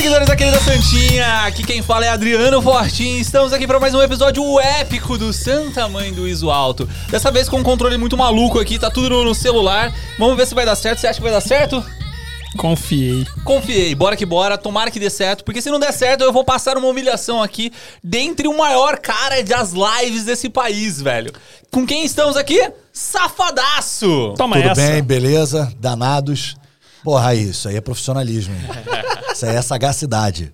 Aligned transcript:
seguidores 0.00 0.26
da 0.26 0.34
querida 0.34 0.58
Santinha, 0.60 1.44
aqui 1.44 1.62
quem 1.62 1.82
fala 1.82 2.06
é 2.06 2.08
Adriano 2.08 2.62
Fortin. 2.62 3.18
Estamos 3.18 3.52
aqui 3.52 3.66
para 3.66 3.78
mais 3.78 3.94
um 3.94 4.00
episódio 4.00 4.58
épico 4.58 5.18
do 5.18 5.30
Santa 5.30 5.86
Mãe 5.88 6.10
do 6.10 6.26
Iso 6.26 6.50
Alto. 6.50 6.88
Dessa 7.10 7.30
vez 7.30 7.50
com 7.50 7.58
um 7.58 7.62
controle 7.62 7.98
muito 7.98 8.16
maluco 8.16 8.58
aqui, 8.58 8.78
tá 8.78 8.90
tudo 8.90 9.22
no 9.22 9.34
celular. 9.34 9.92
Vamos 10.18 10.38
ver 10.38 10.46
se 10.46 10.54
vai 10.54 10.64
dar 10.64 10.74
certo. 10.74 11.00
Você 11.00 11.06
acha 11.06 11.18
que 11.18 11.22
vai 11.22 11.30
dar 11.30 11.42
certo? 11.42 11.84
Confiei. 12.56 13.26
Confiei, 13.44 13.94
bora 13.94 14.16
que 14.16 14.24
bora, 14.24 14.56
tomara 14.56 14.90
que 14.90 14.98
dê 14.98 15.10
certo, 15.10 15.44
porque 15.44 15.60
se 15.60 15.70
não 15.70 15.78
der 15.78 15.92
certo 15.92 16.24
eu 16.24 16.32
vou 16.32 16.44
passar 16.44 16.78
uma 16.78 16.88
humilhação 16.88 17.42
aqui 17.42 17.70
dentre 18.02 18.48
o 18.48 18.56
maior 18.56 18.98
cara 18.98 19.44
das 19.44 19.74
lives 19.74 20.24
desse 20.24 20.48
país, 20.48 21.02
velho. 21.02 21.30
Com 21.70 21.86
quem 21.86 22.06
estamos 22.06 22.38
aqui? 22.38 22.72
Safadaço! 22.90 24.32
Toma 24.34 24.56
Tudo 24.56 24.70
essa. 24.70 24.80
bem, 24.80 25.02
beleza? 25.02 25.70
Danados. 25.78 26.56
Porra, 27.04 27.34
isso 27.34 27.68
aí 27.68 27.76
é 27.76 27.80
profissionalismo. 27.80 28.54
hein? 28.54 28.62
Isso 29.32 29.46
aí 29.46 29.54
é 29.54 29.62
sagacidade. 29.62 30.52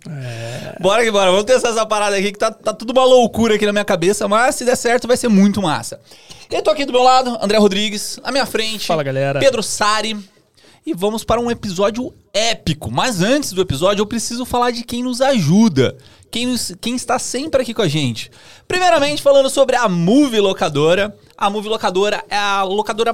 Bora 0.80 1.02
que 1.02 1.10
bora, 1.10 1.30
vamos 1.30 1.46
testar 1.46 1.70
essa 1.70 1.84
parada 1.87 2.14
aqui 2.14 2.30
que 2.30 2.38
tá, 2.38 2.50
tá 2.52 2.74
tudo 2.74 2.91
uma 2.92 3.04
loucura 3.04 3.54
aqui 3.56 3.64
na 3.64 3.73
minha 3.73 3.84
cabeça, 3.87 4.28
mas 4.28 4.54
se 4.54 4.64
der 4.66 4.77
certo 4.77 5.09
vai 5.09 5.16
ser 5.16 5.28
muito 5.28 5.62
massa. 5.62 5.98
Eu 6.51 6.62
tô 6.62 6.70
aqui 6.70 6.84
do 6.84 6.92
meu 6.92 7.02
lado, 7.02 7.37
André 7.42 7.56
Rodrigues, 7.59 8.20
à 8.23 8.30
minha 8.30 8.45
frente. 8.45 8.87
Fala, 8.87 9.02
galera. 9.02 9.40
Pedro 9.40 9.62
Sari. 9.62 10.16
E 10.84 10.92
vamos 10.95 11.24
para 11.24 11.40
um 11.40 11.51
episódio 11.51 12.14
épico. 12.32 12.90
Mas 12.92 13.23
antes 13.23 13.52
do 13.52 13.62
episódio, 13.62 14.02
eu 14.02 14.06
preciso 14.06 14.45
falar 14.45 14.70
de 14.70 14.84
quem 14.84 15.02
nos 15.02 15.20
ajuda. 15.23 15.96
Quem, 16.30 16.46
nos- 16.46 16.73
quem 16.80 16.95
está 16.95 17.18
sempre 17.18 17.62
aqui 17.62 17.73
com 17.74 17.82
a 17.82 17.88
gente. 17.88 18.30
Primeiramente, 18.68 19.20
falando 19.23 19.48
sobre 19.51 19.74
a 19.74 19.88
Movie 19.88 20.38
Locadora. 20.38 21.16
A 21.37 21.48
Movie 21.51 21.70
Locadora 21.70 22.23
é 22.28 22.37
a 22.37 22.62
locadora 22.62 23.12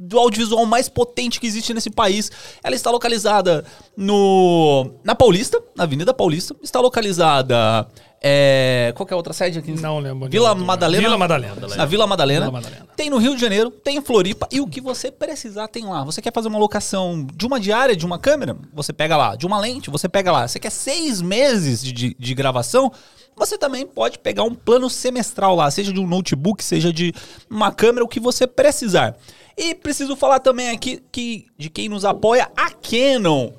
do 0.00 0.18
audiovisual 0.18 0.64
mais 0.66 0.88
potente 0.88 1.38
que 1.38 1.46
existe 1.46 1.74
nesse 1.74 1.90
país. 1.90 2.30
Ela 2.62 2.74
está 2.74 2.90
localizada 2.90 3.64
no 3.96 4.90
na 5.04 5.14
Paulista, 5.14 5.62
na 5.76 5.84
Avenida 5.84 6.14
Paulista. 6.14 6.56
Está 6.62 6.80
localizada. 6.80 7.86
É, 8.22 8.92
qual 8.96 9.06
que 9.06 9.12
é 9.12 9.14
a 9.14 9.16
outra 9.16 9.32
sede 9.32 9.58
aqui? 9.58 9.72
Não 9.72 9.98
lembro. 9.98 10.28
Vila 10.28 10.54
Não. 10.54 10.64
Madalena. 10.64 11.02
Vila 11.02 11.16
Madalena. 11.16 11.54
Na 11.76 11.86
Vila 11.86 12.06
Madalena. 12.06 12.40
Vila 12.46 12.52
Madalena. 12.52 12.86
Tem 12.94 13.08
no 13.08 13.16
Rio 13.16 13.34
de 13.34 13.40
Janeiro, 13.40 13.70
tem 13.70 13.96
em 13.96 14.02
Floripa. 14.02 14.46
E 14.50 14.60
o 14.60 14.66
que 14.66 14.80
você 14.80 15.10
precisar 15.10 15.68
tem 15.68 15.86
lá. 15.86 16.04
Você 16.04 16.20
quer 16.20 16.32
fazer 16.32 16.48
uma 16.48 16.58
locação 16.58 17.26
de 17.34 17.46
uma 17.46 17.58
diária, 17.58 17.96
de 17.96 18.04
uma 18.04 18.18
câmera? 18.18 18.56
Você 18.74 18.92
pega 18.92 19.16
lá. 19.16 19.36
De 19.36 19.46
uma 19.46 19.58
lente, 19.58 19.88
você 19.88 20.06
pega 20.06 20.30
lá. 20.30 20.46
Você 20.46 20.58
quer 20.58 20.70
seis 20.70 21.22
meses 21.22 21.82
de, 21.82 21.92
de, 21.92 22.16
de 22.18 22.34
gravação? 22.34 22.92
Você 23.36 23.56
também 23.56 23.86
pode 23.86 24.18
pegar 24.18 24.42
um 24.42 24.54
plano 24.54 24.90
semestral 24.90 25.56
lá, 25.56 25.70
seja 25.70 25.90
de 25.90 25.98
um 25.98 26.06
notebook, 26.06 26.62
seja 26.62 26.92
de 26.92 27.14
uma 27.48 27.72
câmera, 27.72 28.04
o 28.04 28.08
que 28.08 28.20
você 28.20 28.46
precisar. 28.46 29.16
E 29.62 29.74
preciso 29.74 30.16
falar 30.16 30.40
também 30.40 30.70
aqui 30.70 31.02
que, 31.12 31.46
de 31.58 31.68
quem 31.68 31.86
nos 31.86 32.06
apoia, 32.06 32.50
a 32.56 32.70
Canon. 32.70 33.52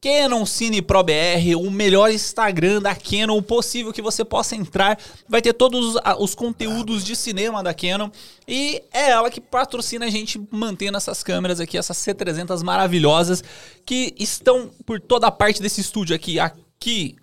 Canon 0.00 0.46
Cine 0.46 0.80
Pro 0.80 1.02
BR, 1.02 1.56
o 1.58 1.68
melhor 1.68 2.12
Instagram 2.12 2.80
da 2.80 2.94
Canon 2.94 3.42
possível 3.42 3.92
que 3.92 4.00
você 4.00 4.24
possa 4.24 4.54
entrar. 4.54 4.96
Vai 5.28 5.42
ter 5.42 5.52
todos 5.52 5.96
os, 6.20 6.34
conteúdos 6.36 7.04
de 7.04 7.16
cinema 7.16 7.60
da 7.60 7.74
Canon. 7.74 8.08
E 8.46 8.80
é 8.92 9.10
ela 9.10 9.28
que 9.32 9.40
patrocina 9.40 10.06
a 10.06 10.10
gente 10.10 10.40
mantendo 10.52 10.96
essas 10.96 11.24
câmeras 11.24 11.58
aqui, 11.58 11.76
essas 11.76 11.96
C300 11.96 12.62
maravilhosas, 12.62 13.42
que 13.84 14.14
estão 14.16 14.70
por 14.86 15.00
toda 15.00 15.26
a 15.26 15.32
parte 15.32 15.60
desse 15.60 15.80
estúdio 15.80 16.14
aqui. 16.14 16.38
Aqui, 16.38 17.16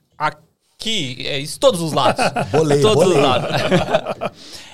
aqui, 0.79 1.25
é 1.25 1.39
isso, 1.39 1.59
todos 1.59 1.81
os 1.81 1.93
lados. 1.93 2.23
Bolei, 2.51 2.81
todos 2.81 3.03
bolei. 3.03 3.17
os 3.17 3.23
lados. 3.23 3.49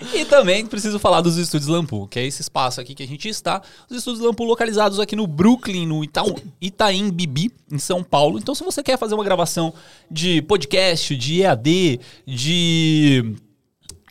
e 0.13 0.25
também 0.25 0.66
preciso 0.66 0.99
falar 0.99 1.21
dos 1.21 1.38
estúdios 1.38 1.69
Lampu, 1.69 2.08
que 2.08 2.19
é 2.19 2.25
esse 2.25 2.41
espaço 2.41 2.81
aqui 2.81 2.93
que 2.93 3.03
a 3.03 3.08
gente 3.08 3.30
está. 3.30 3.61
Os 3.89 3.97
estúdios 3.97 4.23
Lampu 4.23 4.43
localizados 4.43 4.99
aqui 4.99 5.16
no 5.16 5.25
Brooklyn, 5.25 5.85
no 5.85 6.03
Itaú, 6.03 6.35
Itaim 6.59 7.09
Bibi, 7.09 7.52
em 7.71 7.80
São 7.80 8.03
Paulo. 8.03 8.37
Então, 8.37 8.53
se 8.53 8.64
você 8.64 8.83
quer 8.83 8.98
fazer 8.98 9.15
uma 9.15 9.23
gravação 9.23 9.73
de 10.09 10.42
podcast, 10.43 11.15
de 11.15 11.42
EAD, 11.42 11.99
de. 12.27 13.36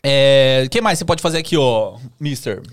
É, 0.03 0.63
o 0.65 0.69
que 0.69 0.81
mais 0.81 0.97
você 0.97 1.05
pode 1.05 1.21
fazer 1.21 1.37
aqui, 1.37 1.55
ó, 1.55 1.97
Mister? 2.19 2.63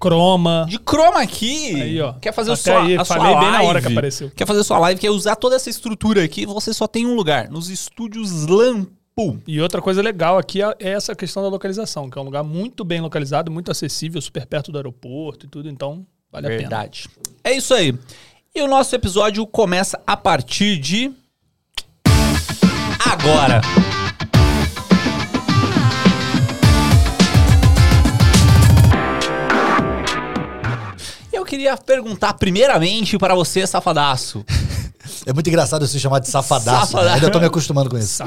Croma. 0.00 0.66
De 0.68 0.78
chroma 0.78 1.26
key. 1.26 1.80
Aí, 1.80 2.00
ó. 2.00 2.14
Quer 2.14 2.32
fazer 2.32 2.56
sua, 2.56 2.82
aí, 2.82 2.96
a 2.96 3.04
sua 3.04 3.16
falei 3.16 3.34
live. 3.34 3.50
bem 3.50 3.52
na 3.52 3.68
hora 3.68 3.82
que 3.82 3.88
apareceu. 3.88 4.30
Quer 4.34 4.46
fazer 4.46 4.64
sua 4.64 4.78
live, 4.78 4.98
quer 4.98 5.10
usar 5.10 5.36
toda 5.36 5.56
essa 5.56 5.68
estrutura 5.68 6.24
aqui, 6.24 6.46
você 6.46 6.72
só 6.72 6.86
tem 6.86 7.06
um 7.06 7.14
lugar, 7.14 7.50
nos 7.50 7.68
estúdios 7.68 8.46
Lampu. 8.46 9.40
E 9.46 9.60
outra 9.60 9.82
coisa 9.82 10.00
legal 10.00 10.38
aqui 10.38 10.62
é 10.62 10.74
é 10.80 10.90
essa 10.90 11.14
questão 11.14 11.42
da 11.42 11.50
localização, 11.50 12.08
que 12.08 12.18
é 12.18 12.22
um 12.22 12.24
lugar 12.24 12.42
muito 12.42 12.82
bem 12.82 13.02
localizado, 13.02 13.50
muito 13.50 13.70
acessível, 13.70 14.20
super 14.22 14.46
perto 14.46 14.72
do 14.72 14.78
aeroporto 14.78 15.44
e 15.44 15.48
tudo, 15.48 15.68
então 15.68 16.06
vale 16.32 16.46
a 16.46 16.50
pena. 16.50 16.62
Verdade. 16.62 17.08
É 17.44 17.52
isso 17.52 17.74
aí. 17.74 17.94
E 18.54 18.62
o 18.62 18.66
nosso 18.66 18.94
episódio 18.96 19.46
começa 19.46 20.00
a 20.06 20.16
partir 20.16 20.78
de. 20.78 21.12
Agora! 23.04 23.60
Queria 31.50 31.76
perguntar 31.76 32.34
primeiramente 32.34 33.18
para 33.18 33.34
você, 33.34 33.66
safadaço. 33.66 34.44
É 35.26 35.32
muito 35.32 35.48
engraçado 35.48 35.86
ser 35.86 35.98
chamado 35.98 36.22
de 36.22 36.28
safadaço. 36.28 36.92
Safadaço. 36.92 37.08
né? 37.08 37.14
Ainda 37.14 37.30
tô 37.30 37.40
me 37.40 37.46
acostumando 37.46 37.90
com 37.90 37.98
isso. 37.98 38.22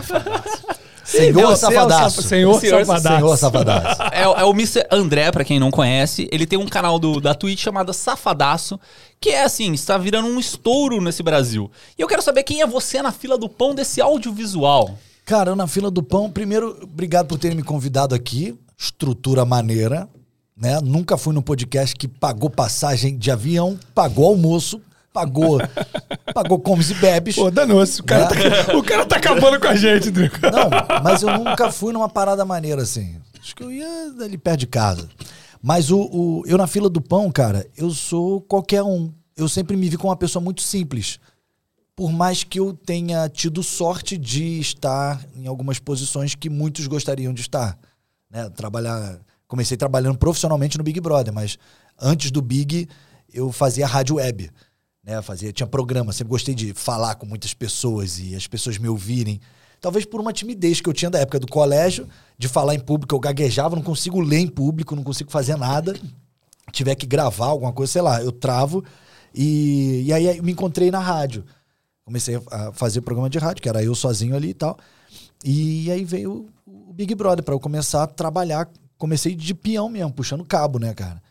Senhor 1.04 1.42
Não, 1.42 1.56
safadaço. 1.56 2.22
Senhor, 2.22 2.60
Senhor 2.60 2.86
safadaço. 2.86 3.16
Senhor 3.16 3.38
safadaço. 3.38 4.02
É, 4.12 4.24
é 4.24 4.44
o 4.44 4.50
Mr. 4.52 4.86
André, 4.92 5.32
pra 5.32 5.46
quem 5.46 5.60
não 5.60 5.72
conhece. 5.72 6.28
Ele 6.32 6.46
tem 6.46 6.58
um 6.60 6.68
canal 6.68 7.00
do, 7.00 7.22
da 7.22 7.34
Twitch 7.34 7.62
chamado 7.62 7.94
Safadaço, 7.94 8.80
que 9.22 9.30
é 9.30 9.44
assim, 9.44 9.72
está 9.72 9.98
virando 9.98 10.28
um 10.28 10.40
estouro 10.40 11.00
nesse 11.00 11.24
Brasil. 11.24 11.72
E 11.98 12.02
eu 12.02 12.08
quero 12.08 12.22
saber 12.22 12.44
quem 12.44 12.62
é 12.62 12.68
você 12.68 13.02
na 13.02 13.12
fila 13.12 13.38
do 13.38 13.48
pão 13.48 13.74
desse 13.74 14.02
audiovisual. 14.02 14.98
Cara, 15.26 15.52
eu 15.52 15.56
na 15.56 15.68
fila 15.68 15.90
do 15.90 16.04
pão, 16.04 16.30
primeiro, 16.30 16.78
obrigado 16.82 17.28
por 17.28 17.40
terem 17.40 17.56
me 17.56 17.64
convidado 17.64 18.14
aqui. 18.14 18.56
Estrutura 18.78 19.46
maneira, 19.46 20.10
né? 20.56 20.80
Nunca 20.82 21.18
fui 21.18 21.34
no 21.34 21.42
podcast 21.42 21.96
que 21.96 22.08
pagou 22.08 22.50
passagem 22.50 23.18
de 23.18 23.30
avião, 23.32 23.78
pagou 23.94 24.26
almoço, 24.28 24.82
pagou, 25.12 25.60
pagou 26.34 26.60
comes 26.60 26.90
e 26.92 26.94
bebes. 26.96 27.36
Pô, 27.36 27.50
danou-se. 27.52 28.02
O, 28.02 28.04
cara 28.04 28.28
tá- 28.28 28.78
o 28.78 28.84
cara 28.84 29.06
tá 29.06 29.16
acabando 29.18 29.60
com 29.60 29.68
a 29.68 29.76
gente, 29.76 30.10
Drico. 30.12 30.38
Não, 30.42 30.70
mas 31.04 31.22
eu 31.22 31.38
nunca 31.38 31.72
fui 31.72 31.92
numa 31.94 32.10
parada 32.10 32.44
maneira 32.46 32.82
assim. 32.82 33.16
Acho 33.40 33.56
que 33.56 33.64
eu 33.64 33.72
ia 33.72 34.14
ali 34.22 34.38
perto 34.38 34.60
de 34.62 34.68
casa. 34.68 35.10
Mas 35.62 35.90
o, 35.92 36.00
o- 36.00 36.44
eu 36.46 36.58
na 36.58 36.68
fila 36.68 36.90
do 36.90 37.02
pão, 37.02 37.32
cara, 37.32 37.66
eu 37.78 37.90
sou 37.92 38.42
qualquer 38.42 38.84
um. 38.84 39.12
Eu 39.36 39.50
sempre 39.50 39.76
me 39.76 39.90
vi 39.90 39.98
como 39.98 40.10
uma 40.10 40.16
pessoa 40.18 40.44
muito 40.44 40.62
simples. 40.62 41.20
Por 41.96 42.12
mais 42.12 42.44
que 42.44 42.60
eu 42.60 42.74
tenha 42.74 43.30
tido 43.30 43.62
sorte 43.64 44.18
de 44.18 44.60
estar 44.60 45.24
em 45.36 45.46
algumas 45.48 45.78
posições 45.80 46.34
que 46.36 46.50
muitos 46.50 46.88
gostariam 46.88 47.34
de 47.34 47.42
estar. 47.42 47.78
Né? 48.32 48.50
Trabalhar, 48.50 49.20
comecei 49.54 49.78
trabalhando 49.78 50.18
profissionalmente 50.18 50.80
no 50.80 50.84
Big 50.84 51.00
Brother, 51.00 51.32
mas 51.32 51.60
antes 52.02 52.32
do 52.32 52.42
Big 52.42 52.90
eu 53.32 53.52
fazia 53.52 53.86
rádio 53.86 54.16
web. 54.16 54.50
Né? 55.04 55.22
Fazia, 55.22 55.54
tinha 55.54 55.68
programa, 55.68 56.12
sempre 56.12 56.32
gostei 56.32 56.56
de 56.56 56.74
falar 56.74 57.14
com 57.16 57.28
muitas 57.28 57.54
pessoas 57.54 58.18
e 58.18 58.34
as 58.34 58.48
pessoas 58.48 58.80
me 58.80 58.90
ouvirem. 58.90 59.40
Talvez 59.80 60.06
por 60.06 60.20
uma 60.20 60.34
timidez 60.34 60.82
que 60.82 60.90
eu 60.90 60.94
tinha 60.94 61.12
da 61.12 61.20
época 61.20 61.40
do 61.40 61.46
colégio, 61.46 62.10
de 62.36 62.48
falar 62.48 62.74
em 62.74 62.80
público, 62.80 63.14
eu 63.14 63.20
gaguejava, 63.20 63.76
não 63.76 63.84
consigo 63.84 64.20
ler 64.20 64.40
em 64.40 64.48
público, 64.48 64.96
não 64.96 65.04
consigo 65.04 65.30
fazer 65.30 65.56
nada. 65.56 65.94
Tiver 66.72 66.96
que 66.96 67.06
gravar 67.06 67.46
alguma 67.46 67.72
coisa, 67.72 67.94
sei 67.94 68.02
lá, 68.02 68.24
eu 68.24 68.32
travo. 68.32 68.84
E, 69.36 70.02
e 70.08 70.14
aí 70.14 70.36
eu 70.36 70.44
me 70.44 70.54
encontrei 70.54 70.90
na 70.90 71.00
rádio. 71.00 71.46
Comecei 72.04 72.42
a 72.50 72.72
fazer 72.72 73.02
programa 73.02 73.30
de 73.30 73.38
rádio, 73.38 73.62
que 73.62 73.70
era 73.70 73.84
eu 73.84 73.94
sozinho 73.94 74.36
ali 74.36 74.50
e 74.50 74.54
tal. 74.56 74.80
E 75.46 75.92
aí 75.92 76.04
veio 76.04 76.50
o 76.66 76.92
Big 76.92 77.14
Brother 77.14 77.44
para 77.44 77.54
eu 77.54 77.60
começar 77.60 78.02
a 78.02 78.08
trabalhar. 78.08 78.68
Comecei 78.98 79.36
de 79.36 79.54
peão 79.54 79.90
mesmo, 79.90 80.12
puxando 80.14 80.46
cabo, 80.46 80.80
né, 80.80 80.94
cara? 80.94 81.22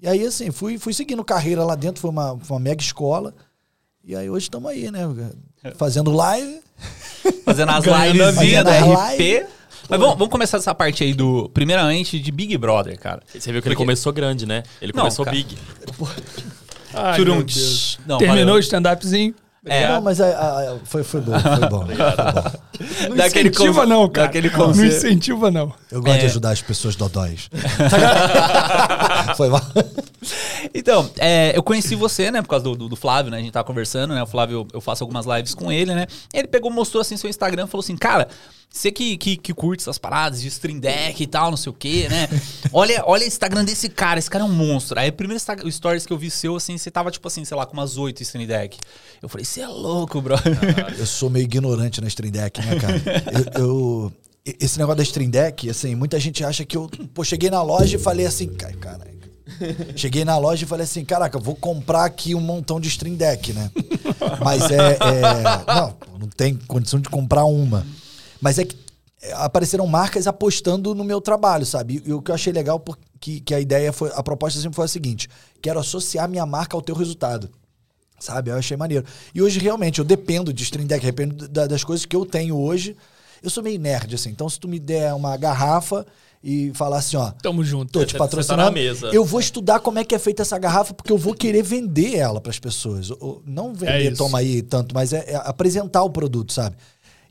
E 0.00 0.06
aí, 0.06 0.24
assim, 0.24 0.50
fui, 0.50 0.78
fui 0.78 0.92
seguindo 0.92 1.24
carreira 1.24 1.64
lá 1.64 1.74
dentro, 1.74 2.00
foi 2.00 2.10
uma, 2.10 2.38
foi 2.38 2.56
uma 2.56 2.60
mega 2.60 2.82
escola. 2.82 3.34
E 4.04 4.14
aí 4.14 4.30
hoje 4.30 4.44
estamos 4.46 4.70
aí, 4.70 4.90
né? 4.90 5.00
Fazendo 5.76 6.10
live. 6.12 6.60
Fazendo 7.44 7.70
as 7.72 7.82
Ganhando 7.84 8.02
a 8.02 8.06
livezinhas 8.30 8.64
da. 8.64 8.78
RP. 8.80 9.46
Mas 9.88 9.98
vamos, 10.00 10.14
vamos 10.18 10.28
começar 10.28 10.58
essa 10.58 10.74
parte 10.74 11.02
aí 11.02 11.12
do. 11.14 11.48
Primeiramente, 11.50 12.20
de 12.20 12.30
Big 12.30 12.56
Brother, 12.56 12.98
cara. 12.98 13.22
Você 13.26 13.38
viu 13.50 13.60
que 13.62 13.68
ele 13.68 13.74
Porque- 13.74 13.76
começou 13.76 14.12
grande, 14.12 14.46
né? 14.46 14.62
Ele 14.80 14.92
Não, 14.94 15.00
começou 15.02 15.24
cara. 15.24 15.36
big. 15.36 15.56
Ai. 16.94 17.18
Não, 18.06 18.18
Terminou 18.18 18.44
valeu. 18.46 18.54
o 18.54 18.58
stand-upzinho. 18.60 19.34
É. 19.66 19.88
Não, 19.88 20.00
mas 20.00 20.20
a- 20.20 20.26
a- 20.26 20.72
a- 20.72 20.76
foi, 20.84 21.02
foi 21.02 21.20
bom, 21.20 21.32
foi 21.38 21.68
bom. 21.68 21.86
Foi 21.86 21.96
bom. 21.96 22.58
Não 23.10 23.16
Daquele 23.16 23.48
incentiva 23.48 23.84
não, 23.84 24.08
cara. 24.08 24.26
daquele 24.28 24.50
não 24.50 24.70
incentiva 24.70 25.50
não. 25.50 25.72
Eu 25.90 26.00
gosto 26.00 26.14
É. 26.16 26.18
de 26.20 26.26
ajudar 26.26 26.50
as 26.50 26.62
pessoas 26.62 26.94
dodóis. 26.96 27.50
foi 29.36 29.48
mal. 29.48 29.60
Então, 30.74 31.10
é, 31.18 31.52
eu 31.56 31.62
conheci 31.62 31.94
você, 31.94 32.30
né, 32.30 32.42
por 32.42 32.48
causa 32.48 32.64
do, 32.64 32.74
do- 32.76 32.88
do 32.88 32.96
Flávio, 32.96 33.30
né? 33.30 33.38
A 33.38 33.40
gente 33.40 33.52
tava 33.52 33.64
conversando, 33.64 34.14
né? 34.14 34.22
O 34.22 34.26
Flávio, 34.26 34.66
eu 34.72 34.80
faço 34.80 35.02
algumas 35.04 35.26
lives 35.26 35.54
com 35.54 35.70
ele, 35.70 35.94
né? 35.94 36.06
Ele 36.32 36.46
pegou, 36.48 36.70
mostrou 36.70 37.00
assim 37.00 37.16
seu 37.16 37.28
Instagram 37.30 37.64
e 37.64 37.68
falou 37.68 37.82
assim: 37.82 37.96
Cara, 37.96 38.28
Você 38.70 38.92
que, 38.92 39.16
que, 39.16 39.36
que 39.36 39.52
curte 39.54 39.82
essas 39.82 39.98
paradas 39.98 40.40
de 40.42 40.48
stream 40.48 40.78
deck 40.78 41.20
e 41.22 41.26
tal, 41.26 41.50
não 41.50 41.56
sei 41.56 41.70
o 41.70 41.72
quê, 41.72 42.06
né? 42.08 42.28
olha, 42.72 43.02
olha 43.06 43.24
o 43.24 43.26
Instagram 43.26 43.64
desse 43.64 43.88
cara, 43.88 44.18
esse 44.18 44.30
cara 44.30 44.44
é 44.44 44.46
um 44.46 44.52
monstro. 44.52 45.00
Aí, 45.00 45.08
o 45.08 45.12
primeiro 45.12 45.42
stories 45.70 46.06
que 46.06 46.12
eu 46.12 46.18
vi 46.18 46.30
seu, 46.30 46.54
assim, 46.54 46.76
você 46.78 46.90
tava, 46.90 47.10
tipo 47.10 47.26
assim, 47.26 47.44
sei 47.44 47.56
lá, 47.56 47.64
com 47.66 47.72
umas 47.72 47.96
oito 47.96 48.22
stream 48.22 48.46
deck. 48.46 48.78
Eu 49.22 49.28
falei, 49.28 49.44
você 49.44 49.62
é 49.62 49.66
louco, 49.68 50.20
bro. 50.20 50.36
Eu 50.98 51.06
sou 51.06 51.28
meio 51.30 51.44
ignorante 51.44 52.00
na 52.00 52.06
Stream 52.08 52.30
Deck, 52.30 52.60
né, 52.60 52.76
cara? 52.78 53.02
eu, 53.56 53.62
eu- 53.64 54.12
esse 54.60 54.78
negócio 54.78 54.96
da 54.98 55.02
Stream 55.02 55.28
Deck, 55.30 55.68
assim, 55.68 55.94
muita 55.94 56.20
gente 56.20 56.44
acha 56.44 56.64
que 56.64 56.76
eu, 56.76 56.88
pô, 57.12 57.24
cheguei 57.24 57.50
na 57.50 57.62
loja 57.62 57.96
e 57.96 57.98
falei 57.98 58.26
assim, 58.26 58.46
"Ca- 58.48 58.72
caraca. 58.74 59.08
Cheguei 59.96 60.24
na 60.24 60.38
loja 60.38 60.64
e 60.64 60.68
falei 60.68 60.84
assim, 60.84 61.04
caraca, 61.04 61.38
vou 61.38 61.54
comprar 61.56 62.04
aqui 62.04 62.34
um 62.34 62.40
montão 62.40 62.78
de 62.78 62.88
Stream 62.88 63.16
Deck, 63.16 63.52
né? 63.52 63.70
Mas 64.44 64.70
é, 64.70 64.76
é- 64.92 65.74
não, 65.74 65.96
não 66.20 66.28
tem 66.28 66.54
condição 66.54 67.00
de 67.00 67.08
comprar 67.08 67.44
uma. 67.44 67.84
Mas 68.40 68.58
é 68.58 68.64
que 68.64 68.76
é, 69.22 69.32
apareceram 69.32 69.86
marcas 69.86 70.26
apostando 70.26 70.94
no 70.94 71.04
meu 71.04 71.20
trabalho, 71.20 71.66
sabe? 71.66 72.02
E, 72.06 72.12
o 72.12 72.22
que 72.22 72.30
eu 72.30 72.34
achei 72.34 72.52
legal 72.52 72.78
porque 72.78 73.40
que 73.40 73.54
a 73.54 73.60
ideia 73.60 73.92
foi, 73.92 74.10
a 74.14 74.22
proposta 74.22 74.60
sempre 74.60 74.76
foi 74.76 74.84
a 74.84 74.88
seguinte: 74.88 75.28
quero 75.60 75.78
associar 75.80 76.28
minha 76.28 76.46
marca 76.46 76.76
ao 76.76 76.82
teu 76.82 76.94
resultado. 76.94 77.50
Sabe? 78.20 78.50
Eu 78.50 78.56
achei 78.56 78.76
maneiro. 78.76 79.04
E 79.32 79.40
hoje, 79.40 79.60
realmente, 79.60 80.00
eu 80.00 80.04
dependo 80.04 80.52
de 80.52 80.62
Stream 80.64 80.86
Deck, 80.86 81.04
dependo 81.04 81.46
da- 81.48 81.68
das 81.68 81.84
coisas 81.84 82.04
que 82.04 82.16
eu 82.16 82.26
tenho 82.26 82.56
hoje. 82.56 82.96
Eu 83.40 83.48
sou 83.48 83.62
meio 83.62 83.78
nerd, 83.78 84.12
assim. 84.16 84.30
Então, 84.30 84.48
se 84.48 84.58
tu 84.58 84.66
me 84.66 84.80
der 84.80 85.14
uma 85.14 85.36
garrafa 85.36 86.04
e 86.42 86.72
falar 86.74 86.98
assim, 86.98 87.16
ó, 87.16 87.30
Tamo 87.40 87.62
junto. 87.62 87.92
tô 87.92 88.04
te 88.04 88.10
você 88.10 88.18
tá 88.18 88.24
patrocinando, 88.24 88.64
na 88.64 88.70
mesa. 88.72 89.06
eu 89.12 89.24
vou 89.24 89.38
estudar 89.38 89.78
como 89.78 90.00
é 90.00 90.04
que 90.04 90.12
é 90.16 90.18
feita 90.18 90.42
essa 90.42 90.58
garrafa, 90.58 90.92
porque 90.92 91.12
eu 91.12 91.16
vou 91.18 91.32
querer 91.32 91.62
vender 91.62 92.16
ela 92.16 92.40
para 92.40 92.50
as 92.50 92.58
pessoas. 92.58 93.08
Não 93.46 93.72
vender, 93.72 94.08
isso. 94.12 94.16
toma 94.16 94.38
aí 94.38 94.62
tanto, 94.62 94.92
mas 94.92 95.12
é, 95.12 95.24
é 95.30 95.36
apresentar 95.36 96.02
o 96.02 96.10
produto, 96.10 96.52
sabe? 96.52 96.76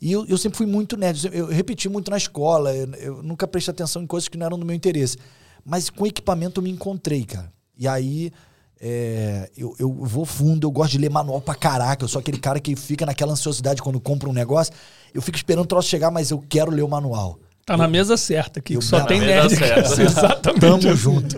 E 0.01 0.11
eu, 0.11 0.25
eu 0.27 0.37
sempre 0.37 0.57
fui 0.57 0.65
muito 0.67 0.95
nerd. 0.95 1.29
Eu, 1.33 1.47
repeti 1.47 1.89
muito 1.89 2.11
na 2.11 2.17
escola. 2.17 2.75
Eu, 2.75 2.87
eu 2.95 3.23
nunca 3.23 3.47
prestei 3.47 3.71
atenção 3.71 4.01
em 4.01 4.07
coisas 4.07 4.27
que 4.29 4.37
não 4.37 4.45
eram 4.45 4.59
do 4.59 4.65
meu 4.65 4.75
interesse. 4.75 5.17
Mas 5.65 5.89
com 5.89 6.05
equipamento 6.05 6.59
eu 6.59 6.63
me 6.63 6.69
encontrei, 6.69 7.25
cara. 7.25 7.51
E 7.77 7.87
aí 7.87 8.31
é, 8.79 9.49
eu, 9.57 9.75
eu 9.79 9.91
vou 9.91 10.25
fundo, 10.25 10.65
eu 10.67 10.71
gosto 10.71 10.91
de 10.91 10.97
ler 10.99 11.09
manual 11.09 11.41
pra 11.41 11.55
caraca. 11.55 12.03
Eu 12.03 12.07
sou 12.07 12.19
aquele 12.19 12.37
cara 12.37 12.59
que 12.59 12.75
fica 12.75 13.05
naquela 13.05 13.31
ansiosidade 13.33 13.81
quando 13.81 13.99
compra 13.99 14.29
um 14.29 14.33
negócio. 14.33 14.73
Eu 15.13 15.21
fico 15.21 15.35
esperando 15.37 15.63
o 15.65 15.67
troço 15.67 15.89
chegar, 15.89 16.11
mas 16.11 16.29
eu 16.31 16.43
quero 16.47 16.71
ler 16.71 16.83
o 16.83 16.87
manual. 16.87 17.39
Tá 17.65 17.75
na 17.75 17.85
mesa 17.87 18.15
certa 18.15 18.59
aqui, 18.59 18.75
Eu 18.75 18.79
que 18.79 18.85
só 18.85 19.03
tem 19.03 19.19
nerd. 19.19 19.53
certa. 19.53 19.81
Exatamente. 20.01 20.61
Tamo 20.61 20.75
assim. 20.77 20.95
junto. 20.95 21.37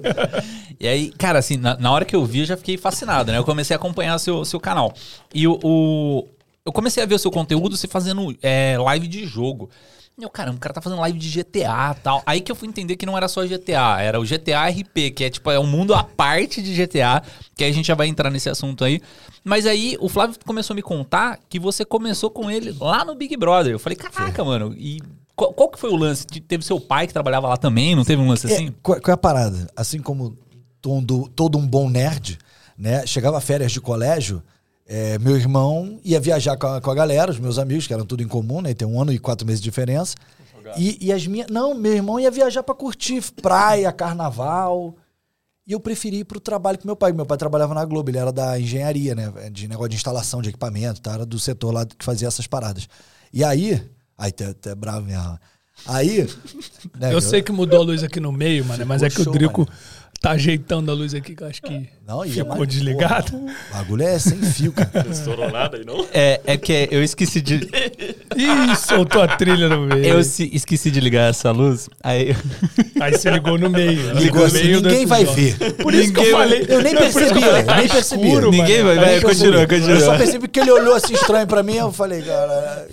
E 0.80 0.88
aí, 0.88 1.12
cara, 1.14 1.40
assim, 1.40 1.58
na, 1.58 1.76
na 1.78 1.92
hora 1.92 2.06
que 2.06 2.16
eu 2.16 2.24
vi, 2.24 2.42
eu 2.42 2.46
já 2.46 2.56
fiquei 2.56 2.78
fascinado, 2.78 3.32
né? 3.32 3.38
Eu 3.40 3.44
comecei 3.44 3.76
a 3.76 3.80
acompanhar 3.80 4.18
seu, 4.20 4.46
seu 4.46 4.60
canal. 4.60 4.94
E 5.34 5.48
o, 5.48 5.60
o- 5.64 6.28
Eu 6.70 6.74
comecei 6.74 7.02
a 7.02 7.06
ver 7.08 7.16
o 7.16 7.20
seu 7.20 7.32
conteúdo, 7.32 7.76
você 7.76 7.88
fazendo 7.88 8.38
é, 8.44 8.78
live 8.78 9.08
de 9.08 9.26
jogo. 9.26 9.72
Meu, 10.16 10.30
caramba, 10.30 10.58
o 10.58 10.60
cara 10.60 10.72
tá 10.72 10.82
fazendo 10.82 11.00
live 11.00 11.18
de 11.18 11.30
GTA 11.30 11.96
e 11.98 12.02
tal. 12.04 12.22
Aí 12.28 12.42
que 12.42 12.52
eu 12.52 12.56
fui 12.56 12.68
entender 12.68 12.96
que 12.96 13.08
não 13.08 13.18
era 13.18 13.28
só 13.28 13.44
GTA, 13.44 14.00
era 14.00 14.20
o 14.20 14.24
GTA 14.24 14.68
RP, 14.68 15.12
que 15.16 15.24
é 15.24 15.30
tipo, 15.32 15.50
é 15.50 15.60
um 15.60 15.66
mundo 15.66 15.96
à 15.96 16.04
parte 16.04 16.62
de 16.62 16.76
GTA, 16.76 17.24
que 17.56 17.64
aí 17.64 17.72
a 17.72 17.74
gente 17.74 17.88
já 17.88 17.96
vai 17.96 18.08
entrar 18.08 18.30
nesse 18.30 18.50
assunto 18.50 18.84
aí. 18.84 19.02
Mas 19.44 19.66
aí 19.66 19.98
o 20.00 20.08
Flávio 20.08 20.36
começou 20.46 20.74
a 20.74 20.76
me 20.76 20.84
contar 20.84 21.40
que 21.50 21.60
você 21.60 21.84
começou 21.84 22.30
com 22.30 22.52
ele 22.52 22.72
lá 22.80 23.04
no 23.04 23.16
Big 23.16 23.36
Brother. 23.36 23.72
Eu 23.72 23.80
falei, 23.80 23.96
caraca, 23.96 24.44
mano, 24.44 24.76
e 24.78 25.02
qual, 25.36 25.52
qual 25.54 25.70
que 25.70 25.80
foi 25.80 25.90
o 25.90 25.96
lance? 25.96 26.28
Teve 26.28 26.64
seu 26.64 26.80
pai 26.80 27.08
que 27.08 27.14
trabalhava 27.14 27.48
lá 27.48 27.58
também? 27.58 27.96
Não 27.96 28.06
teve 28.06 28.22
um 28.22 28.28
lance 28.28 28.46
assim? 28.46 28.68
É, 28.68 28.74
qual, 28.84 29.02
qual 29.02 29.12
é 29.12 29.16
a 29.16 29.18
parada? 29.18 29.68
Assim 29.76 30.00
como 30.00 30.38
todo, 30.80 31.28
todo 31.30 31.58
um 31.58 31.66
bom 31.66 31.90
nerd, 31.90 32.38
né? 32.78 33.08
Chegava 33.08 33.42
férias 33.42 33.72
de 33.72 33.82
colégio, 33.82 34.44
é, 34.92 35.20
meu 35.20 35.38
irmão 35.38 36.00
ia 36.04 36.20
viajar 36.20 36.58
com 36.58 36.66
a, 36.66 36.82
com 36.82 36.90
a 36.90 36.96
galera, 36.96 37.30
os 37.30 37.38
meus 37.38 37.60
amigos, 37.60 37.86
que 37.86 37.94
eram 37.94 38.08
tudo 38.08 38.24
em 38.24 38.28
comum, 38.28 38.60
né? 38.60 38.74
Tem 38.74 38.88
um 38.88 39.00
ano 39.00 39.14
e 39.14 39.20
quatro 39.20 39.46
meses 39.46 39.62
de 39.62 39.70
diferença. 39.70 40.16
E, 40.76 40.98
e 41.00 41.14
as 41.14 41.28
minhas. 41.28 41.48
Não, 41.48 41.76
meu 41.76 41.94
irmão 41.94 42.20
ia 42.20 42.32
viajar 42.32 42.64
pra 42.64 42.74
curtir 42.74 43.22
praia, 43.40 43.92
carnaval. 43.92 44.96
E 45.68 45.74
eu 45.74 45.80
preferi 45.80 46.22
ir 46.22 46.24
pro 46.24 46.40
trabalho 46.40 46.80
com 46.80 46.88
meu 46.88 46.96
pai. 46.96 47.12
Meu 47.12 47.26
pai 47.26 47.38
trabalhava 47.38 47.76
na 47.76 47.86
Globo, 47.86 48.10
ele 48.10 48.18
era 48.18 48.32
da 48.32 48.60
engenharia, 48.60 49.14
né? 49.14 49.32
De 49.52 49.68
negócio 49.68 49.90
de 49.90 49.96
instalação 49.96 50.42
de 50.42 50.50
equipamento, 50.50 51.02
tá? 51.02 51.14
Era 51.14 51.26
do 51.26 51.38
setor 51.38 51.72
lá 51.72 51.86
que 51.86 52.04
fazia 52.04 52.28
essas 52.28 52.48
paradas. 52.48 52.90
E 53.32 53.44
aí. 53.44 53.80
Ai, 54.18 54.32
tu 54.32 54.44
é, 54.44 54.54
tu 54.54 54.70
é 54.70 54.76
bravo 54.76 55.06
mesmo. 55.06 55.40
Aí. 55.86 56.28
né, 57.00 57.14
Eu 57.14 57.22
sei 57.22 57.44
que 57.44 57.52
mudou 57.52 57.80
a 57.80 57.84
luz 57.84 58.04
aqui 58.04 58.20
no 58.20 58.32
meio, 58.32 58.66
mano, 58.66 58.86
mas 58.88 59.04
é 59.04 59.10
que 59.10 59.24
show, 59.24 59.32
o 59.32 59.38
Drico 59.38 59.62
mano. 59.62 59.72
Tá 60.22 60.32
ajeitando 60.32 60.92
a 60.92 60.94
luz 60.94 61.14
aqui, 61.14 61.36
que 61.36 61.44
eu 61.44 61.48
acho 61.48 61.62
que 61.62 61.88
Não, 62.08 62.24
é 62.24 62.28
ficou 62.28 62.66
desligado. 62.66 63.36
O 63.38 63.50
bagulho 63.74 64.04
é 64.04 64.20
sem 64.20 64.38
fio, 64.42 64.72
cara. 64.74 65.04
Não 65.06 65.12
estourou 65.12 65.50
nada 65.52 65.78
aí, 65.78 65.86
não? 65.86 66.06
É, 66.14 66.42
é 66.46 66.58
que 66.58 66.88
eu 66.92 67.04
esqueci 67.04 67.40
de. 67.42 67.56
Ih, 68.36 68.76
soltou 68.76 69.22
a 69.22 69.28
trilha 69.28 69.70
no 69.70 69.82
meio. 69.88 70.06
Eu 70.06 70.24
se- 70.24 70.50
esqueci 70.54 70.92
de 70.92 71.00
ligar 71.00 71.30
essa 71.30 71.52
luz. 71.52 71.90
Aí. 72.04 72.36
Aí 73.00 73.14
você 73.14 73.30
ligou 73.30 73.58
no 73.58 73.70
meio. 73.70 74.12
Ligou 74.14 74.42
no 74.42 74.46
assim, 74.48 74.64
meio 74.64 74.82
ninguém 74.82 75.06
vai 75.06 75.24
ver. 75.24 75.56
Por 75.76 75.94
isso 75.94 76.12
que 76.14 76.20
eu 76.20 76.24
Ninguém 76.24 76.32
vai- 76.32 76.42
falei. 76.50 76.66
Eu 76.68 76.82
nem 76.82 76.94
que 76.96 77.00
percebi, 77.02 77.26
eu 77.26 77.42
falei, 77.42 77.62
eu 77.62 77.66
tá 77.66 77.76
nem 77.78 77.88
percebi. 77.88 78.28
escuro, 78.28 78.52
Ninguém 78.52 78.84
mano. 78.84 79.00
vai- 79.02 79.10
nem 79.12 79.22
continua, 79.22 79.68
continua. 79.68 79.92
Eu 79.92 80.00
só 80.02 80.18
percebi 80.18 80.48
que 80.48 80.60
ele 80.60 80.72
olhou 80.72 80.96
assim 80.96 81.14
estranho 81.14 81.48
pra 81.48 81.64
mim, 81.64 81.76
eu 81.76 81.92
falei, 81.94 82.22
cara, 82.22 82.88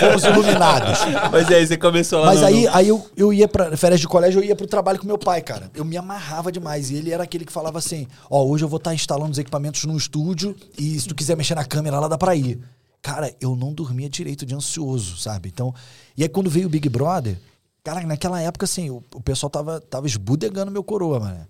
fomos 0.00 0.24
iluminados. 0.24 0.98
Mas 1.32 1.50
aí 1.50 1.66
você 1.66 1.76
começou 1.76 2.20
lá 2.20 2.26
Mas 2.26 2.40
no- 2.40 2.46
aí, 2.46 2.68
aí 2.72 2.88
eu, 2.88 3.04
eu 3.16 3.32
ia 3.32 3.48
pra 3.48 3.76
férias 3.76 4.00
de 4.00 4.06
colégio, 4.06 4.40
eu 4.40 4.44
ia 4.44 4.54
pro 4.56 4.66
trabalho 4.66 4.98
com 4.98 5.06
meu 5.06 5.18
pai, 5.18 5.40
cara. 5.42 5.70
Eu 5.74 5.84
me 5.84 5.96
amarrava 5.96 6.35
demais. 6.52 6.90
E 6.90 6.94
ele 6.96 7.10
era 7.10 7.22
aquele 7.24 7.44
que 7.44 7.52
falava 7.52 7.78
assim: 7.78 8.06
Ó, 8.30 8.44
hoje 8.44 8.64
eu 8.64 8.68
vou 8.68 8.78
estar 8.78 8.94
instalando 8.94 9.32
os 9.32 9.38
equipamentos 9.38 9.84
no 9.84 9.96
estúdio 9.96 10.54
e 10.78 10.98
se 10.98 11.06
tu 11.08 11.14
quiser 11.14 11.36
mexer 11.36 11.54
na 11.54 11.64
câmera 11.64 11.98
lá, 12.00 12.08
dá 12.08 12.16
pra 12.18 12.34
ir. 12.36 12.60
Cara, 13.02 13.32
eu 13.40 13.54
não 13.54 13.72
dormia 13.72 14.08
direito 14.08 14.44
de 14.44 14.54
ansioso, 14.54 15.16
sabe? 15.16 15.48
Então, 15.48 15.72
e 16.16 16.22
aí 16.22 16.28
quando 16.28 16.50
veio 16.50 16.66
o 16.66 16.70
Big 16.70 16.88
Brother, 16.88 17.38
cara, 17.84 18.00
naquela 18.04 18.40
época, 18.40 18.64
assim, 18.64 18.90
o, 18.90 19.02
o 19.14 19.20
pessoal 19.20 19.48
tava, 19.48 19.80
tava 19.80 20.06
esbudegando 20.06 20.70
meu 20.72 20.82
coroa, 20.82 21.20
mano. 21.20 21.46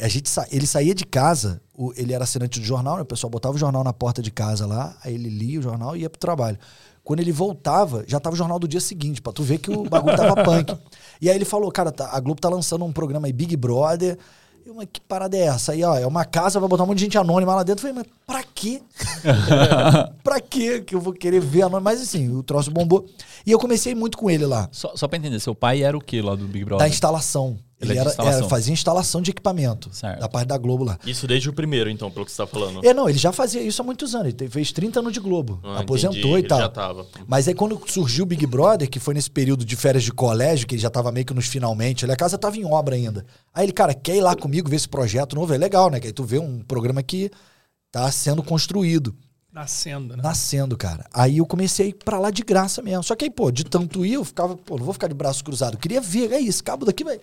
A 0.00 0.08
gente 0.08 0.28
sa- 0.28 0.46
ele 0.50 0.66
saía 0.66 0.94
de 0.94 1.04
casa, 1.06 1.60
o- 1.72 1.92
ele 1.96 2.12
era 2.12 2.24
assinante 2.24 2.58
do 2.60 2.66
jornal, 2.66 2.96
né? 2.96 3.02
o 3.02 3.06
pessoal 3.06 3.30
botava 3.30 3.54
o 3.54 3.58
jornal 3.58 3.84
na 3.84 3.92
porta 3.92 4.20
de 4.20 4.30
casa 4.30 4.66
lá, 4.66 4.96
aí 5.04 5.14
ele 5.14 5.28
lia 5.30 5.58
o 5.60 5.62
jornal 5.62 5.96
e 5.96 6.00
ia 6.00 6.10
pro 6.10 6.18
trabalho. 6.18 6.58
Quando 7.06 7.20
ele 7.20 7.30
voltava, 7.30 8.02
já 8.08 8.18
tava 8.18 8.34
o 8.34 8.36
jornal 8.36 8.58
do 8.58 8.66
dia 8.66 8.80
seguinte, 8.80 9.22
pra 9.22 9.32
tu 9.32 9.44
ver 9.44 9.58
que 9.58 9.70
o 9.70 9.84
bagulho 9.88 10.16
tava 10.16 10.42
punk. 10.42 10.76
E 11.22 11.30
aí 11.30 11.36
ele 11.36 11.44
falou, 11.44 11.70
cara, 11.70 11.92
tá- 11.92 12.10
a 12.12 12.18
Globo 12.18 12.40
tá 12.40 12.48
lançando 12.48 12.84
um 12.84 12.90
programa 12.90 13.28
aí, 13.28 13.32
Big 13.32 13.56
Brother. 13.56 14.18
Eu, 14.66 14.74
mas 14.74 14.88
que 14.92 15.00
parada 15.00 15.36
é 15.36 15.42
essa? 15.42 15.70
Aí, 15.70 15.84
ó, 15.84 15.96
é 15.96 16.04
uma 16.04 16.24
casa, 16.24 16.58
vai 16.58 16.68
botar 16.68 16.82
um 16.82 16.86
monte 16.88 16.98
de 16.98 17.04
gente 17.04 17.16
anônima 17.16 17.54
lá 17.54 17.62
dentro. 17.62 17.86
Eu 17.86 17.94
falei, 17.94 18.04
mas 18.04 18.12
pra 18.26 18.42
quê? 18.52 18.82
pra 20.24 20.40
quê 20.40 20.80
que 20.80 20.96
eu 20.96 21.00
vou 21.00 21.12
querer 21.12 21.40
ver 21.40 21.62
anônimo? 21.62 21.82
Mas 21.84 22.00
assim, 22.02 22.28
o 22.34 22.42
troço 22.42 22.72
bombou. 22.72 23.06
E 23.46 23.52
eu 23.52 23.58
comecei 23.60 23.94
muito 23.94 24.18
com 24.18 24.28
ele 24.28 24.44
lá, 24.44 24.68
Só, 24.72 24.90
só 24.96 25.06
pra 25.06 25.16
entender, 25.16 25.38
seu 25.38 25.54
pai 25.54 25.82
era 25.84 25.96
o 25.96 26.00
que 26.00 26.20
lá 26.20 26.34
do 26.34 26.44
Big 26.48 26.64
da 26.64 26.70
Brother? 26.70 26.88
instalação. 26.88 27.56
Ele 27.78 27.92
Ele, 27.92 27.98
é 27.98 28.02
era, 28.02 28.14
era- 28.18 28.48
fazia 28.48 28.72
instalação 28.72 29.20
de 29.20 29.30
equipamento. 29.32 29.90
Certo. 29.92 30.18
Da 30.20 30.28
parte 30.28 30.48
da 30.48 30.56
Globo 30.56 30.82
lá. 30.82 30.98
Isso 31.06 31.26
desde 31.26 31.50
o 31.50 31.52
primeiro, 31.52 31.90
então, 31.90 32.10
pelo 32.10 32.24
que 32.24 32.32
você 32.32 32.38
tá 32.38 32.46
falando. 32.46 32.82
É, 32.82 32.94
não, 32.94 33.06
ele 33.06 33.18
já 33.18 33.32
fazia 33.32 33.60
isso 33.60 33.82
há 33.82 33.84
muitos 33.84 34.14
anos. 34.14 34.32
Ele 34.38 34.48
fez 34.48 34.72
30 34.72 35.00
anos 35.00 35.12
de 35.12 35.20
Globo. 35.20 35.60
Ah, 35.62 35.80
aposentou 35.80 36.16
entendi, 36.16 36.34
e 36.34 36.38
ele 36.38 36.48
tal. 36.48 36.58
já 36.58 36.68
tava. 36.70 37.06
Mas 37.26 37.46
aí 37.48 37.54
quando 37.54 37.78
surgiu 37.86 38.24
o 38.24 38.26
Big 38.26 38.46
Brother, 38.46 38.88
que 38.88 38.98
foi 38.98 39.12
nesse 39.12 39.30
período 39.30 39.62
de 39.64 39.76
férias 39.76 40.04
de 40.04 40.10
colégio, 40.12 40.66
que 40.66 40.74
ele 40.74 40.80
já 40.82 40.88
tava 40.88 41.12
meio 41.12 41.26
que 41.26 41.34
nos 41.34 41.46
finalmente, 41.46 42.04
ele, 42.06 42.12
a 42.12 42.16
casa 42.16 42.38
tava 42.38 42.56
em 42.56 42.64
obra 42.64 42.94
ainda. 42.94 43.26
Aí 43.52 43.66
ele, 43.66 43.72
cara, 43.72 43.92
quer 43.92 44.16
ir 44.16 44.22
lá 44.22 44.34
comigo 44.34 44.70
ver 44.70 44.76
esse 44.76 44.88
projeto 44.88 45.36
novo? 45.36 45.52
É 45.52 45.58
legal, 45.58 45.90
né? 45.90 46.00
Que 46.00 46.06
aí 46.06 46.12
tu 46.14 46.24
vê 46.24 46.38
um 46.38 46.60
programa 46.60 47.02
que 47.02 47.30
tá 47.92 48.10
sendo 48.10 48.42
construído, 48.42 49.14
Nascendo, 49.56 50.14
né? 50.14 50.22
nascendo, 50.22 50.76
cara. 50.76 51.06
Aí 51.14 51.38
eu 51.38 51.46
comecei 51.46 51.86
a 51.86 51.88
ir 51.88 51.94
pra 51.94 52.18
lá 52.18 52.30
de 52.30 52.42
graça 52.42 52.82
mesmo. 52.82 53.02
Só 53.02 53.16
que 53.16 53.24
aí, 53.24 53.30
pô, 53.30 53.50
de 53.50 53.64
tanto 53.64 54.04
ir, 54.04 54.12
eu 54.12 54.24
ficava, 54.24 54.54
pô, 54.54 54.76
não 54.76 54.84
vou 54.84 54.92
ficar 54.92 55.08
de 55.08 55.14
braço 55.14 55.42
cruzado. 55.42 55.74
Eu 55.74 55.78
queria 55.80 56.00
ver, 56.00 56.30
é 56.30 56.38
isso, 56.38 56.62
cabo 56.62 56.84
daqui 56.84 57.02
vai, 57.02 57.18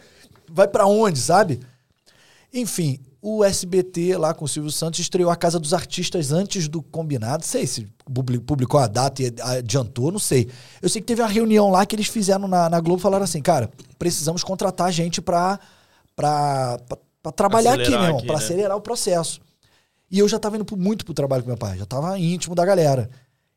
vai 0.50 0.68
para 0.68 0.88
onde, 0.88 1.20
sabe? 1.20 1.60
Enfim, 2.52 3.00
o 3.22 3.44
SBT 3.44 4.18
lá 4.18 4.34
com 4.34 4.46
o 4.46 4.48
Silvio 4.48 4.72
Santos 4.72 5.00
estreou 5.00 5.30
a 5.30 5.36
Casa 5.36 5.60
dos 5.60 5.74
Artistas 5.76 6.32
antes 6.32 6.68
do 6.68 6.82
combinado. 6.82 7.46
Sei 7.46 7.66
se 7.68 7.88
publi- 8.04 8.40
publicou 8.40 8.80
a 8.80 8.88
data 8.88 9.22
e 9.22 9.34
adiantou, 9.40 10.12
não 10.12 10.20
sei. 10.20 10.50
Eu 10.82 10.90
sei 10.90 11.02
que 11.02 11.08
teve 11.08 11.22
uma 11.22 11.28
reunião 11.28 11.70
lá 11.70 11.86
que 11.86 11.96
eles 11.96 12.08
fizeram 12.08 12.48
na, 12.48 12.68
na 12.68 12.80
Globo 12.80 13.00
e 13.00 13.02
falaram 13.04 13.24
assim, 13.26 13.42
cara, 13.42 13.70
precisamos 14.00 14.44
contratar 14.44 14.92
gente 14.92 15.22
pra, 15.22 15.60
pra, 16.16 16.80
pra, 16.88 16.98
pra 17.22 17.32
trabalhar 17.32 17.74
aqui, 17.74 17.82
Acelerar 17.84 18.00
meu 18.02 18.08
irmão, 18.08 18.18
aqui, 18.20 18.28
pra 18.28 18.38
né? 18.40 18.44
acelerar 18.44 18.78
o 18.78 18.82
processo. 18.82 19.40
E 20.14 20.20
eu 20.20 20.30
já 20.30 20.38
tava 20.38 20.56
indo 20.58 20.78
muito 20.78 21.04
pro 21.04 21.14
trabalho 21.14 21.42
com 21.42 21.50
meu 21.50 21.58
pai, 21.58 21.76
já 21.76 21.88
tava 21.88 22.18
íntimo 22.20 22.54
da 22.54 22.64
galera. 22.64 23.10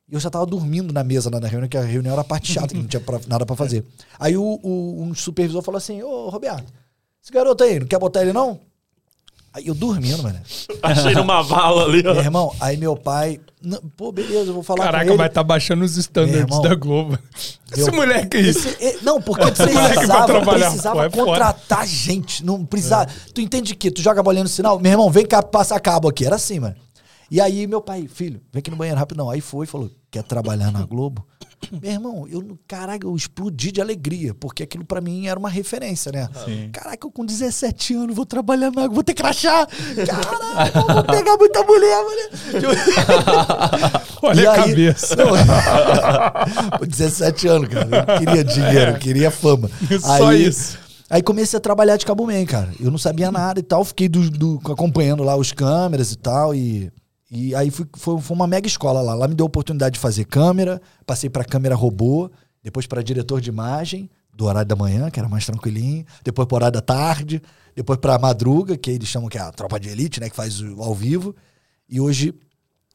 E 0.08 0.14
eu 0.14 0.18
já 0.20 0.30
tava 0.30 0.46
dormindo 0.46 0.90
na 0.90 1.04
mesa 1.04 1.28
na 1.28 1.46
reunião, 1.46 1.68
que 1.68 1.76
a 1.76 1.82
reunião 1.82 2.12
era 2.14 2.22
a 2.22 2.24
parte 2.24 2.50
chata, 2.50 2.68
que 2.68 2.78
não 2.80 2.86
tinha 2.86 2.98
pra- 3.00 3.20
nada 3.26 3.44
pra 3.44 3.54
fazer. 3.54 3.84
Aí 4.18 4.36
o, 4.38 4.58
o- 4.62 5.02
um 5.02 5.14
supervisor 5.14 5.60
falou 5.62 5.76
assim: 5.76 6.02
Ô, 6.02 6.30
Roberto, 6.30 6.72
esse 7.22 7.30
garoto 7.30 7.62
aí, 7.62 7.78
não 7.78 7.86
quer 7.86 7.98
botar 7.98 8.22
ele 8.22 8.32
não? 8.32 8.58
Aí 9.56 9.68
eu 9.68 9.74
dormindo, 9.74 10.22
mano. 10.22 10.38
Achei 10.82 11.14
numa 11.14 11.40
vala 11.42 11.84
ali, 11.86 12.02
Meu 12.02 12.12
ó. 12.12 12.16
irmão, 12.20 12.54
aí 12.60 12.76
meu 12.76 12.94
pai. 12.94 13.40
"Não, 13.62 13.78
Pô, 13.96 14.12
beleza, 14.12 14.50
eu 14.50 14.52
vou 14.52 14.62
falar 14.62 14.84
Caraca, 14.84 15.04
com 15.06 15.10
ele. 15.12 15.16
vai 15.16 15.28
estar 15.28 15.42
baixando 15.42 15.82
os 15.82 15.94
Meu 15.94 16.00
standards 16.02 16.40
irmão, 16.42 16.60
da 16.60 16.74
Globo. 16.74 17.18
Esse 17.72 17.84
meu- 17.90 17.94
moleque 17.94 18.36
aí. 18.36 18.48
Esse- 18.50 18.68
é, 18.84 18.98
não, 19.02 19.18
porque 19.20 19.40
moleque 19.46 19.62
precisava, 19.62 20.42
precisava 20.42 20.96
pô, 20.96 21.04
é 21.04 21.10
foda. 21.10 21.24
contratar 21.24 21.86
gente. 21.86 22.44
Não 22.44 22.66
precisava. 22.66 23.10
Tu 23.34 23.40
entende 23.40 23.74
que 23.74 23.90
tu 23.90 24.02
joga 24.02 24.20
a 24.20 24.22
bolinha 24.22 24.42
no 24.44 24.48
sinal? 24.50 24.78
Meu 24.78 24.92
irmão, 24.92 25.10
vem 25.10 25.24
cá 25.24 25.42
passar 25.42 25.80
cabo 25.80 26.06
aqui. 26.06 26.26
Era 26.26 26.36
assim, 26.36 26.60
mano. 26.60 26.76
E 27.30 27.40
aí, 27.40 27.66
meu 27.66 27.80
pai, 27.80 28.06
filho, 28.06 28.42
vem 28.52 28.60
aqui 28.60 28.70
no 28.70 28.76
banheiro 28.76 28.98
rapidão. 29.00 29.30
Aí 29.30 29.40
foi 29.40 29.64
e 29.64 29.66
falou: 29.68 29.90
quer 30.16 30.22
trabalhar 30.22 30.70
na 30.72 30.84
Globo? 30.84 31.26
Meu 31.82 31.90
irmão, 31.90 32.26
eu, 32.28 32.58
caraca, 32.68 33.06
eu 33.06 33.16
explodi 33.16 33.72
de 33.72 33.80
alegria, 33.80 34.34
porque 34.34 34.62
aquilo 34.62 34.84
pra 34.84 35.00
mim 35.00 35.26
era 35.26 35.38
uma 35.38 35.48
referência, 35.48 36.12
né? 36.12 36.28
Sim. 36.44 36.68
Caraca, 36.72 37.06
eu 37.06 37.10
com 37.10 37.24
17 37.24 37.94
anos 37.94 38.14
vou 38.14 38.26
trabalhar 38.26 38.70
na 38.70 38.86
vou 38.88 39.02
ter 39.02 39.14
crachá. 39.14 39.66
Caraca, 39.66 40.78
eu 40.78 40.94
vou 40.94 41.04
pegar 41.04 41.36
muita 41.36 41.62
mulher, 41.64 42.02
mulher. 42.04 42.30
Olha 44.22 44.40
E 44.42 44.46
a 44.46 44.52
aí- 44.52 44.68
cabeça. 44.68 45.16
Não, 45.16 45.26
com 46.78 46.86
17 46.86 47.48
anos, 47.48 47.68
cara. 47.68 47.88
Eu 48.12 48.18
queria 48.18 48.44
dinheiro, 48.44 48.90
eu 48.92 48.98
queria 48.98 49.30
fama. 49.30 49.70
Só 50.00 50.28
Aí- 50.28 50.46
isso. 50.46 50.78
Aí 51.08 51.22
comecei 51.22 51.56
a 51.56 51.60
trabalhar 51.60 51.96
de 51.96 52.04
Cabo 52.04 52.26
Man, 52.26 52.44
cara. 52.44 52.68
Eu 52.80 52.90
não 52.90 52.98
sabia 52.98 53.30
nada 53.30 53.60
e 53.60 53.62
tal. 53.62 53.84
Fiquei 53.84 54.08
do- 54.08 54.28
do- 54.28 54.60
acompanhando 54.72 55.22
lá 55.22 55.36
os 55.36 55.52
câmeras 55.52 56.10
e 56.10 56.16
tal. 56.18 56.52
E, 56.52 56.90
e 57.36 57.54
aí 57.54 57.70
fui, 57.70 57.86
foi, 57.94 58.20
foi 58.20 58.34
uma 58.34 58.46
mega 58.46 58.66
escola 58.66 59.02
lá. 59.02 59.14
Lá 59.14 59.28
me 59.28 59.34
deu 59.34 59.44
a 59.44 59.46
oportunidade 59.46 59.94
de 59.94 60.00
fazer 60.00 60.24
câmera. 60.24 60.80
Passei 61.04 61.28
pra 61.28 61.44
câmera 61.44 61.74
robô. 61.74 62.30
Depois 62.62 62.86
pra 62.86 63.02
diretor 63.02 63.40
de 63.40 63.50
imagem, 63.50 64.10
do 64.34 64.46
horário 64.46 64.66
da 64.66 64.74
manhã, 64.74 65.10
que 65.10 65.20
era 65.20 65.28
mais 65.28 65.44
tranquilinho. 65.44 66.04
Depois 66.24 66.48
pro 66.48 66.56
horário 66.56 66.72
da 66.72 66.80
tarde. 66.80 67.42
Depois 67.74 67.98
pra 67.98 68.18
madruga, 68.18 68.76
que 68.76 68.90
eles 68.90 69.08
chamam 69.08 69.28
que 69.28 69.36
é 69.36 69.40
a 69.42 69.52
tropa 69.52 69.78
de 69.78 69.88
elite, 69.90 70.18
né? 70.18 70.30
Que 70.30 70.36
faz 70.36 70.60
o 70.60 70.82
ao 70.82 70.94
vivo. 70.94 71.36
E 71.88 72.00
hoje 72.00 72.34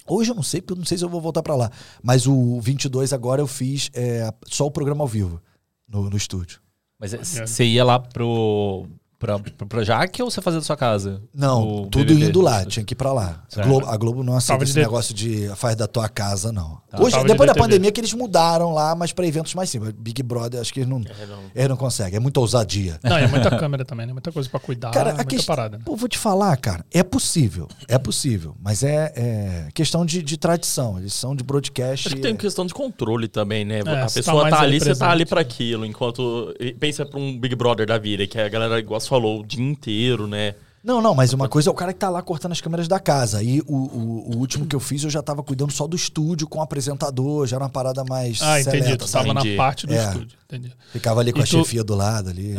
Hoje 0.07 0.31
eu 0.31 0.35
não 0.35 0.43
sei, 0.43 0.61
porque 0.61 0.73
eu 0.73 0.77
não 0.77 0.85
sei 0.85 0.97
se 0.97 1.05
eu 1.05 1.09
vou 1.09 1.21
voltar 1.21 1.43
pra 1.43 1.55
lá. 1.55 1.71
Mas 2.01 2.25
o 2.25 2.59
22 2.59 3.13
agora 3.13 3.41
eu 3.41 3.47
fiz 3.47 3.89
é, 3.93 4.33
só 4.47 4.65
o 4.65 4.71
programa 4.71 5.03
ao 5.03 5.07
vivo 5.07 5.41
no, 5.87 6.09
no 6.09 6.17
estúdio. 6.17 6.59
Mas 6.99 7.13
você 7.13 7.63
ia 7.63 7.83
lá 7.83 7.99
pro, 7.99 8.87
pra, 9.21 9.39
pro 9.39 9.67
Projac 9.67 10.21
ou 10.21 10.29
você 10.29 10.41
fazia 10.41 10.59
da 10.59 10.65
sua 10.65 10.75
casa? 10.75 11.21
Não, 11.33 11.85
tudo 11.85 12.05
BBB? 12.13 12.25
indo 12.25 12.41
lá, 12.41 12.65
tinha 12.65 12.83
que 12.83 12.93
ir 12.93 12.95
pra 12.95 13.13
lá. 13.13 13.43
A. 13.55 13.61
Globo, 13.61 13.85
a 13.87 13.95
Globo 13.95 14.23
não 14.23 14.35
aceita 14.35 14.53
Tava 14.55 14.65
de 14.65 14.71
esse 14.71 14.79
de- 14.79 14.85
negócio 14.85 15.13
de 15.13 15.47
faz 15.55 15.75
da 15.75 15.87
tua 15.87 16.09
casa, 16.09 16.51
não. 16.51 16.81
Tá. 16.89 16.99
Hoje, 17.01 17.11
Tava 17.11 17.23
de 17.25 17.31
depois 17.31 17.47
da 17.47 17.53
DTV. 17.53 17.59
pandemia, 17.69 17.91
que 17.91 18.01
eles 18.01 18.13
mudaram 18.13 18.73
lá, 18.73 18.95
mas 18.95 19.13
pra 19.13 19.25
eventos 19.25 19.53
mais 19.53 19.69
simples. 19.69 19.93
Big 19.97 20.21
Brother, 20.23 20.59
acho 20.59 20.73
que 20.73 20.79
eles 20.81 20.89
não, 20.89 20.97
É, 20.97 21.25
não. 21.25 21.39
eles 21.55 21.69
não 21.69 21.77
conseguem. 21.77 22.17
É 22.17 22.19
muita 22.19 22.39
ousadia. 22.39 22.99
Não, 23.03 23.17
e 23.19 23.23
é 23.23 23.27
muita 23.27 23.49
câmera 23.57 23.85
também, 23.85 24.05
né? 24.07 24.11
Muita 24.13 24.31
coisa 24.31 24.49
pra 24.49 24.59
cuidar, 24.59 24.91
Cara, 24.91 25.11
a 25.11 25.13
muita 25.13 25.25
questão. 25.29 25.55
parada. 25.55 25.77
né? 25.77 25.83
Pô, 25.85 25.95
vou 25.95 26.09
te 26.09 26.17
falar, 26.17 26.57
cara. 26.57 26.83
É 26.91 27.03
possível. 27.03 27.67
É 27.87 27.97
possível. 27.97 28.55
Mas 28.61 28.83
é, 28.83 29.13
é 29.15 29.67
questão 29.73 30.05
de, 30.05 30.21
de 30.23 30.35
tradição. 30.37 30.97
Eles 30.97 31.13
são 31.13 31.35
de 31.35 31.43
broadcast. 31.43 32.07
Acho 32.07 32.15
que 32.15 32.21
tem 32.21 32.35
questão 32.35 32.65
de 32.65 32.73
controle 32.73 33.27
também, 33.27 33.63
né? 33.63 33.79
É, 33.79 33.81
a 33.81 33.83
tá 34.07 34.11
pessoa 34.13 34.41
mais 34.43 34.55
tá, 34.55 34.61
ali 34.61 34.71
ali, 34.71 34.79
você 34.79 34.95
tá 34.95 35.11
ali 35.11 35.25
pra 35.25 35.41
aquilo. 35.41 35.85
Enquanto. 35.85 36.53
Pensa 36.79 37.05
pra 37.05 37.19
um 37.19 37.39
Big 37.39 37.55
Brother 37.55 37.85
da 37.87 37.97
vida, 37.97 38.25
que 38.27 38.39
a 38.39 38.49
galera, 38.49 38.79
igual 38.79 38.99
você 38.99 39.07
falou, 39.11 39.41
o 39.41 39.45
dia 39.45 39.63
inteiro, 39.63 40.25
né? 40.27 40.55
Não, 40.83 40.99
não, 40.99 41.13
mas 41.13 41.31
uma 41.31 41.47
coisa 41.47 41.69
é 41.69 41.71
o 41.71 41.75
cara 41.75 41.93
que 41.93 41.99
tá 41.99 42.09
lá 42.09 42.23
cortando 42.23 42.53
as 42.53 42.59
câmeras 42.61 42.87
da 42.87 42.99
casa. 42.99 43.37
Aí 43.37 43.61
o, 43.67 43.75
o, 43.75 44.31
o 44.33 44.37
último 44.39 44.65
que 44.65 44.75
eu 44.75 44.79
fiz, 44.79 45.03
eu 45.03 45.11
já 45.11 45.21
tava 45.21 45.43
cuidando 45.43 45.71
só 45.71 45.85
do 45.85 45.95
estúdio 45.95 46.47
com 46.47 46.57
o 46.57 46.61
apresentador, 46.63 47.45
já 47.45 47.57
era 47.57 47.65
uma 47.65 47.69
parada 47.69 48.03
mais. 48.03 48.41
Ah, 48.41 48.59
entendi. 48.59 48.79
seleta, 48.85 49.05
Tu 49.05 49.07
sabe? 49.07 49.25
tava 49.25 49.33
na 49.35 49.41
Entendi. 49.41 49.57
parte 49.57 49.85
do 49.85 49.93
É. 49.93 50.03
estúdio. 50.03 50.37
Entendi. 50.45 50.73
Ficava 50.91 51.19
ali 51.19 51.31
com 51.31 51.37
E 51.37 51.41
a 51.43 51.45
tu- 51.45 51.49
chefia 51.49 51.83
do 51.83 51.93
lado 51.93 52.29
ali. 52.31 52.55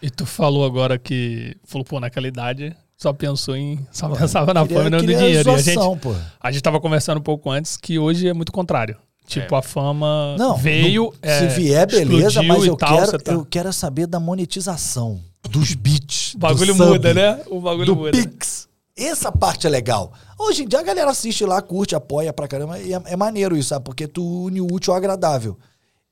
E 0.00 0.08
tu 0.08 0.24
falou 0.24 0.64
agora 0.64 0.96
que. 0.98 1.56
Falou, 1.64 1.84
pô, 1.84 1.98
naquela 1.98 2.28
idade 2.28 2.76
só 2.96 3.12
pensou 3.12 3.56
em. 3.56 3.84
Só 3.90 4.08
pensava 4.08 4.54
na 4.54 4.62
Queria- 4.62 4.76
fama 4.76 4.88
e 4.88 4.90
não 4.92 4.98
no 5.00 5.06
dinheiro. 5.06 5.50
E 5.50 5.52
a 5.54 5.58
gente, 5.58 5.74
zoação, 5.74 5.98
pô. 5.98 6.14
a 6.40 6.52
gente 6.52 6.62
tava 6.62 6.80
conversando 6.80 7.18
um 7.18 7.22
pouco 7.24 7.50
antes 7.50 7.76
que 7.76 7.98
hoje 7.98 8.28
é 8.28 8.32
muito 8.32 8.52
contrário. 8.52 8.96
Tipo, 9.26 9.52
É. 9.56 9.58
a 9.58 9.62
fama 9.62 10.36
Não, 10.38 10.56
veio. 10.56 11.06
não- 11.06 11.12
é, 11.22 11.40
se 11.40 11.46
vier, 11.60 11.88
beleza, 11.88 12.40
mas 12.42 12.64
eu 12.64 12.76
tal, 12.76 12.98
quero, 13.04 13.18
tá- 13.18 13.32
eu 13.32 13.44
quero 13.44 13.72
saber 13.72 14.06
da 14.06 14.20
monetização, 14.20 15.20
dos 15.48 15.74
beats. 15.74 16.34
O 16.34 16.38
bagulho 16.38 16.74
sub, 16.74 16.88
muda, 16.90 17.14
né? 17.14 17.42
O 17.46 17.60
bagulho 17.60 17.86
Do 17.86 17.96
muda. 17.96 18.12
Pix. 18.12 18.68
Essa 18.96 19.32
parte 19.32 19.66
é 19.66 19.70
legal. 19.70 20.12
Hoje 20.38 20.62
em 20.62 20.68
dia 20.68 20.78
a 20.78 20.82
galera 20.82 21.10
assiste 21.10 21.44
lá, 21.44 21.60
curte, 21.60 21.94
apoia 21.94 22.32
pra 22.32 22.46
caramba. 22.46 22.78
E 22.78 22.92
é, 22.92 23.02
é 23.06 23.16
maneiro 23.16 23.56
isso, 23.56 23.70
sabe? 23.70 23.84
Porque 23.84 24.06
tu 24.06 24.46
une 24.46 24.60
o 24.60 24.72
útil 24.72 24.92
ao 24.92 24.96
agradável. 24.96 25.58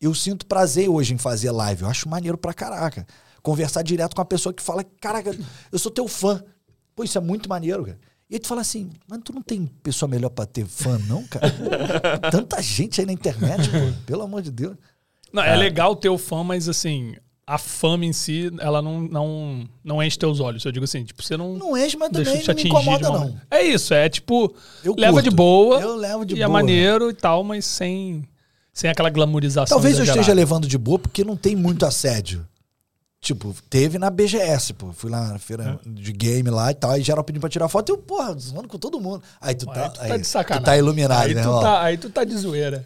Eu 0.00 0.14
sinto 0.14 0.46
prazer 0.46 0.88
hoje 0.88 1.14
em 1.14 1.18
fazer 1.18 1.52
live. 1.52 1.82
Eu 1.82 1.88
acho 1.88 2.08
maneiro 2.08 2.36
pra 2.36 2.52
caraca. 2.52 3.06
Conversar 3.40 3.82
direto 3.82 4.16
com 4.16 4.22
a 4.22 4.24
pessoa 4.24 4.52
que 4.52 4.62
fala, 4.62 4.84
caraca, 5.00 5.36
eu 5.70 5.78
sou 5.78 5.92
teu 5.92 6.08
fã. 6.08 6.42
Pô, 6.94 7.04
isso 7.04 7.16
é 7.18 7.20
muito 7.20 7.48
maneiro, 7.48 7.84
cara. 7.84 7.98
E 8.28 8.34
aí 8.34 8.40
tu 8.40 8.48
fala 8.48 8.62
assim, 8.62 8.90
mas 9.06 9.20
tu 9.22 9.32
não 9.32 9.42
tem 9.42 9.66
pessoa 9.82 10.08
melhor 10.08 10.30
pra 10.30 10.46
ter 10.46 10.66
fã, 10.66 10.98
não, 11.06 11.22
cara? 11.24 11.50
Tanta 12.30 12.60
gente 12.62 13.00
aí 13.00 13.06
na 13.06 13.12
internet, 13.12 13.68
pô. 13.68 13.76
Pelo 14.06 14.22
amor 14.22 14.42
de 14.42 14.50
Deus. 14.50 14.76
Não, 15.32 15.42
é 15.42 15.54
legal 15.54 15.94
ter 15.94 16.08
o 16.08 16.18
fã, 16.18 16.42
mas 16.42 16.68
assim, 16.68 17.14
a 17.46 17.58
fama 17.58 18.04
em 18.04 18.12
si, 18.12 18.50
ela 18.60 18.80
não, 18.80 19.00
não, 19.00 19.68
não 19.84 20.02
enche 20.02 20.18
teus 20.18 20.38
olhos. 20.40 20.64
Eu 20.64 20.72
digo 20.72 20.84
assim, 20.84 21.04
tipo, 21.04 21.22
você 21.22 21.36
não. 21.36 21.54
Não 21.54 21.76
enche, 21.76 21.96
mas 21.96 22.10
também 22.10 22.38
te 22.40 22.48
não 22.48 22.54
me 22.54 22.62
incomoda, 22.62 23.08
não. 23.08 23.18
maneira. 23.18 23.42
É 23.50 23.62
isso, 23.62 23.92
é 23.92 24.08
tipo, 24.08 24.54
Eu 24.84 24.94
leva 24.96 25.14
curto. 25.14 25.28
de 25.28 25.34
boa. 25.34 25.80
Eu 25.80 25.96
levo 25.96 26.24
de 26.24 26.34
e 26.36 26.42
é 26.42 26.46
boa. 26.46 26.52
maneiro 26.58 27.10
e 27.10 27.14
tal, 27.14 27.42
mas 27.42 27.64
sem, 27.64 28.26
sem 28.72 28.88
aquela 28.90 29.10
glamorização. 29.10 29.76
Talvez 29.76 29.96
eu 29.98 30.04
esteja 30.04 30.20
exagerada. 30.20 30.40
levando 30.40 30.68
de 30.68 30.78
boa 30.78 30.98
porque 30.98 31.24
não 31.24 31.36
tem 31.36 31.56
muito 31.56 31.84
assédio. 31.84 32.46
Tipo, 33.20 33.54
teve 33.70 33.98
na 33.98 34.10
BGS, 34.10 34.72
pô. 34.74 34.92
Fui 34.92 35.08
lá 35.08 35.28
na 35.28 35.38
feira 35.38 35.78
É. 35.84 35.88
de 35.88 36.12
game 36.12 36.50
lá 36.50 36.72
e 36.72 36.74
tal. 36.74 36.90
Aí 36.90 37.02
geral 37.02 37.22
pedindo 37.22 37.40
pra 37.40 37.48
tirar 37.48 37.68
foto. 37.68 37.90
E 37.90 37.92
eu, 37.92 37.98
porra, 37.98 38.36
zoando 38.36 38.66
com 38.66 38.76
todo 38.78 38.98
mundo. 39.00 39.22
Aí 39.40 39.54
tu 39.54 39.68
Aí 39.70 39.74
tá, 39.76 39.88
tu 39.90 39.98
tá 40.00 40.04
aí, 40.14 40.20
de 40.20 40.26
sacanagem. 40.26 40.62
tu 40.64 40.66
tá 40.66 40.76
iluminado, 40.76 41.26
aí 41.28 41.34
né, 41.34 41.42
tu 41.42 41.60
tá, 41.60 41.82
aí 41.82 41.96
tu 41.98 42.10
tá 42.10 42.24
de 42.24 42.36
zoeira. 42.36 42.84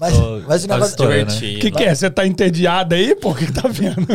Mas, 0.00 0.16
Tô- 0.16 0.40
mas 0.46 0.64
o 0.64 0.68
tá 0.68 0.74
negócio... 0.74 1.08
né? 1.08 1.22
O 1.22 1.60
que, 1.60 1.70
que 1.72 1.82
é? 1.82 1.94
Você 1.94 2.08
tá 2.08 2.24
entediado 2.26 2.94
aí? 2.94 3.16
Por 3.16 3.36
que 3.36 3.46
que 3.46 3.52
tá 3.52 3.66
vendo? 3.68 4.06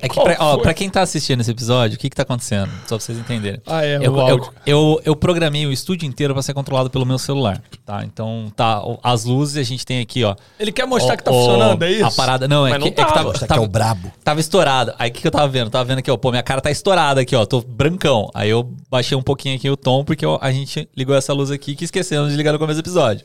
É 0.00 0.08
que, 0.08 0.20
pra, 0.20 0.36
ó, 0.38 0.58
pra 0.58 0.72
quem 0.72 0.88
tá 0.88 1.02
assistindo 1.02 1.40
esse 1.40 1.50
episódio, 1.50 1.96
o 1.96 1.98
que 1.98 2.08
que 2.08 2.14
tá 2.14 2.22
acontecendo? 2.22 2.70
Só 2.86 2.96
pra 2.96 2.98
vocês 3.00 3.18
entenderem. 3.18 3.60
Ah, 3.66 3.84
é, 3.84 3.98
eu, 4.00 4.12
o 4.12 4.20
áudio. 4.20 4.52
eu, 4.64 4.76
eu, 4.76 5.00
eu 5.06 5.16
programei 5.16 5.66
o 5.66 5.72
estúdio 5.72 6.06
inteiro 6.06 6.34
pra 6.34 6.42
ser 6.42 6.54
controlado 6.54 6.88
pelo 6.88 7.04
meu 7.04 7.18
celular, 7.18 7.60
tá? 7.84 8.04
Então, 8.04 8.52
tá, 8.54 8.80
as 9.02 9.24
luzes 9.24 9.56
a 9.56 9.62
gente 9.64 9.84
tem 9.84 10.00
aqui, 10.00 10.22
ó. 10.22 10.36
Ele 10.60 10.70
quer 10.70 10.86
mostrar 10.86 11.14
Ó, 11.14 11.16
que 11.16 11.24
tá 11.24 11.30
ó, 11.32 11.34
funcionando, 11.34 11.82
é 11.82 11.90
isso? 11.90 12.04
A 12.04 12.10
parada, 12.12 12.46
não, 12.46 12.66
é 12.66 12.70
Mas 12.70 12.78
que, 12.78 12.84
não 12.84 12.86
é 12.86 12.90
que 12.90 12.96
tava. 12.96 13.12
tava, 13.14 13.24
Mostra 13.24 13.46
que 13.46 13.48
tava, 13.48 13.62
é 13.62 13.64
o 13.64 13.68
brabo. 13.68 14.12
tava 14.22 14.40
estourado. 14.40 14.94
Aí 14.98 15.10
o 15.10 15.12
que, 15.12 15.20
que 15.22 15.26
eu 15.26 15.32
tava 15.32 15.48
vendo? 15.48 15.70
Tava 15.70 15.84
vendo 15.84 15.98
aqui, 15.98 16.10
ó, 16.10 16.16
pô, 16.16 16.30
minha 16.30 16.42
cara 16.44 16.60
tá 16.60 16.70
estourada 16.70 17.20
aqui, 17.22 17.34
ó, 17.34 17.44
tô 17.44 17.60
brancão. 17.60 18.30
Aí 18.34 18.50
eu 18.50 18.70
baixei 18.88 19.16
um 19.16 19.22
pouquinho 19.22 19.56
aqui 19.56 19.68
o 19.68 19.76
tom, 19.76 20.04
porque 20.04 20.24
ó, 20.24 20.38
a 20.40 20.52
gente 20.52 20.88
ligou 20.96 21.16
essa 21.16 21.32
luz 21.32 21.50
aqui 21.50 21.74
que 21.74 21.84
esquecemos 21.84 22.30
de 22.30 22.36
ligar 22.36 22.52
no 22.52 22.58
começo 22.58 22.80
do 22.80 22.84
episódio. 22.84 23.24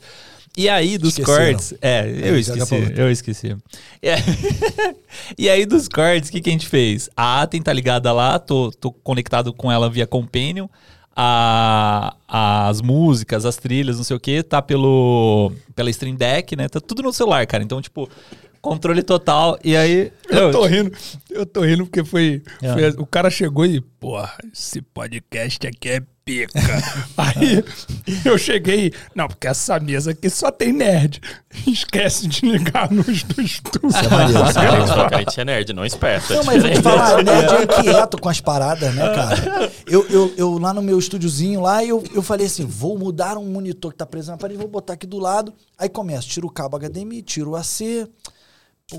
E 0.56 0.70
aí, 0.70 0.98
dos 1.00 1.18
Esqueceram. 1.18 1.46
cortes. 1.54 1.74
É, 1.82 2.08
eu 2.08 2.42
joga 2.44 2.60
esqueci. 2.64 2.94
Eu 2.96 3.12
esqueci. 3.12 3.58
E 5.38 5.50
aí, 5.50 5.66
dos 5.66 5.88
cortes, 5.88 6.30
o 6.30 6.32
que, 6.32 6.42
que 6.42 6.50
a 6.50 6.54
gente 6.54 6.68
fez? 6.68 7.10
A 7.16 7.42
Atem 7.42 7.62
tá 7.62 7.72
ligada 7.74 8.12
lá, 8.12 8.38
tô, 8.40 8.72
tô 8.72 8.92
conectado 8.92 9.54
com 9.54 9.72
ela 9.72 9.90
via 9.90 10.06
Companion. 10.08 10.68
A, 11.16 12.16
as 12.28 12.82
músicas, 12.82 13.46
as 13.46 13.56
trilhas, 13.56 13.98
não 13.98 14.04
sei 14.04 14.16
o 14.18 14.20
que, 14.20 14.42
tá 14.42 14.62
pelo, 14.64 15.52
pela 15.76 15.90
Stream 15.92 16.16
Deck, 16.16 16.56
né? 16.56 16.68
Tá 16.68 16.80
tudo 16.82 17.04
no 17.04 17.14
celular, 17.14 17.46
cara. 17.46 17.64
Então, 17.64 17.80
tipo, 17.82 18.10
controle 18.62 19.04
total. 19.04 19.58
E 19.64 19.76
aí. 19.78 20.12
Eu 20.28 20.52
tô 20.52 20.66
rindo, 20.66 20.92
eu 21.30 21.46
tô 21.46 21.62
rindo 21.62 21.86
porque 21.86 22.04
foi, 22.04 22.42
É. 22.64 22.74
foi- 22.74 22.90
O 23.02 23.06
cara 23.06 23.30
chegou 23.30 23.64
e, 23.66 23.80
porra, 23.80 24.34
esse 24.52 24.82
podcast 24.82 25.68
aqui 25.68 25.90
é 25.90 26.04
pica. 26.26 26.60
Aí 27.18 27.64
eu 28.26 28.38
cheguei, 28.38 28.94
não, 29.14 29.28
porque 29.28 29.48
essa 29.48 29.80
mesa 29.80 30.12
aqui 30.12 30.30
só 30.30 30.52
tem 30.52 30.72
nerd. 30.72 31.22
Esquece 31.68 32.28
de 32.28 32.46
ligar 32.46 32.92
nos 32.92 33.24
do 33.24 33.42
estúdio. 33.42 33.90
Isso 33.90 34.00
é 34.00 34.10
maneiro, 34.10 34.40
é 34.40 35.16
a 35.16 35.20
gente, 35.20 35.40
a 35.40 35.42
é 35.42 35.46
nerd, 35.46 35.74
não 35.74 35.86
esperto. 35.86 36.34
Não, 36.34 36.44
mas 36.44 36.64
vou 36.64 36.72
te 36.72 36.82
falar, 36.82 37.24
nerd 37.24 37.54
é 37.54 37.64
inquieto 37.64 38.20
com 38.20 38.30
as 38.30 38.42
paradas, 38.42 38.94
né, 38.96 39.14
cara? 39.14 39.72
Eu, 39.86 40.06
eu, 40.10 40.34
eu 40.38 40.58
lá 40.58 40.74
no 40.74 40.82
meu 40.82 40.98
estúdiozinho 40.98 41.62
lá, 41.62 41.84
eu, 41.84 42.04
eu 42.14 42.22
falei 42.22 42.48
assim, 42.48 42.66
vou 42.66 42.98
mudar 42.98 43.38
um 43.38 43.46
monitor 43.46 43.92
que 43.92 43.98
tá 43.98 44.06
preso 44.06 44.32
na 44.32 44.38
parede, 44.38 44.60
vou 44.60 44.68
botar 44.68 44.94
aqui 44.94 45.06
do 45.06 45.20
lado. 45.20 45.54
Aí 45.78 45.90
começo, 45.90 46.28
tiro 46.30 46.48
o 46.48 46.52
cabo 46.52 46.78
HDMI, 46.78 47.22
tiro 47.22 47.52
o 47.52 47.56
AC. 47.56 48.08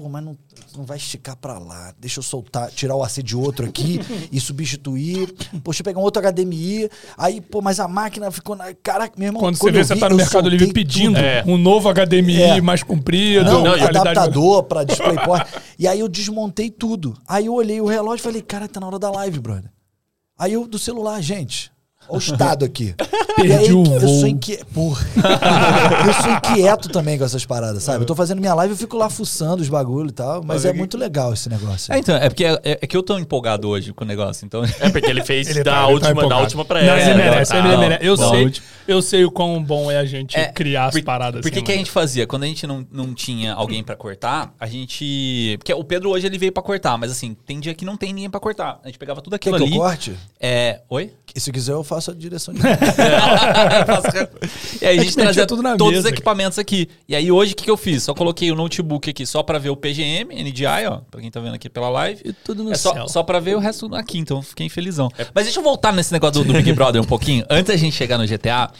Pô, 0.00 0.08
mas 0.08 0.24
não, 0.24 0.36
não 0.76 0.84
vai 0.84 0.96
esticar 0.96 1.36
pra 1.36 1.58
lá. 1.58 1.94
Deixa 2.00 2.18
eu 2.18 2.22
soltar, 2.22 2.70
tirar 2.70 2.96
o 2.96 3.02
AC 3.02 3.22
de 3.22 3.36
outro 3.36 3.64
aqui 3.66 4.00
e 4.32 4.40
substituir. 4.40 5.32
Pô, 5.62 5.70
deixa 5.70 5.80
eu 5.80 5.84
pegar 5.84 6.00
um 6.00 6.02
outro 6.02 6.20
HDMI. 6.22 6.90
Aí, 7.16 7.40
pô, 7.40 7.62
mas 7.62 7.78
a 7.78 7.86
máquina 7.86 8.30
ficou 8.30 8.56
na... 8.56 8.74
Caraca, 8.74 9.14
meu 9.16 9.26
irmão, 9.28 9.40
Quando, 9.40 9.56
você 9.56 9.70
vê, 9.70 9.84
você 9.84 9.96
tá 9.96 10.08
no 10.08 10.16
Mercado 10.16 10.48
Livre 10.48 10.72
pedindo. 10.72 11.16
É. 11.18 11.44
um 11.46 11.56
novo 11.56 11.88
HDMI 11.92 12.42
É. 12.42 12.60
mais 12.60 12.82
comprido. 12.82 13.44
Não, 13.44 13.62
Não, 13.64 13.76
e 13.76 13.78
qualidade- 13.78 13.98
adaptador 14.08 14.62
pra 14.64 14.82
DisplayPort. 14.84 15.46
e 15.78 15.86
aí 15.86 16.00
eu 16.00 16.08
desmontei 16.08 16.70
tudo. 16.70 17.16
Aí 17.28 17.46
eu 17.46 17.54
olhei 17.54 17.80
o 17.80 17.86
relógio 17.86 18.22
e 18.22 18.24
falei, 18.24 18.42
cara, 18.42 18.66
tá 18.68 18.80
na 18.80 18.86
hora 18.86 18.98
da 18.98 19.10
live, 19.10 19.38
brother. 19.38 19.70
Aí 20.36 20.52
eu 20.54 20.66
do 20.66 20.78
celular, 20.78 21.20
gente. 21.20 21.70
Olha 22.08 22.16
o 22.16 22.18
estado 22.18 22.64
aqui. 22.64 22.94
e 23.38 23.42
aí, 23.42 23.48
Perdi 23.48 23.72
o 23.72 23.84
eu 23.84 24.00
voo. 24.00 24.20
sou 24.20 24.28
inquieto. 24.28 24.66
Porra. 24.66 25.06
eu 26.06 26.12
sou 26.14 26.32
inquieto 26.32 26.88
também 26.88 27.18
com 27.18 27.24
essas 27.24 27.44
paradas, 27.44 27.82
sabe? 27.82 28.02
Eu 28.02 28.06
tô 28.06 28.14
fazendo 28.14 28.40
minha 28.40 28.54
live, 28.54 28.72
eu 28.74 28.78
fico 28.78 28.96
lá 28.96 29.08
fuçando 29.10 29.62
os 29.62 29.68
bagulho 29.68 30.08
e 30.08 30.12
tal. 30.12 30.42
Mas 30.44 30.64
é 30.64 30.72
muito 30.72 30.96
legal 30.96 31.32
esse 31.32 31.48
negócio. 31.48 31.92
É, 31.92 31.98
então, 31.98 32.14
é 32.16 32.28
porque 32.28 32.44
é, 32.44 32.58
é 32.62 32.86
que 32.86 32.96
eu 32.96 33.02
tô 33.02 33.18
empolgado 33.18 33.68
hoje 33.68 33.92
com 33.92 34.04
o 34.04 34.06
negócio, 34.06 34.44
então. 34.44 34.64
É 34.80 34.90
porque 34.90 35.08
ele 35.10 35.24
fez 35.24 35.48
Ele 35.54 35.62
da, 35.64 35.72
tá- 35.72 35.76
ele 35.78 35.86
tá 35.86 35.92
última, 35.92 36.04
da 36.06 36.10
empolgado. 36.20 36.40
última 36.42 36.64
pra 36.64 36.82
Não, 36.82 36.92
essa. 36.94 37.10
ele 37.10 37.18
né? 37.18 37.30
merece, 37.30 37.52
Tá. 37.52 37.58
ele 37.58 37.76
merece. 37.76 38.04
Eu 38.06 38.16
Não, 38.16 38.30
sei, 38.30 38.52
eu 38.88 39.02
sei 39.02 39.24
o 39.24 39.30
quão 39.30 39.62
bom 39.62 39.90
é 39.90 39.96
a 39.98 40.04
gente 40.04 40.36
É, 40.36 40.46
criar 40.52 40.86
as 40.86 40.94
por- 40.94 41.02
paradas 41.04 41.40
Por 41.42 41.50
que, 41.50 41.58
assim. 41.58 41.64
que 41.64 41.72
a 41.72 41.74
mano. 41.74 41.84
gente 41.86 41.90
fazia? 41.92 42.26
Quando 42.26 42.42
a 42.42 42.46
gente 42.46 42.66
não, 42.66 42.86
não 42.90 43.14
tinha 43.14 43.52
alguém 43.54 43.82
pra 43.82 43.96
cortar, 43.96 44.52
a 44.58 44.66
gente. 44.66 45.56
Porque 45.58 45.72
o 45.72 45.84
Pedro 45.84 46.10
hoje 46.10 46.26
ele 46.26 46.38
veio 46.38 46.52
pra 46.52 46.62
cortar, 46.62 46.96
mas 46.98 47.10
assim, 47.10 47.34
tem 47.46 47.60
dia 47.60 47.74
que 47.74 47.84
não 47.84 47.96
tem 47.96 48.12
ninguém 48.12 48.30
pra 48.30 48.40
cortar. 48.40 48.78
A 48.82 48.86
gente 48.88 48.98
pegava 48.98 49.20
tudo 49.22 49.38
Quer 49.38 49.50
aquilo 49.50 49.56
que 49.56 49.62
eu 49.62 49.66
ali. 49.68 49.76
corte? 49.76 50.14
É. 50.40 50.80
Oi? 50.88 51.12
E 51.34 51.40
se 51.40 51.50
quiser, 51.50 51.72
eu 51.72 51.82
faço 51.82 51.93
a 51.96 52.14
direção 52.14 52.54
de. 52.54 52.60
e 54.80 54.86
aí 54.86 54.98
a 54.98 55.00
A 55.00 55.04
gente 55.04 55.16
trazia 55.16 55.46
tudo 55.46 55.62
na 55.62 55.76
todos 55.76 55.98
os 55.98 56.04
mesa, 56.04 56.08
equipamentos 56.08 56.58
aqui. 56.58 56.88
E 57.08 57.14
aí 57.14 57.30
hoje 57.30 57.52
o 57.52 57.56
que, 57.56 57.64
que 57.64 57.70
eu 57.70 57.76
fiz? 57.76 58.02
Só 58.02 58.14
coloquei 58.14 58.50
o 58.50 58.54
notebook 58.54 59.10
aqui 59.10 59.26
só 59.26 59.42
pra 59.42 59.58
ver 59.58 59.70
o 59.70 59.76
PGM, 59.76 60.34
NDI, 60.42 60.86
ó, 60.88 61.00
pra 61.10 61.20
quem 61.20 61.30
tá 61.30 61.40
vendo 61.40 61.54
aqui 61.54 61.68
pela 61.68 61.88
live. 61.88 62.20
E 62.24 62.32
tudo 62.32 62.64
no 62.64 62.72
É 62.72 62.76
só, 62.76 62.92
céu. 62.92 63.08
só 63.08 63.22
pra 63.22 63.40
ver 63.40 63.56
o 63.56 63.58
resto 63.58 63.92
aqui, 63.94 64.18
então 64.18 64.42
fiquei 64.42 64.68
felizão. 64.68 65.10
Mas 65.34 65.44
deixa 65.44 65.58
eu 65.58 65.64
voltar 65.64 65.92
nesse 65.92 66.12
negócio 66.12 66.42
do, 66.42 66.44
do 66.44 66.52
Big 66.54 66.72
Brother 66.74 67.00
um 67.00 67.06
pouquinho, 67.06 67.44
antes 67.48 67.72
da 67.72 67.76
gente 67.76 67.94
chegar 67.94 68.18
no 68.18 68.26
GTA, 68.26 68.70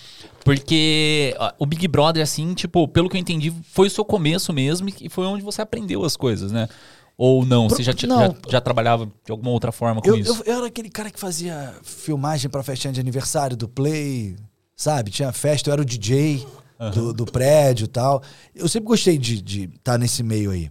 porque 0.45 1.35
ó, 1.39 1.53
o 1.59 1.67
Big 1.67 1.87
Brother, 1.89 2.23
assim, 2.23 2.53
tipo, 2.55 2.87
pelo 2.89 3.09
que 3.09 3.17
eu 3.17 3.21
entendi, 3.21 3.53
foi 3.73 3.87
o 3.87 3.91
seu 3.91 4.05
começo 4.05 4.53
mesmo 4.53 4.89
e 5.01 5.09
foi 5.09 5.27
onde 5.27 5.43
você 5.43 5.63
aprendeu 5.63 6.05
as 6.05 6.17
coisas, 6.17 6.53
né? 6.53 6.69
Ou 7.17 7.47
não? 7.47 7.69
Você 7.69 7.83
já, 7.83 7.93
Não. 8.09 8.19
já, 8.19 8.35
já 8.51 8.61
trabalhava 8.61 9.07
de 9.07 9.31
alguma 9.31 9.51
outra 9.51 9.71
forma 9.71 10.01
com 10.03 10.09
Eu, 10.09 10.17
isso? 10.17 10.43
eu, 10.45 10.53
eu 10.53 10.59
era 10.59 10.67
aquele 10.67 10.91
cara 10.91 11.11
que 11.11 11.19
fazia 11.21 11.73
filmagem 11.83 12.51
pra 12.51 12.63
festinha 12.63 12.93
de 12.93 12.99
aniversário 13.01 13.57
do 13.57 13.69
Play, 13.69 14.35
sabe? 14.77 15.11
Tinha 15.11 15.33
festa, 15.33 15.71
eu 15.71 15.73
era 15.75 15.83
o 15.83 15.85
DJ 15.85 16.45
do, 16.93 17.13
do 17.15 17.25
prédio 17.25 17.85
e 17.85 17.89
tal. 17.89 18.21
Eu 18.55 18.69
sempre 18.69 18.89
gostei 18.89 19.17
de 19.17 19.65
estar 19.77 19.97
nesse 19.97 20.23
meio 20.25 20.51
aí. 20.51 20.71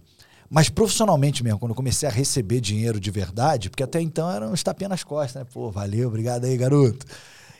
Mas 0.50 0.68
profissionalmente 0.68 1.42
mesmo, 1.42 1.58
quando 1.58 1.70
eu 1.70 1.74
comecei 1.76 2.06
a 2.08 2.12
receber 2.12 2.60
dinheiro 2.60 3.00
de 3.00 3.10
verdade, 3.10 3.70
porque 3.70 3.82
até 3.82 4.00
então 4.00 4.30
era 4.30 4.46
uns 4.46 4.62
tapinha 4.62 4.88
nas 4.88 5.02
costas, 5.02 5.42
né? 5.42 5.48
Pô, 5.52 5.70
valeu, 5.70 6.08
obrigado 6.08 6.44
aí, 6.44 6.56
garoto. 6.56 7.06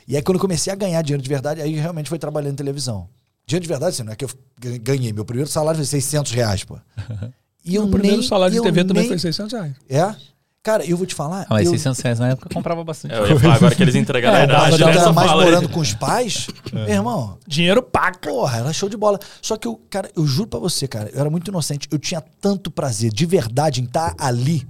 E 0.07 0.15
aí 0.15 0.21
quando 0.21 0.35
eu 0.35 0.41
comecei 0.41 0.71
a 0.71 0.75
ganhar 0.75 1.01
dinheiro 1.01 1.23
de 1.23 1.27
verdade, 1.27 1.59
aí 1.59 1.73
realmente 1.75 2.07
foi 2.07 2.19
trabalhando 2.19 2.53
em 2.53 2.55
televisão. 2.57 3.09
Dinheiro 3.47 3.63
de 3.63 3.67
verdade, 3.67 3.95
assim, 3.95 4.03
não 4.03 4.13
é 4.13 4.15
que 4.15 4.23
eu 4.23 4.29
gan- 4.61 4.77
ganhei. 4.79 5.11
Meu 5.11 5.25
primeiro 5.25 5.49
salário 5.49 5.77
foi 5.79 5.85
600 5.85 6.31
reais, 6.31 6.63
pô. 6.63 6.77
E 7.65 7.79
o 7.79 7.87
primeiro 7.87 8.21
salário 8.23 8.55
de 8.55 8.61
TV 8.61 8.83
também 8.83 9.03
nem- 9.03 9.09
foi 9.09 9.19
600 9.19 9.53
reais. 9.53 9.73
É? 9.89 10.15
Cara, 10.61 10.83
eu 10.83 10.97
vou 10.97 11.05
te 11.05 11.13
falar... 11.13 11.41
Ah, 11.43 11.47
mas 11.51 11.67
eu, 11.67 11.73
600 11.73 11.99
reais 12.01 12.19
na 12.19 12.29
época 12.29 12.47
eu 12.49 12.53
comprava 12.55 12.83
bastante. 12.83 13.13
É, 13.13 13.19
eu 13.19 13.27
ia 13.27 13.39
falar 13.39 13.55
agora 13.55 13.75
que 13.75 13.83
eles 13.83 13.93
entregaram 13.93 14.35
a 14.35 14.39
É, 14.69 14.73
eu 14.73 14.79
tava 14.79 14.99
Só 14.99 15.13
mais 15.13 15.29
fala 15.29 15.43
aí. 15.43 15.49
morando 15.51 15.69
com 15.69 15.79
os 15.79 15.93
pais. 15.93 16.47
Meu 16.73 16.87
irmão, 16.89 17.37
Dinheiro 17.47 17.83
paca. 17.83 18.29
porra, 18.31 18.57
era 18.59 18.73
show 18.73 18.89
de 18.89 18.97
bola. 18.97 19.19
Só 19.43 19.57
que 19.57 19.67
eu, 19.67 19.79
cara, 19.91 20.09
eu 20.15 20.25
juro 20.25 20.47
pra 20.49 20.59
você, 20.59 20.87
cara, 20.87 21.09
eu 21.13 21.19
era 21.21 21.29
muito 21.29 21.49
inocente. 21.49 21.87
Eu 21.91 21.99
tinha 21.99 22.19
tanto 22.41 22.71
prazer, 22.71 23.11
de 23.13 23.25
verdade, 23.27 23.79
em 23.79 23.83
estar 23.85 24.15
ali, 24.17 24.67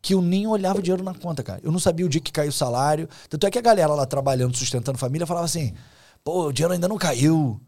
que 0.00 0.14
eu 0.14 0.22
nem 0.22 0.46
olhava 0.46 0.78
o 0.78 0.82
dinheiro 0.82 1.04
na 1.04 1.12
conta, 1.12 1.42
cara. 1.42 1.60
Eu 1.62 1.70
não 1.70 1.78
sabia 1.78 2.06
o 2.06 2.08
dia 2.08 2.20
que 2.20 2.32
caiu 2.32 2.48
o 2.48 2.52
salário. 2.52 3.06
Tanto 3.28 3.46
é 3.46 3.50
que 3.50 3.58
a 3.58 3.62
galera 3.62 3.92
lá 3.92 4.06
trabalhando, 4.06 4.56
sustentando 4.56 4.96
família, 4.96 5.26
falava 5.26 5.44
assim: 5.44 5.74
pô, 6.24 6.46
o 6.46 6.52
dinheiro 6.52 6.72
ainda 6.72 6.88
não 6.88 6.96
caiu. 6.96 7.60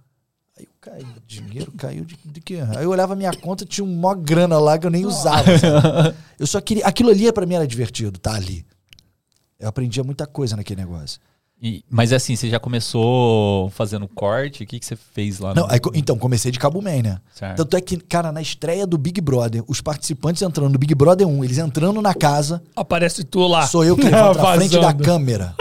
Caí, 0.89 1.07
dinheiro 1.27 1.71
caiu 1.73 2.05
de, 2.05 2.17
de 2.25 2.41
quê? 2.41 2.61
Aí 2.77 2.85
eu 2.85 2.91
olhava 2.91 3.13
a 3.13 3.17
minha 3.17 3.33
conta, 3.35 3.67
tinha 3.67 3.85
um 3.85 3.95
mó 3.95 4.15
grana 4.15 4.59
lá 4.59 4.79
que 4.79 4.87
eu 4.87 4.91
nem 4.91 5.05
usava. 5.05 5.59
sabe? 5.59 6.17
Eu 6.39 6.47
só 6.47 6.61
queria. 6.61 6.87
Aquilo 6.87 7.11
ali 7.11 7.31
pra 7.33 7.45
mim 7.45 7.55
era 7.57 7.67
divertido, 7.67 8.19
tá 8.19 8.33
ali. 8.35 8.65
Eu 9.59 9.69
aprendia 9.69 10.05
muita 10.05 10.25
coisa 10.25 10.57
naquele 10.57 10.81
negócio. 10.81 11.21
E- 11.61 11.83
mas 11.91 12.13
assim, 12.13 12.37
você 12.37 12.49
já 12.49 12.61
começou 12.61 13.69
fazendo 13.71 14.07
corte? 14.07 14.63
O 14.63 14.67
que, 14.67 14.79
que 14.79 14.87
você 14.87 14.95
fez 14.95 15.41
lá? 15.41 15.55
Não, 15.55 15.67
no- 15.67 15.73
aí 15.73 15.81
então, 15.95 16.17
comecei 16.17 16.53
de 16.53 16.59
Cabo 16.59 16.81
Man, 16.81 17.03
né? 17.03 17.19
Certo. 17.35 17.57
Tanto 17.57 17.77
é 17.77 17.81
que, 17.81 17.97
cara, 17.97 18.31
na 18.31 18.41
estreia 18.41 18.87
do 18.87 18.97
Big 18.97 19.21
Brother, 19.21 19.65
os 19.67 19.81
participantes 19.81 20.41
entrando 20.43 20.71
no 20.73 20.79
Big 20.79 20.95
Brother 20.95 21.27
1, 21.27 21.45
eles 21.45 21.59
entrando 21.59 22.01
na 22.01 22.15
casa, 22.15 22.63
Aparece 22.77 23.25
tu 23.25 23.47
lá. 23.49 23.67
sou 23.67 23.85
eu 23.85 23.97
que 23.97 24.05
levanto 24.09 24.39
na 24.39 24.55
frente 24.55 24.79
da 24.79 24.95
câmera. 24.95 25.55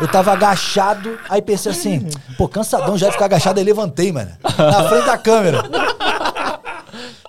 Eu 0.00 0.08
tava 0.08 0.32
agachado, 0.32 1.18
aí 1.28 1.42
pensei 1.42 1.72
assim, 1.72 2.06
pô, 2.38 2.48
cansadão 2.48 2.96
já 2.96 3.06
de 3.08 3.12
ficar 3.12 3.26
agachado, 3.26 3.58
aí 3.60 3.64
levantei, 3.66 4.10
mano. 4.12 4.30
Na 4.56 4.88
frente 4.88 5.04
da 5.06 5.18
câmera. 5.18 5.62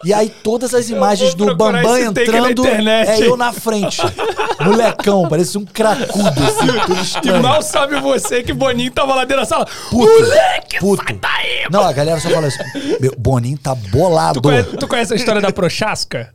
E 0.06 0.14
aí 0.14 0.30
todas 0.30 0.74
as 0.74 0.90
imagens 0.90 1.34
do 1.34 1.56
Bambam 1.56 1.98
entrando, 1.98 2.66
é 2.66 3.20
eu 3.20 3.38
na 3.38 3.52
frente. 3.54 4.02
Molecão, 4.64 5.28
parecia 5.28 5.60
um 5.60 5.66
cracudo, 5.66 6.28
assim, 6.28 7.20
E 7.28 7.32
mal 7.42 7.62
sabe 7.62 8.00
você 8.00 8.44
que 8.44 8.54
Boninho 8.54 8.92
tava 8.92 9.16
lá 9.16 9.26
dentro 9.26 9.38
da 9.42 9.46
sala. 9.46 9.66
Puto, 9.90 10.06
Moleque, 10.12 10.80
puto. 10.80 11.04
sai 11.06 11.16
daí, 11.20 11.68
Não, 11.72 11.82
a 11.84 11.92
galera 11.94 12.20
só 12.20 12.30
fala 12.30 12.48
assim, 12.48 12.64
meu, 13.00 13.14
Boninho 13.18 13.58
tá 13.58 13.74
bolado. 13.76 14.40
Tu 14.40 14.42
conhece, 14.42 14.78
tu 14.78 14.88
conhece 14.88 15.14
a 15.14 15.16
história 15.16 15.42
da 15.42 15.52
Prochasca? 15.52 16.34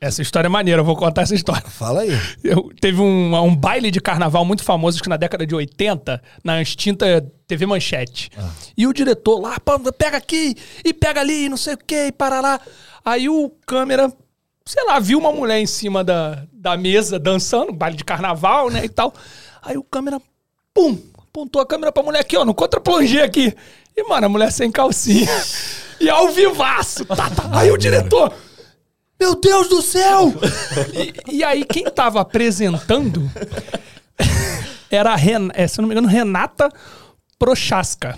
Essa 0.00 0.20
história 0.20 0.48
é 0.48 0.50
maneira, 0.50 0.80
eu 0.80 0.84
vou 0.84 0.96
contar 0.96 1.22
essa 1.22 1.34
história. 1.34 1.62
Fala 1.62 2.00
aí. 2.00 2.18
Eu- 2.42 2.70
teve 2.80 3.00
um, 3.00 3.36
um 3.36 3.54
baile 3.54 3.88
de 3.88 4.00
carnaval 4.00 4.44
muito 4.44 4.64
famoso, 4.64 4.96
acho 4.96 5.02
que 5.04 5.08
na 5.08 5.16
década 5.16 5.46
de 5.46 5.54
80, 5.54 6.20
na 6.42 6.60
extinta 6.60 7.24
TV 7.52 7.66
Manchete. 7.66 8.30
E 8.74 8.86
o 8.86 8.94
diretor 8.94 9.38
lá, 9.38 9.60
"Pô, 9.60 9.78
pega 9.92 10.16
aqui 10.16 10.56
e 10.82 10.94
pega 10.94 11.20
ali, 11.20 11.50
não 11.50 11.56
sei 11.58 11.74
o 11.74 11.78
que, 11.78 12.06
e 12.06 12.12
parará. 12.12 12.58
Aí 13.04 13.28
o 13.28 13.50
câmera, 13.66 14.10
sei 14.64 14.82
lá, 14.86 14.98
viu 14.98 15.18
uma 15.18 15.30
mulher 15.30 15.58
em 15.58 15.66
cima 15.66 16.02
da, 16.02 16.44
da 16.50 16.78
mesa 16.78 17.18
dançando, 17.18 17.70
baile 17.70 17.96
de 17.96 18.04
carnaval, 18.04 18.70
né, 18.70 18.86
e 18.86 18.88
tal. 18.88 19.12
Aí 19.60 19.76
o 19.76 19.84
câmera, 19.84 20.18
pum, 20.72 20.98
apontou 21.18 21.60
a 21.60 21.66
câmera 21.66 21.92
pra 21.92 22.02
mulher 22.02 22.20
aqui, 22.20 22.38
ó, 22.38 22.44
no 22.44 22.54
contra-plongé 22.54 23.22
aqui. 23.22 23.54
E, 23.94 24.02
mano, 24.08 24.24
a 24.24 24.28
mulher 24.30 24.50
sem 24.50 24.70
calcinha. 24.72 25.28
e 26.00 26.08
ao 26.08 26.30
vivaço. 26.30 27.04
Tá, 27.04 27.28
tá. 27.28 27.50
Aí 27.52 27.70
o 27.70 27.76
diretor... 27.76 28.32
Meu 29.20 29.36
Deus 29.36 29.68
do 29.68 29.80
céu! 29.80 30.32
e, 30.92 31.36
e 31.36 31.44
aí, 31.44 31.64
quem 31.64 31.84
tava 31.84 32.20
apresentando 32.20 33.30
era 34.90 35.12
a 35.12 35.16
Ren, 35.16 35.48
é, 35.54 35.68
se 35.68 35.80
não 35.80 35.86
me 35.86 35.94
engano, 35.94 36.08
Renata 36.08 36.68
Prochaska, 37.46 38.14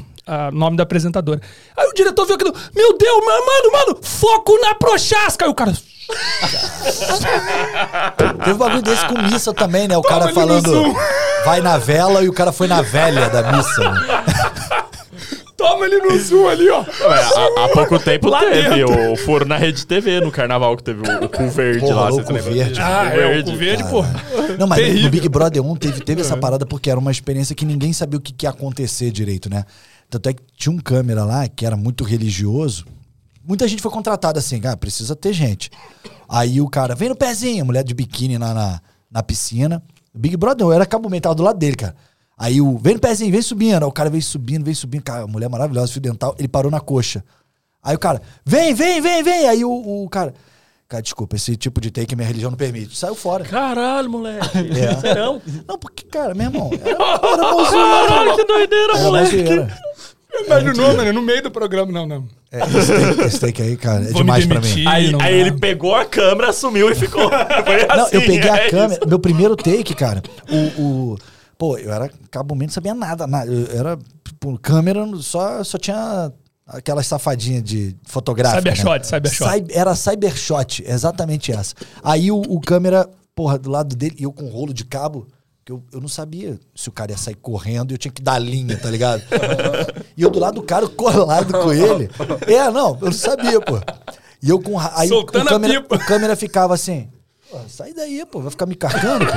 o 0.52 0.54
nome 0.54 0.76
da 0.76 0.82
apresentadora. 0.82 1.40
Aí 1.74 1.86
o 1.88 1.94
diretor 1.94 2.26
viu 2.26 2.34
aquilo, 2.34 2.54
meu 2.76 2.98
Deus, 2.98 3.24
ma- 3.24 3.32
mano, 3.32 3.72
mano, 3.72 3.98
foco 4.02 4.52
na 4.60 4.74
Prochaska! 4.74 5.46
Aí 5.46 5.50
o 5.50 5.54
cara, 5.54 5.72
Teve 8.38 8.52
um 8.52 8.58
bagulho 8.58 8.82
desse 8.82 9.06
com 9.06 9.14
missa 9.22 9.54
também, 9.54 9.88
né? 9.88 9.96
O 9.96 10.02
cara 10.02 10.28
falando 10.34 10.94
vai 11.46 11.62
na 11.62 11.78
vela 11.78 12.22
e 12.22 12.28
o 12.28 12.34
cara 12.34 12.52
foi 12.52 12.68
na 12.68 12.82
velha 12.82 13.30
da 13.30 13.50
missa. 13.52 13.82
Toma 15.64 15.86
ele 15.86 15.98
no 15.98 16.18
zoom 16.18 16.48
ali, 16.48 16.68
ó. 16.70 16.82
É, 16.82 17.60
há, 17.60 17.64
há 17.64 17.68
pouco 17.68 17.98
tempo 17.98 18.28
Lá 18.28 18.40
teve 18.40 18.68
dentro. 18.84 19.12
o 19.12 19.16
foro 19.16 19.44
na 19.46 19.56
Rede 19.56 19.86
TV 19.86 20.20
no 20.20 20.30
carnaval 20.30 20.76
que 20.76 20.82
teve 20.82 21.00
o, 21.00 21.24
o 21.24 21.28
cu 21.28 21.48
verde 21.48 21.80
Porra, 21.80 21.94
lá. 21.94 22.12
o 22.12 22.22
cu 22.24 22.34
verde. 22.34 22.80
Ah, 22.80 23.10
Cu 23.10 23.20
é, 23.20 23.38
o 23.40 23.44
cu 23.44 23.56
verde, 23.56 23.84
pô. 23.84 24.02
Não, 24.58 24.66
mas 24.66 24.78
no 24.78 24.84
Terrível. 24.86 25.10
Big 25.10 25.28
Brother 25.28 25.64
1 25.64 25.76
teve, 25.76 26.00
teve 26.00 26.20
essa 26.20 26.36
parada 26.36 26.66
porque 26.66 26.90
era 26.90 26.98
uma 27.00 27.10
experiência 27.10 27.54
que 27.54 27.64
ninguém 27.64 27.92
sabia 27.92 28.18
o 28.18 28.20
que, 28.22 28.32
que 28.32 28.46
ia 28.46 28.50
acontecer 28.50 29.10
direito, 29.10 29.48
né? 29.48 29.64
Tanto 30.10 30.28
é 30.28 30.34
que 30.34 30.42
tinha 30.56 30.72
um 30.72 30.78
câmera 30.78 31.24
lá 31.24 31.48
que 31.48 31.64
era 31.64 31.76
muito 31.76 32.04
religioso. 32.04 32.84
Muita 33.46 33.66
gente 33.68 33.82
foi 33.82 33.90
contratada 33.90 34.38
assim, 34.38 34.60
ah, 34.64 34.76
precisa 34.76 35.14
ter 35.16 35.32
gente. 35.32 35.70
Aí 36.28 36.60
o 36.60 36.68
cara, 36.68 36.94
vem 36.94 37.08
no 37.08 37.16
pezinho, 37.16 37.62
a 37.62 37.64
mulher 37.64 37.84
de 37.84 37.92
biquíni 37.94 38.38
lá 38.38 38.54
na, 38.54 38.80
na 39.10 39.22
piscina. 39.22 39.82
O 40.14 40.18
Big 40.18 40.36
Brother, 40.36 40.66
eu 40.66 40.72
era 40.72 40.86
cabo 40.86 41.10
Man, 41.10 41.20
tava 41.20 41.34
do 41.34 41.42
lado 41.42 41.58
dele, 41.58 41.76
cara. 41.76 41.94
Aí 42.36 42.60
o, 42.60 42.76
vem 42.78 42.94
no 42.94 43.00
pezinho, 43.00 43.30
vem 43.30 43.42
subindo. 43.42 43.82
Aí 43.82 43.88
o 43.88 43.92
cara 43.92 44.10
veio 44.10 44.22
subindo, 44.22 44.64
veio 44.64 44.76
subindo. 44.76 45.02
Cara, 45.02 45.26
mulher 45.26 45.48
maravilhosa, 45.48 45.92
fio 45.92 46.00
dental. 46.00 46.34
Ele 46.38 46.48
parou 46.48 46.70
na 46.70 46.80
coxa. 46.80 47.24
Aí 47.82 47.94
o 47.94 47.98
cara, 47.98 48.20
vem, 48.44 48.74
vem, 48.74 49.00
vem, 49.00 49.22
vem. 49.22 49.48
Aí 49.48 49.64
o, 49.64 50.04
o 50.04 50.08
cara, 50.08 50.34
cara, 50.88 51.02
desculpa, 51.02 51.36
esse 51.36 51.56
tipo 51.56 51.80
de 51.80 51.90
take 51.90 52.16
minha 52.16 52.26
religião 52.26 52.50
não 52.50 52.58
permite. 52.58 52.96
Saiu 52.96 53.14
fora. 53.14 53.44
Caralho, 53.44 54.10
moleque. 54.10 54.48
É. 54.74 54.94
Serão? 55.00 55.40
Não, 55.68 55.78
porque, 55.78 56.04
cara, 56.06 56.34
meu 56.34 56.46
irmão, 56.46 56.70
era, 56.72 56.90
era. 56.90 58.08
Caralho, 58.08 58.36
que 58.36 58.44
doideira, 58.44 58.92
Era 58.94 59.02
moleque. 59.04 59.74
Imaginou, 60.46 60.96
mano, 60.96 61.12
no 61.12 61.22
meio 61.22 61.42
do 61.44 61.50
programa, 61.50 61.92
não, 61.92 62.06
não. 62.06 62.28
É, 62.50 62.58
esse, 62.58 62.92
take, 62.92 63.20
esse 63.20 63.40
take 63.40 63.62
aí, 63.62 63.76
cara, 63.76 64.02
é 64.02 64.08
Vou 64.08 64.22
demais 64.22 64.44
pra 64.46 64.60
mim. 64.60 64.84
Aí, 64.86 65.12
não 65.12 65.20
aí 65.20 65.34
ele 65.34 65.52
pegou 65.52 65.94
a 65.94 66.04
câmera, 66.04 66.52
sumiu 66.52 66.90
e 66.90 66.94
ficou. 66.96 67.30
Foi 67.64 67.86
Não, 67.86 68.04
assim, 68.04 68.16
eu 68.16 68.20
peguei 68.22 68.50
é 68.50 68.50
a 68.50 68.62
isso. 68.62 68.70
câmera, 68.70 69.06
meu 69.06 69.18
primeiro 69.20 69.54
take, 69.54 69.94
cara, 69.94 70.22
o... 70.50 70.82
o 70.82 71.18
pô, 71.58 71.76
eu 71.78 71.92
era 71.92 72.10
cabo 72.30 72.54
não 72.54 72.68
sabia 72.68 72.94
nada, 72.94 73.26
nada. 73.26 73.50
Eu 73.50 73.78
era, 73.78 73.98
tipo, 74.24 74.58
câmera, 74.58 75.04
só, 75.20 75.62
só 75.64 75.78
tinha 75.78 76.32
aquelas 76.66 77.06
safadinhas 77.06 77.62
de 77.62 77.96
fotográfica. 78.04 78.74
Cybershot, 78.74 79.06
cybershot. 79.06 79.50
Cy- 79.50 79.66
Era 79.78 79.94
cybershot, 79.94 80.84
exatamente 80.86 81.52
essa. 81.52 81.74
Aí 82.02 82.30
o, 82.30 82.40
o 82.40 82.60
câmera, 82.60 83.08
porra, 83.34 83.58
do 83.58 83.70
lado 83.70 83.94
dele, 83.94 84.16
e 84.18 84.22
eu 84.24 84.32
com 84.32 84.44
um 84.44 84.50
rolo 84.50 84.72
de 84.72 84.84
cabo, 84.84 85.26
que 85.64 85.72
eu, 85.72 85.82
eu 85.92 86.00
não 86.00 86.08
sabia 86.08 86.58
se 86.74 86.88
o 86.88 86.92
cara 86.92 87.12
ia 87.12 87.16
sair 87.18 87.36
correndo 87.36 87.90
e 87.90 87.94
eu 87.94 87.98
tinha 87.98 88.12
que 88.12 88.20
dar 88.22 88.38
linha, 88.38 88.76
tá 88.78 88.90
ligado? 88.90 89.22
e 90.16 90.22
eu 90.22 90.30
do 90.30 90.38
lado 90.38 90.54
do 90.56 90.62
cara, 90.62 90.86
colado 90.88 91.52
com 91.52 91.72
ele. 91.72 92.10
É, 92.46 92.70
não, 92.70 92.90
eu 93.00 93.06
não 93.06 93.12
sabia, 93.12 93.60
pô. 93.60 93.78
E 94.42 94.50
eu 94.50 94.60
com. 94.60 94.78
Aí 94.78 95.08
o, 95.08 95.12
o 95.12 95.14
Soltando 95.20 95.46
a 95.48 95.50
câmera, 95.50 95.80
pipa. 95.82 95.96
o 95.96 95.98
câmera 96.06 96.36
ficava 96.36 96.74
assim. 96.74 97.08
"Pô, 97.62 97.68
Sai 97.68 97.92
daí, 97.94 98.24
pô, 98.26 98.40
vai 98.40 98.50
ficar 98.50 98.66
me 98.66 98.74
carcando, 98.74 99.26
pô. 99.26 99.32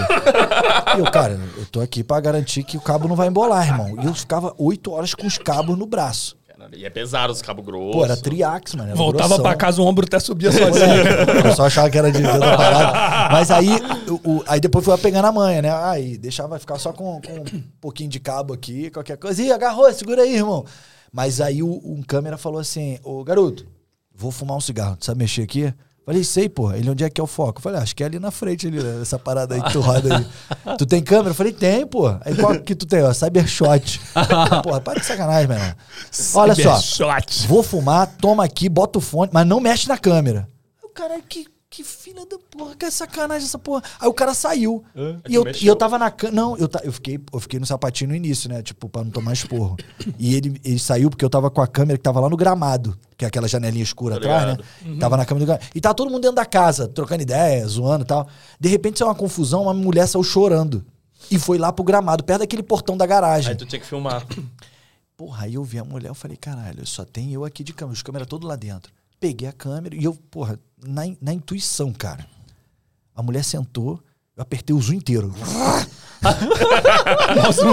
E 0.97 0.99
eu, 0.99 1.11
cara, 1.11 1.39
eu 1.57 1.65
tô 1.65 1.79
aqui 1.81 2.03
pra 2.03 2.19
garantir 2.19 2.63
que 2.63 2.77
o 2.77 2.81
cabo 2.81 3.07
não 3.07 3.15
vai 3.15 3.27
embolar, 3.27 3.65
irmão. 3.67 3.95
E 4.01 4.05
eu 4.05 4.13
ficava 4.13 4.53
oito 4.57 4.91
horas 4.91 5.13
com 5.13 5.25
os 5.27 5.37
cabos 5.37 5.77
no 5.77 5.85
braço. 5.85 6.35
E 6.75 6.85
é 6.85 6.89
pesado 6.89 7.31
os 7.31 7.41
cabos 7.41 7.63
grossos. 7.63 7.91
Pô, 7.93 8.03
era 8.03 8.17
triax, 8.17 8.73
mano. 8.73 8.89
Era 8.89 8.97
Voltava 8.97 9.27
grossão. 9.27 9.43
pra 9.43 9.55
casa, 9.55 9.79
o 9.81 9.85
ombro 9.85 10.05
até 10.05 10.19
subia 10.19 10.51
sozinho. 10.51 11.03
Eu 11.45 11.55
só 11.55 11.65
achava 11.67 11.87
que 11.89 11.97
era 11.97 12.11
de 12.11 12.19
de 12.19 12.27
outra 12.27 12.57
parada. 12.57 13.29
Mas 13.31 13.51
aí, 13.51 13.69
o, 14.09 14.15
o- 14.37 14.43
aí 14.47 14.59
depois 14.59 14.83
foi 14.83 14.97
pegando 14.97 15.25
a 15.25 15.31
manha, 15.31 15.61
né? 15.61 15.71
Aí 15.71 16.17
deixava 16.17 16.57
ficar 16.57 16.79
só 16.79 16.91
com, 16.91 17.21
com 17.21 17.33
um 17.55 17.63
pouquinho 17.79 18.09
de 18.09 18.19
cabo 18.19 18.53
aqui, 18.55 18.89
qualquer 18.89 19.17
coisa. 19.17 19.41
Ih, 19.41 19.51
agarrou, 19.51 19.91
segura 19.93 20.23
aí, 20.23 20.35
irmão. 20.35 20.65
Mas 21.13 21.39
aí 21.39 21.61
o, 21.61 21.67
um 21.85 22.01
câmera 22.01 22.37
falou 22.39 22.59
assim: 22.59 22.97
Ô 23.03 23.23
garoto, 23.23 23.65
vou 24.13 24.31
fumar 24.31 24.57
um 24.57 24.61
cigarro. 24.61 24.97
Tu 24.97 25.05
sabe 25.05 25.19
mexer 25.19 25.43
aqui? 25.43 25.71
Falei, 26.07 26.23
sei, 26.23 26.47
pô. 26.47 26.71
Ele, 26.71 26.89
onde 26.89 27.03
é 27.03 27.09
que 27.09 27.19
é 27.19 27.23
o 27.23 27.27
foco? 27.27 27.59
Eu 27.59 27.61
falei, 27.61 27.81
acho 27.81 27.93
que 27.93 28.01
é 28.01 28.05
ali 28.05 28.17
na 28.17 28.31
frente, 28.31 28.65
ali, 28.65 28.81
né? 28.81 29.01
essa 29.01 29.19
parada 29.19 29.55
aí 29.55 29.61
que 29.61 29.73
tu 29.73 29.81
roda 29.81 30.15
aí. 30.15 30.77
tu 30.77 30.85
tem 30.85 31.03
câmera? 31.03 31.31
Eu 31.31 31.35
falei, 31.35 31.51
tem, 31.51 31.85
pô. 31.85 32.07
Aí 32.21 32.33
qual 32.33 32.57
que 32.61 32.73
tu 32.73 32.85
tem? 32.85 33.03
Ó, 33.03 33.11
Cybershot. 33.11 33.99
Porra, 34.63 34.79
para 34.79 35.01
de 35.01 35.05
sacanagem, 35.05 35.49
meu 35.49 35.57
irmão. 35.57 35.75
Olha 36.35 36.55
só, 36.55 36.77
Cybershot. 36.77 37.45
vou 37.45 37.61
fumar, 37.61 38.07
toma 38.21 38.45
aqui, 38.45 38.69
bota 38.69 38.99
o 38.99 39.01
fone, 39.01 39.29
mas 39.33 39.45
não 39.45 39.59
mexe 39.59 39.89
na 39.89 39.97
câmera. 39.97 40.47
O 40.81 40.87
cara, 40.87 41.19
que, 41.27 41.45
que 41.77 41.83
filha 41.83 42.25
da 42.25 42.39
porra, 42.49 42.75
que 42.75 42.85
é 42.85 42.89
sacanagem 42.89 43.45
essa 43.45 43.59
porra. 43.59 43.83
Aí 43.99 44.07
o 44.07 44.13
cara 44.13 44.33
saiu. 44.33 44.83
E 45.29 45.35
eu, 45.35 45.43
mexeu? 45.43 45.63
e 45.63 45.67
eu 45.67 45.75
tava 45.75 45.99
na 45.99 46.09
câmera. 46.09 46.35
Não, 46.35 46.57
eu, 46.57 46.67
ta- 46.67 46.81
eu, 46.83 46.91
fiquei, 46.91 47.19
eu 47.31 47.39
fiquei 47.39 47.59
no 47.59 47.67
sapatinho 47.67 48.09
no 48.09 48.15
início, 48.15 48.49
né? 48.49 48.63
Tipo, 48.63 48.89
pra 48.89 49.03
não 49.03 49.11
tomar 49.11 49.33
esporro. 49.33 49.77
E 50.17 50.33
ele, 50.33 50.59
ele 50.65 50.79
saiu 50.79 51.11
porque 51.11 51.23
eu 51.23 51.29
tava 51.29 51.51
com 51.51 51.61
a 51.61 51.67
câmera 51.67 51.95
que 51.95 52.03
tava 52.03 52.19
lá 52.19 52.27
no 52.29 52.35
gramado, 52.35 52.97
que 53.15 53.23
é 53.23 53.27
aquela 53.27 53.47
janelinha 53.47 53.83
escura 53.83 54.15
Tô 54.15 54.21
atrás, 54.21 54.57
né? 54.57 54.63
ligado. 54.81 54.99
Tava 54.99 55.17
na 55.17 55.25
câmera 55.25 55.45
do 55.45 55.47
gramado. 55.49 55.65
E 55.75 55.79
tava 55.79 55.93
todo 55.93 56.09
mundo 56.09 56.21
dentro 56.21 56.35
da 56.35 56.45
casa, 56.45 56.87
trocando 56.87 57.21
ideia, 57.21 57.67
zoando 57.67 58.03
e 58.03 58.07
tal. 58.07 58.27
De 58.59 58.67
repente 58.69 58.97
saiu 58.97 59.09
uma 59.09 59.15
confusão, 59.15 59.61
uma 59.63 59.73
mulher 59.75 60.07
saiu 60.07 60.23
chorando. 60.23 60.83
E 61.29 61.37
foi 61.37 61.59
lá 61.59 61.71
pro 61.71 61.83
gramado, 61.83 62.23
perto 62.23 62.39
daquele 62.39 62.63
portão 62.63 62.97
da 62.97 63.05
garagem. 63.05 63.51
Aí 63.51 63.55
tu 63.55 63.67
tinha 63.67 63.79
que 63.79 63.85
filmar. 63.85 64.25
Porra, 65.15 65.45
aí 65.45 65.53
eu 65.53 65.63
vi 65.63 65.77
a 65.77 65.83
mulher, 65.83 66.09
eu 66.09 66.15
falei, 66.15 66.37
caralho, 66.37 66.85
só 66.87 67.05
tem 67.05 67.33
eu 67.33 67.45
aqui 67.45 67.63
de 67.63 67.73
câmera, 67.73 67.93
os 67.93 68.01
câmeras 68.01 68.27
todos 68.27 68.47
lá 68.49 68.55
dentro. 68.55 68.91
Peguei 69.19 69.47
a 69.47 69.53
câmera 69.53 69.95
e 69.95 70.03
eu, 70.03 70.13
porra, 70.13 70.59
na, 70.85 71.03
na 71.21 71.33
intuição, 71.33 71.91
cara. 71.91 72.27
A 73.15 73.23
mulher 73.23 73.43
sentou, 73.43 73.99
eu 74.35 74.43
apertei 74.43 74.75
o 74.75 74.81
zoom 74.81 74.95
inteiro. 74.95 75.33
Nossa, 77.35 77.63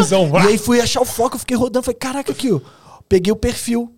E 0.45 0.49
aí 0.49 0.59
fui 0.59 0.81
achar 0.81 1.01
o 1.01 1.05
foco, 1.05 1.37
eu 1.37 1.41
fiquei 1.41 1.57
rodando, 1.57 1.85
falei, 1.85 1.99
caraca, 1.99 2.33
aqui, 2.33 2.53
ó. 2.53 2.61
Peguei 3.09 3.33
o 3.33 3.37
perfil. 3.37 3.95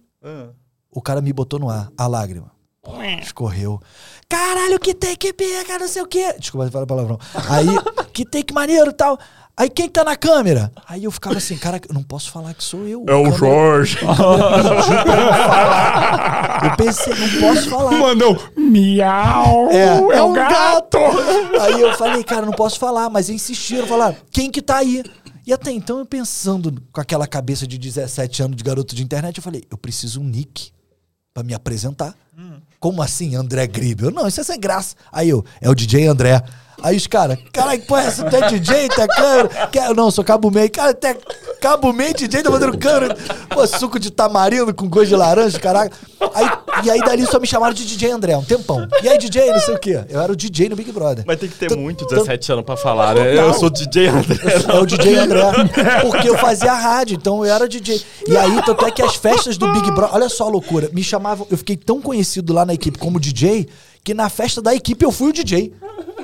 O 0.91 1.01
cara 1.01 1.21
me 1.21 1.33
botou 1.33 1.59
no 1.59 1.69
ar, 1.69 1.91
a 1.97 2.07
lágrima. 2.07 2.51
Escorreu. 3.23 3.81
Caralho, 4.29 4.79
que 4.81 4.93
take 4.95 5.33
pega, 5.33 5.79
não 5.79 5.89
sei 5.89 6.03
o 6.03 6.07
quê. 6.07 6.35
Desculpa, 6.39 6.71
fala 6.71 6.87
palavrão. 6.87 7.19
Aí, 7.49 7.67
que 8.13 8.25
take 8.25 8.53
maneiro 8.53 8.91
e 8.91 8.95
tal. 8.95 9.19
Aí 9.59 9.71
quem 9.71 9.87
que 9.87 9.93
tá 9.93 10.05
na 10.05 10.15
câmera? 10.17 10.71
Aí 10.87 11.05
eu 11.05 11.11
ficava 11.11 11.39
assim, 11.39 11.57
cara, 11.57 11.81
eu 11.89 11.95
não 11.95 12.03
posso 12.03 12.31
falar 12.31 12.53
que 12.53 12.63
sou 12.63 12.87
eu. 12.87 13.05
É 13.09 13.15
o 13.15 13.23
Câmera- 13.25 13.37
Jorge. 13.39 13.99
Eu 16.63 16.77
pensei, 16.77 17.15
não 17.15 17.41
posso 17.41 17.71
falar. 17.71 17.93
Mandou 17.93 18.43
miau. 18.57 19.69
É, 19.71 20.17
É, 20.17 20.23
o 20.23 20.33
gato. 20.33 20.99
Aí 21.61 21.81
eu 21.81 21.95
falei, 21.97 22.25
cara, 22.25 22.45
não 22.47 22.53
posso 22.53 22.79
falar, 22.79 23.09
mas 23.11 23.29
insistiram, 23.31 23.87
falaram, 23.87 24.17
quem 24.31 24.51
que 24.51 24.61
tá 24.63 24.79
aí? 24.79 25.03
E 25.47 25.53
até 25.53 25.71
então 25.71 25.99
eu 25.99 26.07
pensando 26.07 26.83
com 26.93 27.01
aquela 27.01 27.27
cabeça 27.27 27.67
de 27.67 27.79
17 27.79 28.43
anos 28.43 28.57
de 28.57 28.65
garoto 28.65 28.95
de 28.95 29.03
internet, 29.03 29.37
eu 29.37 29.43
falei, 29.43 29.63
eu 29.71 29.77
preciso 29.79 30.21
um 30.21 30.25
nick 30.25 30.71
pra 31.33 31.43
me 31.43 31.55
apresentar. 31.55 32.15
Como 32.79 33.03
assim, 33.03 33.35
André 33.35 33.67
Gribel? 33.67 34.11
Não, 34.11 34.27
isso 34.27 34.41
é 34.41 34.45
sem 34.45 34.61
graça. 34.61 34.95
Aí 35.13 35.29
eu, 35.29 35.45
é 35.61 35.69
o 35.69 35.75
DJ 35.75 36.07
André. 36.07 36.43
Aí 36.83 36.95
os 36.95 37.07
caras, 37.07 37.39
caralho, 37.53 37.81
pô, 37.87 37.97
essa 37.97 38.23
tu 38.25 38.37
é 38.37 38.49
DJ, 38.49 38.89
tá 38.89 39.09
câmera? 39.09 39.67
Quer- 39.69 39.95
Não, 39.95 40.11
sou 40.11 40.23
cabo 40.23 40.51
meio. 40.51 40.71
Cara, 40.71 40.91
até 40.91 41.17
cabo 41.61 41.91
meio 41.91 42.13
DJ, 42.15 42.43
tá 42.43 42.51
fazendo 42.51 42.77
câmera. 42.77 43.17
Pô, 43.49 43.67
suco 43.67 43.99
de 43.99 44.11
tamarindo 44.11 44.75
com 44.75 44.87
gosto 44.87 45.09
de 45.09 45.17
laranja, 45.17 45.59
caraca. 45.59 45.97
Aí, 46.35 46.47
e 46.85 46.91
aí 46.91 47.01
dali 47.01 47.27
só 47.27 47.39
me 47.41 47.47
chamaram 47.47 47.75
de 47.75 47.85
DJ 47.85 48.11
André, 48.11 48.37
um 48.37 48.45
tempão. 48.45 48.87
E 49.03 49.09
aí, 49.09 49.19
DJ, 49.19 49.51
não 49.53 49.61
sei 49.61 49.75
o 49.75 49.79
quê. 49.79 50.05
Eu 50.09 50.21
era 50.21 50.33
o 50.33 50.37
DJ 50.37 50.69
no 50.69 50.77
Big 50.77 50.91
Brother. 50.93 51.25
Mas 51.27 51.39
tem 51.39 51.49
que 51.49 51.57
ter 51.57 51.69
Tan- 51.69 51.77
muito 51.77 52.07
tan- 52.07 52.17
17 52.17 52.53
anos 52.53 52.65
pra 52.65 52.77
falar, 52.77 53.15
né? 53.15 53.31
Total. 53.33 53.47
Eu 53.49 53.55
sou 53.55 53.71
DJ 53.71 54.09
André. 54.09 54.37
É 54.75 54.79
o 54.79 54.87
DJ 54.87 55.17
André. 55.17 55.41
Porque 56.03 56.29
eu 56.29 56.37
fazia 56.39 56.73
rádio, 56.73 57.17
então 57.17 57.45
eu 57.45 57.53
era 57.55 57.69
DJ. 57.69 58.01
E 58.29 58.37
aí, 58.37 58.63
tanto 58.65 58.85
é 58.87 58.91
que 58.91 59.03
as 59.03 59.15
festas 59.15 59.57
do 59.57 59.67
Big 59.73 59.91
Brother. 59.91 60.15
Olha 60.15 60.29
só 60.29 60.45
a 60.45 60.49
loucura. 60.49 60.89
Me 60.93 61.03
chamavam. 61.03 61.47
Eu 61.51 61.57
fiquei 61.59 61.77
tão 61.77 62.01
conhecido 62.01 62.53
lá 62.53 62.65
na 62.65 62.75
equipe 62.75 62.99
como 62.99 63.19
DJ 63.21 63.69
que 64.05 64.15
na 64.15 64.29
festa 64.29 64.63
da 64.63 64.73
equipe 64.73 65.05
eu 65.05 65.11
fui 65.11 65.31
o 65.31 65.33
DJ. 65.33 65.73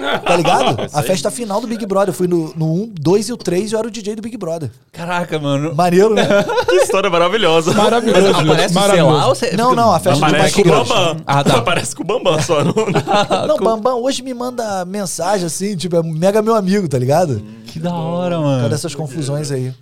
Tá 0.25 0.37
ligado? 0.37 0.89
A 0.93 1.03
festa 1.03 1.31
final 1.31 1.61
do 1.61 1.67
Big 1.67 1.85
Brother. 1.87 2.09
Eu 2.11 2.13
fui 2.15 2.27
no, 2.29 2.53
no 2.57 2.85
1, 2.85 2.93
2 3.01 3.29
e 3.29 3.33
o 3.33 3.37
3 3.37 3.71
e 3.71 3.75
eu 3.75 3.79
era 3.79 3.89
o 3.89 3.91
DJ 3.91 4.17
do 4.17 4.23
Big 4.23 4.37
Brother. 4.37 4.71
Caraca, 4.93 5.39
mano. 5.39 5.75
Maneiro, 5.75 6.15
né? 6.15 6.27
Que 6.69 6.77
história 6.77 7.11
maravilhosa. 7.11 7.73
Maravilhoso. 7.75 8.29
Aparece, 8.31 8.73
sei 8.73 8.83
maravilhoso. 8.83 9.17
lá, 9.17 9.29
ou 9.29 9.35
você 9.35 9.57
Não, 9.57 9.75
não, 9.75 9.93
a 9.93 9.99
festa 10.01 10.19
do 10.19 10.25
Aparece 10.25 10.63
com 10.63 10.69
o. 10.69 10.73
Bambam. 10.73 11.17
Ah, 11.27 11.45
tá. 11.45 11.59
Aparece 11.59 11.97
com 11.97 12.03
o 12.03 12.07
Bambam 12.07 12.43
só. 12.43 12.65
Não... 12.65 12.73
Não, 13.47 13.57
Bambam 13.57 14.03
hoje 14.03 14.23
me 14.23 14.33
manda 14.35 14.85
mensagem 14.85 15.47
assim, 15.47 15.77
tipo, 15.77 15.97
é 15.97 16.03
mega 16.03 16.41
meu 16.43 16.55
amigo, 16.55 16.89
tá 16.89 16.99
ligado? 16.99 17.43
Que 17.67 17.79
da 17.79 17.95
hora, 17.95 18.39
mano. 18.41 18.69
dessas 18.69 18.95
confusões 18.95 19.51
aí. 19.51 19.73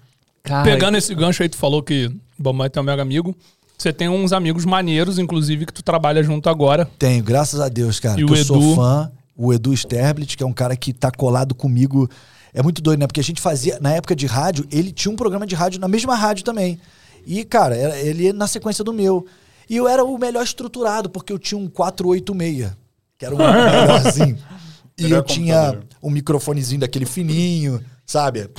Cara, 0.42 0.64
Pegando 0.64 0.96
esse 0.96 1.14
gancho 1.14 1.42
aí, 1.42 1.48
tu 1.48 1.56
falou 1.56 1.83
que 1.83 2.06
o 2.06 2.42
Bambam 2.42 2.66
é 2.66 2.68
teu 2.68 2.83
mega 2.83 3.02
amigo. 3.02 3.35
Você 3.76 3.92
tem 3.94 4.09
uns 4.11 4.33
amigos 4.33 4.66
maneiros, 4.66 5.18
inclusive, 5.18 5.64
que 5.64 5.72
tu 5.72 5.83
trabalha 5.83 6.22
junto 6.22 6.50
agora. 6.50 6.87
Tenho, 6.98 7.24
graças 7.24 7.61
a 7.61 7.68
Deus, 7.68 7.98
cara. 7.98 8.20
E 8.20 8.24
que 8.26 8.30
o 8.30 8.37
eu 8.37 8.44
sou 8.44 8.59
Edu? 8.59 8.74
fã. 8.74 9.11
O 9.42 9.53
Edu 9.55 9.72
Sterblit, 9.72 10.37
que 10.37 10.42
é 10.42 10.46
um 10.46 10.53
cara 10.53 10.76
que 10.76 10.92
tá 10.92 11.11
colado 11.11 11.55
comigo. 11.55 12.09
É 12.53 12.62
muito 12.62 12.83
doido, 12.83 13.00
né? 13.00 13.07
Porque 13.07 13.20
a 13.20 13.24
gente 13.24 13.40
fazia, 13.40 13.79
na 13.81 13.92
época 13.92 14.14
de 14.14 14.26
rádio, 14.26 14.66
ele 14.70 14.92
tinha 14.92 15.11
um 15.11 15.16
programa 15.16 15.46
de 15.46 15.55
rádio 15.55 15.81
na 15.81 15.88
mesma 15.88 16.14
rádio 16.14 16.44
também. 16.44 16.79
E, 17.26 17.44
cara, 17.44 17.76
ele 18.00 18.24
ia 18.24 18.33
na 18.33 18.46
sequência 18.46 18.83
do 18.85 18.92
meu. 18.92 19.24
E 19.68 19.76
eu 19.76 19.87
era 19.88 20.05
o 20.05 20.18
melhor 20.18 20.42
estruturado, 20.44 21.09
porque 21.09 21.33
eu 21.33 21.38
tinha 21.38 21.59
um 21.59 21.68
486, 21.68 22.72
que 23.16 23.24
era 23.24 23.35
o 23.35 23.38
melhorzinho. 23.38 24.37
e 24.98 25.11
eu 25.11 25.22
tinha 25.22 25.81
um 26.03 26.11
microfonezinho 26.11 26.81
daquele 26.81 27.07
fininho, 27.07 27.83
sabe? 28.05 28.50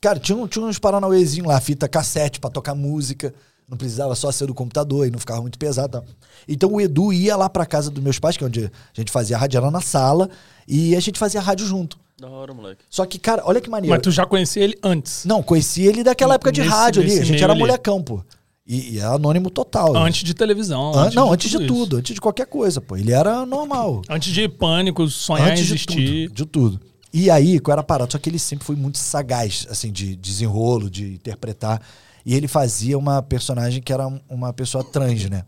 Cara, 0.00 0.18
tinha, 0.18 0.36
um- 0.36 0.46
tinha 0.46 0.64
uns 0.64 0.78
paranauêzinhos 0.78 1.46
lá, 1.48 1.60
fita 1.60 1.88
cassete 1.88 2.40
pra 2.40 2.50
tocar 2.50 2.74
música. 2.74 3.32
Não 3.68 3.76
precisava 3.78 4.14
só 4.16 4.32
ser 4.32 4.46
do 4.46 4.54
computador 4.54 5.06
e 5.06 5.10
não 5.10 5.18
ficava 5.18 5.40
muito 5.40 5.58
pesado. 5.58 5.92
tal. 6.00 6.04
Então 6.52 6.72
o 6.72 6.80
Edu 6.80 7.12
ia 7.12 7.36
lá 7.36 7.48
pra 7.48 7.64
casa 7.64 7.90
dos 7.90 8.02
meus 8.02 8.18
pais, 8.18 8.36
que 8.36 8.42
é 8.44 8.46
onde 8.46 8.64
a 8.66 8.70
gente 9.00 9.10
fazia 9.12 9.38
rádio, 9.38 9.58
era 9.58 9.70
na 9.70 9.80
sala, 9.80 10.28
e 10.66 10.96
a 10.96 11.00
gente 11.00 11.18
fazia 11.18 11.40
rádio 11.40 11.64
junto. 11.66 11.96
Da 12.20 12.28
hora, 12.28 12.52
moleque. 12.52 12.82
Só 12.90 13.06
que, 13.06 13.18
cara, 13.18 13.42
olha 13.46 13.60
que 13.60 13.70
maneiro. 13.70 13.94
Mas 13.94 14.02
tu 14.02 14.10
já 14.10 14.26
conhecia 14.26 14.62
ele 14.62 14.76
antes. 14.82 15.24
Não, 15.24 15.42
conheci 15.42 15.82
ele 15.86 16.02
daquela 16.04 16.34
época 16.34 16.52
de 16.52 16.60
Nesse- 16.60 16.72
rádio 16.72 17.02
ali. 17.02 17.18
A 17.18 17.24
gente 17.24 17.42
era 17.42 17.52
ali. 17.54 17.60
molecão, 17.60 18.02
pô. 18.02 18.22
E, 18.66 18.96
e 18.96 18.98
é 18.98 19.04
anônimo 19.04 19.48
total. 19.50 19.96
Antes 19.96 20.22
de 20.22 20.34
televisão. 20.34 20.92
An- 20.94 21.10
não, 21.14 21.32
antes 21.32 21.50
de 21.50 21.56
isso. 21.56 21.66
tudo, 21.66 21.96
antes 21.96 22.14
de 22.14 22.20
qualquer 22.20 22.46
coisa, 22.46 22.78
pô. 22.80 22.96
Ele 22.96 23.10
era 23.12 23.46
normal. 23.46 24.02
Antes 24.10 24.32
de 24.34 24.48
pânico, 24.48 25.08
sonhar 25.08 25.48
antes 25.52 25.62
em 25.62 25.66
de 25.66 25.72
existir. 25.72 26.28
tudo, 26.28 26.34
de 26.36 26.46
tudo. 26.46 26.80
E 27.12 27.30
aí, 27.30 27.58
qual 27.58 27.72
era 27.72 27.80
a 27.80 27.84
parada? 27.84 28.10
Só 28.12 28.18
que 28.18 28.28
ele 28.28 28.38
sempre 28.38 28.64
foi 28.66 28.76
muito 28.76 28.98
sagaz, 28.98 29.66
assim, 29.70 29.90
de 29.90 30.14
desenrolo, 30.14 30.90
de 30.90 31.14
interpretar. 31.14 31.80
E 32.24 32.34
ele 32.34 32.46
fazia 32.46 32.98
uma 32.98 33.22
personagem 33.22 33.80
que 33.82 33.92
era 33.92 34.06
um- 34.06 34.20
uma 34.28 34.52
pessoa 34.52 34.84
trans, 34.84 35.24
né? 35.30 35.42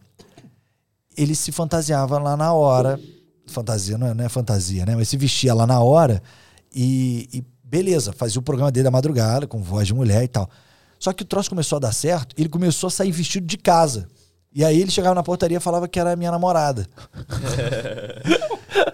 Ele 1.17 1.35
se 1.35 1.53
fantasiava 1.53 2.19
lá 2.19 2.37
na 2.37 2.53
hora. 2.53 2.99
Fantasia 3.47 3.99
não 3.99 4.07
é, 4.07 4.15
não 4.15 4.25
é 4.25 4.29
fantasia, 4.29 4.87
né? 4.87 4.95
Mas 4.97 5.09
se 5.09 5.17
vestia 5.17 5.53
lá 5.53 5.67
na 5.67 5.81
hora 5.81 6.23
e, 6.75 7.29
e 7.33 7.45
beleza, 7.63 8.13
fazia 8.13 8.39
o 8.39 8.43
programa 8.43 8.71
dele 8.71 8.85
da 8.85 8.91
madrugada, 8.91 9.47
com 9.47 9.63
voz 9.63 9.87
de 9.87 9.95
mulher 9.95 10.23
e 10.23 10.29
tal. 10.29 10.49
Só 10.99 11.13
que 11.13 11.23
o 11.23 11.27
troço 11.27 11.51
começou 11.51 11.77
a 11.77 11.81
dar 11.81 11.93
certo, 11.93 12.35
ele 12.39 12.49
começou 12.49 12.89
a 12.89 12.91
sair 12.91 13.11
vestido 13.11 13.47
de 13.47 13.57
casa. 13.57 14.09
E 14.55 14.63
aí 14.65 14.81
ele 14.81 14.91
chegava 14.91 15.15
na 15.15 15.23
portaria 15.23 15.57
e 15.57 15.61
falava 15.61 15.89
que 15.89 15.99
era 15.99 16.13
a 16.13 16.17
minha 16.17 16.31
namorada. 16.31 16.87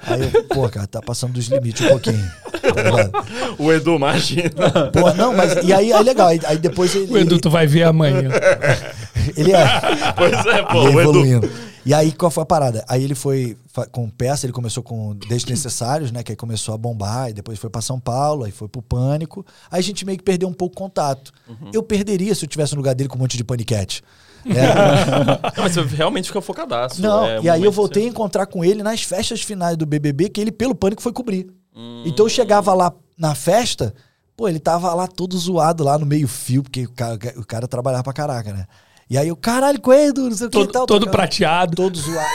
Aí 0.07 0.23
eu, 0.23 0.45
pô, 0.45 0.69
cara, 0.69 0.87
tá 0.87 1.03
passando 1.03 1.33
dos 1.35 1.47
limites 1.49 1.85
um 1.85 1.89
pouquinho. 1.89 2.31
tá? 2.53 3.25
O 3.59 3.73
Edu, 3.73 3.97
imagina. 3.97 4.51
Pô, 4.93 5.13
não, 5.15 5.37
mas. 5.37 5.63
E 5.65 5.73
aí, 5.73 5.93
aí 5.93 6.03
legal. 6.03 6.29
Aí, 6.29 6.41
aí 6.45 6.57
depois 6.57 6.95
ele. 6.95 7.13
O 7.13 7.19
Edu, 7.19 7.35
ele, 7.35 7.41
tu 7.41 7.51
vai 7.51 7.67
ver 7.67 7.83
amanhã. 7.83 8.31
ele 9.37 9.53
é. 9.53 9.67
Pois 10.17 10.47
é, 10.47 10.63
pô. 10.63 10.79
O 10.79 10.89
Edu. 10.89 11.01
evoluindo. 11.01 11.51
E 11.85 11.95
aí, 11.95 12.13
qual 12.13 12.31
foi 12.31 12.43
a 12.43 12.47
parada? 12.47 12.85
Aí 12.87 13.03
ele 13.03 13.15
foi 13.15 13.57
com 13.91 14.11
peça, 14.11 14.45
ele 14.45 14.53
começou 14.53 14.83
com 14.83 15.15
Desnecessários, 15.15 16.13
né? 16.13 16.23
Que 16.23 16.33
aí 16.33 16.37
começou 16.37 16.75
a 16.75 16.79
bombar, 16.79 17.31
e 17.31 17.33
depois 17.33 17.59
foi 17.59 17.71
pra 17.71 17.81
São 17.81 17.99
Paulo, 17.99 18.45
aí 18.45 18.53
foi 18.53 18.69
pro 18.69 18.83
Pânico. 18.83 19.47
Aí 19.71 19.79
a 19.79 19.83
gente 19.83 20.05
meio 20.05 20.19
que 20.19 20.25
perdeu 20.25 20.49
um 20.49 20.53
pouco 20.53 20.75
o 20.75 20.79
contato. 20.79 21.33
Uhum. 21.49 21.71
Eu 21.73 21.83
perderia 21.83 22.35
se 22.35 22.45
eu 22.45 22.49
tivesse 22.49 22.75
no 22.75 22.79
lugar 22.79 22.95
dele 22.95 23.09
com 23.09 23.17
um 23.17 23.21
monte 23.21 23.37
de 23.37 23.45
paniquete. 23.45 24.03
É, 24.49 25.57
Não, 25.57 25.65
mas 25.65 25.75
você 25.75 25.97
realmente 25.97 26.27
fica 26.27 26.41
focadaço. 26.41 27.03
Não, 27.03 27.27
é, 27.27 27.41
e 27.43 27.51
aí 27.51 27.63
eu 27.63 27.73
voltei 27.73 28.03
a 28.03 28.05
certo. 28.05 28.15
encontrar 28.15 28.47
com 28.47 28.65
ele 28.65 28.83
nas 28.85 29.03
festas 29.03 29.43
finais 29.43 29.77
do 29.77 29.85
BBB, 29.85 30.29
que 30.29 30.41
ele, 30.41 30.53
pelo 30.53 30.75
pânico, 30.77 31.03
foi 31.03 31.13
cobrir. 31.13 31.49
Hum. 31.75 32.05
Então 32.07 32.25
eu 32.25 32.31
chegava 32.31 32.73
lá 32.73 32.93
na 33.19 33.35
festa, 33.35 33.93
pô, 34.37 34.49
ele 34.49 34.61
tava 34.61 34.95
lá 34.95 35.09
todo 35.09 35.37
zoado, 35.37 35.83
lá 35.83 35.99
no 35.99 36.07
meio-fio, 36.07 36.63
porque 36.63 36.85
o 36.85 36.93
cara, 36.93 37.19
o 37.37 37.45
cara 37.45 37.67
trabalhava 37.67 38.05
pra 38.05 38.13
caraca, 38.13 38.53
né? 38.53 38.67
E 39.11 39.17
aí 39.17 39.29
eu, 39.29 39.37
caralho, 39.37 39.81
Coelho, 39.81 40.25
não 40.25 40.33
sei 40.37 40.47
o 40.49 40.51
que 40.51 40.59
Todo, 40.59 40.71
tal. 40.73 40.87
todo 40.87 41.01
tocava- 41.07 41.17
prateado. 41.17 41.75
Todo 41.77 41.99
zoado. 41.99 42.29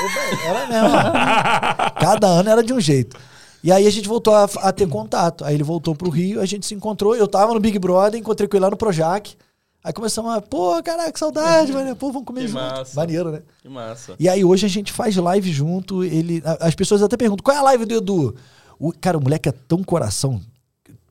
Eu, 0.44 0.50
Era 0.50 0.68
mesmo. 0.68 0.90
Cada 2.00 2.28
ano 2.28 2.50
era 2.50 2.64
de 2.64 2.74
um 2.74 2.80
jeito. 2.80 3.16
E 3.64 3.72
aí 3.72 3.86
a 3.88 3.90
gente 3.92 4.08
voltou 4.08 4.34
a, 4.34 4.46
a 4.46 4.72
ter 4.72 4.88
contato. 4.90 5.46
Aí 5.46 5.54
ele 5.56 5.64
voltou 5.64 5.96
pro 5.96 6.10
Rio, 6.10 6.42
a 6.42 6.46
gente 6.46 6.66
se 6.66 6.74
encontrou. 6.74 7.16
Eu 7.16 7.28
tava 7.28 7.54
no 7.54 7.60
Big 7.60 7.78
Brother, 7.80 8.20
encontrei 8.20 8.48
com 8.48 8.58
ele 8.58 8.64
lá 8.66 8.70
no 8.72 8.76
Projac. 8.78 9.36
Aí 9.84 9.92
começamos 9.94 10.34
a, 10.34 10.42
pô, 10.42 10.82
caraca, 10.82 11.12
que 11.12 11.20
saudade, 11.20 11.72
mano. 11.74 11.96
Pô, 11.96 12.12
vamos 12.12 12.26
comer 12.26 12.42
Que 12.42 12.48
junto. 12.48 12.62
massa. 12.62 12.96
Maneiro, 13.00 13.32
né? 13.32 13.42
Que 13.62 13.70
massa. 13.70 14.16
E 14.20 14.28
aí 14.28 14.44
hoje 14.44 14.66
a 14.66 14.70
gente 14.70 14.92
faz 14.92 15.16
live 15.16 15.52
junto. 15.52 16.04
Ele, 16.04 16.42
as 16.60 16.74
pessoas 16.74 17.04
até 17.04 17.16
perguntam: 17.16 17.44
qual 17.44 17.56
é 17.56 17.60
a 17.60 17.64
live 17.64 17.86
do 17.86 17.96
Edu? 17.96 18.36
O, 18.80 18.92
cara, 18.92 19.18
o 19.18 19.22
moleque 19.22 19.48
é 19.48 19.52
tão 19.52 19.84
coração. 19.84 20.42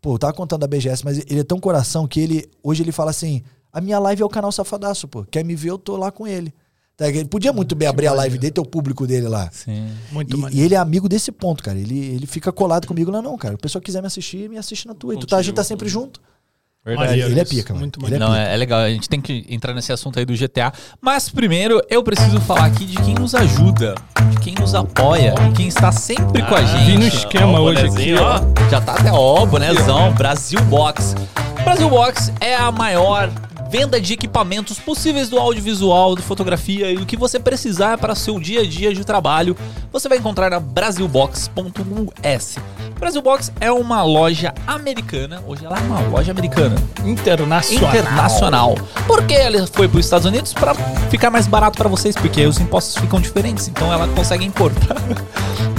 Pô, 0.00 0.14
eu 0.14 0.18
tava 0.18 0.32
contando 0.32 0.60
da 0.60 0.66
BGS, 0.66 1.04
mas 1.04 1.18
ele 1.18 1.40
é 1.40 1.44
tão 1.44 1.60
coração 1.60 2.08
que 2.08 2.18
ele. 2.20 2.50
Hoje 2.62 2.82
ele 2.82 2.92
fala 2.92 3.10
assim: 3.10 3.42
a 3.72 3.80
minha 3.80 3.98
live 3.98 4.22
é 4.22 4.24
o 4.24 4.28
canal 4.28 4.52
Safadaço, 4.52 5.08
pô. 5.08 5.24
Quer 5.24 5.44
me 5.44 5.56
ver, 5.56 5.70
eu 5.70 5.78
tô 5.78 5.96
lá 5.96 6.12
com 6.12 6.26
ele. 6.26 6.52
Tá 6.96 7.08
Ele 7.08 7.24
podia 7.24 7.52
muito 7.52 7.74
bem 7.74 7.88
abrir 7.88 8.06
a 8.06 8.12
live 8.12 8.36
dele, 8.38 8.52
ter 8.52 8.60
o 8.60 8.66
público 8.66 9.06
dele 9.06 9.26
lá. 9.26 9.48
Sim. 9.50 9.88
Muito 10.10 10.36
E, 10.50 10.58
e 10.58 10.60
ele 10.60 10.74
é 10.74 10.78
amigo 10.78 11.08
desse 11.08 11.32
ponto, 11.32 11.62
cara. 11.62 11.78
Ele, 11.78 11.98
ele 11.98 12.26
fica 12.26 12.52
colado 12.52 12.86
comigo 12.86 13.10
lá, 13.10 13.22
não, 13.22 13.36
cara. 13.38 13.54
O 13.54 13.58
pessoal 13.58 13.80
quiser 13.80 14.02
me 14.02 14.06
assistir, 14.06 14.48
me 14.48 14.58
assiste 14.58 14.86
na 14.86 14.94
tua. 14.94 15.14
E 15.14 15.18
tu 15.18 15.26
tá, 15.26 15.38
a 15.38 15.42
gente 15.42 15.54
tá 15.54 15.64
sempre 15.64 15.88
junto. 15.88 16.20
Maneiro 16.84 17.28
Ele 17.28 17.38
é 17.38 17.44
pica, 17.44 17.72
mano. 17.72 17.82
Muito 17.82 18.00
Ele 18.00 18.18
maneiro. 18.18 18.24
Não, 18.26 18.34
é, 18.34 18.52
é 18.52 18.56
legal. 18.56 18.80
A 18.80 18.90
gente 18.90 19.08
tem 19.08 19.20
que 19.20 19.46
entrar 19.48 19.72
nesse 19.72 19.92
assunto 19.92 20.18
aí 20.18 20.24
do 20.24 20.34
GTA. 20.34 20.72
Mas 21.00 21.28
primeiro, 21.28 21.80
eu 21.88 22.02
preciso 22.02 22.40
falar 22.40 22.66
aqui 22.66 22.84
de 22.84 22.96
quem 23.02 23.14
nos 23.14 23.34
ajuda, 23.34 23.94
de 24.30 24.40
quem 24.40 24.54
nos 24.54 24.74
apoia, 24.74 25.32
quem 25.56 25.68
está 25.68 25.92
sempre 25.92 26.44
com 26.44 26.54
a 26.54 26.64
gente. 26.64 26.84
Vi 26.84 26.98
no 26.98 27.06
esquema 27.06 27.58
Ó, 27.58 27.62
o 27.62 27.64
hoje 27.66 27.86
aqui, 27.86 28.14
ó. 28.14 28.68
Já 28.68 28.80
tá 28.80 28.94
até, 28.94 29.12
ó, 29.12 29.46
bonézão, 29.46 30.12
Brasil 30.12 30.60
Box. 30.64 31.14
Brasil 31.64 31.88
Box 31.88 32.32
é 32.40 32.56
a 32.56 32.72
maior 32.72 33.30
venda 33.72 33.98
de 33.98 34.12
equipamentos 34.12 34.78
possíveis 34.78 35.30
do 35.30 35.38
audiovisual, 35.38 36.14
de 36.14 36.20
fotografia 36.20 36.92
e 36.92 36.96
o 36.96 37.06
que 37.06 37.16
você 37.16 37.40
precisar 37.40 37.96
para 37.96 38.14
seu 38.14 38.38
dia 38.38 38.60
a 38.60 38.66
dia 38.66 38.92
de 38.92 39.02
trabalho, 39.02 39.56
você 39.90 40.10
vai 40.10 40.18
encontrar 40.18 40.50
na 40.50 40.60
brasilbox.us. 40.60 42.56
Brasil 43.00 43.22
Box 43.22 43.50
é 43.58 43.72
uma 43.72 44.02
loja 44.02 44.52
americana, 44.66 45.42
hoje 45.46 45.64
ela 45.64 45.78
é 45.78 45.80
uma 45.80 46.00
loja 46.00 46.30
americana, 46.30 46.76
Internacional. 47.02 47.88
internacional. 47.88 48.74
Por 49.06 49.26
que 49.26 49.32
ela 49.32 49.66
foi 49.66 49.88
para 49.88 49.98
os 49.98 50.04
Estados 50.04 50.26
Unidos? 50.26 50.52
Para 50.52 50.74
ficar 51.10 51.30
mais 51.30 51.46
barato 51.46 51.78
para 51.78 51.88
vocês, 51.88 52.14
porque 52.14 52.44
os 52.44 52.60
impostos 52.60 52.98
ficam 52.98 53.22
diferentes, 53.22 53.68
então 53.68 53.90
ela 53.90 54.06
consegue 54.08 54.44
importar. 54.44 54.96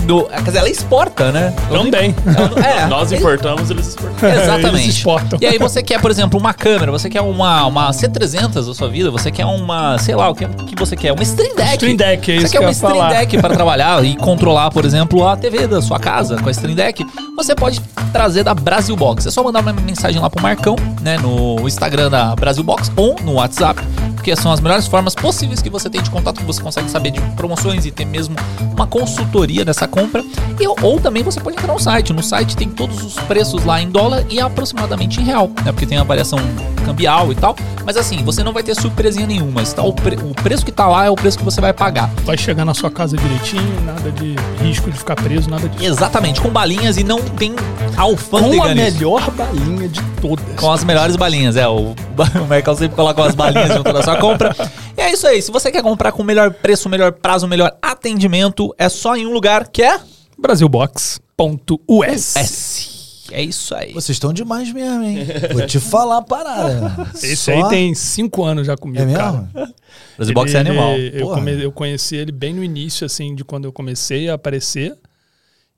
Do, 0.06 0.24
quer 0.26 0.42
dizer, 0.44 0.58
ela 0.60 0.70
exporta, 0.70 1.32
né? 1.32 1.54
Também. 1.70 2.16
Ela 2.26 2.50
não- 2.50 2.58
é, 2.63 2.86
Nós 2.88 3.12
importamos, 3.12 3.70
eles 3.70 3.88
exportam. 3.88 4.30
Exatamente. 4.30 4.84
Eles 4.84 4.96
exportam. 4.98 5.39
E 5.42 5.46
aí 5.46 5.58
você 5.58 5.82
quer, 5.82 6.00
por 6.02 6.12
exemplo, 6.12 6.39
uma 6.39 6.54
câmera, 6.54 6.92
você 6.92 7.10
quer 7.10 7.22
uma, 7.22 7.66
uma 7.66 7.89
C300 7.92 8.66
da 8.68 8.74
sua 8.74 8.89
vida, 8.89 9.10
você 9.12 9.32
quer 9.32 9.46
uma, 9.46 9.98
sei 9.98 10.16
lá, 10.16 10.30
o 10.30 10.36
que, 10.36 10.46
que 10.46 10.76
você 10.76 10.96
quer? 10.96 11.12
Uma 11.13 11.24
Stream 11.24 11.56
Deck. 11.56 11.72
Stream 11.74 11.96
Deck, 11.96 12.32
é 12.32 12.36
Você 12.36 12.44
isso 12.44 12.52
quer 12.52 12.58
que 12.58 12.58
eu 12.58 12.68
uma 12.68 12.72
Stream 12.72 12.92
falar. 12.96 13.10
Deck 13.13 13.38
para 13.39 13.54
trabalhar 13.56 14.04
e 14.06 14.16
controlar, 14.16 14.70
por 14.72 14.86
exemplo, 14.86 15.28
a 15.28 15.36
TV 15.38 15.68
da 15.68 15.82
sua 15.82 16.00
casa 16.00 16.38
com 16.38 16.48
a 16.48 16.52
Stream 16.52 16.76
Deck. 16.76 17.06
Você 17.38 17.56
pode 17.56 17.82
trazer 18.12 18.44
da 18.44 18.54
Brasil 18.54 18.96
Box. 18.96 19.26
É 19.28 19.32
só 19.32 19.42
mandar 19.44 19.62
uma 19.62 19.74
mensagem 19.74 20.22
lá 20.22 20.30
pro 20.30 20.42
Marcão, 20.42 20.76
né, 21.02 21.18
no 21.18 21.68
Instagram 21.68 22.10
da 22.10 22.36
Brasil 22.36 22.63
Box 22.63 22.92
ou 22.96 23.16
no 23.24 23.34
WhatsApp, 23.34 23.82
porque 24.16 24.36
são 24.36 24.52
as 24.52 24.60
melhores 24.60 24.88
formas 24.88 25.16
possíveis 25.16 25.62
que 25.62 25.70
você 25.70 25.89
tem 25.89 26.02
de 26.02 26.10
contato, 26.10 26.38
que 26.39 26.46
você 26.46 26.62
consegue 26.62 26.89
saber 26.89 27.12
de 27.12 27.20
promoções 27.36 27.86
e 27.86 27.92
ter 27.92 28.06
mesmo 28.06 28.36
uma 28.74 28.86
consultoria 28.86 29.66
dessa 29.66 29.88
compra. 29.93 30.23
E, 30.60 30.67
ou 30.67 30.99
também 30.99 31.21
você 31.21 31.39
pode 31.39 31.56
entrar 31.56 31.71
no 31.71 31.79
site. 31.79 32.12
No 32.13 32.23
site 32.23 32.58
tem 32.58 32.67
todos 32.67 33.03
os 33.03 33.13
preços 33.13 33.63
lá 33.63 33.79
em 33.79 33.89
dólar 33.89 34.23
e 34.29 34.39
aproximadamente 34.39 35.21
em 35.21 35.23
real, 35.23 35.47
né? 35.63 35.71
Porque 35.71 35.86
tem 35.86 35.97
a 35.99 36.03
variação 36.03 36.39
cambial 36.84 37.32
e 37.32 37.36
tal. 37.36 37.56
Mas 37.86 37.95
assim, 37.97 38.23
você 38.23 38.43
não 38.43 38.51
vai 38.53 38.63
ter 38.63 38.75
surpresinha 38.75 39.27
nenhuma. 39.27 39.62
Está 39.62 39.84
o, 39.84 39.93
pre- 39.93 40.15
o 40.17 40.34
preço 40.34 40.65
que 40.65 40.71
tá 40.71 40.88
lá 40.88 41.06
é 41.06 41.10
o 41.10 41.15
preço 41.15 41.38
que 41.38 41.43
você 41.45 41.62
vai 41.62 41.73
pagar. 41.73 42.10
Vai 42.23 42.38
chegar 42.38 42.65
na 42.65 42.73
sua 42.73 42.89
casa 42.89 43.15
direitinho, 43.17 43.82
nada 43.86 44.12
de 44.12 44.36
risco 44.63 44.89
de 44.89 44.97
ficar 44.97 45.15
preso, 45.15 45.49
nada 45.49 45.67
disso. 45.69 45.84
Exatamente, 45.86 46.41
com 46.41 46.49
balinhas 46.49 46.97
e 46.97 47.03
não 47.03 47.19
tem 47.21 47.53
Com 47.53 48.01
alfândega 48.01 48.63
a 48.63 48.73
nisso. 48.73 48.95
melhor 48.97 49.32
balinha 49.32 49.88
de 49.88 50.01
todas. 50.21 50.43
Com 50.60 50.71
as 50.71 50.84
melhores 50.84 51.15
balinhas, 51.15 51.56
é. 51.56 51.67
O, 51.67 51.93
o 52.41 52.47
Mercado 52.49 52.77
sempre 52.77 52.95
coloca 52.95 53.23
as 53.23 53.36
balinhas 53.36 53.73
junto 53.73 53.91
da 53.93 54.01
sua 54.01 54.17
compra. 54.17 54.56
E 54.97 55.01
é 55.01 55.12
isso 55.12 55.25
aí. 55.27 55.41
Se 55.41 55.51
você 55.51 55.71
quer 55.71 55.82
comprar 55.82 56.12
com 56.12 56.21
o 56.21 56.25
melhor 56.25 56.51
preço, 56.51 56.88
melhor 56.89 57.12
prazo, 57.13 57.47
melhor 57.47 57.75
atendimento, 57.82 58.73
é 58.77 58.88
só 58.89 59.15
em 59.15 59.25
um 59.25 59.32
lugar 59.34 59.67
que 59.69 59.82
é 59.84 59.99
Brasilbox.us. 60.38 62.36
S. 62.36 62.93
É 63.32 63.41
isso 63.41 63.73
aí. 63.73 63.91
Vocês 63.93 64.15
estão 64.15 64.32
demais 64.34 64.71
mesmo, 64.71 65.01
hein? 65.03 65.25
Vou 65.53 65.65
te 65.65 65.79
falar 65.79 66.17
a 66.17 66.21
parada. 66.21 67.10
Esse 67.15 67.36
Só- 67.38 67.51
aí 67.51 67.69
tem 67.69 67.95
cinco 67.95 68.43
anos 68.43 68.67
já 68.67 68.75
comigo, 68.77 69.01
É 69.01 69.06
mesmo? 69.06 69.19
cara. 69.19 69.73
Brasil 70.17 70.34
Box 70.36 70.53
é 70.53 70.60
animal. 70.60 70.91
ele- 70.93 71.21
eu, 71.21 71.27
come- 71.29 71.63
eu 71.63 71.71
conheci 71.71 72.15
ele 72.15 72.32
bem 72.32 72.53
no 72.53 72.63
início, 72.63 73.06
assim, 73.06 73.34
de 73.34 73.43
quando 73.43 73.65
eu 73.65 73.71
comecei 73.73 74.29
a 74.29 74.36
aparecer. 74.36 74.95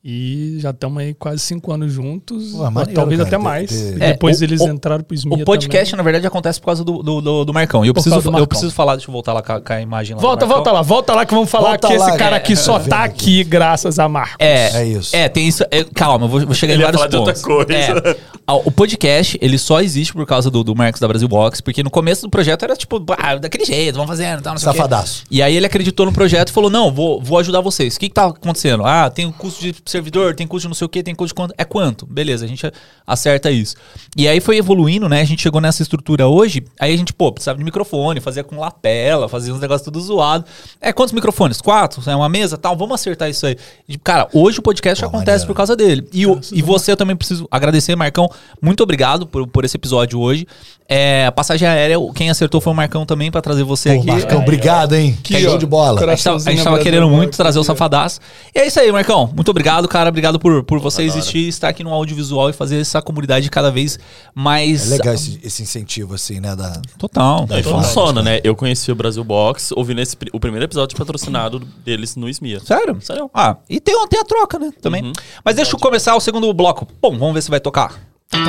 E 0.07 0.57
já 0.59 0.69
estamos 0.69 1.01
aí 1.01 1.15
quase 1.15 1.39
cinco 1.39 1.71
anos 1.73 1.91
juntos. 1.91 2.51
Pô, 2.51 2.69
maneiro, 2.69 2.93
talvez 2.93 3.17
cara, 3.17 3.27
até 3.27 3.37
ter- 3.37 3.43
mais. 3.43 3.69
ter- 3.71 3.97
E 3.97 4.03
É, 4.03 4.11
depois 4.11 4.39
o- 4.39 4.43
eles 4.43 4.61
o- 4.61 4.67
entraram 4.67 5.03
pro 5.03 5.15
Smia 5.15 5.41
O 5.41 5.43
podcast, 5.43 5.89
também. 5.89 5.97
na 5.97 6.03
verdade, 6.03 6.27
acontece 6.27 6.59
por 6.59 6.67
causa 6.67 6.83
do, 6.83 7.01
do, 7.01 7.21
do, 7.21 7.45
do 7.45 7.51
Marcão. 7.53 7.83
E 7.83 7.87
eu 7.87 7.93
Por 7.93 8.03
preciso, 8.03 8.21
do 8.21 8.27
eu 8.27 8.31
Marcão. 8.31 8.45
preciso 8.47 8.71
falar, 8.71 8.97
deixa 8.97 9.09
eu 9.09 9.11
voltar 9.11 9.33
lá 9.33 9.41
com 9.41 9.53
a, 9.53 9.59
com 9.61 9.73
a 9.73 9.81
imagem 9.81 10.15
lá. 10.15 10.21
Volta, 10.21 10.45
Marcão. 10.45 10.57
volta 10.57 10.71
lá, 10.71 10.81
volta 10.83 11.15
lá 11.15 11.25
que 11.25 11.33
vamos 11.33 11.49
falar 11.49 11.69
Volta 11.69 11.87
que 11.87 11.97
lá, 11.97 12.07
esse 12.09 12.17
cara 12.19 12.35
é, 12.35 12.37
aqui 12.37 12.55
só 12.55 12.77
é, 12.77 12.83
tá 12.83 13.01
é. 13.01 13.05
aqui 13.05 13.43
graças 13.43 13.97
a 13.97 14.07
Marcos. 14.07 14.35
É, 14.37 14.81
É 14.81 14.85
isso. 14.85 15.15
É, 15.15 15.27
tem 15.27 15.47
isso. 15.47 15.63
é, 15.71 15.83
calma, 15.85 16.25
eu 16.25 16.29
vou, 16.29 16.39
vou 16.45 16.53
chegar 16.53 16.73
Ele 16.73 16.83
em 16.83 16.85
ia 16.85 16.91
vários 16.91 17.01
falar 17.01 17.09
de 17.09 17.17
outra 17.17 17.33
pontos. 17.33 17.41
coisa. 17.43 18.17
É, 18.47 18.51
o 18.51 18.71
podcast, 18.71 19.39
ele 19.41 19.57
só 19.57 19.81
existe 19.81 20.13
por 20.13 20.27
causa 20.27 20.51
do, 20.51 20.63
do 20.63 20.75
Marcos 20.75 21.01
da 21.01 21.07
Brasil 21.07 21.27
Box, 21.27 21.61
porque 21.61 21.81
no 21.81 21.89
começo 21.89 22.21
do 22.21 22.29
projeto 22.29 22.61
era 22.61 22.75
tipo, 22.75 23.03
ah, 23.17 23.37
daquele 23.37 23.65
jeito, 23.65 23.95
vamos 23.95 24.07
fazendo, 24.11 24.39
tal, 24.43 24.53
não 24.53 24.59
sei. 24.59 24.71
Safadaço. 24.71 25.23
E 25.31 25.41
aí 25.41 25.55
ele 25.55 25.65
acreditou 25.65 26.05
no 26.05 26.11
projeto 26.13 26.49
e 26.49 26.51
falou: 26.51 26.69
não, 26.69 26.91
vou, 26.93 27.19
vou 27.19 27.39
ajudar 27.39 27.61
vocês. 27.61 27.95
O 27.95 27.99
que, 27.99 28.07
que 28.07 28.13
tá 28.13 28.25
acontecendo? 28.27 28.85
Ah, 28.85 29.09
tem 29.09 29.25
um 29.25 29.31
custo 29.31 29.61
de 29.63 29.73
servidor, 29.95 30.35
tem 30.35 30.45
custo 30.45 30.63
de 30.63 30.67
não 30.69 30.75
sei 30.75 30.85
o 30.85 30.89
que, 30.89 31.01
tem 31.01 31.15
custo 31.15 31.29
de 31.29 31.33
quanto. 31.33 31.53
É 31.57 31.63
quanto? 31.63 32.05
Beleza, 32.05 32.45
a 32.45 32.47
gente 32.47 32.71
acerta 33.05 33.49
isso. 33.49 33.75
E 34.15 34.27
aí 34.27 34.39
foi 34.39 34.57
evoluindo, 34.57 35.07
né? 35.07 35.21
A 35.21 35.25
gente 35.25 35.41
chegou 35.41 35.61
nessa 35.61 35.81
estrutura 35.81 36.27
hoje. 36.27 36.63
Aí 36.79 36.93
a 36.93 36.97
gente, 36.97 37.13
pô, 37.13 37.31
precisava 37.31 37.57
de 37.57 37.63
microfone, 37.63 38.19
fazia 38.19 38.43
com 38.43 38.57
lapela, 38.57 39.29
fazia 39.29 39.53
uns 39.53 39.59
negócios 39.59 39.85
tudo 39.85 39.99
zoado. 40.01 40.45
É, 40.81 40.91
quantos 40.91 41.13
microfones? 41.13 41.61
Quatro? 41.61 42.01
É 42.09 42.15
uma 42.15 42.29
mesa 42.29 42.57
tal? 42.57 42.75
Vamos 42.75 42.95
acertar 42.95 43.29
isso 43.29 43.45
aí. 43.45 43.57
E, 43.87 43.97
cara, 43.97 44.27
hoje 44.33 44.59
o 44.59 44.61
podcast 44.61 45.01
Pô, 45.01 45.09
acontece 45.09 45.29
maneiro. 45.29 45.47
por 45.47 45.55
causa 45.55 45.75
dele. 45.75 46.07
E, 46.11 46.25
o, 46.25 46.39
e 46.51 46.61
você 46.61 46.91
eu 46.91 46.97
também 46.97 47.15
preciso 47.15 47.47
agradecer, 47.49 47.95
Marcão. 47.95 48.29
Muito 48.61 48.83
obrigado 48.83 49.25
por, 49.25 49.47
por 49.47 49.65
esse 49.65 49.77
episódio 49.77 50.19
hoje. 50.19 50.47
É, 50.87 51.31
passagem 51.31 51.67
aérea, 51.67 51.97
quem 52.13 52.29
acertou 52.29 52.61
foi 52.61 52.71
o 52.71 52.75
Marcão 52.75 53.07
também 53.07 53.31
pra 53.31 53.41
trazer 53.41 53.63
você 53.63 53.93
Pô, 53.93 54.01
aqui. 54.01 54.11
Marcão, 54.11 54.41
obrigado, 54.41 54.93
hein? 54.93 55.17
Que 55.23 55.39
show 55.41 55.57
de 55.57 55.65
bola. 55.65 55.99
A 55.99 56.15
gente 56.15 56.23
tava, 56.23 56.37
a 56.37 56.39
gente 56.39 56.63
tava 56.63 56.79
querendo 56.79 57.09
muito 57.09 57.35
trazer 57.35 57.57
o 57.57 57.63
Safadaço. 57.63 58.19
E 58.53 58.59
é 58.59 58.67
isso 58.67 58.79
aí, 58.79 58.91
Marcão. 58.91 59.31
Muito 59.35 59.49
obrigado, 59.49 59.84
cara. 59.87 60.09
Obrigado 60.09 60.39
por, 60.39 60.63
por 60.63 60.79
você 60.79 61.05
da 61.05 61.11
hora. 61.11 61.19
existir, 61.19 61.47
estar 61.47 61.69
aqui 61.69 61.83
no 61.83 61.93
audiovisual 61.93 62.49
e 62.49 62.53
fazer 62.53 62.79
essa 62.79 63.01
comunidade 63.01 63.49
cada 63.49 63.71
vez 63.71 63.99
mais. 64.33 64.91
É 64.91 64.97
legal 64.97 65.13
esse, 65.13 65.39
esse 65.43 65.63
incentivo, 65.63 66.15
assim, 66.15 66.39
né? 66.39 66.55
Da... 66.55 66.81
Total. 66.97 67.45
Aí 67.49 67.63
funciona, 67.63 68.21
né? 68.21 68.39
Eu 68.43 68.55
conheci 68.55 68.91
o 68.91 68.95
Brasil 68.95 69.23
Box 69.23 69.71
ouvindo 69.75 70.01
esse, 70.01 70.15
o 70.33 70.39
primeiro 70.39 70.65
episódio 70.65 70.97
patrocinado 70.97 71.59
deles 71.83 72.15
no 72.15 72.29
Smia. 72.29 72.59
Sério? 72.59 72.97
Sério. 73.01 73.29
Ah, 73.33 73.57
e 73.69 73.79
tem, 73.79 73.95
tem 74.07 74.19
a 74.19 74.23
troca, 74.23 74.59
né? 74.59 74.71
Também. 74.81 75.03
Uhum. 75.03 75.13
Mas 75.43 75.55
deixa 75.55 75.75
eu 75.75 75.79
começar 75.79 76.15
o 76.15 76.19
segundo 76.19 76.51
bloco. 76.53 76.87
Bom, 77.01 77.17
vamos 77.17 77.33
ver 77.33 77.41
se 77.41 77.49
vai 77.49 77.59
tocar. 77.59 77.99
Tum. 78.29 78.41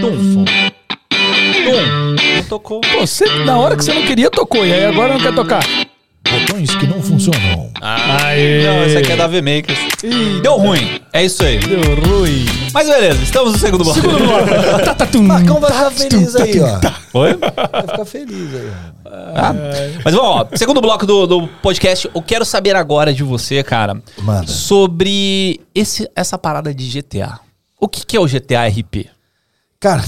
Tum. 0.00 0.44
Não 2.36 2.44
tocou. 2.48 2.80
Pô, 2.80 3.06
você, 3.06 3.26
na 3.44 3.58
hora 3.58 3.76
que 3.76 3.84
você 3.84 3.92
não 3.92 4.06
queria, 4.06 4.30
tocou. 4.30 4.64
E 4.64 4.72
aí 4.72 4.84
agora 4.84 5.14
não 5.14 5.20
quer 5.20 5.34
tocar. 5.34 5.64
Botões 6.30 6.74
que 6.74 6.86
não 6.86 7.02
funcionam. 7.02 7.13
Ah, 7.80 8.26
Aê. 8.26 8.64
Não, 8.66 8.84
esse 8.84 8.96
aqui 8.98 9.12
é 9.12 9.16
da 9.16 9.26
V-Makers. 9.26 9.78
Deu 10.42 10.56
ruim. 10.56 11.00
É 11.12 11.24
isso 11.24 11.44
aí. 11.44 11.58
Deu 11.58 11.80
ruim. 12.06 12.44
Mas 12.72 12.88
beleza, 12.88 13.22
estamos 13.22 13.52
no 13.52 13.58
segundo 13.58 13.84
bloco. 13.84 14.00
Segundo 14.00 14.18
bloco. 14.18 14.44
Tá, 14.84 14.94
tá, 14.94 15.06
tum. 15.06 15.22
Marcão 15.22 15.60
vai 15.60 15.70
ficar 15.70 15.90
feliz 15.90 16.36
aí, 16.36 16.60
ó. 16.60 17.18
Oi? 17.20 17.34
Vai 17.36 17.82
ficar 17.82 18.04
feliz 18.04 18.54
aí, 18.54 18.70
ó. 18.70 18.94
Ah, 19.36 19.54
Mas 20.04 20.14
vamos, 20.14 20.28
ó, 20.30 20.48
segundo 20.56 20.80
bloco 20.80 21.06
do, 21.06 21.26
do 21.26 21.48
podcast, 21.62 22.10
eu 22.14 22.22
quero 22.22 22.44
saber 22.44 22.74
agora 22.74 23.12
de 23.12 23.22
você, 23.22 23.62
cara, 23.62 24.00
Manda. 24.18 24.46
sobre 24.46 25.60
esse, 25.74 26.08
essa 26.16 26.36
parada 26.36 26.74
de 26.74 26.88
GTA. 27.00 27.38
O 27.80 27.86
que, 27.88 28.04
que 28.04 28.16
é 28.16 28.20
o 28.20 28.26
GTA 28.26 28.66
RP? 28.66 29.06
Cara, 29.78 30.02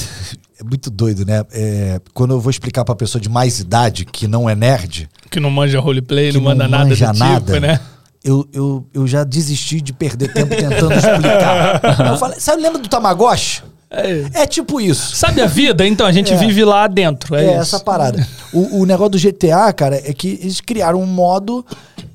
muito 0.68 0.90
doido, 0.90 1.24
né? 1.24 1.44
É, 1.52 2.00
quando 2.12 2.32
eu 2.32 2.40
vou 2.40 2.50
explicar 2.50 2.84
pra 2.84 2.94
pessoa 2.94 3.20
de 3.20 3.28
mais 3.28 3.60
idade 3.60 4.04
que 4.04 4.26
não 4.26 4.48
é 4.48 4.54
nerd, 4.54 5.08
Que 5.30 5.40
não 5.40 5.50
manja 5.50 5.78
roleplay, 5.80 6.32
não 6.32 6.40
manda 6.40 6.66
nada 6.68 6.86
manja 6.86 7.12
do 7.12 7.18
nada, 7.18 7.52
tipo, 7.54 7.60
né? 7.66 7.80
eu, 8.24 8.48
eu, 8.52 8.86
eu 8.92 9.06
já 9.06 9.22
desisti 9.24 9.80
de 9.80 9.92
perder 9.92 10.32
tempo 10.32 10.54
tentando 10.56 10.92
explicar. 10.94 11.80
Eu 12.10 12.16
falei, 12.18 12.40
sabe, 12.40 12.62
lembra 12.62 12.80
do 12.80 12.88
Tamagotchi? 12.88 13.62
É. 13.88 14.42
É 14.42 14.46
tipo 14.46 14.80
isso. 14.80 15.14
Sabe 15.14 15.40
a 15.40 15.46
vida? 15.46 15.86
Então, 15.86 16.04
a 16.06 16.12
gente 16.12 16.32
É. 16.32 16.36
vive 16.36 16.64
lá 16.64 16.86
dentro. 16.88 17.36
É, 17.36 17.44
É, 17.46 17.52
essa 17.54 17.78
parada. 17.78 18.26
O, 18.52 18.80
o 18.80 18.84
negócio 18.86 19.10
do 19.12 19.18
GTA, 19.18 19.72
cara, 19.72 19.96
é 19.96 20.12
que 20.12 20.38
eles 20.42 20.60
criaram 20.60 21.00
um 21.00 21.06
modo 21.06 21.64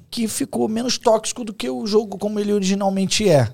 que 0.10 0.28
ficou 0.28 0.68
menos 0.68 0.98
tóxico 0.98 1.46
do 1.46 1.54
que 1.54 1.70
o 1.70 1.88
jogo 1.88 2.18
como 2.18 2.38
ele 2.42 2.52
originalmente 2.52 3.30
é. 3.30 3.48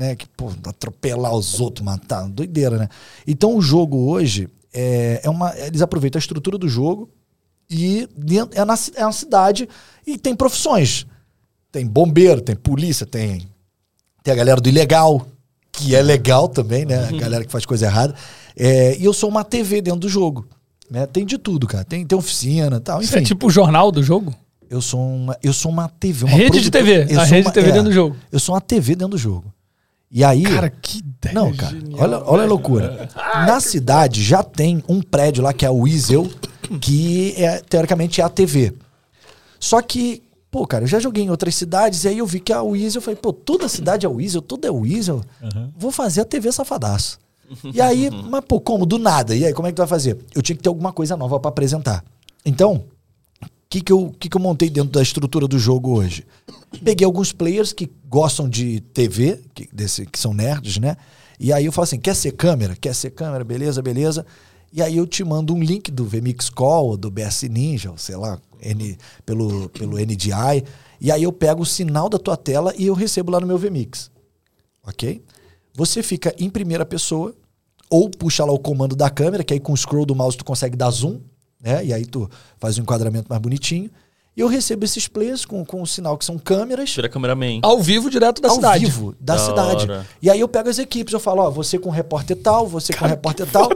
Né? 0.00 0.16
Que, 0.16 0.26
pô, 0.26 0.50
atropelar 0.64 1.34
os 1.34 1.60
outros, 1.60 1.84
matar, 1.84 2.26
doideira, 2.26 2.78
né? 2.78 2.88
Então 3.26 3.54
o 3.54 3.60
jogo 3.60 3.98
hoje 4.10 4.48
é, 4.72 5.20
é 5.22 5.28
uma. 5.28 5.54
Eles 5.58 5.82
aproveitam 5.82 6.18
a 6.18 6.22
estrutura 6.22 6.56
do 6.56 6.66
jogo 6.70 7.10
e 7.70 8.08
é, 8.54 8.64
na, 8.64 8.74
é 8.94 9.04
uma 9.04 9.12
cidade 9.12 9.68
e 10.06 10.16
tem 10.16 10.34
profissões. 10.34 11.06
Tem 11.70 11.86
bombeiro, 11.86 12.40
tem 12.40 12.56
polícia, 12.56 13.04
tem, 13.04 13.46
tem 14.24 14.32
a 14.32 14.36
galera 14.36 14.58
do 14.58 14.70
ilegal, 14.70 15.26
que 15.70 15.94
é 15.94 16.00
legal 16.00 16.48
também, 16.48 16.86
né? 16.86 17.06
A 17.06 17.12
galera 17.12 17.44
que 17.44 17.52
faz 17.52 17.66
coisa 17.66 17.84
errada. 17.84 18.14
É, 18.56 18.96
e 18.96 19.04
eu 19.04 19.12
sou 19.12 19.28
uma 19.28 19.44
TV 19.44 19.82
dentro 19.82 20.00
do 20.00 20.08
jogo. 20.08 20.48
Né? 20.90 21.06
Tem 21.06 21.26
de 21.26 21.36
tudo, 21.36 21.66
cara. 21.66 21.84
Tem, 21.84 22.06
tem 22.06 22.16
oficina 22.18 22.78
e 22.78 22.80
tal. 22.80 23.02
Isso 23.02 23.12
Enfim, 23.12 23.22
é 23.22 23.26
tipo 23.26 23.46
o 23.48 23.50
jornal 23.50 23.92
do 23.92 24.02
jogo? 24.02 24.34
eu, 24.70 24.80
sou 24.80 24.98
uma, 25.00 25.36
eu 25.42 25.52
sou 25.52 25.70
uma 25.70 25.88
TV. 25.90 26.24
Uma 26.24 26.32
Rede 26.36 26.60
de 26.62 26.70
produtora- 26.70 26.84
TV. 27.04 27.14
eu 27.14 27.20
A 27.20 27.24
rede 27.24 27.42
uma- 27.46 27.50
de 27.50 27.54
TV 27.54 27.68
é, 27.68 27.72
dentro 27.72 27.88
do 27.90 27.92
jogo. 27.92 28.16
Eu 28.32 28.40
sou 28.40 28.54
uma 28.54 28.60
TV 28.62 28.94
dentro 28.96 29.10
do 29.10 29.18
jogo. 29.18 29.52
E 30.10 30.24
aí. 30.24 30.44
que 30.82 30.98
ideia 30.98 31.34
Não, 31.34 31.54
cara, 31.54 31.72
genial, 31.72 32.00
olha, 32.00 32.22
olha 32.24 32.42
a 32.42 32.46
loucura. 32.46 33.08
Na 33.46 33.60
cidade 33.60 34.22
já 34.22 34.42
tem 34.42 34.82
um 34.88 35.00
prédio 35.00 35.42
lá 35.42 35.52
que 35.52 35.64
é 35.64 35.70
o 35.70 35.82
Weasel, 35.82 36.28
que 36.80 37.34
é, 37.36 37.58
teoricamente 37.58 38.20
é 38.20 38.24
a 38.24 38.28
TV. 38.28 38.74
Só 39.60 39.80
que, 39.80 40.22
pô, 40.50 40.66
cara, 40.66 40.84
eu 40.84 40.88
já 40.88 40.98
joguei 40.98 41.22
em 41.22 41.30
outras 41.30 41.54
cidades 41.54 42.04
e 42.04 42.08
aí 42.08 42.18
eu 42.18 42.26
vi 42.26 42.40
que 42.40 42.52
a 42.52 42.62
Weasel, 42.62 42.98
eu 42.98 43.02
falei, 43.02 43.20
pô, 43.20 43.32
toda 43.32 43.68
cidade 43.68 44.04
é 44.04 44.08
Weasel, 44.08 44.42
tudo 44.42 44.66
é 44.66 44.70
Weasel. 44.70 45.20
Vou 45.76 45.92
fazer 45.92 46.22
a 46.22 46.24
TV 46.24 46.50
Safadaço. 46.50 47.18
E 47.72 47.80
aí, 47.80 48.10
mas 48.28 48.44
pô, 48.44 48.60
como? 48.60 48.86
Do 48.86 48.98
nada. 48.98 49.36
E 49.36 49.44
aí, 49.44 49.52
como 49.52 49.68
é 49.68 49.70
que 49.70 49.76
tu 49.76 49.80
vai 49.80 49.86
fazer? 49.86 50.18
Eu 50.34 50.42
tinha 50.42 50.56
que 50.56 50.62
ter 50.62 50.68
alguma 50.68 50.92
coisa 50.92 51.16
nova 51.16 51.38
pra 51.38 51.50
apresentar. 51.50 52.04
Então, 52.44 52.84
que, 53.70 53.80
que, 53.80 53.92
eu, 53.92 54.12
que, 54.18 54.28
que 54.28 54.36
eu 54.36 54.40
montei 54.40 54.68
dentro 54.68 54.90
da 54.90 55.00
estrutura 55.00 55.46
do 55.46 55.56
jogo 55.56 55.96
hoje? 55.96 56.26
Peguei 56.84 57.04
alguns 57.04 57.32
players 57.32 57.72
que 57.72 57.88
gostam 58.08 58.48
de 58.48 58.80
TV, 58.80 59.40
que, 59.54 59.68
desse, 59.72 60.04
que 60.04 60.18
são 60.18 60.34
nerds, 60.34 60.78
né? 60.78 60.96
E 61.38 61.52
aí 61.52 61.64
eu 61.64 61.72
falo 61.72 61.84
assim: 61.84 61.98
quer 61.98 62.16
ser 62.16 62.32
câmera? 62.32 62.74
Quer 62.74 62.92
ser 62.94 63.10
câmera? 63.10 63.44
Beleza, 63.44 63.80
beleza. 63.80 64.26
E 64.72 64.82
aí 64.82 64.96
eu 64.96 65.06
te 65.06 65.22
mando 65.22 65.54
um 65.54 65.62
link 65.62 65.90
do 65.90 66.04
VMix 66.04 66.50
Call, 66.50 66.96
do 66.96 67.10
BS 67.10 67.44
Ninja, 67.44 67.92
sei 67.96 68.16
lá, 68.16 68.40
N, 68.60 68.98
pelo, 69.24 69.68
pelo 69.68 69.98
NDI. 69.98 70.64
E 71.00 71.10
aí 71.10 71.22
eu 71.22 71.32
pego 71.32 71.62
o 71.62 71.66
sinal 71.66 72.08
da 72.08 72.18
tua 72.18 72.36
tela 72.36 72.74
e 72.76 72.86
eu 72.86 72.94
recebo 72.94 73.30
lá 73.30 73.40
no 73.40 73.46
meu 73.46 73.58
VMix. 73.58 74.10
Ok? 74.84 75.22
Você 75.74 76.02
fica 76.02 76.34
em 76.38 76.50
primeira 76.50 76.84
pessoa, 76.84 77.34
ou 77.88 78.10
puxa 78.10 78.44
lá 78.44 78.52
o 78.52 78.58
comando 78.58 78.94
da 78.96 79.08
câmera, 79.10 79.42
que 79.44 79.54
aí 79.54 79.60
com 79.60 79.72
o 79.72 79.76
scroll 79.76 80.04
do 80.04 80.14
mouse 80.14 80.36
tu 80.36 80.44
consegue 80.44 80.76
dar 80.76 80.90
zoom, 80.90 81.20
né? 81.62 81.84
E 81.84 81.92
aí 81.92 82.04
tu 82.06 82.28
faz 82.58 82.78
um 82.78 82.82
enquadramento 82.82 83.26
mais 83.28 83.40
bonitinho. 83.40 83.90
E 84.36 84.40
eu 84.40 84.46
recebo 84.46 84.84
esses 84.84 85.08
players 85.08 85.44
com, 85.44 85.64
com 85.64 85.82
o 85.82 85.86
sinal 85.86 86.16
que 86.16 86.24
são 86.24 86.38
câmeras 86.38 86.88
Tira 86.88 87.08
cameraman. 87.08 87.58
Ao 87.62 87.82
vivo, 87.82 88.08
direto 88.08 88.40
da 88.40 88.48
ao 88.48 88.54
cidade. 88.54 88.84
vivo 88.84 89.12
da, 89.20 89.34
Da 89.34 89.40
cidade. 89.44 89.82
hora. 89.90 90.06
E 90.22 90.30
aí 90.30 90.38
eu 90.38 90.46
pego 90.46 90.68
as 90.70 90.78
equipes, 90.78 91.12
eu 91.12 91.18
falo, 91.18 91.42
ó, 91.42 91.50
você 91.50 91.78
com 91.80 91.90
repórter 91.90 92.36
tal, 92.36 92.66
você 92.66 92.92
com 92.92 93.04
repórter 93.04 93.44
tal. 93.50 93.68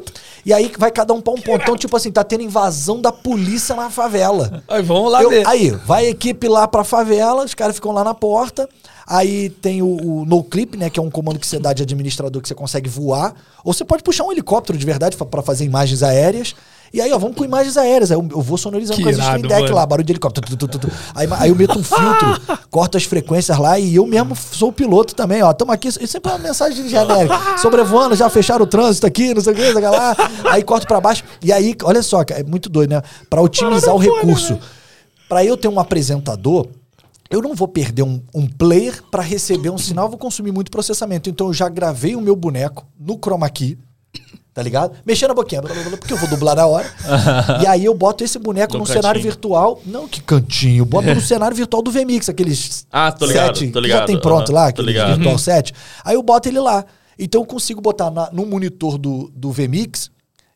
E 0.46 0.52
aí 0.52 0.72
vai 0.78 0.92
cada 0.92 1.12
um 1.12 1.20
pra 1.20 1.32
um 1.34 1.40
ponto. 1.40 1.60
Então, 1.60 1.76
tipo 1.76 1.94
assim, 1.96 2.10
tá 2.12 2.22
tendo 2.22 2.44
invasão 2.44 3.00
da 3.00 3.10
polícia 3.10 3.74
na 3.74 3.90
favela. 3.90 4.62
Aí 4.68 4.80
vamos 4.80 5.10
lá 5.10 5.22
Eu- 5.24 5.28
ver. 5.30 5.46
aí, 5.46 5.70
vai 5.70 6.06
a 6.06 6.10
equipe 6.10 6.46
lá 6.48 6.68
pra 6.68 6.84
favela, 6.84 7.44
os 7.44 7.52
caras 7.52 7.74
ficam 7.74 7.90
lá 7.92 8.04
na 8.04 8.14
porta. 8.14 8.68
Aí 9.06 9.50
tem 9.50 9.82
o, 9.82 9.86
o 10.20 10.24
no 10.24 10.42
clip, 10.42 10.78
né, 10.78 10.88
que 10.88 10.98
é 10.98 11.02
um 11.02 11.10
comando 11.10 11.38
que 11.38 11.46
você 11.46 11.58
dá 11.58 11.72
de 11.74 11.82
administrador 11.82 12.40
que 12.40 12.48
você 12.48 12.54
consegue 12.54 12.88
voar, 12.88 13.34
ou 13.62 13.72
você 13.74 13.84
pode 13.84 14.02
puxar 14.04 14.24
um 14.24 14.32
helicóptero 14.32 14.78
de 14.78 14.86
verdade 14.86 15.14
pra 15.16 15.42
fazer 15.42 15.64
imagens 15.64 16.02
aéreas. 16.02 16.54
E 16.94 17.00
aí, 17.00 17.12
ó, 17.12 17.18
vamos 17.18 17.36
com 17.36 17.44
imagens 17.44 17.76
aéreas. 17.76 18.12
Aí 18.12 18.16
eu, 18.16 18.24
eu 18.30 18.40
vou 18.40 18.56
sonorizando 18.56 18.96
Que 18.96 19.02
com 19.02 19.08
as 19.08 19.16
irado, 19.16 19.48
deck 19.48 19.62
mano. 19.62 19.74
lá, 19.74 19.84
barulho 19.84 20.06
de 20.06 20.12
helicóptero. 20.12 20.56
tu, 20.56 20.68
tu, 20.68 20.78
tu. 20.78 20.88
Aí, 21.12 21.26
aí 21.40 21.48
eu 21.50 21.56
meto 21.56 21.76
um 21.76 21.82
filtro, 21.82 22.40
corto 22.70 22.96
as 22.96 23.02
frequências 23.02 23.58
lá 23.58 23.76
e 23.80 23.96
eu 23.96 24.06
mesmo 24.06 24.36
sou 24.36 24.68
o 24.68 24.72
piloto 24.72 25.12
também, 25.12 25.42
ó. 25.42 25.52
Tamo 25.52 25.72
aqui, 25.72 25.88
isso 25.88 26.06
sempre 26.06 26.30
é 26.30 26.34
uma 26.36 26.40
mensagem 26.42 26.88
genérica. 26.88 27.36
Sobrevoando, 27.58 28.14
já 28.14 28.30
fecharam 28.30 28.62
o 28.64 28.66
trânsito 28.68 29.08
aqui, 29.08 29.34
não 29.34 29.42
sei 29.42 29.52
o 29.54 29.56
que, 29.56 29.72
sei 29.72 29.88
lá. 29.88 30.14
Aí 30.48 30.62
corto 30.62 30.86
pra 30.86 31.00
baixo. 31.00 31.24
E 31.42 31.52
aí, 31.52 31.74
olha 31.82 32.00
só, 32.00 32.22
é 32.30 32.44
muito 32.44 32.68
doido, 32.68 32.90
né? 32.90 33.02
Pra 33.28 33.42
otimizar 33.42 33.92
o 33.92 33.98
recurso. 33.98 34.56
Pra 35.28 35.44
eu 35.44 35.56
ter 35.56 35.66
um 35.66 35.80
apresentador, 35.80 36.68
eu 37.28 37.42
não 37.42 37.54
vou 37.56 37.66
perder 37.66 38.02
um, 38.02 38.22
um 38.32 38.46
player 38.46 39.02
pra 39.10 39.20
receber 39.20 39.70
um 39.70 39.78
sinal, 39.78 40.04
eu 40.04 40.10
vou 40.10 40.18
consumir 40.18 40.52
muito 40.52 40.70
processamento. 40.70 41.28
Então 41.28 41.48
eu 41.48 41.52
já 41.52 41.68
gravei 41.68 42.14
o 42.14 42.20
meu 42.20 42.36
boneco 42.36 42.86
no 42.96 43.18
chroma 43.18 43.50
key, 43.50 43.76
tá 44.54 44.62
ligado? 44.62 44.96
Mexendo 45.04 45.32
a 45.32 45.34
boquinha, 45.34 45.60
porque 45.60 46.12
eu 46.12 46.16
vou 46.16 46.28
dublar 46.28 46.54
na 46.54 46.64
hora. 46.64 46.88
e 47.60 47.66
aí 47.66 47.84
eu 47.84 47.92
boto 47.92 48.22
esse 48.22 48.38
boneco 48.38 48.72
No 48.74 48.78
num 48.78 48.86
cenário 48.86 49.20
virtual. 49.20 49.82
Não, 49.84 50.06
que 50.06 50.22
cantinho. 50.22 50.84
Boto 50.84 51.12
no 51.12 51.20
cenário 51.20 51.56
virtual 51.56 51.82
do 51.82 51.90
VMix, 51.90 52.28
aqueles 52.28 52.86
Ah, 52.90 53.10
tô 53.10 53.26
ligado, 53.26 53.58
sete 53.58 53.72
tô 53.72 53.80
que 53.80 53.86
ligado, 53.86 54.00
já 54.00 54.06
tem 54.06 54.18
pronto 54.20 54.50
aham, 54.52 54.60
lá, 54.60 54.68
aquele 54.68 54.92
virtual 54.92 55.36
7. 55.38 55.74
Aí 56.04 56.14
eu 56.14 56.22
boto 56.22 56.48
ele 56.48 56.60
lá. 56.60 56.84
Então 57.18 57.40
eu 57.40 57.46
consigo 57.46 57.80
botar 57.80 58.10
na- 58.10 58.30
no 58.32 58.46
monitor 58.46 58.96
do, 58.96 59.30
do 59.34 59.50
VMix, 59.50 60.10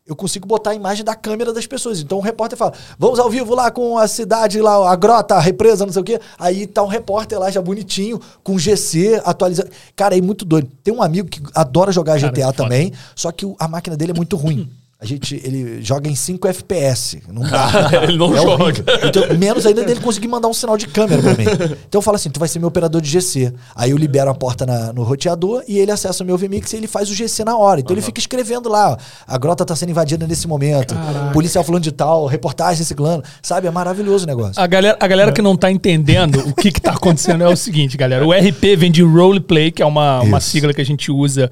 eu 0.09 0.15
consigo 0.15 0.47
botar 0.47 0.71
a 0.71 0.75
imagem 0.75 1.05
da 1.05 1.13
câmera 1.13 1.53
das 1.53 1.67
pessoas. 1.67 2.01
Então 2.01 2.17
o 2.17 2.21
repórter 2.21 2.57
fala: 2.57 2.73
vamos 2.97 3.19
ao 3.19 3.29
vivo 3.29 3.53
lá 3.53 3.69
com 3.69 3.97
a 3.97 4.07
cidade, 4.07 4.59
lá, 4.59 4.91
a 4.91 4.95
grota, 4.95 5.35
a 5.35 5.39
represa, 5.39 5.85
não 5.85 5.93
sei 5.93 6.01
o 6.01 6.05
quê. 6.05 6.19
Aí 6.39 6.65
tá 6.65 6.81
um 6.81 6.87
repórter 6.87 7.39
lá 7.39 7.51
já 7.51 7.61
bonitinho, 7.61 8.19
com 8.43 8.57
GC, 8.57 9.21
atualizando. 9.23 9.69
Cara, 9.95 10.17
é 10.17 10.21
muito 10.21 10.43
doido. 10.43 10.69
Tem 10.83 10.91
um 10.93 11.01
amigo 11.03 11.29
que 11.29 11.39
adora 11.53 11.91
jogar 11.91 12.19
Cara, 12.19 12.31
GTA 12.31 12.35
que 12.35 12.41
foda. 12.41 12.53
também, 12.63 12.91
só 13.15 13.31
que 13.31 13.45
a 13.59 13.67
máquina 13.67 13.95
dele 13.95 14.11
é 14.11 14.15
muito 14.15 14.35
ruim. 14.35 14.67
A 15.01 15.05
gente, 15.05 15.35
ele 15.45 15.81
joga 15.81 16.09
em 16.09 16.13
5 16.15 16.45
FPS. 16.49 17.21
Não 17.31 17.41
dá. 17.41 17.89
Ele 18.03 18.17
não 18.17 18.33
É 18.35 18.41
joga. 18.41 18.63
horrível. 18.63 18.83
Então, 19.05 19.37
menos 19.37 19.65
ainda 19.65 19.85
dele 19.85 20.01
conseguir 20.01 20.27
mandar 20.27 20.49
um 20.49 20.53
sinal 20.53 20.75
de 20.77 20.87
câmera 20.87 21.21
pra 21.21 21.35
mim. 21.35 21.45
Então 21.87 21.99
eu 21.99 22.01
falo 22.01 22.15
assim: 22.15 22.29
tu 22.29 22.37
vai 22.37 22.49
ser 22.49 22.59
meu 22.59 22.67
operador 22.67 22.99
de 22.99 23.07
GC. 23.09 23.53
Aí 23.73 23.91
eu 23.91 23.97
libero 23.97 24.29
a 24.29 24.35
porta 24.35 24.65
na- 24.65 24.91
no 24.91 25.03
roteador 25.03 25.63
e 25.69 25.77
ele 25.79 25.89
acessa 25.89 26.21
o 26.21 26.27
meu 26.27 26.37
VMix 26.37 26.73
e 26.73 26.75
ele 26.75 26.85
faz 26.87 27.09
o 27.09 27.13
GC 27.13 27.45
na 27.45 27.57
hora. 27.57 27.79
Então 27.79 27.93
ele 27.95 28.01
fica 28.01 28.19
escrevendo 28.19 28.67
lá: 28.67 28.91
ó, 28.91 28.97
a 29.25 29.37
grota 29.37 29.63
tá 29.65 29.73
sendo 29.73 29.91
invadida 29.91 30.27
nesse 30.27 30.49
momento, 30.49 30.93
policial 31.31 31.63
falando 31.63 31.83
de 31.83 31.93
tal, 31.93 32.25
reportagem 32.25 32.83
ciclano. 32.83 33.23
Sabe? 33.41 33.67
É 33.67 33.71
maravilhoso 33.71 34.25
o 34.25 34.27
negócio. 34.27 34.61
A 34.61 34.67
galera, 34.67 34.97
a 34.99 35.07
galera 35.07 35.31
que 35.31 35.41
não 35.41 35.55
tá 35.55 35.71
entendendo 35.71 36.39
o 36.45 36.53
que 36.53 36.73
que 36.73 36.81
tá 36.81 36.91
acontecendo 36.91 37.41
é 37.41 37.47
o 37.47 37.55
seguinte, 37.55 37.95
galera. 37.95 38.27
O 38.27 38.33
RP 38.33 38.75
vem 38.77 38.91
de 38.91 39.01
Roleplay, 39.01 39.71
que 39.71 39.81
é 39.81 39.85
uma, 39.85 40.19
uma 40.19 40.41
sigla 40.41 40.73
que 40.73 40.81
a 40.81 40.85
gente 40.85 41.09
usa 41.09 41.49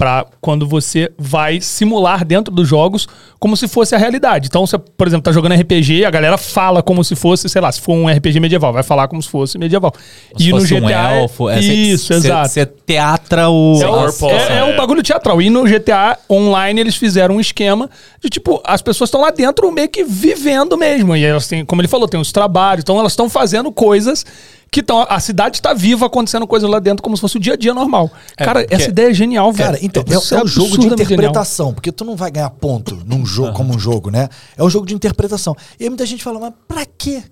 pra 0.00 0.24
quando 0.40 0.66
você 0.66 1.12
vai 1.18 1.60
simular 1.60 2.24
dentro 2.24 2.50
dos 2.54 2.66
jogos 2.66 3.06
como 3.38 3.54
se 3.54 3.68
fosse 3.68 3.94
a 3.94 3.98
realidade. 3.98 4.46
Então, 4.48 4.66
você, 4.66 4.78
por 4.78 5.06
exemplo, 5.06 5.22
tá 5.24 5.30
jogando 5.30 5.54
RPG, 5.60 6.06
a 6.06 6.10
galera 6.10 6.38
fala 6.38 6.82
como 6.82 7.04
se 7.04 7.14
fosse, 7.14 7.50
sei 7.50 7.60
lá, 7.60 7.70
se 7.70 7.82
for 7.82 7.92
um 7.92 8.08
RPG 8.08 8.40
medieval, 8.40 8.72
vai 8.72 8.82
falar 8.82 9.08
como 9.08 9.22
se 9.22 9.28
fosse 9.28 9.58
medieval. 9.58 9.92
Se 10.38 10.48
fosse 10.48 10.72
um 10.72 10.88
elfo, 10.88 11.50
é, 11.50 11.60
isso, 11.60 12.06
cê- 12.06 12.14
exato. 12.14 12.48
Você 12.48 12.64
teatra 12.64 13.50
o. 13.50 13.78
É, 13.82 13.86
o- 13.90 14.30
é, 14.30 14.52
é 14.54 14.56
é. 14.60 14.64
um 14.64 14.74
bagulho 14.74 15.02
teatral. 15.02 15.42
E 15.42 15.50
no 15.50 15.64
GTA 15.64 16.16
Online 16.30 16.80
eles 16.80 16.96
fizeram 16.96 17.36
um 17.36 17.40
esquema 17.40 17.90
de 18.22 18.30
tipo, 18.30 18.58
as 18.64 18.80
pessoas 18.80 19.08
estão 19.08 19.20
lá 19.20 19.30
dentro 19.30 19.70
meio 19.70 19.88
que 19.90 20.02
vivendo 20.02 20.78
mesmo. 20.78 21.14
E 21.14 21.22
elas 21.22 21.46
têm, 21.46 21.62
como 21.62 21.82
ele 21.82 21.88
falou, 21.88 22.08
tem 22.08 22.18
os 22.18 22.32
trabalhos, 22.32 22.82
então 22.84 22.98
elas 22.98 23.12
estão 23.12 23.28
fazendo 23.28 23.70
coisas 23.70 24.24
que 24.70 24.80
estão. 24.80 25.04
A 25.08 25.18
cidade 25.20 25.56
está 25.58 25.74
viva 25.74 26.06
acontecendo 26.06 26.46
coisas 26.46 26.68
lá 26.70 26.78
dentro 26.78 27.02
como 27.02 27.16
se 27.16 27.20
fosse 27.20 27.36
o 27.36 27.40
dia 27.40 27.54
a 27.54 27.56
dia 27.56 27.74
normal. 27.74 28.10
Cara, 28.36 28.60
porque- 28.60 28.74
essa 28.74 28.88
ideia 28.88 29.10
é 29.10 29.14
genial, 29.14 29.52
velho. 29.52 29.72
Cara, 29.72 29.78
então, 29.84 30.02
é, 30.06 30.12
é 30.14 30.18
um 30.18 30.20
jogo 30.20 30.34
de 30.34 30.38
absurdamente 30.38 30.80
genial. 30.80 31.02
interpretação, 31.04 31.74
porque 31.74 31.90
tu 31.92 32.04
não 32.04 32.16
vai 32.16 32.30
ganhar 32.30 32.50
ponto 32.50 32.96
num 33.06 33.24
jogo 33.26 33.52
como 33.52 33.74
um 33.74 33.78
jogo, 33.78 34.10
né? 34.10 34.28
É 34.56 34.62
um 34.62 34.70
jogo 34.70 34.86
de 34.86 34.94
interpretação. 34.94 35.56
E 35.78 35.84
aí 35.84 35.88
muita 35.90 36.06
gente 36.06 36.22
fala, 36.22 36.38
mas 36.38 36.52
pra 36.68 36.84
quê? 36.86 37.22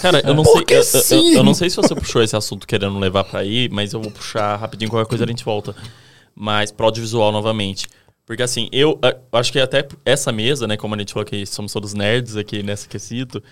Cara, 0.00 0.20
eu 0.26 0.32
não 0.34 0.42
Porque 0.44 0.82
sei. 0.82 0.98
eu- 0.98 1.00
eu- 1.00 1.04
sim. 1.24 1.28
Eu, 1.32 1.38
eu 1.38 1.44
não 1.44 1.54
sei 1.54 1.68
se 1.68 1.76
você 1.76 1.94
puxou 1.94 2.22
esse 2.22 2.34
assunto 2.36 2.66
querendo 2.66 2.98
levar 2.98 3.24
pra 3.24 3.40
aí, 3.40 3.68
mas 3.70 3.92
eu 3.92 4.00
vou 4.00 4.10
puxar 4.10 4.56
rapidinho, 4.56 4.90
qualquer 4.90 5.08
coisa 5.08 5.24
a 5.24 5.26
gente 5.26 5.44
volta. 5.44 5.74
Mas 6.34 6.70
pro 6.70 6.86
audiovisual 6.86 7.30
novamente. 7.32 7.86
Porque 8.24 8.42
assim, 8.44 8.68
eu 8.70 8.96
eh, 9.02 9.16
acho 9.32 9.50
que 9.52 9.58
até 9.58 9.86
essa 10.04 10.30
mesa, 10.30 10.66
né, 10.66 10.76
como 10.76 10.94
a 10.94 10.98
gente 10.98 11.12
falou 11.12 11.26
que 11.26 11.44
somos 11.44 11.72
todos 11.72 11.92
nerds 11.94 12.36
aqui 12.36 12.62
nesse 12.62 12.88
quesito, 12.88 13.42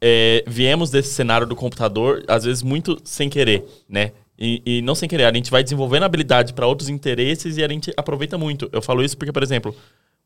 é, 0.00 0.44
viemos 0.46 0.90
desse 0.90 1.14
cenário 1.14 1.46
do 1.46 1.56
computador, 1.56 2.24
às 2.28 2.44
vezes 2.44 2.62
muito 2.62 2.98
sem 3.04 3.28
querer, 3.28 3.64
né? 3.88 4.12
E, 4.38 4.62
e 4.66 4.82
não 4.82 4.94
sem 4.94 5.08
querer, 5.08 5.24
a 5.24 5.32
gente 5.32 5.50
vai 5.50 5.62
desenvolvendo 5.62 6.02
habilidade 6.02 6.52
para 6.52 6.66
outros 6.66 6.88
interesses 6.88 7.56
e 7.56 7.64
a 7.64 7.68
gente 7.68 7.92
aproveita 7.96 8.36
muito. 8.36 8.68
Eu 8.70 8.82
falo 8.82 9.02
isso 9.02 9.16
porque, 9.16 9.32
por 9.32 9.42
exemplo, 9.42 9.74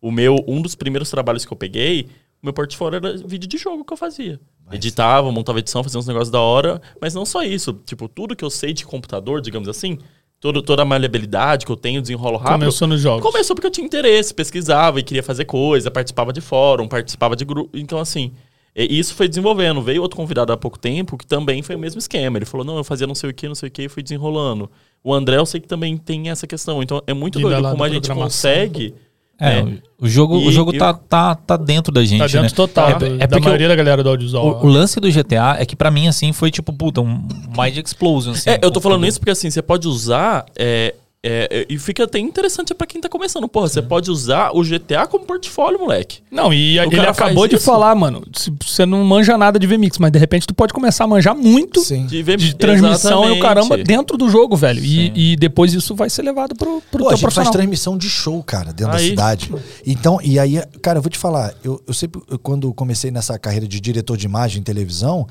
o 0.00 0.11
meu 0.11 0.37
um 0.48 0.61
dos 0.61 0.74
primeiros 0.74 1.11
trabalhos 1.11 1.44
que 1.44 1.52
eu 1.52 1.56
peguei, 1.56 2.09
o 2.42 2.46
meu 2.46 2.52
portfólio 2.52 2.96
era 2.96 3.16
vídeo 3.18 3.48
de 3.48 3.56
jogo 3.56 3.85
que 3.85 3.92
eu 3.92 3.96
fazia. 3.96 4.40
Editava, 4.72 5.30
montava 5.30 5.59
edição, 5.59 5.83
fazia 5.83 5.98
uns 5.98 6.06
negócios 6.06 6.30
da 6.30 6.40
hora, 6.40 6.80
mas 7.00 7.14
não 7.14 7.24
só 7.24 7.42
isso. 7.42 7.72
Tipo, 7.85 8.09
tudo 8.09 8.35
que 8.35 8.44
eu 8.44 8.50
sei 8.50 8.72
de 8.72 8.85
computador, 8.85 9.40
digamos 9.40 9.68
assim, 9.68 9.98
todo, 10.40 10.62
toda 10.62 10.83
a 10.83 10.85
maleabilidade 10.85 11.66
que 11.66 11.70
eu 11.70 11.76
tenho, 11.76 12.00
desenrolo 12.00 12.38
rápido. 12.38 12.61
Começou 12.61 12.88
nos 12.88 13.00
jogos. 13.00 13.22
Começou 13.22 13.54
porque 13.54 13.66
eu 13.66 13.70
tinha 13.70 13.87
interesse, 13.87 14.33
pesquisava 14.33 14.98
e 14.98 15.02
queria 15.02 15.22
fazer 15.22 15.44
coisa, 15.44 15.90
participava 15.90 16.33
de 16.33 16.40
fórum, 16.40 16.88
participava 16.88 17.37
de 17.37 17.44
grupo. 17.44 17.76
Então, 17.76 17.98
assim, 17.98 18.33
e 18.74 18.98
isso 18.98 19.14
foi 19.14 19.28
desenvolvendo. 19.28 19.80
Veio 19.83 20.02
outro 20.02 20.16
convidado 20.16 20.52
há 20.52 20.56
pouco 20.56 20.78
tempo 20.78 21.16
que 21.18 21.26
também 21.26 21.62
foi 21.62 21.74
o 21.76 21.78
mesmo 21.78 21.98
esquema. 21.98 22.38
Ele 22.38 22.44
falou: 22.46 22.64
não, 22.64 22.76
eu 22.76 22.85
fazia 22.85 23.06
não 23.06 23.14
sei 23.14 23.30
o 23.30 23.35
que, 23.35 23.48
não 23.48 23.54
sei 23.54 23.68
o 23.68 23.72
que, 23.72 23.83
e 23.83 23.88
fui 23.88 24.02
desenrolando. 24.02 24.70
O 25.02 25.12
André, 25.14 25.37
eu 25.37 25.46
sei 25.46 25.61
que 25.61 25.66
também 25.68 25.96
tem 25.96 26.28
essa 26.30 26.46
questão. 26.46 26.83
Então, 26.83 27.02
é 27.06 27.14
muito 27.14 27.38
doido 27.40 27.62
como 27.70 27.83
a 27.85 27.88
gente 27.88 28.09
consegue. 28.11 28.94
É, 29.42 29.62
né, 29.62 29.78
o 29.98 30.06
jogo, 30.06 30.37
o 30.37 30.50
E- 30.50 30.52
jogo 30.52 30.74
e- 30.74 30.76
tá, 30.78 30.92
tá, 30.92 31.35
tá 31.35 31.56
dentro 31.56 31.90
da 31.90 32.04
gente, 32.04 32.18
Tá 32.18 32.26
dentro 32.26 32.42
né? 32.42 32.50
total 32.50 32.90
É, 32.90 32.92
é 32.92 32.96
da 33.26 33.28
porque 33.28 33.40
maioria 33.40 33.66
o, 33.66 33.70
da 33.70 33.74
galera 33.74 34.02
do 34.02 34.11
audiovisual. 34.11 34.61
o, 34.62 34.66
o 34.66 34.68
lance 34.68 35.00
do 35.00 35.11
GTA 35.11 35.56
é 35.59 35.64
que 35.64 35.74
pra 35.74 35.90
mim, 35.90 36.06
assim, 36.09 36.30
foi 36.30 36.50
tipo, 36.50 36.70
puta, 36.74 37.00
um 37.00 37.26
Mind 37.56 37.78
Explosion, 37.78 38.33
assim. 38.33 38.50
É, 38.50 38.59
eu 38.62 38.70
tô 38.70 38.83
falando 38.83 38.98
Como- 38.98 39.06
isso 39.09 39.18
porque 39.18 39.30
assim, 39.30 39.48
você 39.50 39.62
pode 39.62 39.88
usar. 39.88 40.44
é, 40.59 40.94
é, 41.22 41.66
e 41.68 41.78
fica 41.78 42.04
até 42.04 42.18
interessante 42.18 42.72
pra 42.72 42.87
quem 42.87 42.98
tá 42.98 43.06
começando. 43.09 43.46
Porra, 43.46 43.68
você 43.68 43.83
pode 43.83 44.11
usar 44.11 44.52
o 44.56 44.62
GTA 44.62 45.06
como 45.06 45.26
portfólio, 45.26 45.78
moleque. 45.78 46.20
Não, 46.30 46.50
e 46.50 46.78
O 46.78 46.83
ele 46.85 46.96
cara 46.96 47.11
acabou 47.11 47.40
faz 47.40 47.50
de 47.50 47.56
isso. 47.56 47.64
falar, 47.66 47.94
mano, 47.94 48.22
se 48.35 48.50
você 48.62 48.87
não 48.87 49.04
manja 49.04 49.37
nada 49.37 49.59
de 49.59 49.66
VMix, 49.66 49.98
mas 49.98 50.11
de 50.11 50.18
repente 50.18 50.46
tu 50.46 50.54
pode 50.54 50.72
começar 50.72 51.04
a 51.04 51.06
manjar 51.06 51.37
muito 51.37 51.80
Sim. 51.80 52.07
De, 52.07 52.22
ver- 52.22 52.38
de 52.38 52.55
transmissão 52.55 53.24
e 53.24 53.32
o 53.32 53.34
Exatamente. 53.34 53.42
caramba 53.42 53.76
dentro 53.76 54.16
do 54.16 54.30
jogo, 54.30 54.57
velho. 54.57 54.82
E, 54.82 55.32
e 55.32 55.36
depois 55.36 55.74
isso 55.74 55.94
vai 55.94 56.09
ser 56.09 56.22
levado 56.22 56.55
pro, 56.55 56.80
pro 56.90 57.01
Pô, 57.01 57.07
a 57.07 57.09
teu 57.11 57.16
gente 57.18 57.20
faz 57.20 57.20
profissional. 57.20 57.53
transmissão 57.53 57.99
de 57.99 58.09
show, 58.09 58.42
cara, 58.42 58.72
dentro 58.72 58.92
da 58.94 58.99
Aí. 58.99 59.09
cidade. 59.11 59.53
Então, 59.86 60.18
e 60.22 60.38
aí, 60.38 60.62
cara, 60.80 60.99
eu 60.99 61.03
vou 61.03 61.11
te 61.11 61.18
falar, 61.18 61.53
eu, 61.62 61.82
eu 61.86 61.92
sempre, 61.92 62.22
eu, 62.30 62.38
quando 62.38 62.72
comecei 62.72 63.11
nessa 63.11 63.38
carreira 63.38 63.68
de 63.68 63.78
diretor 63.78 64.16
de 64.16 64.24
imagem 64.24 64.61
em 64.61 64.64
televisão, 64.64 65.26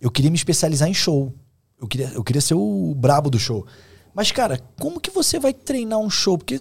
eu 0.00 0.08
queria 0.10 0.30
me 0.30 0.36
especializar 0.36 0.88
em 0.88 0.94
show. 0.94 1.34
Eu 1.80 1.88
queria, 1.88 2.12
eu 2.14 2.22
queria 2.22 2.40
ser 2.40 2.54
o 2.54 2.94
brabo 2.96 3.28
do 3.28 3.40
show. 3.40 3.66
Mas, 4.14 4.30
cara, 4.30 4.60
como 4.78 5.00
que 5.00 5.10
você 5.10 5.38
vai 5.38 5.52
treinar 5.52 5.98
um 5.98 6.10
show? 6.10 6.36
Porque, 6.36 6.60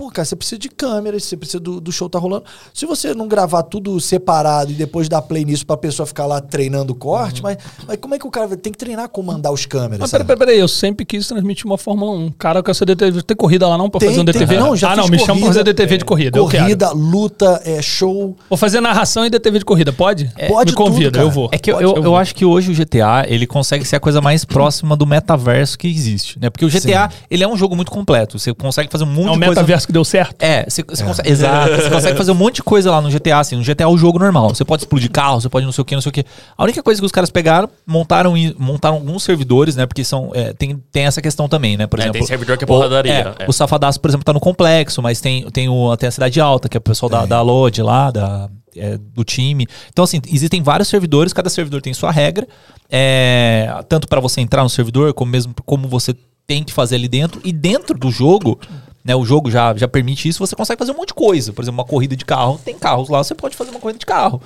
Pô, 0.00 0.10
cara, 0.10 0.24
você 0.24 0.34
precisa 0.34 0.58
de 0.58 0.70
câmeras, 0.70 1.24
você 1.24 1.36
precisa 1.36 1.60
do, 1.60 1.78
do 1.78 1.92
show 1.92 2.08
tá 2.08 2.18
rolando. 2.18 2.44
Se 2.72 2.86
você 2.86 3.12
não 3.12 3.28
gravar 3.28 3.62
tudo 3.64 4.00
separado 4.00 4.70
e 4.70 4.74
depois 4.74 5.10
dar 5.10 5.20
play 5.20 5.44
nisso 5.44 5.66
pra 5.66 5.76
pessoa 5.76 6.06
ficar 6.06 6.24
lá 6.24 6.40
treinando 6.40 6.94
o 6.94 6.96
corte, 6.96 7.42
mas, 7.42 7.58
mas 7.86 7.98
como 7.98 8.14
é 8.14 8.18
que 8.18 8.26
o 8.26 8.30
cara 8.30 8.56
tem 8.56 8.72
que 8.72 8.78
treinar 8.78 9.10
comandar 9.10 9.52
os 9.52 9.66
câmeras? 9.66 9.98
Mas 9.98 10.10
peraí, 10.10 10.26
peraí, 10.26 10.38
peraí, 10.38 10.58
eu 10.58 10.68
sempre 10.68 11.04
quis 11.04 11.28
transmitir 11.28 11.66
uma 11.66 11.76
Fórmula 11.76 12.12
1. 12.12 12.32
Cara, 12.38 12.60
eu 12.60 12.62
quero 12.62 12.74
ser 12.74 12.86
DTV. 12.86 13.20
Tem 13.24 13.36
corrida 13.36 13.68
lá 13.68 13.76
não 13.76 13.90
pra 13.90 14.00
Tem, 14.00 14.08
fazer 14.08 14.22
um 14.22 14.24
tem. 14.24 14.32
DTV? 14.32 14.56
Não, 14.56 14.74
já 14.74 14.92
ah, 14.92 14.96
não, 14.96 15.06
me 15.06 15.18
chama 15.18 15.38
pra 15.38 15.48
fazer 15.48 15.64
DTV 15.64 15.98
de 15.98 16.04
corrida. 16.06 16.38
Eu 16.38 16.48
quero. 16.48 16.62
Corrida, 16.64 16.92
luta, 16.92 17.60
é, 17.66 17.82
show. 17.82 18.34
Vou 18.48 18.56
fazer 18.56 18.80
narração 18.80 19.26
e 19.26 19.28
DTV 19.28 19.58
de 19.58 19.64
corrida, 19.66 19.92
pode? 19.92 20.32
Pode 20.48 20.70
Me 20.70 20.76
convida, 20.78 21.10
tudo, 21.10 21.14
cara. 21.16 21.26
eu 21.26 21.30
vou. 21.30 21.50
É 21.52 21.58
que 21.58 21.70
eu, 21.70 21.74
Pode, 21.74 21.84
eu, 21.84 21.96
eu 21.96 22.02
vou. 22.04 22.16
acho 22.16 22.34
que 22.34 22.46
hoje 22.46 22.72
o 22.72 22.74
GTA 22.74 23.26
ele 23.28 23.46
consegue 23.46 23.84
ser 23.84 23.96
a 23.96 24.00
coisa 24.00 24.22
mais 24.22 24.46
próxima 24.46 24.96
do 24.96 25.04
metaverso 25.04 25.78
que 25.78 25.86
existe, 25.86 26.38
né? 26.40 26.48
Porque 26.48 26.64
o 26.64 26.70
GTA 26.70 27.10
ele 27.30 27.44
é 27.44 27.48
um 27.48 27.54
jogo 27.54 27.76
muito 27.76 27.90
completo. 27.90 28.38
Você 28.38 28.54
consegue 28.54 28.90
fazer 28.90 29.04
um 29.04 29.08
monte 29.08 29.28
É 29.28 29.30
um 29.32 29.38
de 29.38 29.44
coisa. 29.44 29.89
Que 29.90 29.92
deu 29.92 30.04
certo. 30.04 30.36
É, 30.38 30.64
você, 30.68 30.82
você 30.82 31.02
consegue, 31.04 31.28
exato. 31.28 31.74
Você 31.76 31.90
consegue 31.90 32.16
fazer 32.16 32.30
um 32.30 32.34
monte 32.36 32.56
de 32.56 32.62
coisa 32.62 32.90
lá 32.90 33.00
no 33.00 33.10
GTA, 33.10 33.38
assim. 33.40 33.56
No 33.56 33.62
GTA 33.64 33.84
é 33.84 33.86
o 33.86 33.96
jogo 33.98 34.18
normal. 34.18 34.48
Você 34.50 34.64
pode 34.64 34.82
explodir 34.82 35.10
carro, 35.10 35.40
você 35.40 35.48
pode 35.48 35.66
não 35.66 35.72
sei 35.72 35.82
o 35.82 35.84
que, 35.84 35.94
não 35.94 36.00
sei 36.02 36.10
o 36.10 36.12
que. 36.12 36.24
A 36.56 36.62
única 36.64 36.82
coisa 36.82 37.00
que 37.00 37.04
os 37.06 37.12
caras 37.12 37.30
pegaram, 37.30 37.68
montaram, 37.86 38.36
e- 38.36 38.54
montaram 38.58 38.96
alguns 38.96 39.22
servidores, 39.24 39.76
né? 39.76 39.86
Porque 39.86 40.04
são, 40.04 40.30
é, 40.34 40.52
tem, 40.52 40.76
tem 40.92 41.04
essa 41.06 41.20
questão 41.20 41.48
também, 41.48 41.76
né? 41.76 41.86
Por 41.86 41.98
É, 41.98 42.02
exemplo. 42.02 42.18
tem 42.18 42.26
servidor 42.26 42.56
que 42.56 42.64
é 42.64 42.66
o- 42.66 42.68
porradaria, 42.68 43.12
é, 43.38 43.44
é. 43.44 43.46
O 43.48 43.52
Safadaço, 43.52 44.00
por 44.00 44.08
exemplo, 44.08 44.24
tá 44.24 44.32
no 44.32 44.40
complexo, 44.40 45.02
mas 45.02 45.20
tem, 45.20 45.50
tem, 45.50 45.68
o, 45.68 45.96
tem 45.96 46.08
a 46.08 46.12
Cidade 46.12 46.40
Alta, 46.40 46.68
que 46.68 46.76
é 46.76 46.78
o 46.78 46.82
pessoal 46.82 47.10
da, 47.10 47.26
da 47.26 47.42
LOD 47.42 47.82
lá, 47.82 48.10
da, 48.10 48.48
é, 48.76 48.96
do 48.96 49.24
time. 49.24 49.66
Então, 49.92 50.04
assim, 50.04 50.20
existem 50.32 50.62
vários 50.62 50.88
servidores, 50.88 51.32
cada 51.32 51.50
servidor 51.50 51.82
tem 51.82 51.92
sua 51.92 52.10
regra. 52.12 52.46
é, 52.88 53.68
tanto 53.88 54.08
para 54.08 54.20
você 54.20 54.40
entrar 54.40 54.62
no 54.62 54.68
servidor, 54.70 55.12
como 55.14 55.30
mesmo 55.30 55.54
como 55.64 55.88
você 55.88 56.14
tem 56.46 56.64
que 56.64 56.72
fazer 56.72 56.96
ali 56.96 57.06
dentro. 57.08 57.40
E 57.44 57.52
dentro 57.52 57.96
do 57.96 58.10
jogo, 58.10 58.58
né, 59.04 59.14
o 59.16 59.24
jogo 59.24 59.50
já, 59.50 59.74
já 59.76 59.88
permite 59.88 60.28
isso, 60.28 60.38
você 60.44 60.54
consegue 60.56 60.78
fazer 60.78 60.92
um 60.92 60.96
monte 60.96 61.08
de 61.08 61.14
coisa. 61.14 61.52
Por 61.52 61.62
exemplo, 61.62 61.78
uma 61.80 61.86
corrida 61.86 62.14
de 62.16 62.24
carro, 62.24 62.60
tem 62.64 62.78
carros 62.78 63.08
lá, 63.08 63.22
você 63.22 63.34
pode 63.34 63.56
fazer 63.56 63.70
uma 63.70 63.80
corrida 63.80 63.98
de 63.98 64.06
carro. 64.06 64.40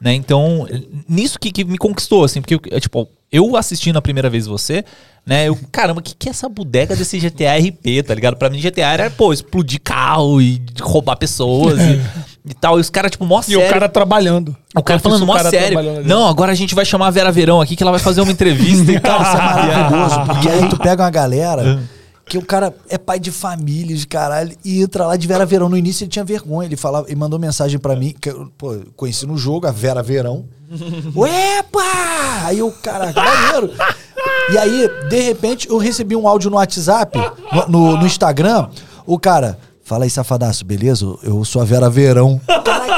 Né? 0.00 0.14
Então, 0.14 0.66
nisso 1.08 1.38
que, 1.40 1.50
que 1.50 1.64
me 1.64 1.76
conquistou, 1.76 2.22
assim, 2.24 2.40
porque, 2.40 2.54
eu, 2.70 2.80
tipo, 2.80 3.08
eu 3.32 3.56
assistindo 3.56 3.96
a 3.98 4.02
primeira 4.02 4.30
vez 4.30 4.46
você, 4.46 4.84
né, 5.26 5.48
eu, 5.48 5.58
caramba, 5.72 5.98
o 6.00 6.02
que, 6.02 6.14
que 6.14 6.28
é 6.28 6.30
essa 6.30 6.48
bodega 6.48 6.94
desse 6.94 7.18
GTA 7.18 7.56
RP, 7.58 8.02
tá 8.06 8.14
ligado? 8.14 8.36
Pra 8.36 8.48
mim, 8.48 8.60
GTA 8.60 8.92
era, 8.92 9.10
pô, 9.10 9.32
explodir 9.32 9.80
carro 9.82 10.40
e 10.40 10.62
roubar 10.80 11.16
pessoas 11.16 11.78
e, 11.80 12.00
e 12.48 12.54
tal. 12.54 12.78
E 12.78 12.80
os 12.80 12.88
caras, 12.88 13.10
tipo, 13.10 13.26
mó 13.26 13.40
E 13.40 13.42
sério. 13.44 13.66
o 13.66 13.68
cara 13.68 13.88
trabalhando. 13.88 14.56
O 14.74 14.82
cara 14.84 15.00
falando 15.00 15.26
mó 15.26 15.36
sério. 15.40 15.78
Não, 16.04 16.28
agora 16.28 16.52
a 16.52 16.54
gente 16.54 16.74
vai 16.76 16.84
chamar 16.84 17.08
a 17.08 17.10
Vera 17.10 17.32
Verão 17.32 17.60
aqui 17.60 17.74
que 17.74 17.82
ela 17.82 17.90
vai 17.92 18.00
fazer 18.00 18.20
uma 18.22 18.30
entrevista 18.32 18.90
e 18.92 19.00
tal. 19.00 19.20
Isso 19.20 19.32
é 19.32 19.36
maravilhoso, 19.36 20.20
porque 20.26 20.48
aí 20.48 20.68
tu 20.70 20.78
pega 20.78 21.02
uma 21.02 21.08
É. 21.08 21.12
galera 21.12 21.82
que 22.28 22.36
o 22.38 22.44
cara 22.44 22.74
é 22.88 22.98
pai 22.98 23.18
de 23.18 23.30
família, 23.32 23.96
de 23.96 24.06
caralho, 24.06 24.54
e 24.64 24.82
entra 24.82 25.06
lá 25.06 25.16
de 25.16 25.26
Vera 25.26 25.46
Verão. 25.46 25.68
No 25.68 25.76
início 25.76 26.04
ele 26.04 26.10
tinha 26.10 26.24
vergonha, 26.24 26.66
ele 26.68 26.76
falava, 26.76 27.06
ele 27.08 27.16
mandou 27.16 27.38
mensagem 27.38 27.78
pra 27.78 27.96
mim, 27.96 28.14
que 28.20 28.28
eu 28.30 28.50
pô, 28.58 28.76
conheci 28.96 29.26
no 29.26 29.36
jogo, 29.36 29.66
a 29.66 29.70
Vera 29.70 30.02
Verão. 30.02 30.44
Uepa! 31.16 31.80
Aí 32.44 32.62
o 32.62 32.70
cara, 32.70 33.12
maneiro. 33.12 33.72
E 34.52 34.58
aí, 34.58 34.88
de 35.08 35.20
repente, 35.20 35.68
eu 35.68 35.78
recebi 35.78 36.14
um 36.16 36.26
áudio 36.28 36.50
no 36.50 36.56
WhatsApp, 36.56 37.18
no, 37.52 37.68
no- 37.68 37.96
no 37.98 38.06
Instagram, 38.06 38.68
o 39.06 39.18
cara. 39.18 39.58
Fala 39.84 40.04
aí, 40.04 40.10
safadaço, 40.10 40.66
beleza? 40.66 41.06
Eu 41.22 41.42
sou 41.46 41.62
a 41.62 41.64
Vera 41.64 41.88
Verão. 41.88 42.38
Caralho, 42.62 42.92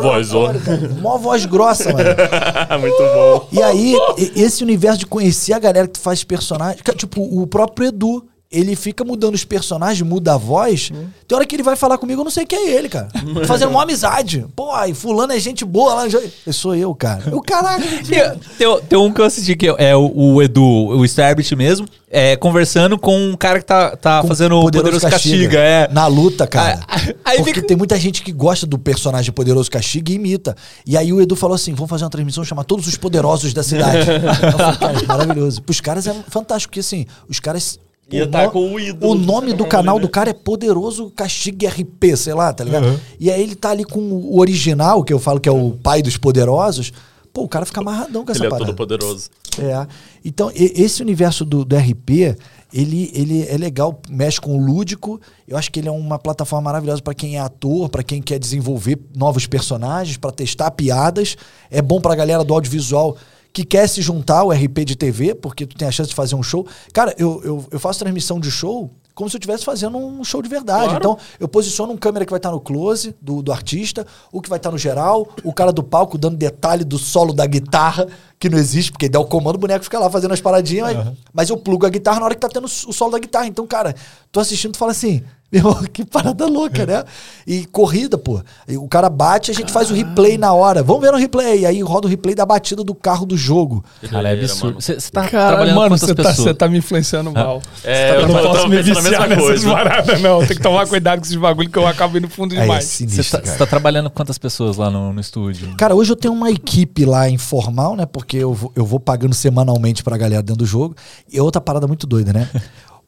Vozona. 0.00 0.60
Mó 1.00 1.18
voz 1.18 1.44
grossa, 1.44 1.92
mano. 1.92 2.10
Muito 2.80 2.98
bom. 2.98 3.48
E 3.52 3.62
aí, 3.62 3.94
esse 4.36 4.62
universo 4.62 5.00
de 5.00 5.06
conhecer 5.06 5.52
a 5.52 5.58
galera 5.58 5.86
que 5.86 5.98
faz 5.98 6.24
personagem. 6.24 6.82
Tipo, 6.96 7.22
o 7.22 7.46
próprio 7.46 7.88
Edu. 7.88 8.24
Ele 8.52 8.76
fica 8.76 9.02
mudando 9.02 9.34
os 9.34 9.44
personagens, 9.46 10.06
muda 10.06 10.34
a 10.34 10.36
voz. 10.36 10.90
Tem 11.26 11.34
hora 11.36 11.46
que 11.46 11.56
ele 11.56 11.62
vai 11.62 11.74
falar 11.74 11.96
comigo, 11.96 12.20
eu 12.20 12.24
não 12.24 12.30
sei 12.30 12.44
quem 12.44 12.58
é 12.68 12.70
ele, 12.72 12.88
cara. 12.88 13.08
Fazendo 13.46 13.70
uma 13.70 13.82
amizade. 13.82 14.44
Pô, 14.54 14.70
aí 14.72 14.92
fulano 14.92 15.32
é 15.32 15.40
gente 15.40 15.64
boa 15.64 15.94
lá. 15.94 16.04
Eu 16.46 16.52
sou 16.52 16.74
eu, 16.74 16.94
cara. 16.94 17.34
O 17.34 17.40
caralho. 17.40 17.82
Tem, 18.06 18.38
tem- 18.58 18.80
tem 18.88 18.98
um 18.98 19.10
que 19.10 19.20
eu 19.20 19.24
assisti 19.24 19.56
que 19.56 19.68
é 19.78 19.96
o, 19.96 20.12
o 20.14 20.42
Edu, 20.42 20.62
o 20.62 21.02
Starbit 21.06 21.56
mesmo, 21.56 21.86
é, 22.10 22.36
conversando 22.36 22.98
com 22.98 23.16
um 23.18 23.34
cara 23.34 23.58
que 23.58 23.64
tá, 23.64 23.96
tá 23.96 24.20
Com 24.20 24.28
fazendo 24.28 24.56
o 24.58 24.62
Poderoso, 24.64 25.00
Castiga. 25.08 25.58
é. 25.58 25.88
Na 25.90 26.06
luta, 26.06 26.46
cara. 26.46 26.80
Aí- 26.86 27.16
aí 27.24 27.36
Porque 27.38 27.54
fica- 27.54 27.66
tem 27.66 27.76
muita 27.76 27.96
gente 27.98 28.22
que 28.22 28.32
gosta 28.32 28.66
do 28.66 28.78
personagem 28.78 29.32
Poderoso 29.32 29.70
Castiga 29.70 30.12
e 30.12 30.16
imita. 30.16 30.54
E 30.86 30.94
aí 30.98 31.10
o 31.10 31.22
Edu 31.22 31.34
falou 31.36 31.54
assim: 31.54 31.72
vamos 31.72 31.88
fazer 31.88 32.04
uma 32.04 32.10
transmissão 32.10 32.44
chamar 32.44 32.64
Todos 32.64 32.86
os 32.86 32.98
Poderosos 32.98 33.54
da 33.54 33.62
cidade. 33.62 34.06
Eu 34.12 34.52
falei, 34.58 34.76
cara, 34.78 35.02
maravilhoso. 35.06 35.62
Pros 35.62 35.80
caras 35.80 36.06
é 36.06 36.14
fantástico, 36.28 36.70
porque 36.70 36.80
assim, 36.80 37.06
os 37.28 37.40
caras. 37.40 37.78
Ia 38.10 38.24
o 38.24 38.30
tá 38.30 38.48
com 38.48 38.74
o 38.74 38.80
ídolo. 38.80 39.12
O 39.12 39.14
nome 39.14 39.52
do 39.54 39.64
canal 39.68 39.98
do 39.98 40.08
cara 40.08 40.30
é 40.30 40.34
Poderoso 40.34 41.10
Castiga 41.10 41.68
RP, 41.68 42.16
sei 42.16 42.34
lá, 42.34 42.52
tá 42.52 42.64
ligado? 42.64 43.00
E 43.18 43.30
aí 43.30 43.42
ele 43.42 43.54
tá 43.54 43.70
ali 43.70 43.84
com 43.84 44.00
o 44.00 44.38
original, 44.38 45.02
que 45.02 45.12
eu 45.12 45.18
falo 45.18 45.40
que 45.40 45.48
é 45.48 45.52
o 45.52 45.72
pai 45.82 46.02
dos 46.02 46.16
poderosos. 46.16 46.92
Pô, 47.32 47.44
o 47.44 47.48
cara 47.48 47.64
fica 47.64 47.80
amarradão 47.80 48.26
com 48.26 48.30
essa 48.30 48.40
Ele 48.40 48.48
é 48.48 48.50
parada. 48.50 48.66
todo 48.66 48.76
poderoso. 48.76 49.30
É. 49.58 49.86
Então, 50.22 50.50
esse 50.54 51.00
universo 51.00 51.46
do, 51.46 51.64
do 51.64 51.74
RP, 51.74 52.36
ele, 52.72 53.10
ele 53.14 53.46
é 53.48 53.56
legal, 53.56 53.98
mexe 54.10 54.38
com 54.38 54.54
o 54.54 54.62
lúdico. 54.62 55.18
Eu 55.48 55.56
acho 55.56 55.72
que 55.72 55.80
ele 55.80 55.88
é 55.88 55.90
uma 55.90 56.18
plataforma 56.18 56.66
maravilhosa 56.66 57.00
para 57.00 57.14
quem 57.14 57.36
é 57.36 57.40
ator, 57.40 57.88
para 57.88 58.02
quem 58.02 58.20
quer 58.20 58.38
desenvolver 58.38 58.98
novos 59.16 59.46
personagens, 59.46 60.18
para 60.18 60.30
testar 60.30 60.70
piadas. 60.72 61.36
É 61.70 61.80
bom 61.80 62.02
pra 62.02 62.14
galera 62.14 62.44
do 62.44 62.52
audiovisual 62.52 63.16
que 63.52 63.64
quer 63.64 63.86
se 63.88 64.00
juntar 64.00 64.40
ao 64.40 64.50
RP 64.50 64.84
de 64.84 64.96
TV, 64.96 65.34
porque 65.34 65.66
tu 65.66 65.76
tem 65.76 65.86
a 65.86 65.90
chance 65.90 66.08
de 66.08 66.14
fazer 66.14 66.34
um 66.34 66.42
show. 66.42 66.66
Cara, 66.92 67.14
eu, 67.18 67.40
eu, 67.44 67.66
eu 67.70 67.78
faço 67.78 67.98
transmissão 67.98 68.40
de 68.40 68.50
show 68.50 68.90
como 69.14 69.28
se 69.28 69.36
eu 69.36 69.38
estivesse 69.38 69.64
fazendo 69.64 69.98
um 69.98 70.24
show 70.24 70.40
de 70.40 70.48
verdade. 70.48 70.84
Claro. 70.84 70.96
Então, 70.96 71.18
eu 71.38 71.46
posiciono 71.46 71.92
um 71.92 71.96
câmera 71.96 72.24
que 72.24 72.30
vai 72.30 72.38
estar 72.38 72.50
no 72.50 72.60
close 72.60 73.14
do, 73.20 73.42
do 73.42 73.52
artista, 73.52 74.06
o 74.30 74.40
que 74.40 74.48
vai 74.48 74.58
estar 74.58 74.70
no 74.70 74.78
geral, 74.78 75.28
o 75.44 75.52
cara 75.52 75.72
do 75.72 75.82
palco 75.82 76.16
dando 76.16 76.36
detalhe 76.36 76.84
do 76.84 76.98
solo 76.98 77.32
da 77.32 77.46
guitarra, 77.46 78.06
que 78.38 78.48
não 78.48 78.58
existe, 78.58 78.90
porque 78.90 79.08
dá 79.08 79.20
o 79.20 79.26
comando, 79.26 79.56
o 79.56 79.58
boneco 79.58 79.84
fica 79.84 79.98
lá 79.98 80.08
fazendo 80.10 80.32
as 80.32 80.40
paradinhas, 80.40 80.96
mas, 80.96 81.16
mas 81.32 81.50
eu 81.50 81.56
plugo 81.56 81.86
a 81.86 81.90
guitarra 81.90 82.20
na 82.20 82.26
hora 82.26 82.34
que 82.34 82.40
tá 82.40 82.48
tendo 82.48 82.64
o 82.64 82.68
solo 82.68 83.12
da 83.12 83.18
guitarra. 83.18 83.46
Então, 83.46 83.66
cara, 83.66 83.94
tô 84.30 84.40
assistindo, 84.40 84.72
tu 84.72 84.78
fala 84.78 84.92
assim, 84.92 85.22
meu, 85.52 85.74
que 85.92 86.04
parada 86.04 86.46
louca, 86.46 86.86
né? 86.86 87.04
E 87.46 87.66
corrida, 87.66 88.16
pô. 88.16 88.40
E 88.66 88.76
o 88.76 88.88
cara 88.88 89.10
bate, 89.10 89.50
a 89.50 89.54
gente 89.54 89.70
faz 89.70 89.90
o 89.90 89.94
replay 89.94 90.38
na 90.38 90.52
hora. 90.52 90.82
Vamos 90.82 91.02
ver 91.02 91.12
no 91.12 91.18
replay. 91.18 91.60
E 91.60 91.66
aí 91.66 91.82
roda 91.82 92.06
o 92.06 92.10
replay 92.10 92.34
da 92.34 92.46
batida 92.46 92.82
do 92.82 92.94
carro 92.94 93.26
do 93.26 93.36
jogo. 93.36 93.84
Cara, 94.08 94.30
é 94.30 94.32
absurdo. 94.32 94.80
Você 94.80 94.96
tá 95.10 95.28
Cara, 95.28 95.48
trabalhando 95.48 95.76
mano, 95.76 95.90
com 95.90 95.98
você 95.98 96.14
tá, 96.14 96.22
pessoas? 96.22 96.36
você 96.36 96.54
tá 96.54 96.68
me 96.68 96.78
influenciando 96.78 97.30
mal. 97.32 97.60
É, 97.84 98.10
eu 98.16 98.20
eu 98.20 98.28
não 98.28 98.38
eu 98.38 98.42
posso 98.42 98.56
tava 98.56 98.68
me 98.68 98.76
pensando 98.82 98.98
a 98.98 99.02
viciar 99.02 99.20
mesma 99.20 99.26
nessas 99.36 99.44
coisa. 99.44 99.70
paradas, 99.70 100.20
não. 100.22 100.38
Tem 100.46 100.56
que 100.56 100.62
tomar 100.62 100.86
cuidado 100.86 101.18
com 101.18 101.24
esses 101.26 101.36
bagulho 101.36 101.68
que 101.68 101.78
eu 101.78 101.86
acabo 101.86 102.16
indo 102.16 102.28
fundo 102.28 102.52
Aí 102.54 102.58
é 102.58 102.62
demais. 102.62 102.84
Você 102.84 103.06
sinistro, 103.06 103.42
tá, 103.42 103.56
tá 103.58 103.66
trabalhando 103.66 104.08
com 104.08 104.16
quantas 104.16 104.38
pessoas 104.38 104.76
lá 104.76 104.90
no, 104.90 105.12
no 105.12 105.20
estúdio? 105.20 105.74
Cara, 105.76 105.94
hoje 105.94 106.12
eu 106.12 106.16
tenho 106.16 106.32
uma 106.32 106.50
equipe 106.50 107.04
lá 107.04 107.28
informal, 107.28 107.94
né? 107.96 108.06
Porque 108.06 108.38
eu 108.38 108.54
vou, 108.54 108.72
eu 108.74 108.86
vou 108.86 108.98
pagando 108.98 109.34
semanalmente 109.34 110.02
pra 110.02 110.16
galera 110.16 110.42
dentro 110.42 110.60
do 110.60 110.66
jogo. 110.66 110.94
E 111.30 111.40
outra 111.40 111.60
parada 111.60 111.86
muito 111.86 112.06
doida, 112.06 112.32
né? 112.32 112.48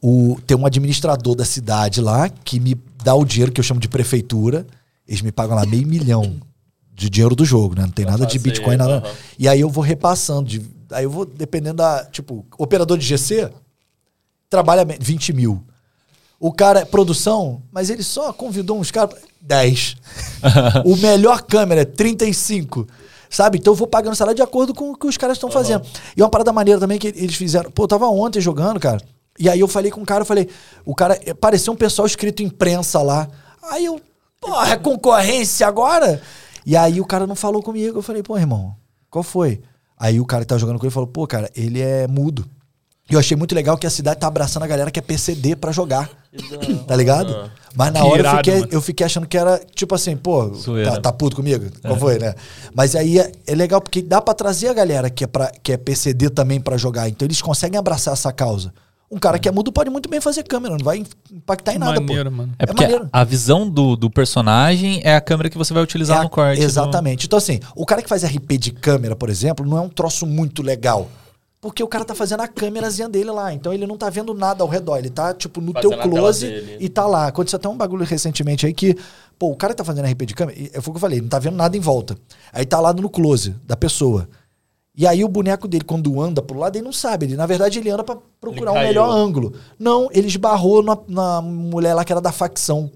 O, 0.01 0.37
tem 0.45 0.55
um 0.57 0.65
administrador 0.65 1.35
da 1.35 1.45
cidade 1.45 1.99
lá 2.01 2.29
que 2.29 2.59
me 2.59 2.75
dá 3.03 3.15
o 3.15 3.25
dinheiro 3.25 3.51
que 3.51 3.59
eu 3.59 3.63
chamo 3.63 3.79
de 3.79 3.87
prefeitura. 3.87 4.65
Eles 5.07 5.21
me 5.21 5.31
pagam 5.31 5.55
lá 5.55 5.65
meio 5.65 5.87
milhão 5.87 6.35
de 6.93 7.09
dinheiro 7.09 7.35
do 7.35 7.43
jogo, 7.45 7.75
né? 7.75 7.81
Não 7.83 7.89
tem 7.91 8.05
nada 8.05 8.25
de 8.25 8.37
Bitcoin, 8.39 8.77
nada. 8.77 9.03
E 9.37 9.47
aí 9.47 9.59
eu 9.61 9.69
vou 9.69 9.83
repassando. 9.83 10.47
de- 10.49 10.61
aí 10.91 11.03
eu 11.03 11.09
vou, 11.09 11.25
dependendo 11.25 11.77
da. 11.77 12.05
Tipo, 12.05 12.45
operador 12.57 12.97
de 12.97 13.05
GC 13.05 13.49
trabalha 14.49 14.85
bem, 14.85 14.97
20 14.99 15.33
mil. 15.33 15.63
O 16.39 16.51
cara 16.51 16.81
é 16.81 16.85
produção, 16.85 17.61
mas 17.71 17.89
ele 17.89 18.03
só 18.03 18.31
convidou 18.33 18.79
uns 18.79 18.91
caras. 18.91 19.15
10. 19.41 19.95
o 20.85 20.95
melhor 20.95 21.43
câmera 21.43 21.81
é 21.81 21.85
35. 21.85 22.87
Sabe? 23.29 23.57
Então 23.59 23.73
eu 23.73 23.77
vou 23.77 23.87
pagando 23.87 24.15
salário 24.15 24.35
de 24.35 24.41
acordo 24.41 24.73
com 24.73 24.91
o 24.91 24.95
que 24.95 25.05
os 25.07 25.17
caras 25.17 25.37
estão 25.37 25.49
fazendo. 25.51 25.85
E 26.17 26.21
uma 26.21 26.29
parada 26.29 26.51
maneira 26.53 26.79
também 26.79 26.97
que 26.97 27.07
eles 27.07 27.35
fizeram. 27.35 27.69
Pô, 27.69 27.83
eu 27.83 27.87
tava 27.87 28.07
ontem 28.07 28.39
jogando, 28.41 28.79
cara. 28.79 28.99
E 29.37 29.49
aí 29.49 29.59
eu 29.59 29.67
falei 29.67 29.91
com 29.91 30.01
o 30.01 30.05
cara, 30.05 30.21
eu 30.21 30.25
falei, 30.25 30.47
o 30.85 30.95
cara, 30.95 31.19
eh, 31.25 31.33
parecia 31.33 31.71
um 31.71 31.75
pessoal 31.75 32.05
escrito 32.05 32.41
imprensa 32.41 33.01
lá. 33.01 33.27
Aí 33.69 33.85
eu, 33.85 33.99
porra, 34.39 34.73
é 34.73 34.77
concorrência 34.77 35.67
agora? 35.67 36.21
E 36.65 36.75
aí 36.75 37.01
o 37.01 37.05
cara 37.05 37.27
não 37.27 37.35
falou 37.35 37.61
comigo. 37.61 37.97
Eu 37.99 38.01
falei, 38.03 38.23
pô, 38.23 38.37
irmão, 38.37 38.75
qual 39.09 39.23
foi? 39.23 39.61
Aí 39.97 40.19
o 40.19 40.25
cara 40.25 40.43
que 40.43 40.47
tava 40.47 40.59
jogando 40.59 40.79
com 40.79 40.85
ele 40.85 40.93
falou, 40.93 41.07
pô, 41.07 41.27
cara, 41.27 41.49
ele 41.55 41.81
é 41.81 42.07
mudo. 42.07 42.45
E 43.09 43.13
eu 43.13 43.19
achei 43.19 43.37
muito 43.37 43.53
legal 43.53 43.77
que 43.77 43.85
a 43.85 43.89
cidade 43.89 44.19
tá 44.19 44.25
abraçando 44.27 44.63
a 44.63 44.67
galera 44.67 44.89
que 44.89 44.97
é 44.97 45.01
PCD 45.01 45.55
pra 45.55 45.71
jogar. 45.71 46.09
Tá 46.87 46.95
ligado? 46.95 47.51
Mas 47.75 47.93
na 47.93 47.99
Que 48.01 48.05
hora 48.07 48.15
eu 48.15 48.19
irado, 48.19 48.37
fiquei, 48.37 48.53
mano. 48.55 48.67
eu 48.71 48.81
fiquei 48.81 49.05
achando 49.05 49.27
que 49.27 49.37
era 49.37 49.61
tipo 49.75 49.93
assim, 49.93 50.17
pô, 50.17 50.49
tá, 50.83 50.99
tá 51.01 51.11
puto 51.13 51.35
comigo? 51.35 51.65
Qual 51.81 51.97
foi, 51.97 52.17
né? 52.17 52.33
Mas 52.73 52.95
aí 52.95 53.19
é, 53.19 53.31
é 53.45 53.53
legal 53.53 53.79
porque 53.79 54.01
dá 54.01 54.19
pra 54.21 54.33
trazer 54.33 54.69
a 54.69 54.73
galera 54.73 55.09
que 55.09 55.23
é, 55.23 55.27
pra, 55.27 55.51
que 55.61 55.71
é 55.71 55.77
PCD 55.77 56.29
também 56.31 56.59
pra 56.59 56.77
jogar. 56.77 57.07
Então 57.07 57.25
eles 57.27 57.41
conseguem 57.41 57.77
abraçar 57.77 58.13
essa 58.13 58.33
causa. 58.33 58.73
Um 59.15 59.19
cara 59.19 59.39
que 59.39 59.47
é 59.47 59.51
mudo 59.51 59.71
pode 59.71 59.89
muito 59.89 60.09
bem 60.09 60.19
fazer 60.19 60.43
câmera, 60.43 60.75
não 60.77 60.83
vai 60.83 61.01
impactar 61.31 61.73
em 61.73 61.77
nada, 61.77 62.01
Maneiro, 62.01 62.29
pô. 62.29 62.35
mano. 62.35 62.53
É 62.59 62.65
porque 62.65 62.81
maneiro. 62.83 63.07
a 63.13 63.23
visão 63.23 63.69
do, 63.69 63.95
do 63.95 64.09
personagem 64.09 64.99
é 65.05 65.15
a 65.15 65.21
câmera 65.21 65.49
que 65.49 65.57
você 65.57 65.73
vai 65.73 65.81
utilizar 65.81 66.17
É 66.17 66.19
a- 66.19 66.23
no 66.23 66.29
corte. 66.29 66.59
do- 66.59 66.65
Exatamente. 66.65 67.25
Então, 67.25 67.37
assim, 67.37 67.61
o 67.75 67.85
cara 67.85 68.01
que 68.01 68.09
faz 68.09 68.23
RP 68.25 68.57
de 68.57 68.71
câmera, 68.71 69.15
por 69.15 69.29
exemplo, 69.29 69.65
não 69.65 69.77
é 69.77 69.81
um 69.81 69.87
troço 69.87 70.25
muito 70.25 70.61
legal. 70.61 71.09
Porque 71.61 71.81
o 71.81 71.87
cara 71.87 72.03
tá 72.05 72.13
fazendo 72.13 72.41
a 72.41 72.47
câmerazinha 72.47 73.07
dele 73.09 73.31
lá. 73.31 73.51
Então 73.53 73.73
ele 73.73 73.87
não 73.87 73.97
tá 73.97 74.07
vendo 74.09 74.33
nada 74.35 74.61
ao 74.63 74.69
redor. 74.69 74.97
Ele 74.97 75.09
tá, 75.09 75.33
tipo, 75.33 75.59
no 75.61 75.71
Fazendo 75.71 75.91
teu 75.97 76.09
close 76.09 76.77
e 76.79 76.89
tá 76.89 77.07
lá. 77.07 77.27
Aconteceu 77.27 77.57
até 77.57 77.67
um 77.69 77.75
bagulho 77.77 78.05
recentemente 78.05 78.67
aí 78.67 78.73
que, 78.73 78.95
pô, 79.39 79.49
o 79.49 79.55
cara 79.55 79.73
tá 79.73 79.83
fazendo 79.83 80.05
RP 80.05 80.25
de 80.27 80.35
câmera. 80.35 80.59
Foi 80.73 80.79
o 80.79 80.83
que 80.91 80.97
eu 80.97 80.99
falei, 80.99 81.21
não 81.21 81.27
tá 81.29 81.39
vendo 81.39 81.55
nada 81.55 81.75
em 81.75 81.79
volta. 81.79 82.15
Aí 82.53 82.65
tá 82.65 82.79
lá 82.79 82.93
no 82.93 83.09
close 83.09 83.55
da 83.65 83.75
pessoa. 83.77 84.27
E 84.97 85.05
aí 85.05 85.23
o 85.23 85.27
boneco 85.27 85.67
dele, 85.67 85.83
quando 85.83 86.21
anda 86.21 86.41
pro 86.41 86.57
lado, 86.57 86.77
ele 86.77 86.85
não 86.85 86.93
sabe. 86.93 87.25
Ele, 87.25 87.35
na 87.35 87.45
verdade, 87.45 87.79
ele 87.79 87.89
anda 87.89 88.03
pra 88.03 88.17
procurar 88.39 88.71
um 88.71 88.79
melhor 88.79 89.09
ângulo. 89.09 89.53
Não, 89.77 90.07
ele 90.11 90.27
esbarrou 90.27 90.81
na, 90.81 90.97
na 91.07 91.41
mulher 91.41 91.93
lá 91.93 92.05
que 92.05 92.13
era 92.13 92.21
da 92.21 92.31
facção. 92.31 92.89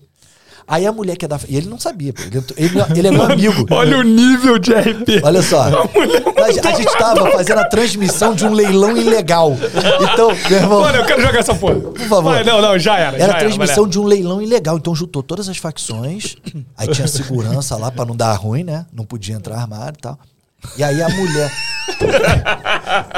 Aí 0.69 0.85
a 0.85 0.91
mulher 0.91 1.17
que 1.17 1.25
é 1.25 1.27
da. 1.27 1.39
E 1.49 1.57
ele 1.57 1.67
não 1.67 1.79
sabia, 1.79 2.13
pô. 2.13 2.21
Ele, 2.21 2.43
ele, 2.55 2.79
ele 2.95 3.07
é 3.07 3.11
meu 3.11 3.23
amigo. 3.23 3.65
Olha 3.73 3.97
o 3.97 4.03
nível 4.03 4.59
de 4.59 4.71
RP. 4.71 5.19
Olha 5.23 5.41
só. 5.41 5.63
A, 6.39 6.45
a 6.45 6.51
gente 6.51 6.97
tava 6.97 7.31
fazendo 7.31 7.57
a 7.57 7.65
transmissão 7.65 8.33
de 8.33 8.45
um 8.45 8.53
leilão 8.53 8.95
ilegal. 8.95 9.57
Então, 10.13 10.29
meu 10.49 10.57
irmão. 10.57 10.81
Mano, 10.81 10.99
eu 10.99 11.05
quero 11.05 11.21
jogar 11.21 11.39
essa 11.39 11.53
porra. 11.53 11.75
Por 11.75 11.99
favor. 11.99 12.33
Vai, 12.33 12.43
não, 12.43 12.61
não, 12.61 12.79
já 12.79 12.97
era. 12.97 13.17
Era 13.17 13.25
já 13.25 13.33
a 13.33 13.39
transmissão 13.39 13.83
vai 13.83 13.91
de 13.91 13.99
um 13.99 14.03
leilão 14.03 14.41
ilegal. 14.41 14.77
Então 14.77 14.95
juntou 14.95 15.21
todas 15.21 15.49
as 15.49 15.57
facções. 15.57 16.37
Aí 16.77 16.87
tinha 16.87 17.07
segurança 17.07 17.75
lá 17.75 17.91
pra 17.91 18.05
não 18.05 18.15
dar 18.15 18.33
ruim, 18.35 18.63
né? 18.63 18.85
Não 18.93 19.05
podia 19.05 19.35
entrar 19.35 19.57
armário 19.57 19.97
e 19.97 20.01
tal. 20.01 20.17
E 20.77 20.83
aí 20.83 21.01
a 21.01 21.09
mulher. 21.09 21.51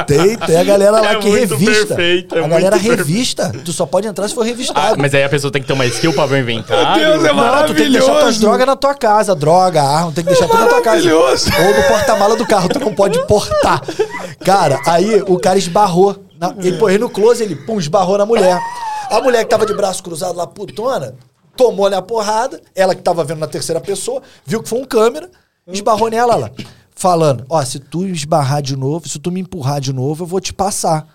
tem, 0.08 0.38
tem 0.38 0.58
a 0.58 0.64
galera 0.64 1.02
lá 1.02 1.12
É 1.12 1.16
que 1.16 1.30
revista. 1.30 1.96
perfeito, 1.96 2.36
é 2.36 2.44
a 2.44 2.48
galera 2.48 2.72
perfeito. 2.78 2.98
revista. 2.98 3.52
Tu 3.66 3.74
só 3.74 3.86
pode 3.86 4.08
entrar 4.08 4.28
se 4.28 4.34
for 4.36 4.42
Ah, 4.42 4.46
revistado. 4.46 4.96
mas 5.00 5.14
aí 5.14 5.24
a 5.24 5.30
pessoa 5.30 5.52
tem 5.52 5.62
que 5.62 5.68
ter 5.68 5.74
uma 5.74 5.86
skill 5.86 6.14
pra 6.14 6.26
ver 6.26 6.36
o 6.36 6.40
inventário. 6.40 7.02
Meu 7.02 7.12
Deus, 7.20 7.26
é 7.26 7.34
Não, 7.34 7.66
tu 7.66 7.74
tem 7.74 7.86
que 7.86 7.92
deixar 7.92 8.06
tuas 8.06 8.14
maravilhoso. 8.16 8.40
drogas 8.40 8.66
na 8.68 8.76
tua 8.76 8.96
casa. 8.96 9.36
Droga, 9.36 9.82
arma, 9.84 10.12
tem 10.12 10.24
que 10.24 10.30
deixar 10.30 10.48
tudo 10.48 10.60
na 10.60 10.68
tua 10.68 10.82
casa. 10.82 10.98
Maravilhoso. 11.04 11.50
Ou 11.60 11.76
no 11.82 11.88
porta-mala 11.88 12.36
do 12.36 12.46
carro, 12.48 12.70
tu 12.70 12.80
não 12.80 12.94
pode 12.94 13.26
portar. 13.28 13.82
Cara, 14.44 14.80
aí 14.86 15.22
o 15.28 15.38
cara 15.40 15.58
esbarrou. 15.58 16.24
Na, 16.40 16.54
ele 16.58 16.78
põe 16.78 16.98
no 16.98 17.10
close, 17.10 17.44
ele 17.44 17.56
pum, 17.56 17.80
esbarrou 17.80 18.18
na 18.18 18.26
mulher. 18.26 18.58
A 19.10 19.20
mulher 19.22 19.44
que 19.44 19.50
tava 19.50 19.66
de 19.66 19.74
braço 19.74 20.02
cruzado 20.02 20.36
lá, 20.38 20.48
putona, 20.48 21.14
tomou-lhe 21.56 21.94
a 21.96 22.02
porrada. 22.02 22.60
Ela 22.76 22.96
que 22.96 23.02
tava 23.02 23.24
vendo 23.24 23.40
na 23.40 23.48
terceira 23.48 23.80
pessoa, 23.82 24.22
viu 24.46 24.64
que 24.64 24.70
foi 24.70 24.80
um 24.80 24.86
câmera, 24.86 25.30
esbarrou 25.68 26.10
nela 26.10 26.36
lá. 26.36 26.50
Falando, 27.02 27.44
ó, 27.50 27.66
se 27.66 27.80
tu 27.80 28.06
esbarrar 28.06 28.62
de 28.62 28.76
novo, 28.76 29.10
se 29.10 29.18
tu 29.18 29.32
me 29.32 29.40
empurrar 29.40 29.82
de 29.82 29.92
novo, 29.92 30.22
eu 30.22 30.28
vou 30.28 30.40
te 30.40 30.54
passar. 30.54 31.08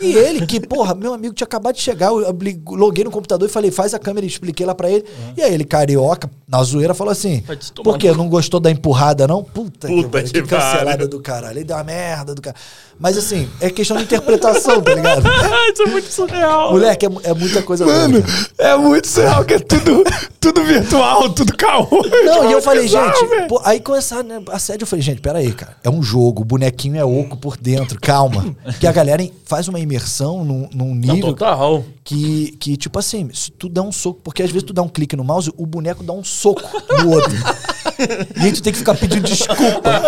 E 0.00 0.14
ele, 0.14 0.46
que, 0.46 0.58
porra, 0.58 0.94
meu 0.94 1.12
amigo 1.12 1.34
tinha 1.34 1.44
acabado 1.44 1.74
de 1.74 1.82
chegar, 1.82 2.06
eu 2.06 2.34
loguei 2.70 3.04
no 3.04 3.10
computador 3.10 3.46
e 3.46 3.52
falei, 3.52 3.70
faz 3.70 3.92
a 3.92 3.98
câmera, 3.98 4.24
e 4.24 4.28
expliquei 4.30 4.64
lá 4.64 4.74
pra 4.74 4.90
ele. 4.90 5.04
E 5.36 5.42
aí 5.42 5.52
ele, 5.52 5.64
carioca, 5.66 6.30
na 6.48 6.62
zoeira, 6.62 6.94
falou 6.94 7.12
assim, 7.12 7.44
por 7.84 7.98
quê? 7.98 8.10
Não 8.12 8.30
gostou 8.30 8.58
da 8.58 8.70
empurrada, 8.70 9.28
não? 9.28 9.44
Puta, 9.44 9.88
que, 9.88 9.94
Puta 9.94 10.08
pariu, 10.08 10.32
que 10.32 10.40
que 10.40 10.48
cancelada 10.48 11.06
do 11.06 11.20
caralho. 11.20 11.58
Ele 11.58 11.64
deu 11.64 11.76
uma 11.76 11.84
merda 11.84 12.34
do 12.34 12.40
cara. 12.40 12.56
Mas 13.00 13.16
assim, 13.16 13.48
é 13.60 13.70
questão 13.70 13.96
de 13.96 14.02
interpretação, 14.02 14.82
tá 14.82 14.94
ligado? 14.94 15.22
Isso 15.72 15.82
é 15.82 15.86
muito 15.86 16.12
surreal. 16.12 16.70
Moleque, 16.72 17.06
é, 17.06 17.08
é 17.24 17.34
muita 17.34 17.62
coisa 17.62 17.86
Mano, 17.86 18.22
é 18.58 18.76
muito 18.76 19.08
surreal, 19.08 19.42
que 19.42 19.54
é 19.54 19.58
tudo, 19.58 20.04
tudo 20.38 20.62
virtual, 20.62 21.30
tudo 21.30 21.56
caô. 21.56 21.88
Não, 22.26 22.50
e 22.50 22.52
eu 22.52 22.60
falei, 22.60 22.82
Bizarro, 22.82 23.16
gente, 23.18 23.28
velho. 23.30 23.48
pô, 23.48 23.58
aí 23.64 23.80
começar 23.80 24.22
né, 24.22 24.42
assédio, 24.52 24.82
eu 24.82 24.86
falei, 24.86 25.02
gente, 25.02 25.22
peraí, 25.22 25.50
cara. 25.52 25.76
É 25.82 25.88
um 25.88 26.02
jogo, 26.02 26.42
o 26.42 26.44
bonequinho 26.44 26.96
é 26.98 27.04
oco 27.04 27.38
por 27.38 27.56
dentro, 27.56 27.98
calma. 27.98 28.54
que 28.78 28.86
a 28.86 28.92
galera 28.92 29.26
faz 29.46 29.66
uma 29.66 29.80
imersão 29.80 30.44
num, 30.44 30.68
num 30.72 30.94
Não, 30.94 31.14
nível 31.14 31.32
total. 31.32 31.82
que, 32.04 32.54
que, 32.60 32.76
tipo 32.76 32.98
assim, 32.98 33.30
se 33.32 33.50
tu 33.50 33.68
dá 33.70 33.80
um 33.80 33.90
soco, 33.90 34.20
porque 34.22 34.42
às 34.42 34.50
vezes 34.50 34.64
tu 34.66 34.74
dá 34.74 34.82
um 34.82 34.88
clique 34.88 35.16
no 35.16 35.24
mouse, 35.24 35.50
o 35.56 35.64
boneco 35.64 36.04
dá 36.04 36.12
um 36.12 36.22
soco 36.22 36.62
no 37.02 37.10
outro. 37.12 37.32
e 38.36 38.44
aí 38.44 38.52
tu 38.52 38.62
tem 38.62 38.74
que 38.74 38.78
ficar 38.78 38.94
pedindo 38.94 39.22
desculpa. 39.22 40.02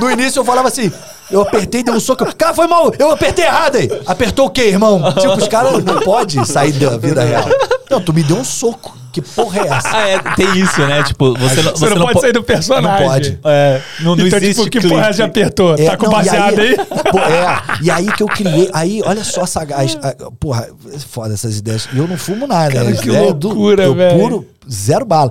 No 0.00 0.10
início 0.10 0.40
eu 0.40 0.44
falava 0.44 0.68
assim, 0.68 0.90
eu 1.30 1.40
apertei, 1.42 1.82
dei 1.82 1.92
um 1.94 2.00
soco. 2.00 2.24
Cara, 2.36 2.54
foi 2.54 2.66
mal, 2.66 2.92
eu 2.98 3.10
apertei 3.10 3.44
errado 3.44 3.76
aí. 3.76 3.88
Apertou 4.06 4.46
o 4.46 4.50
quê, 4.50 4.62
irmão? 4.68 5.00
Tipo, 5.14 5.34
os 5.36 5.48
caras 5.48 5.82
não 5.84 6.00
podem 6.00 6.44
sair 6.44 6.72
da 6.72 6.96
vida 6.96 7.22
real. 7.24 7.44
Não, 7.90 8.00
tu 8.00 8.12
me 8.12 8.22
deu 8.22 8.36
um 8.36 8.44
soco. 8.44 8.96
Que 9.12 9.22
porra 9.22 9.60
é 9.60 9.68
essa? 9.68 9.96
Ah, 9.96 10.08
é, 10.08 10.18
tem 10.34 10.58
isso, 10.58 10.80
né? 10.80 11.00
Tipo, 11.04 11.38
você, 11.38 11.62
não, 11.62 11.70
Você, 11.70 11.88
não, 11.90 12.00
pode 12.00 12.12
po- 12.14 12.20
sair 12.20 12.32
do 12.32 12.42
personagem. 12.42 12.90
Não 13.00 13.08
pode. 13.08 13.38
É, 13.44 13.80
não, 14.00 14.16
não 14.16 14.26
então, 14.26 14.38
existe 14.40 14.54
tipo, 14.58 14.70
que 14.72 14.80
clique. 14.80 14.92
porra 14.92 15.12
já 15.12 15.26
apertou? 15.26 15.74
É, 15.74 15.84
tá 15.84 15.96
com 15.96 16.06
não, 16.06 16.12
baseado 16.14 16.58
aí? 16.58 16.74
Pô, 17.12 17.18
é, 17.20 17.62
e 17.80 17.90
aí 17.92 18.10
que 18.10 18.24
eu 18.24 18.26
criei. 18.26 18.68
Aí, 18.72 19.00
olha 19.04 19.22
só 19.22 19.46
sagaz. 19.46 19.96
a- 20.02 20.16
Porra, 20.40 20.66
foda 21.08 21.32
essas 21.32 21.58
ideias. 21.58 21.88
E 21.92 21.98
eu 21.98 22.08
não 22.08 22.18
fumo 22.18 22.44
nada, 22.48 22.72
Cara, 22.72 22.90
né? 22.90 22.96
que 23.00 23.08
Ideia 23.08 23.32
do- 23.32 23.46
loucura, 23.50 23.84
eu 23.84 23.94
velho. 23.94 24.18
puro, 24.18 24.46
zero 24.68 25.04
bala. 25.04 25.30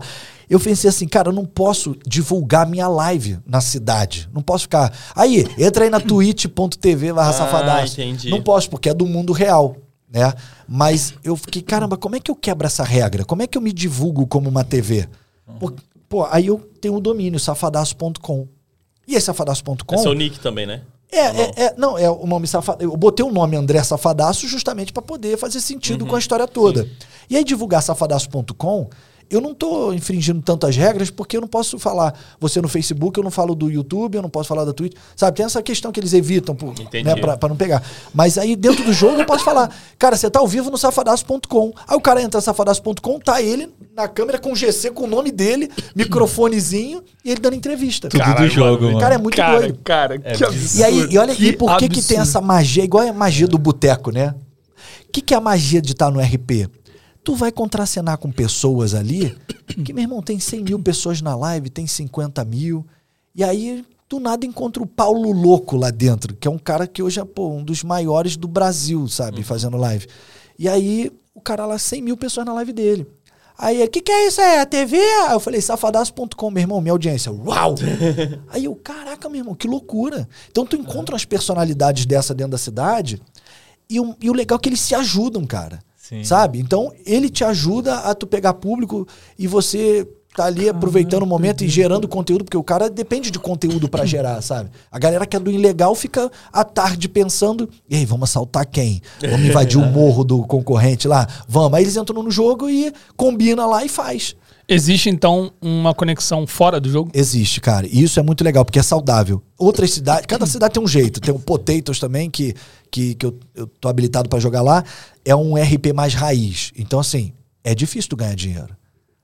Eu 0.50 0.60
pensei 0.60 0.90
assim, 0.90 1.08
cara, 1.08 1.30
eu 1.30 1.34
não 1.34 1.46
posso 1.46 1.96
divulgar 2.06 2.68
minha 2.68 2.88
live 2.88 3.40
na 3.46 3.62
cidade. 3.62 4.30
Não 4.34 4.42
posso 4.42 4.64
ficar. 4.64 4.94
Aí, 5.16 5.46
entra 5.58 5.86
aí 5.86 5.90
na 5.90 6.00
twitch.tv 6.00 7.14
barra 7.14 7.30
Ah, 7.30 7.34
safadaço. 7.34 8.02
entendi. 8.02 8.30
Não 8.30 8.42
posso, 8.42 8.70
porque 8.70 8.90
é 8.90 8.94
do 8.94 9.06
mundo 9.06 9.34
real. 9.34 9.76
Né? 10.12 10.32
Mas 10.68 11.14
eu 11.24 11.36
fiquei, 11.36 11.62
caramba, 11.62 11.98
como 11.98 12.16
é 12.16 12.20
que 12.20 12.30
eu 12.30 12.36
quebro 12.36 12.68
essa 12.68 12.84
regra? 12.84 13.26
Como 13.26 13.42
é 13.42 13.48
que 13.48 13.58
eu 13.58 13.62
me 13.62 13.74
divulgo 13.74 14.28
como 14.28 14.48
uma 14.48 14.64
TV? 14.64 15.08
Pô, 15.60 15.74
pô, 16.08 16.28
aí 16.30 16.48
eu 16.48 16.60
tenho 16.80 16.96
o 16.96 17.02
domínio, 17.02 17.40
safadaço.com. 17.40 18.48
E 19.08 19.16
esse 19.16 19.26
safadaço.com. 19.26 19.96
É 19.96 19.98
seu 19.98 20.14
nick 20.14 20.40
também, 20.40 20.66
né? 20.66 20.82
É, 21.12 21.20
é, 21.20 21.66
é, 21.66 21.74
não, 21.78 21.96
é 21.96 22.10
o 22.10 22.26
nome 22.26 22.48
Safadaço. 22.48 22.84
Eu 22.92 22.98
botei 22.98 23.24
o 23.24 23.32
nome 23.32 23.56
André 23.56 23.84
Safadaço 23.84 24.48
justamente 24.48 24.92
para 24.92 25.04
poder 25.04 25.38
fazer 25.38 25.62
sentido 25.62 26.08
com 26.08 26.16
a 26.16 26.20
história 26.20 26.48
toda. 26.48 26.90
E 27.30 27.38
aí, 27.38 27.44
divulgar 27.44 27.84
safadaço.com, 27.84 28.90
eu 29.30 29.42
não 29.42 29.54
tô 29.54 29.94
infringindo 29.94 30.42
tantas 30.42 30.76
regras 30.76 31.10
porque 31.10 31.38
eu 31.38 31.42
não 31.42 31.48
posso 31.48 31.80
falar 31.80 32.14
você 32.40 32.62
no 32.62 32.68
Facebook, 32.68 33.18
eu 33.18 33.24
não 33.24 33.32
falo 33.32 33.56
do 33.56 33.70
YouTube, 33.70 34.16
eu 34.16 34.22
não 34.22 34.30
posso 34.30 34.50
falar 34.50 34.66
da 34.66 34.74
Twitch. 34.74 34.94
Sabe, 35.16 35.38
tem 35.38 35.46
essa 35.46 35.62
questão 35.62 35.92
que 35.92 36.00
eles 36.00 36.14
evitam 36.14 36.56
por, 36.56 36.70
Entendi. 36.80 37.04
né, 37.04 37.16
pra, 37.16 37.38
pra 37.38 37.50
não 37.50 37.56
pegar. 37.56 37.84
Mas 38.14 38.38
aí, 38.38 38.56
dentro 38.56 38.84
do 38.84 38.94
jogo, 38.94 39.20
eu 39.22 39.26
posso 39.26 39.44
falar, 39.44 39.74
cara, 39.98 40.16
você 40.16 40.30
tá 40.30 40.40
ao 40.40 40.48
vivo 40.48 40.70
no 40.70 40.78
safadaço.com. 40.78 41.74
Aí 41.88 41.98
o 41.98 42.02
cara 42.02 42.22
entra 42.22 42.38
no 42.38 42.44
safadaço.com, 42.44 43.20
tá 43.20 43.42
ele 43.42 43.70
na 43.96 44.08
câmera 44.08 44.40
com 44.40 44.56
GC, 44.56 44.92
com 44.92 45.04
o 45.04 45.08
nome 45.08 45.32
dele, 45.32 45.70
microfonezinho, 45.96 47.04
e 47.24 47.32
ele 47.32 47.40
dando 47.40 47.56
entrevista. 47.56 48.10
Tudo 48.10 48.20
Caralho, 48.20 48.48
do 48.48 48.54
jogo, 48.54 48.86
mano. 48.86 49.00
Cara, 49.00 49.16
é 49.16 49.18
muito 49.18 49.36
cara, 49.36 49.60
doido. 49.60 49.80
cara, 49.84 50.20
que 50.20 50.44
absurdo. 50.44 50.80
E 50.80 50.84
aí, 50.84 51.08
e 51.12 51.18
olha, 51.18 51.34
e 51.38 51.54
por 51.54 51.78
que, 51.78 51.90
que 51.90 52.02
tem 52.02 52.20
essa 52.20 52.42
magia, 52.42 52.84
igual 52.84 53.08
a 53.08 53.14
magia 53.14 53.48
do 53.48 53.58
boteco, 53.58 54.12
né? 54.12 54.36
O 55.08 55.12
que, 55.14 55.22
que 55.22 55.34
é 55.34 55.38
a 55.38 55.42
magia 55.42 55.82
de 55.82 55.92
estar 55.92 56.10
no 56.10 56.20
RP? 56.20 56.68
Tu 57.24 57.36
vai 57.36 57.52
contracenar 57.52 58.18
com 58.18 58.32
pessoas 58.32 58.94
ali, 58.94 59.36
que, 59.86 59.94
meu 59.94 60.04
irmão, 60.04 60.22
tem 60.22 60.40
100 60.40 60.64
mil 60.64 60.80
pessoas 60.80 61.22
na 61.22 61.36
live, 61.36 61.70
tem 61.70 61.88
50 61.88 62.44
mil, 62.44 62.86
e 63.34 63.44
aí, 63.44 63.86
do 64.10 64.20
nada, 64.20 64.46
encontra 64.46 64.84
o 64.84 64.86
Paulo 64.86 65.32
Louco 65.32 65.78
lá 65.78 65.90
dentro, 65.90 66.36
que 66.36 66.48
é 66.48 66.52
um 66.52 66.58
cara 66.60 66.86
que 66.86 67.02
hoje 67.02 67.20
é, 67.22 67.26
pô, 67.26 67.50
um 67.50 67.64
dos 67.64 67.82
maiores 67.84 68.36
do 68.36 68.48
Brasil, 68.48 69.08
sabe, 69.08 69.42
fazendo 69.42 69.78
live. 69.78 70.06
E 70.60 70.68
aí, 70.68 71.12
o 71.34 71.40
cara 71.42 71.66
lá, 71.66 71.78
100 71.80 72.02
mil 72.02 72.18
pessoas 72.18 72.46
na 72.46 72.54
live 72.54 72.74
dele. 72.74 73.08
Aí, 73.58 73.84
o 73.84 73.90
que, 73.90 74.02
que 74.02 74.12
é 74.12 74.28
isso? 74.28 74.42
É 74.42 74.60
a 74.62 74.66
TV? 74.66 74.98
Aí 74.98 75.34
eu 75.34 75.40
falei, 75.40 75.62
safadaço.com, 75.62 76.52
meu 76.52 76.62
irmão, 76.62 76.82
minha 76.82 76.92
audiência. 76.92 77.32
Uau! 77.32 77.76
Aí 78.50 78.66
eu, 78.66 78.76
caraca, 78.76 79.30
meu 79.30 79.40
irmão, 79.40 79.56
que 79.56 79.68
loucura. 79.68 80.28
Então 80.52 80.66
tu 80.66 80.76
encontra 80.76 81.14
umas 81.14 81.24
personalidades 81.24 82.06
dessa 82.06 82.34
dentro 82.34 82.52
da 82.52 82.58
cidade 82.58 83.22
e, 83.90 84.00
o- 84.00 84.16
e 84.20 84.30
o 84.30 84.34
legal 84.34 84.58
é 84.58 84.62
que 84.62 84.70
eles 84.70 84.82
se 84.82 84.94
ajudam, 84.96 85.46
cara. 85.46 85.80
Sim. 86.04 86.22
Sabe? 86.22 86.60
Então 86.60 86.92
ele 87.06 87.30
te 87.30 87.46
ajuda 87.46 88.00
a 88.00 88.14
tu 88.14 88.28
pegar 88.28 88.56
público 88.56 89.08
e 89.40 89.48
você 89.48 90.06
tá 90.36 90.46
ali 90.46 90.68
aproveitando 90.68 91.24
o 91.24 91.26
momento 91.26 91.64
e 91.64 91.70
gerando 91.70 92.08
conteúdo, 92.10 92.44
porque 92.44 92.58
o 92.58 92.64
cara 92.64 92.90
depende 92.90 93.32
de 93.32 93.40
conteúdo 93.40 93.88
pra 93.88 94.04
gerar, 94.04 94.42
sabe? 94.42 94.70
A 94.92 95.00
galera 95.00 95.26
que 95.26 95.38
é 95.38 95.40
do 95.40 95.50
ilegal 95.50 95.96
fica 95.96 96.30
à 96.52 96.64
tarde 96.66 97.08
pensando, 97.08 97.70
e 97.90 97.96
aí, 97.96 98.06
vamos 98.06 98.30
assaltar 98.30 98.66
quem? 98.66 99.02
Vamos 99.22 99.48
invadir 99.48 99.78
o 99.78 99.86
morro 99.88 100.26
do 100.26 100.44
concorrente 100.44 101.08
lá? 101.08 101.26
Vamos. 101.48 101.78
Aí 101.78 101.84
eles 101.84 101.96
entram 101.96 102.22
no 102.22 102.32
jogo 102.32 102.70
e 102.70 102.92
combina 103.16 103.66
lá 103.66 103.86
e 103.86 103.90
faz. 103.90 104.36
Existe, 104.68 105.10
então, 105.10 105.52
uma 105.62 105.94
conexão 105.94 106.48
fora 106.48 106.80
do 106.80 106.90
jogo? 106.90 107.12
Existe, 107.14 107.60
cara. 107.60 107.86
E 107.86 108.02
isso 108.02 108.20
é 108.20 108.24
muito 108.24 108.44
legal, 108.44 108.64
porque 108.64 108.80
é 108.80 108.84
saudável. 108.84 109.42
Outras 109.58 109.92
cidades, 109.92 110.26
cada 110.26 110.46
cidade 110.46 110.74
tem 110.74 110.82
um 110.84 110.88
jeito. 110.88 111.20
Tem 111.20 111.34
o 111.34 111.40
Potatoes 111.40 112.00
também, 112.00 112.30
que, 112.30 112.54
que, 112.90 113.14
que 113.16 113.26
eu, 113.26 113.38
eu 113.54 113.68
tô 113.68 113.90
habilitado 113.90 114.30
pra 114.30 114.40
jogar 114.40 114.62
lá. 114.62 114.84
É 115.26 115.36
um 115.36 115.56
RP 115.56 115.94
mais 115.94 116.14
raiz. 116.14 116.72
Então, 116.78 117.00
assim, 117.00 117.34
é 117.64 117.76
difícil 117.76 118.10
tu 118.10 118.16
ganhar 118.16 118.36
dinheiro. 118.36 118.70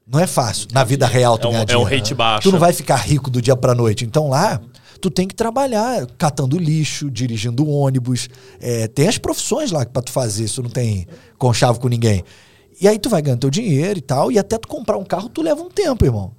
Não 0.05 0.19
é 0.19 0.27
fácil. 0.27 0.67
Na 0.73 0.83
vida 0.83 1.05
real 1.07 1.37
tu 1.37 1.45
É 1.45 1.49
um- 1.49 1.51
ganhar 1.53 1.61
é 1.61 1.63
um 1.63 1.83
dinheiro. 1.83 1.95
rate 1.95 2.13
baixo. 2.15 2.49
Tu 2.49 2.51
não 2.51 2.59
vai 2.59 2.73
ficar 2.73 2.97
rico 2.97 3.29
do 3.29 3.41
dia 3.41 3.55
pra 3.55 3.73
noite. 3.73 4.03
Então 4.03 4.27
lá, 4.27 4.59
tu 4.99 5.09
tem 5.09 5.27
que 5.27 5.35
trabalhar 5.35 6.05
catando 6.17 6.57
lixo, 6.57 7.09
dirigindo 7.09 7.65
ônibus. 7.69 8.27
É, 8.59 8.87
tem 8.87 9.07
as 9.07 9.17
profissões 9.17 9.71
lá 9.71 9.85
pra 9.85 10.01
tu 10.01 10.11
fazer, 10.11 10.43
isso 10.45 10.61
não 10.63 10.69
tem 10.69 11.07
conchavo 11.37 11.79
com 11.79 11.87
ninguém. 11.87 12.23
E 12.81 12.87
aí 12.87 12.97
tu 12.97 13.09
vai 13.09 13.21
ganhando 13.21 13.41
teu 13.41 13.49
dinheiro 13.49 13.99
e 13.99 14.01
tal, 14.01 14.31
e 14.31 14.39
até 14.39 14.57
tu 14.57 14.67
comprar 14.67 14.97
um 14.97 15.03
carro, 15.03 15.29
tu 15.29 15.41
leva 15.41 15.61
um 15.61 15.69
tempo, 15.69 16.05
irmão. 16.05 16.31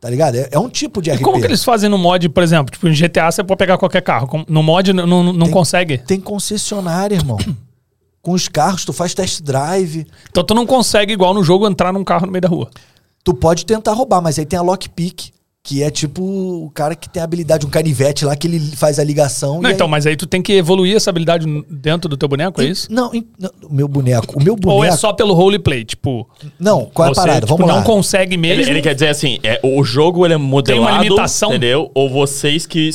Tá 0.00 0.08
ligado? 0.08 0.34
É, 0.36 0.48
é 0.52 0.58
um 0.58 0.68
tipo 0.68 1.02
de 1.02 1.10
E 1.10 1.14
RP. 1.14 1.22
como 1.22 1.38
que 1.40 1.46
eles 1.46 1.62
fazem 1.62 1.88
no 1.90 1.98
mod, 1.98 2.26
por 2.30 2.42
exemplo? 2.42 2.72
Tipo, 2.72 2.88
em 2.88 2.92
GTA 2.94 3.30
você 3.30 3.44
pode 3.44 3.58
pegar 3.58 3.76
qualquer 3.76 4.00
carro. 4.02 4.44
No 4.48 4.62
mod 4.62 4.92
não, 4.92 5.06
não, 5.06 5.22
não 5.32 5.44
Tem- 5.46 5.50
consegue? 5.52 5.98
Tem 5.98 6.18
concessionária, 6.20 7.14
irmão. 7.14 7.36
Com 8.22 8.32
os 8.32 8.48
carros, 8.48 8.84
tu 8.84 8.92
faz 8.92 9.14
test 9.14 9.42
drive. 9.42 10.06
Então 10.30 10.44
tu 10.44 10.54
não 10.54 10.66
consegue, 10.66 11.12
igual 11.12 11.32
no 11.32 11.42
jogo, 11.42 11.66
entrar 11.66 11.92
num 11.92 12.04
carro 12.04 12.26
no 12.26 12.32
meio 12.32 12.42
da 12.42 12.48
rua. 12.48 12.70
Tu 13.24 13.32
pode 13.34 13.64
tentar 13.64 13.92
roubar, 13.92 14.20
mas 14.22 14.38
aí 14.38 14.44
tem 14.46 14.58
a 14.58 14.62
lockpick. 14.62 15.30
Que 15.62 15.82
é 15.82 15.90
tipo 15.90 16.22
o 16.22 16.70
cara 16.70 16.94
que 16.96 17.06
tem 17.08 17.20
a 17.20 17.24
habilidade, 17.24 17.66
um 17.66 17.70
canivete 17.70 18.24
lá, 18.24 18.34
que 18.34 18.46
ele 18.46 18.58
faz 18.76 18.98
a 18.98 19.04
ligação. 19.04 19.60
Não, 19.60 19.68
e 19.70 19.74
então, 19.74 19.86
aí- 19.86 19.90
mas 19.90 20.06
aí 20.06 20.16
tu 20.16 20.26
tem 20.26 20.40
que 20.40 20.54
evoluir 20.54 20.96
essa 20.96 21.10
habilidade 21.10 21.44
dentro 21.68 22.08
do 22.08 22.16
teu 22.16 22.26
boneco, 22.28 22.62
é 22.62 22.64
isso? 22.64 22.88
Não, 22.90 23.10
não, 23.38 23.50
o 23.68 23.72
meu 23.74 23.86
boneco. 23.86 24.38
O 24.38 24.42
meu 24.42 24.56
boneco. 24.56 24.78
Ou 24.78 24.84
é 24.84 24.90
só 24.92 25.12
pelo 25.12 25.34
roleplay? 25.34 25.84
Tipo, 25.84 26.26
Não, 26.58 26.86
qual 26.86 27.08
é 27.08 27.12
a 27.12 27.14
parada? 27.14 27.40
tipo, 27.40 27.54
Vamos 27.56 27.68
lá. 27.70 27.76
não 27.76 27.82
consegue 27.84 28.38
mesmo. 28.38 28.62
Ele, 28.62 28.70
ele 28.70 28.82
quer 28.82 28.94
dizer 28.94 29.08
assim, 29.08 29.38
é, 29.42 29.60
o 29.62 29.84
jogo 29.84 30.24
ele 30.26 30.32
é 30.34 30.38
modelado, 30.38 31.02
limitação? 31.04 31.50
entendeu? 31.50 31.90
Ou 31.94 32.08
vocês 32.08 32.66
que 32.66 32.90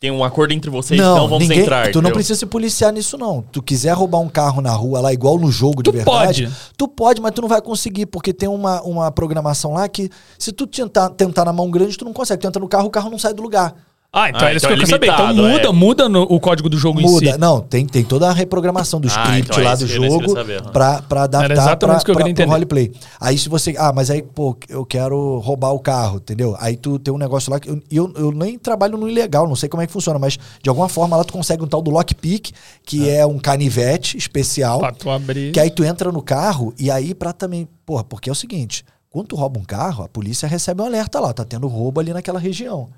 tem 0.00 0.10
um 0.10 0.24
acordo 0.24 0.52
entre 0.54 0.70
vocês, 0.70 0.98
não, 0.98 1.28
vamos 1.28 1.46
ninguém, 1.46 1.60
entrar. 1.60 1.82
Tu 1.88 1.96
não 1.96 2.00
entendeu? 2.00 2.12
precisa 2.14 2.38
se 2.38 2.46
policiar 2.46 2.92
nisso, 2.94 3.18
não. 3.18 3.42
Tu 3.52 3.62
quiser 3.62 3.92
roubar 3.92 4.20
um 4.20 4.28
carro 4.28 4.62
na 4.62 4.72
rua 4.72 5.00
lá, 5.00 5.12
igual 5.12 5.38
no 5.38 5.50
jogo 5.52 5.82
de 5.82 5.90
Tu 5.90 5.92
verdade, 5.96 6.44
pode. 6.44 6.56
tu 6.78 6.88
pode, 6.88 7.20
mas 7.20 7.32
tu 7.32 7.42
não 7.42 7.48
vai 7.48 7.60
conseguir, 7.60 8.06
porque 8.06 8.32
tem 8.32 8.48
uma, 8.48 8.80
uma 8.82 9.10
programação 9.12 9.74
lá 9.74 9.86
que, 9.86 10.08
se 10.38 10.50
tu 10.50 10.66
tentar, 10.66 11.10
tentar 11.10 11.44
na 11.44 11.52
mão 11.52 11.70
grande, 11.70 11.89
tu 11.98 12.04
não 12.04 12.12
consegue. 12.12 12.40
Tu 12.40 12.46
entra 12.48 12.60
no 12.60 12.68
carro, 12.68 12.86
o 12.86 12.90
carro 12.90 13.10
não 13.10 13.18
sai 13.18 13.34
do 13.34 13.42
lugar. 13.42 13.74
Ah, 14.12 14.28
então 14.28 14.40
Ah, 14.40 14.50
é 14.50 14.56
isso 14.56 14.66
então 14.66 14.76
que 14.76 14.82
eu 14.82 14.82
é 14.82 14.86
quero 14.86 14.90
saber. 14.90 15.06
Então 15.06 15.26
limitado, 15.28 15.48
muda, 15.48 15.68
é. 15.68 15.72
muda 15.72 16.08
no- 16.08 16.22
o 16.22 16.40
código 16.40 16.68
do 16.68 16.76
jogo 16.76 17.00
em 17.00 17.04
Muda. 17.04 17.32
si. 17.32 17.38
Não, 17.38 17.60
tem, 17.60 17.86
tem 17.86 18.02
toda 18.02 18.28
a 18.28 18.32
reprogramação 18.32 19.00
do 19.00 19.06
Ah, 19.06 19.10
script 19.12 19.40
então 19.52 19.60
é 19.60 19.64
lá 19.68 19.74
isso 19.74 19.86
do 19.86 19.92
jogo 19.92 20.32
saber, 20.32 20.62
pra, 20.72 21.00
pra 21.02 21.22
adaptar 21.22 21.76
pra, 21.76 22.00
que 22.00 22.10
eu 22.10 22.14
pra, 22.16 22.34
pro 22.34 22.46
roleplay. 22.48 22.90
Aí 23.20 23.38
se 23.38 23.48
você... 23.48 23.72
Ah, 23.78 23.92
mas 23.94 24.10
aí, 24.10 24.20
pô, 24.20 24.56
eu 24.68 24.84
quero 24.84 25.38
roubar 25.38 25.70
o 25.70 25.78
carro, 25.78 26.16
entendeu? 26.16 26.56
Aí 26.58 26.76
tu 26.76 26.98
tem 26.98 27.14
um 27.14 27.18
negócio 27.18 27.52
lá 27.52 27.60
que... 27.60 27.68
Eu, 27.70 27.80
eu, 27.88 28.12
eu 28.16 28.32
nem 28.32 28.58
trabalho 28.58 28.98
no 28.98 29.08
ilegal, 29.08 29.46
não 29.46 29.54
sei 29.54 29.68
como 29.68 29.80
é 29.80 29.86
que 29.86 29.92
funciona, 29.92 30.18
mas 30.18 30.36
de 30.60 30.68
alguma 30.68 30.88
forma 30.88 31.16
lá 31.16 31.22
tu 31.22 31.32
consegue 31.32 31.62
um 31.62 31.68
tal 31.68 31.80
do 31.80 31.92
lockpick, 31.92 32.50
que 32.84 33.08
é 33.08 33.24
um 33.24 33.38
canivete 33.38 34.18
especial. 34.18 34.80
Pra 34.80 34.90
tu 34.90 35.08
abrir. 35.08 35.52
Que 35.52 35.60
aí 35.60 35.70
tu 35.70 35.84
entra 35.84 36.10
no 36.10 36.20
carro 36.20 36.74
e 36.76 36.90
aí 36.90 37.14
pra 37.14 37.32
também. 37.32 37.68
Porra, 37.86 38.02
porque 38.02 38.28
é 38.28 38.32
o 38.32 38.34
seguinte: 38.34 38.84
quando 39.10 39.26
tu 39.26 39.36
rouba 39.36 39.58
um 39.58 39.64
carro, 39.64 40.04
a 40.04 40.08
polícia 40.08 40.48
recebe 40.48 40.80
um 40.80 40.86
alerta 40.86 41.18
lá, 41.18 41.32
tá 41.32 41.44
tendo 41.44 41.66
roubo 41.66 41.98
ali 41.98 42.12
naquela 42.12 42.38
região. 42.38 42.88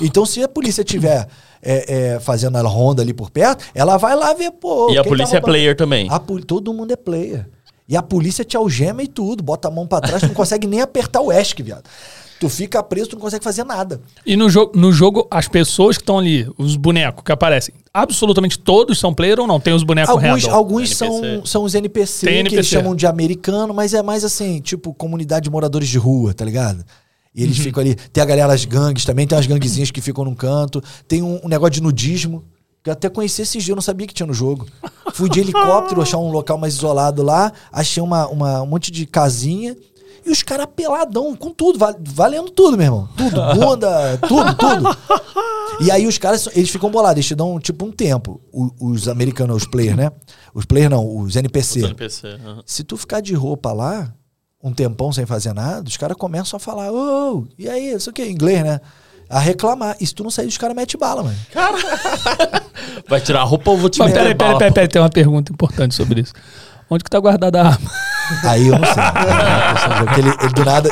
Então, 0.00 0.24
se 0.24 0.42
a 0.42 0.48
polícia 0.48 0.84
tiver 0.84 1.26
é, 1.60 2.12
é, 2.14 2.20
fazendo 2.20 2.56
a 2.56 2.62
ronda 2.62 3.02
ali 3.02 3.12
por 3.12 3.30
perto, 3.30 3.64
ela 3.74 3.96
vai 3.96 4.14
lá 4.14 4.32
ver, 4.34 4.52
pô. 4.52 4.90
E 4.90 4.98
a 4.98 5.02
quem 5.02 5.02
tá 5.02 5.08
polícia 5.08 5.36
é 5.38 5.40
player 5.40 5.76
também. 5.76 6.08
A 6.10 6.18
todo 6.18 6.72
mundo 6.72 6.92
é 6.92 6.96
player. 6.96 7.48
E 7.88 7.96
a 7.96 8.02
polícia 8.02 8.44
te 8.44 8.56
algema 8.56 9.02
e 9.02 9.08
tudo, 9.08 9.42
bota 9.42 9.66
a 9.66 9.70
mão 9.70 9.86
pra 9.86 10.00
trás, 10.00 10.20
tu 10.20 10.28
não 10.28 10.34
consegue 10.34 10.66
nem 10.66 10.80
apertar 10.80 11.22
o 11.22 11.32
ESC, 11.32 11.62
viado. 11.62 11.88
Tu 12.40 12.48
fica 12.48 12.80
preso, 12.82 13.10
tu 13.10 13.16
não 13.16 13.20
consegue 13.22 13.42
fazer 13.42 13.64
nada. 13.64 14.00
E 14.24 14.36
no, 14.36 14.48
jo 14.48 14.70
no 14.74 14.92
jogo, 14.92 15.26
as 15.30 15.48
pessoas 15.48 15.96
que 15.96 16.02
estão 16.02 16.18
ali, 16.18 16.48
os 16.56 16.76
bonecos 16.76 17.24
que 17.24 17.32
aparecem, 17.32 17.74
absolutamente 17.92 18.58
todos 18.58 18.98
são 18.98 19.12
player 19.12 19.40
ou 19.40 19.46
não? 19.46 19.58
Tem 19.58 19.74
os 19.74 19.82
bonecos 19.82 20.10
Alguns, 20.10 20.44
alguns 20.46 20.96
são, 20.96 21.18
NPC. 21.18 21.42
são 21.50 21.64
os 21.64 21.74
NPC, 21.74 22.26
Tem 22.26 22.34
que 22.34 22.40
NPC. 22.40 22.56
eles 22.56 22.66
chamam 22.68 22.94
de 22.94 23.06
americano, 23.06 23.74
mas 23.74 23.92
é 23.92 24.02
mais 24.02 24.24
assim, 24.24 24.60
tipo, 24.60 24.94
comunidade 24.94 25.44
de 25.44 25.50
moradores 25.50 25.88
de 25.88 25.98
rua, 25.98 26.32
tá 26.32 26.44
ligado? 26.44 26.84
E 27.34 27.40
Uhum. 27.40 27.46
eles 27.46 27.58
ficam 27.58 27.80
ali. 27.82 27.94
Tem 27.94 28.22
a 28.22 28.26
galera, 28.26 28.52
as 28.52 28.64
gangues 28.64 29.04
também, 29.04 29.26
tem 29.26 29.36
umas 29.36 29.46
ganguezinhas 29.46 29.90
que 29.90 30.00
ficam 30.00 30.24
num 30.24 30.34
canto. 30.34 30.82
Tem 31.06 31.22
um, 31.22 31.40
um 31.44 31.48
negócio 31.48 31.72
de 31.72 31.82
nudismo. 31.82 32.44
Que 32.82 32.90
eu 32.90 32.92
até 32.92 33.08
conheci 33.08 33.42
esses 33.42 33.54
dias, 33.64 33.68
eu 33.68 33.74
não 33.74 33.82
sabia 33.82 34.06
que 34.06 34.14
tinha 34.14 34.26
no 34.26 34.32
jogo. 34.32 34.64
Fui 35.12 35.28
de 35.28 35.40
helicóptero 35.40 36.00
achar 36.00 36.18
um 36.18 36.30
local 36.30 36.56
mais 36.56 36.74
isolado 36.74 37.22
lá, 37.24 37.52
achei 37.72 38.00
uma, 38.00 38.28
uma- 38.28 38.62
um 38.62 38.66
monte 38.66 38.92
de 38.92 39.04
casinha. 39.04 39.76
E 40.28 40.32
os 40.32 40.42
caras 40.42 40.66
peladão, 40.76 41.34
com 41.34 41.50
tudo, 41.50 41.78
val- 41.78 41.96
valendo 42.00 42.50
tudo, 42.50 42.76
meu 42.76 42.84
irmão. 42.86 43.08
Tudo, 43.16 43.40
bunda, 43.54 44.18
tudo, 44.28 44.54
tudo. 44.54 44.96
E 45.80 45.90
aí 45.90 46.06
os 46.06 46.18
caras, 46.18 46.48
eles 46.54 46.68
ficam 46.70 46.90
bolados, 46.90 47.16
eles 47.16 47.26
te 47.26 47.34
dão 47.34 47.58
tipo 47.58 47.86
um 47.86 47.90
tempo. 47.92 48.40
O- 48.52 48.70
os 48.90 49.08
americanos, 49.08 49.56
os 49.62 49.66
players, 49.66 49.96
né? 49.96 50.12
Os 50.52 50.64
players 50.66 50.90
não, 50.90 51.16
os 51.18 51.34
NPC. 51.34 51.78
Os 51.80 51.84
NPC, 51.86 52.26
aham. 52.28 52.62
Se 52.66 52.84
tu 52.84 52.96
ficar 52.96 53.20
de 53.20 53.32
roupa 53.34 53.72
lá, 53.72 54.12
um 54.62 54.72
tempão 54.72 55.12
sem 55.12 55.24
fazer 55.24 55.52
nada, 55.54 55.88
os 55.88 55.96
caras 55.96 56.16
começam 56.16 56.56
a 56.56 56.60
falar, 56.60 56.92
ô, 56.92 57.46
e 57.58 57.68
aí, 57.68 57.92
isso 57.94 58.10
aqui, 58.10 58.22
inglês, 58.28 58.62
né? 58.62 58.80
A 59.30 59.38
reclamar. 59.38 59.96
E 60.00 60.06
se 60.06 60.14
tu 60.14 60.22
não 60.24 60.30
sair, 60.30 60.46
os 60.46 60.58
caras 60.58 60.74
metem 60.76 60.98
bala, 60.98 61.22
mano. 61.22 61.36
Vai 63.08 63.20
tirar 63.20 63.40
a 63.40 63.44
roupa 63.44 63.70
ou 63.70 63.76
vou 63.76 63.88
te 63.90 63.98
Mas 63.98 64.08
meter 64.08 64.20
peraí, 64.20 64.34
peraí, 64.34 64.58
peraí, 64.58 64.72
peraí, 64.72 64.88
tem 64.88 65.00
uma 65.02 65.10
pergunta 65.10 65.52
importante 65.52 65.94
sobre 65.94 66.20
isso. 66.22 66.32
Onde 66.90 67.04
que 67.04 67.10
tá 67.10 67.18
guardada 67.20 67.60
a 67.62 67.66
arma? 67.68 67.90
Aí 68.44 68.68
eu 68.68 68.78
não 68.78 68.84
sei. 68.86 69.02
Porque 69.98 70.20
ele, 70.20 70.28
ele 70.42 70.52
do 70.54 70.64
nada. 70.64 70.90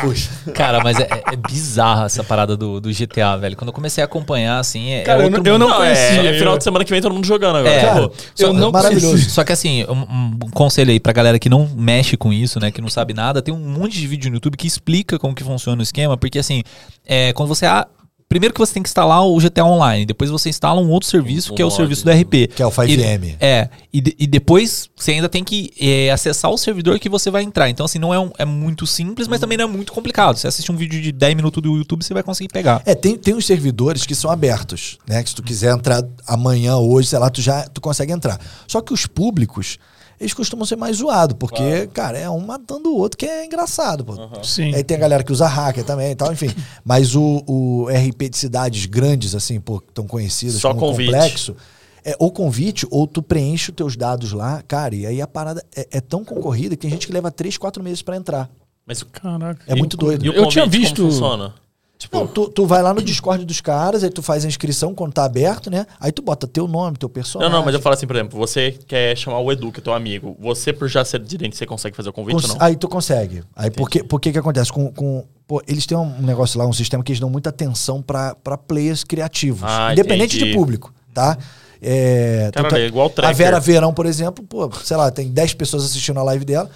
Puxa. 0.00 0.30
Cara, 0.54 0.80
mas 0.82 0.98
é, 0.98 1.08
é 1.32 1.36
bizarra 1.36 2.06
essa 2.06 2.22
parada 2.24 2.56
do, 2.56 2.80
do 2.80 2.90
GTA, 2.92 3.36
velho. 3.36 3.56
Quando 3.56 3.68
eu 3.68 3.72
comecei 3.72 4.02
a 4.02 4.04
acompanhar, 4.04 4.58
assim, 4.58 4.90
é, 4.90 5.02
Cara, 5.02 5.22
é 5.22 5.26
eu 5.26 5.30
não- 5.30 5.42
eu 5.44 5.58
não. 5.58 5.68
Não, 5.68 5.76
é, 5.82 5.94
conhecia, 5.94 6.30
é 6.30 6.38
final 6.38 6.58
de 6.58 6.64
semana 6.64 6.84
que 6.84 6.90
vem 6.90 7.00
todo 7.00 7.14
mundo 7.14 7.26
jogando 7.26 7.56
agora. 7.56 7.74
É, 7.74 7.94
Pô, 7.94 8.12
Só- 8.34 8.46
eu 8.46 8.52
não 8.52 8.70
maravilhoso. 8.70 9.08
conheci. 9.12 9.30
Só 9.30 9.44
que 9.44 9.52
assim, 9.52 9.84
um, 9.84 10.36
um 10.46 10.50
conselho 10.52 10.90
aí 10.90 10.98
pra 11.00 11.12
galera 11.12 11.38
que 11.38 11.48
não 11.48 11.68
mexe 11.74 12.16
com 12.16 12.32
isso, 12.32 12.58
né? 12.60 12.70
Que 12.70 12.80
não 12.80 12.88
sabe 12.90 13.14
nada, 13.14 13.40
tem 13.40 13.54
um 13.54 13.58
monte 13.58 13.98
de 13.98 14.06
vídeo 14.06 14.28
no 14.30 14.36
YouTube 14.36 14.56
que 14.56 14.66
explica 14.66 15.18
como 15.18 15.34
que 15.34 15.44
funciona 15.44 15.78
o 15.80 15.82
esquema, 15.82 16.16
porque 16.16 16.38
assim, 16.38 16.62
é, 17.06 17.32
quando 17.32 17.48
você. 17.48 17.64
Ah, 17.66 17.86
primeiro 18.32 18.54
que 18.54 18.58
você 18.58 18.72
tem 18.74 18.82
que 18.82 18.88
instalar 18.88 19.22
o 19.26 19.38
GTA 19.38 19.64
Online, 19.64 20.06
depois 20.06 20.30
você 20.30 20.48
instala 20.48 20.80
um 20.80 20.88
outro 20.90 21.08
serviço, 21.08 21.52
Um 21.52 21.54
que 21.56 21.60
é 21.60 21.64
o 21.64 21.68
mod. 21.68 21.76
serviço 21.76 22.04
do 22.04 22.10
RP. 22.10 22.48
Que 22.48 22.62
é 22.62 22.66
o 22.66 22.70
5M. 22.70 23.24
E, 23.24 23.36
é, 23.44 23.68
e, 23.92 24.00
de- 24.00 24.16
e 24.18 24.26
depois 24.26 24.88
você 24.96 25.12
ainda 25.12 25.28
tem 25.28 25.44
que 25.44 25.70
é, 25.78 26.10
acessar 26.10 26.50
o 26.50 26.56
servidor 26.56 26.98
que 26.98 27.08
você 27.08 27.30
vai 27.30 27.42
entrar. 27.42 27.68
Então, 27.68 27.84
assim, 27.84 27.98
não 27.98 28.12
é, 28.14 28.18
um- 28.18 28.30
é 28.38 28.44
muito 28.44 28.86
simples, 28.86 29.28
mas 29.28 29.38
também 29.38 29.58
não 29.58 29.66
é 29.66 29.68
muito 29.68 29.92
complicado. 29.92 30.36
Você 30.38 30.46
assiste 30.48 30.72
um 30.72 30.76
vídeo 30.76 31.00
de 31.02 31.12
10 31.12 31.34
minutos 31.34 31.62
do 31.62 31.76
YouTube, 31.76 32.02
você 32.02 32.14
vai 32.14 32.22
conseguir 32.22 32.48
pegar. 32.52 32.82
É, 32.86 32.94
tem, 32.94 33.16
tem 33.18 33.34
uns 33.34 33.44
servidores 33.46 34.06
que 34.06 34.14
são 34.14 34.30
abertos, 34.30 34.98
né? 35.06 35.22
Que 35.22 35.28
se 35.28 35.34
tu 35.34 35.42
quiser 35.42 35.74
entrar 35.74 36.02
amanhã, 36.26 36.76
hoje, 36.78 37.08
sei 37.08 37.18
lá, 37.18 37.28
tu 37.28 37.42
já 37.42 37.62
tu 37.68 37.80
consegue 37.80 38.12
entrar. 38.12 38.40
Só 38.66 38.80
que 38.80 38.92
os 38.94 39.06
públicos, 39.06 39.78
eles 40.20 40.32
costumam 40.34 40.64
ser 40.64 40.76
mais 40.76 40.96
zoados, 40.98 41.36
porque, 41.38 41.86
cara, 41.92 42.16
é 42.18 42.28
um 42.30 42.38
matando 42.40 42.90
o 42.90 42.96
outro 42.96 43.18
que 43.18 43.26
é 43.26 43.44
engraçado, 43.44 44.04
pô. 44.04 44.14
Sim. 44.44 44.74
Aí 44.74 44.84
tem 44.84 44.96
a 44.96 45.00
galera 45.00 45.22
que 45.24 45.32
usa 45.32 45.46
hacker 45.46 45.84
também 45.84 46.12
e 46.12 46.14
tal, 46.14 46.32
enfim. 46.32 46.50
Mas 46.84 47.14
o, 47.14 47.42
o 47.46 47.86
RP 47.88 48.28
de 48.30 48.36
cidades 48.38 48.86
grandes, 48.86 49.34
assim, 49.34 49.60
pô, 49.60 49.80
tão 49.92 50.06
conhecidas 50.06 50.56
Só 50.60 50.70
como 50.74 50.92
convite. 50.92 51.10
complexo, 51.12 51.56
é 52.04 52.14
ou 52.18 52.30
convite, 52.32 52.86
ou 52.90 53.06
tu 53.06 53.22
preenche 53.22 53.70
os 53.70 53.76
teus 53.76 53.96
dados 53.96 54.32
lá, 54.32 54.62
cara, 54.66 54.94
e 54.94 55.06
aí 55.06 55.20
a 55.22 55.26
parada 55.26 55.64
é, 55.74 55.86
é 55.92 56.00
tão 56.00 56.24
concorrida 56.24 56.74
que 56.76 56.82
tem 56.82 56.90
gente 56.90 57.06
que 57.06 57.12
leva 57.12 57.30
3, 57.30 57.56
4 57.58 57.82
meses 57.82 58.02
pra 58.02 58.16
entrar. 58.16 58.48
Mas 58.86 59.02
Caraca. 59.04 59.62
É 59.68 59.74
muito 59.76 59.96
doido. 59.96 60.24
e 60.24 60.28
o 60.28 60.32
Eu 60.32 60.48
tinha 60.48 60.66
visto- 60.66 60.96
como 61.02 61.10
funciona? 61.12 61.54
Tipo, 62.02 62.18
Não, 62.18 62.26
tu, 62.26 62.48
tu 62.48 62.66
vai 62.66 62.82
lá 62.82 62.92
no 62.92 63.00
Discord 63.00 63.44
dos 63.44 63.60
caras, 63.60 64.02
aí 64.02 64.10
tu 64.10 64.22
faz 64.22 64.44
a 64.44 64.48
inscrição 64.48 64.92
quando 64.92 65.12
tá 65.12 65.24
aberto, 65.24 65.70
né? 65.70 65.86
Aí 66.00 66.10
tu 66.10 66.20
bota 66.20 66.46
teu 66.48 66.66
nome, 66.66 66.96
teu 66.96 67.06
não, 67.08 67.12
personagem. 67.14 67.52
não, 67.52 67.64
mas 67.64 67.74
eu 67.74 67.80
falo 67.80 67.94
assim, 67.94 68.06
por 68.08 68.16
exemplo, 68.16 68.36
você 68.38 68.76
quer 68.88 69.16
chamar 69.16 69.38
o 69.38 69.52
Edu, 69.52 69.70
que 69.70 69.78
é 69.78 69.82
teu 69.82 69.94
amigo. 69.94 70.36
Você, 70.40 70.72
por 70.72 70.88
já 70.88 71.04
ser 71.04 71.20
dentro, 71.20 71.56
você 71.56 71.64
consegue 71.64 71.96
fazer 71.96 72.08
o 72.08 72.12
convite 72.12 72.34
Cons- 72.34 72.50
ou 72.50 72.56
não? 72.58 72.66
Aí 72.66 72.74
tu 72.74 72.88
consegue. 72.88 73.44
Aí 73.54 73.70
porque, 73.70 74.02
porque 74.02 74.32
que 74.32 74.38
acontece? 74.38 74.72
Com, 74.72 74.92
com, 74.92 75.24
pô, 75.46 75.62
eles 75.68 75.86
têm 75.86 75.96
um 75.96 76.22
negócio 76.22 76.58
lá, 76.58 76.66
um 76.66 76.72
sistema 76.72 77.04
que 77.04 77.12
eles 77.12 77.20
dão 77.20 77.30
muita 77.30 77.50
atenção 77.50 78.02
pra 78.02 78.34
pra 78.34 78.58
players 78.58 79.04
criativos. 79.04 79.62
Ah, 79.64 79.92
independente 79.92 80.36
entendi. 80.36 80.50
de 80.50 80.56
público, 80.56 80.92
tá? 81.14 81.38
É, 81.80 82.50
Caralho, 82.52 82.70
tanto 82.70 82.80
é 82.82 82.86
igual 82.86 83.06
o 83.06 83.10
A 83.10 83.12
tracker. 83.12 83.36
Vera 83.36 83.60
Verão, 83.60 83.92
por 83.94 84.06
exemplo, 84.06 84.44
pô, 84.44 84.70
sei 84.82 84.96
lá, 84.96 85.10
tem 85.10 85.28
10 85.30 85.54
pessoas 85.54 85.84
assistindo 85.84 86.18
a 86.18 86.22
live 86.22 86.44
dela, 86.44 86.70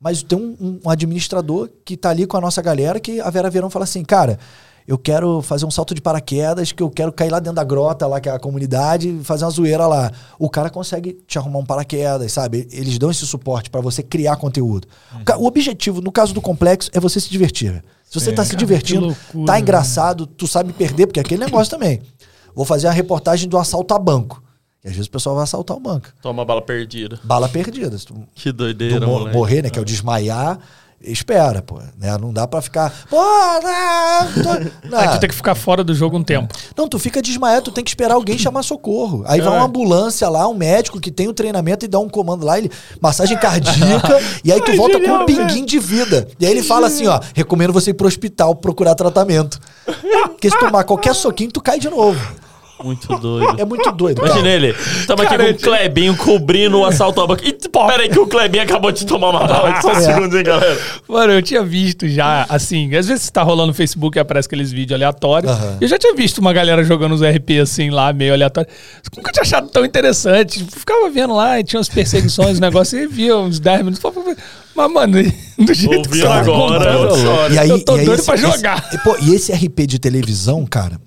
mas 0.00 0.22
tem 0.22 0.38
um, 0.38 0.80
um 0.84 0.90
administrador 0.90 1.68
que 1.84 1.96
tá 1.96 2.10
ali 2.10 2.26
com 2.26 2.36
a 2.36 2.40
nossa 2.40 2.60
galera 2.62 2.98
que 3.00 3.20
a 3.20 3.30
Vera 3.30 3.48
Verão 3.50 3.68
fala 3.70 3.84
assim, 3.84 4.02
cara, 4.04 4.38
eu 4.86 4.98
quero 4.98 5.40
fazer 5.42 5.64
um 5.64 5.70
salto 5.70 5.94
de 5.94 6.00
paraquedas, 6.00 6.72
que 6.72 6.82
eu 6.82 6.90
quero 6.90 7.12
cair 7.12 7.30
lá 7.30 7.38
dentro 7.38 7.56
da 7.56 7.64
grota, 7.64 8.06
lá 8.06 8.20
que 8.20 8.28
é 8.28 8.32
a 8.32 8.38
comunidade, 8.38 9.08
e 9.08 9.24
fazer 9.24 9.44
uma 9.44 9.50
zoeira 9.50 9.86
lá. 9.86 10.10
O 10.38 10.48
cara 10.50 10.68
consegue 10.70 11.18
te 11.26 11.38
arrumar 11.38 11.58
um 11.60 11.64
paraquedas, 11.64 12.32
sabe? 12.32 12.66
Eles 12.72 12.98
dão 12.98 13.10
esse 13.10 13.26
suporte 13.26 13.70
pra 13.70 13.80
você 13.80 14.02
criar 14.02 14.36
conteúdo. 14.36 14.86
O 15.20 15.24
ca- 15.24 15.36
O 15.38 15.46
objetivo, 15.46 16.00
no 16.00 16.10
caso 16.12 16.34
do 16.34 16.40
complexo, 16.40 16.90
é 16.92 17.00
você 17.00 17.20
se 17.20 17.30
divertir. 17.30 17.82
Se 18.04 18.20
você 18.20 18.30
tá 18.32 18.42
se 18.44 18.50
Cara, 18.50 18.58
divertindo, 18.58 19.06
loucura, 19.06 19.46
tá 19.46 19.52
né? 19.54 19.60
engraçado, 19.60 20.26
tu 20.26 20.46
sabe 20.46 20.72
perder, 20.72 21.06
porque 21.06 21.18
é 21.20 21.22
aquele 21.22 21.42
negócio 21.44 21.70
também. 21.70 22.00
Vou 22.54 22.64
fazer 22.66 22.86
uma 22.86 22.92
reportagem 22.92 23.48
do 23.48 23.56
assalto 23.56 23.94
a 23.94 23.98
banco. 23.98 24.42
E 24.84 24.88
às 24.88 24.94
vezes 24.94 25.06
o 25.06 25.10
pessoal 25.12 25.36
vai 25.36 25.44
assaltar 25.44 25.76
o 25.76 25.80
banco. 25.80 26.08
Toma 26.20 26.44
bala 26.44 26.60
perdida. 26.60 27.18
Bala 27.22 27.48
perdida. 27.48 27.96
Tu 27.96 28.14
Que 28.34 28.50
tu 28.50 28.52
doideira, 28.52 29.06
mo- 29.06 29.12
moleque. 29.20 29.36
morrer, 29.36 29.62
né? 29.62 29.70
Que 29.70 29.78
é 29.78 29.82
o 29.82 29.84
desmaiar, 29.84 30.58
espera, 31.04 31.62
pô. 31.62 31.78
Né? 31.98 32.16
Não 32.20 32.32
dá 32.32 32.46
pra 32.46 32.60
ficar. 32.60 32.92
Pô, 33.08 33.16
não, 33.16 34.42
tô- 34.42 34.70
não. 34.88 34.98
Aí 34.98 35.08
tu 35.10 35.20
tem 35.20 35.28
que 35.30 35.34
ficar 35.34 35.54
fora 35.54 35.82
do 35.82 35.94
jogo 35.94 36.16
um 36.16 36.22
tempo. 36.22 36.54
Não, 36.76 36.88
tu 36.88 36.98
fica 36.98 37.20
desmaiado, 37.22 37.66
tu 37.66 37.72
tem 37.72 37.84
que 37.84 37.90
esperar 37.90 38.14
alguém 38.14 38.38
chamar 38.38 38.62
socorro. 38.62 39.24
Aí 39.26 39.40
vai 39.40 39.52
uma 39.52 39.64
ambulância 39.64 40.28
lá, 40.28 40.46
um 40.48 40.54
médico 40.54 41.00
que 41.00 41.10
tem 41.10 41.28
o 41.28 41.32
treinamento 41.32 41.84
e 41.84 41.88
dá 41.88 41.98
um 41.98 42.08
comando 42.08 42.44
lá, 42.44 42.58
ele 42.58 42.70
massagem 43.00 43.36
cardíaca, 43.38 44.20
e 44.44 44.52
aí 44.52 44.60
tu 44.60 44.70
Ai, 44.70 44.76
volta 44.76 45.00
com 45.00 45.10
um 45.10 45.26
pinguinho 45.26 45.66
de 45.66 45.78
vida. 45.78 46.28
E 46.38 46.46
aí 46.46 46.52
ele 46.52 46.62
fala 46.62 46.86
assim, 46.86 47.06
ó, 47.06 47.20
recomendo 47.34 47.72
você 47.72 47.90
ir 47.90 47.94
pro 47.94 48.06
hospital 48.06 48.54
procurar 48.54 48.94
tratamento. 48.94 49.58
Porque 50.28 50.50
se 50.50 50.58
tomar 50.58 50.84
qualquer 50.84 51.14
soquinho, 51.14 51.50
tu 51.50 51.60
cai 51.60 51.78
de 51.78 51.88
novo. 51.88 52.18
Muito 52.84 53.06
doido. 53.18 53.60
É 53.60 53.64
muito 53.64 53.92
doido, 53.92 54.24
Imagina 54.24 54.48
ele. 54.48 54.74
Tamo 55.06 55.22
aqui 55.22 55.36
com 55.36 55.44
o 55.50 55.54
Klebinho 55.58 56.16
cobrindo 56.16 56.78
o 56.78 56.84
assalto 56.84 57.20
ao 57.20 57.26
banco. 57.26 57.42
E 57.46 57.52
pera 57.52 58.02
aí 58.02 58.08
que 58.08 58.18
o 58.18 58.26
Klebinho 58.26 58.62
acabou 58.64 58.90
de 58.92 59.04
tomar 59.06 59.30
uma 59.30 59.46
bala. 59.46 59.80
Só 59.80 59.88
um 59.88 59.96
É. 59.96 60.00
segundo, 60.00 60.36
hein, 60.36 60.44
galera. 60.44 60.78
Mano, 61.08 61.32
eu 61.32 61.42
tinha 61.42 61.62
visto 61.64 62.08
já, 62.08 62.44
assim, 62.48 62.94
às 62.94 63.06
vezes 63.06 63.30
tá 63.30 63.42
rolando 63.42 63.68
no 63.68 63.74
Facebook 63.74 64.18
e 64.18 64.20
aparece 64.20 64.46
aqueles 64.46 64.70
vídeos 64.72 64.96
aleatórios. 64.96 65.50
Aham. 65.52 65.78
Eu 65.80 65.88
já 65.88 65.98
tinha 65.98 66.14
visto 66.14 66.38
uma 66.38 66.52
galera 66.52 66.82
jogando 66.84 67.12
os 67.14 67.22
RP 67.22 67.60
assim 67.62 67.90
lá, 67.90 68.12
meio 68.12 68.32
aleatório. 68.32 68.68
Nunca 69.16 69.30
tinha 69.32 69.42
achado 69.42 69.68
tão 69.68 69.84
interessante. 69.84 70.64
Ficava 70.70 71.08
vendo 71.10 71.34
lá 71.34 71.60
e 71.60 71.64
tinha 71.64 71.78
umas 71.78 71.88
perseguições, 71.88 72.52
os 72.54 72.60
negócios, 72.60 73.00
e 73.00 73.06
via 73.06 73.36
uns 73.36 73.58
10 73.60 73.78
minutos. 73.78 74.00
falava, 74.00 74.34
Mas, 74.74 74.90
mano, 74.92 75.12
do 75.58 75.74
jeito 75.74 75.90
que 75.90 75.96
Ouviram 76.08 76.10
você 76.12 76.22
tá 76.22 76.34
agora, 76.40 76.90
é 76.90 76.96
contando. 76.96 77.54
E 77.54 77.58
aí, 77.58 77.68
eu 77.70 77.84
tô 77.84 77.96
e 77.96 78.00
aí 78.00 78.06
doido 78.06 78.18
esse- 78.20 78.26
pra 78.26 78.34
esse- 78.34 78.42
jogar. 78.56 78.88
e, 78.92 78.98
pô, 78.98 79.16
e 79.20 79.34
esse 79.34 79.52
RP 79.52 79.86
de 79.86 79.98
televisão, 79.98 80.64
cara, 80.66 80.98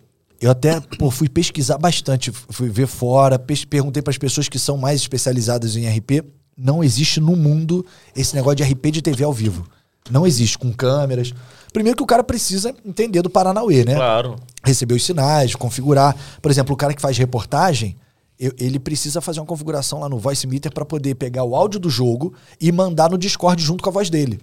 eu 0.45 0.51
até 0.51 0.79
pô, 0.79 1.09
fui 1.09 1.27
pesquisar 1.27 1.79
bastante, 1.79 2.31
fui 2.31 2.69
ver 2.69 2.85
fora, 2.85 3.39
perguntei 3.67 4.03
para 4.03 4.11
as 4.11 4.17
pessoas 4.17 4.47
que 4.47 4.59
são 4.59 4.77
mais 4.77 5.01
especializadas 5.01 5.75
em 5.75 5.87
RP. 5.89 6.23
Não 6.55 6.83
existe 6.83 7.19
no 7.19 7.35
mundo 7.35 7.83
esse 8.15 8.35
negócio 8.35 8.57
de 8.57 8.63
RP 8.63 8.91
de 8.91 9.01
TV 9.01 9.23
ao 9.23 9.33
vivo. 9.33 9.67
Não 10.07 10.27
existe, 10.27 10.55
com 10.55 10.71
câmeras. 10.71 11.33
Primeiro 11.73 11.97
que 11.97 12.03
o 12.03 12.05
cara 12.05 12.23
precisa 12.23 12.75
entender 12.85 13.23
do 13.23 13.29
Paranauê, 13.29 13.83
né? 13.83 13.95
Claro. 13.95 14.35
receber 14.63 14.93
os 14.93 15.03
sinais, 15.03 15.55
configurar. 15.55 16.15
Por 16.39 16.51
exemplo, 16.51 16.75
o 16.75 16.77
cara 16.77 16.93
que 16.93 17.01
faz 17.01 17.17
reportagem, 17.17 17.97
ele 18.39 18.77
precisa 18.77 19.21
fazer 19.21 19.39
uma 19.39 19.47
configuração 19.47 19.99
lá 19.99 20.07
no 20.07 20.19
Voice 20.19 20.45
Meter 20.45 20.71
para 20.71 20.85
poder 20.85 21.15
pegar 21.15 21.43
o 21.43 21.55
áudio 21.55 21.79
do 21.79 21.89
jogo 21.89 22.35
e 22.61 22.71
mandar 22.71 23.09
no 23.09 23.17
Discord 23.17 23.63
junto 23.63 23.83
com 23.83 23.89
a 23.89 23.93
voz 23.93 24.11
dele. 24.11 24.39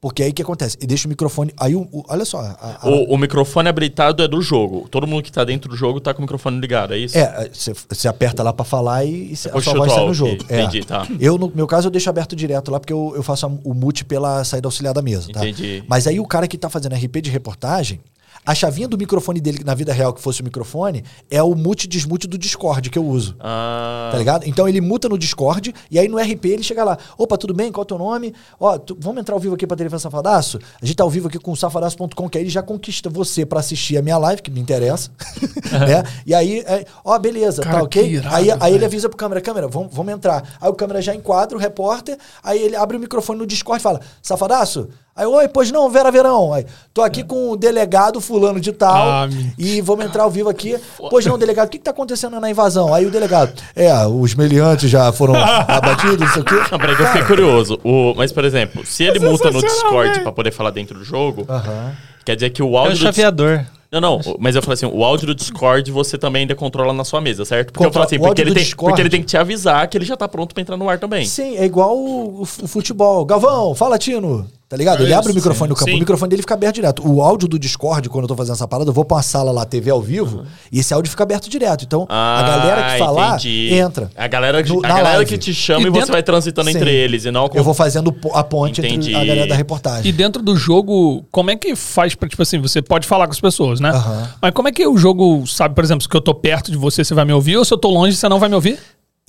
Porque 0.00 0.22
aí 0.22 0.30
o 0.30 0.32
que 0.32 0.40
acontece? 0.40 0.78
E 0.80 0.86
deixa 0.86 1.06
o 1.06 1.10
microfone. 1.10 1.52
Aí, 1.58 1.76
o, 1.76 1.82
o- 1.92 2.02
olha 2.08 2.24
só. 2.24 2.38
a- 2.40 2.78
a- 2.82 2.88
O, 2.88 3.14
o 3.14 3.18
microfone 3.18 3.68
habilitado 3.68 4.22
é 4.22 4.28
do 4.28 4.40
jogo. 4.40 4.88
Todo 4.90 5.06
mundo 5.06 5.22
que 5.22 5.30
tá 5.30 5.44
dentro 5.44 5.68
do 5.70 5.76
jogo 5.76 6.00
tá 6.00 6.14
com 6.14 6.20
o 6.20 6.22
microfone 6.22 6.58
ligado, 6.58 6.94
é 6.94 6.98
isso? 6.98 7.18
É, 7.18 7.50
você- 7.52 7.74
você 7.88 8.08
aperta 8.08 8.42
lá 8.42 8.50
para 8.50 8.64
falar 8.64 9.04
e, 9.04 9.30
e 9.30 9.32
a 9.34 9.36
sua 9.36 9.74
voz 9.74 9.92
sai 9.92 10.00
no 10.00 10.04
ok, 10.06 10.14
jogo. 10.14 10.44
É. 10.48 10.62
entendi, 10.62 10.84
tá. 10.86 11.06
Eu, 11.20 11.36
no 11.36 11.52
meu 11.54 11.66
caso, 11.66 11.88
eu 11.88 11.90
deixo 11.90 12.08
aberto 12.08 12.34
direto 12.34 12.70
lá, 12.70 12.80
porque 12.80 12.92
eu, 12.94 13.12
eu 13.14 13.22
faço 13.22 13.44
a- 13.44 13.50
o 13.62 13.74
mute 13.74 14.02
pela 14.04 14.42
saída 14.42 14.66
auxiliar 14.66 14.94
da 14.94 15.02
mesa. 15.02 15.30
Tá? 15.32 15.40
Entendi. 15.46 15.84
Mas 15.86 16.06
aí 16.06 16.18
o 16.18 16.26
cara 16.26 16.48
que 16.48 16.56
tá 16.56 16.70
fazendo 16.70 16.94
RP 16.94 17.20
de 17.20 17.28
reportagem, 17.30 18.00
a 18.44 18.54
chavinha 18.54 18.88
do 18.88 18.96
microfone 18.96 19.40
dele, 19.40 19.62
na 19.64 19.74
vida 19.74 19.92
real 19.92 20.12
que 20.12 20.20
fosse 20.20 20.40
o 20.40 20.44
microfone, 20.44 21.04
é 21.30 21.42
o 21.42 21.54
mute 21.54 21.84
e 21.84 21.88
desmute 21.88 22.26
do 22.26 22.38
Discord 22.38 22.88
que 22.90 22.98
eu 22.98 23.04
uso. 23.04 23.36
Ah, 23.38 24.08
Tá 24.12 24.18
ligado? 24.18 24.46
Então 24.48 24.66
ele 24.68 24.80
muta 24.80 25.08
no 25.08 25.16
Discord 25.18 25.74
e 25.90 25.98
aí 25.98 26.08
no 26.08 26.18
RP 26.18 26.46
ele 26.46 26.62
chega 26.62 26.82
lá. 26.82 26.98
Opa, 27.18 27.36
tudo 27.36 27.52
bem? 27.54 27.70
Qual 27.70 27.82
é 27.82 27.84
o 27.84 27.86
teu 27.86 27.98
nome? 27.98 28.34
Ó, 28.58 28.78
tu- 28.78 28.96
vamos 28.98 29.20
entrar 29.20 29.34
ao 29.34 29.40
vivo 29.40 29.54
aqui 29.54 29.66
pra 29.66 29.76
TV 29.76 29.98
Safadaço? 29.98 30.58
A 30.80 30.86
gente 30.86 30.96
tá 30.96 31.04
ao 31.04 31.10
vivo 31.10 31.28
aqui 31.28 31.38
com 31.38 31.52
o 31.52 31.56
safadaço.com, 31.56 32.28
que 32.28 32.38
aí 32.38 32.44
ele 32.44 32.50
já 32.50 32.62
conquista 32.62 33.08
você 33.10 33.44
pra 33.46 33.60
assistir 33.60 33.96
a 33.98 34.02
minha 34.02 34.16
live, 34.18 34.42
que 34.42 34.50
me 34.50 34.58
interessa. 34.60 35.10
né? 35.72 36.02
E 36.26 36.34
aí, 36.34 36.60
é, 36.66 36.84
ó, 37.04 37.18
beleza, 37.18 37.62
Cara, 37.62 37.78
tá 37.78 37.82
ok? 37.84 38.04
irado, 38.04 38.34
aí, 38.34 38.48
aí 38.58 38.74
ele 38.74 38.84
avisa 38.84 39.08
pro 39.08 39.16
câmera, 39.18 39.40
câmera, 39.40 39.68
vamos, 39.68 39.94
vamos 39.94 40.12
entrar. 40.12 40.56
Aí 40.60 40.68
o 40.68 40.74
câmera 40.74 41.00
já 41.02 41.14
enquadra 41.14 41.56
o 41.56 41.60
repórter, 41.60 42.16
aí 42.42 42.60
ele 42.60 42.74
abre 42.74 42.96
o 42.96 43.00
microfone 43.00 43.38
no 43.38 43.46
Discord 43.46 43.80
e 43.80 43.82
fala, 43.82 44.00
Safadaço? 44.22 44.88
Aí, 45.14 45.26
oi, 45.26 45.48
pois 45.48 45.70
não, 45.70 45.90
Vera 45.90 46.10
Verão. 46.10 46.52
Aí, 46.52 46.64
tô 46.94 47.02
aqui 47.02 47.22
com 47.22 47.50
o 47.50 47.56
delegado 47.56 48.20
fulano 48.20 48.58
de 48.60 48.72
tal 48.72 48.94
Ah, 49.10 49.28
e 49.58 49.80
vamos 49.80 50.06
entrar 50.06 50.22
ao 50.22 50.30
vivo 50.30 50.48
aqui. 50.48 50.76
Pois 51.10 51.26
não, 51.26 51.36
delegado, 51.38 51.68
o 51.68 51.70
que, 51.70 51.78
que 51.78 51.84
tá 51.84 51.90
acontecendo 51.90 52.40
na 52.40 52.48
invasão? 52.50 52.94
Aí 52.94 53.04
o 53.04 53.10
delegado, 53.10 53.52
é, 53.76 53.92
os 54.06 54.34
meliantes 54.34 54.88
já 54.88 55.12
foram 55.12 55.34
abatidos, 55.36 56.20
não 56.20 56.28
sei 56.32 56.42
o 56.42 56.44
quê. 56.44 56.54
Não, 56.70 56.78
peraí 56.78 56.96
que 56.96 57.02
eu 57.02 57.06
fiquei 57.08 57.24
curioso. 57.24 57.78
O, 57.84 58.14
mas, 58.16 58.32
por 58.32 58.44
exemplo, 58.44 58.84
se 58.86 59.04
ele 59.04 59.18
É 59.18 59.28
muta 59.28 59.50
no 59.50 59.60
Discord 59.60 60.10
velho. 60.10 60.22
pra 60.22 60.32
poder 60.32 60.52
falar 60.52 60.70
dentro 60.70 60.98
do 60.98 61.04
jogo, 61.04 61.44
Aham. 61.48 61.92
quer 62.24 62.36
dizer 62.36 62.50
que 62.50 62.62
o 62.62 62.68
É 62.68 62.70
o 62.70 62.78
áudio 62.78 62.96
do 62.96 63.02
chaveador. 63.02 63.64
Não, 63.92 64.00
não, 64.00 64.20
mas 64.38 64.54
eu 64.54 64.62
falei 64.62 64.74
assim, 64.74 64.86
o 64.86 65.04
áudio 65.04 65.26
do 65.26 65.34
Discord 65.34 65.90
você 65.90 66.16
também 66.16 66.42
ainda 66.42 66.54
controla 66.54 66.92
na 66.92 67.02
sua 67.02 67.20
mesa, 67.20 67.44
certo? 67.44 67.72
Porque 67.72 67.84
eu 67.84 67.92
falo 67.92 68.04
assim, 68.06 68.16
porque 68.18 68.28
áudio 68.28 68.42
ele, 68.44 68.54
tem, 68.54 68.62
Discord- 68.62 68.90
porque 68.92 69.02
ele 69.02 69.10
tem 69.10 69.20
que 69.20 69.26
te 69.26 69.36
avisar 69.36 69.86
que 69.88 69.98
ele 69.98 70.04
já 70.04 70.16
tá 70.16 70.28
pronto 70.28 70.54
pra 70.54 70.62
entrar 70.62 70.76
no 70.76 70.88
ar 70.88 70.98
também. 71.00 71.26
Sim, 71.26 71.56
é 71.56 71.64
igual 71.64 71.98
o, 71.98 72.42
o 72.42 72.46
futebol. 72.46 73.24
Galvão, 73.24 73.74
fala, 73.74 73.98
Tino. 73.98 74.46
Tá 74.70 74.76
ligado? 74.76 75.02
Ele 75.02 75.12
É 75.12 75.16
abre 75.16 75.26
o 75.26 75.30
isso, 75.30 75.38
microfone 75.40 75.66
sim. 75.66 75.70
no 75.70 75.74
campo, 75.74 75.90
Sim. 75.90 75.96
o 75.96 75.98
microfone 75.98 76.30
dele 76.30 76.42
fica 76.42 76.54
aberto 76.54 76.76
direto. 76.76 77.02
O 77.04 77.20
áudio 77.20 77.48
do 77.48 77.58
Discord, 77.58 78.08
quando 78.08 78.22
eu 78.22 78.28
tô 78.28 78.36
fazendo 78.36 78.54
essa 78.54 78.68
parada, 78.68 78.88
eu 78.88 78.94
vou 78.94 79.04
pra 79.04 79.16
uma 79.16 79.22
sala 79.24 79.50
lá, 79.50 79.64
TV 79.66 79.90
ao 79.90 80.00
vivo, 80.00 80.44
e 80.70 80.78
esse 80.78 80.94
áudio 80.94 81.10
fica 81.10 81.24
aberto 81.24 81.50
direto. 81.50 81.84
Então, 81.84 82.06
a 82.08 82.40
galera 82.42 82.92
que 82.92 82.98
falar, 83.00 83.24
Ah, 83.32 83.34
entendi. 83.34 83.74
entra. 83.74 84.10
A 84.16 84.28
galera, 84.28 84.62
que- 84.62 84.68
No- 84.72 84.78
a 84.78 84.88
galera 84.88 85.08
live. 85.16 85.24
que 85.28 85.38
te 85.38 85.52
chama 85.52 85.80
E 85.80 85.86
e, 85.88 85.90
você 85.90 85.98
dentro- 85.98 86.12
vai 86.12 86.22
transitando 86.22 86.70
Sim. 86.70 86.76
entre 86.76 86.94
eles 86.94 87.24
e 87.24 87.32
não 87.32 87.50
Eu 87.52 87.64
vou 87.64 87.74
fazendo 87.74 88.14
a 88.32 88.44
ponte 88.44 88.80
entre 88.80 88.92
Entendi. 88.94 89.12
a 89.16 89.24
galera 89.24 89.48
da 89.48 89.56
reportagem. 89.56 90.08
E 90.08 90.12
dentro 90.12 90.40
do 90.40 90.54
jogo, 90.56 91.24
como 91.32 91.50
é 91.50 91.56
que 91.56 91.74
faz 91.74 92.14
pra, 92.14 92.28
tipo 92.28 92.40
assim, 92.40 92.60
você 92.60 92.80
pode 92.80 93.08
falar 93.08 93.26
com 93.26 93.32
as 93.32 93.40
pessoas, 93.40 93.80
né? 93.80 93.90
Aham. 93.90 94.28
Mas 94.40 94.52
como 94.54 94.68
é 94.68 94.72
que 94.72 94.86
o 94.86 94.96
jogo 94.96 95.44
sabe, 95.48 95.74
por 95.74 95.82
exemplo, 95.82 96.04
se 96.08 96.16
eu 96.16 96.20
tô 96.20 96.32
perto 96.32 96.70
de 96.70 96.76
você, 96.76 97.02
você 97.02 97.12
vai 97.12 97.24
me 97.24 97.32
ouvir, 97.32 97.56
ou 97.56 97.64
se 97.64 97.74
eu 97.74 97.78
tô 97.78 97.90
longe, 97.90 98.14
você 98.16 98.28
não 98.28 98.38
vai 98.38 98.48
me 98.48 98.54
ouvir? 98.54 98.78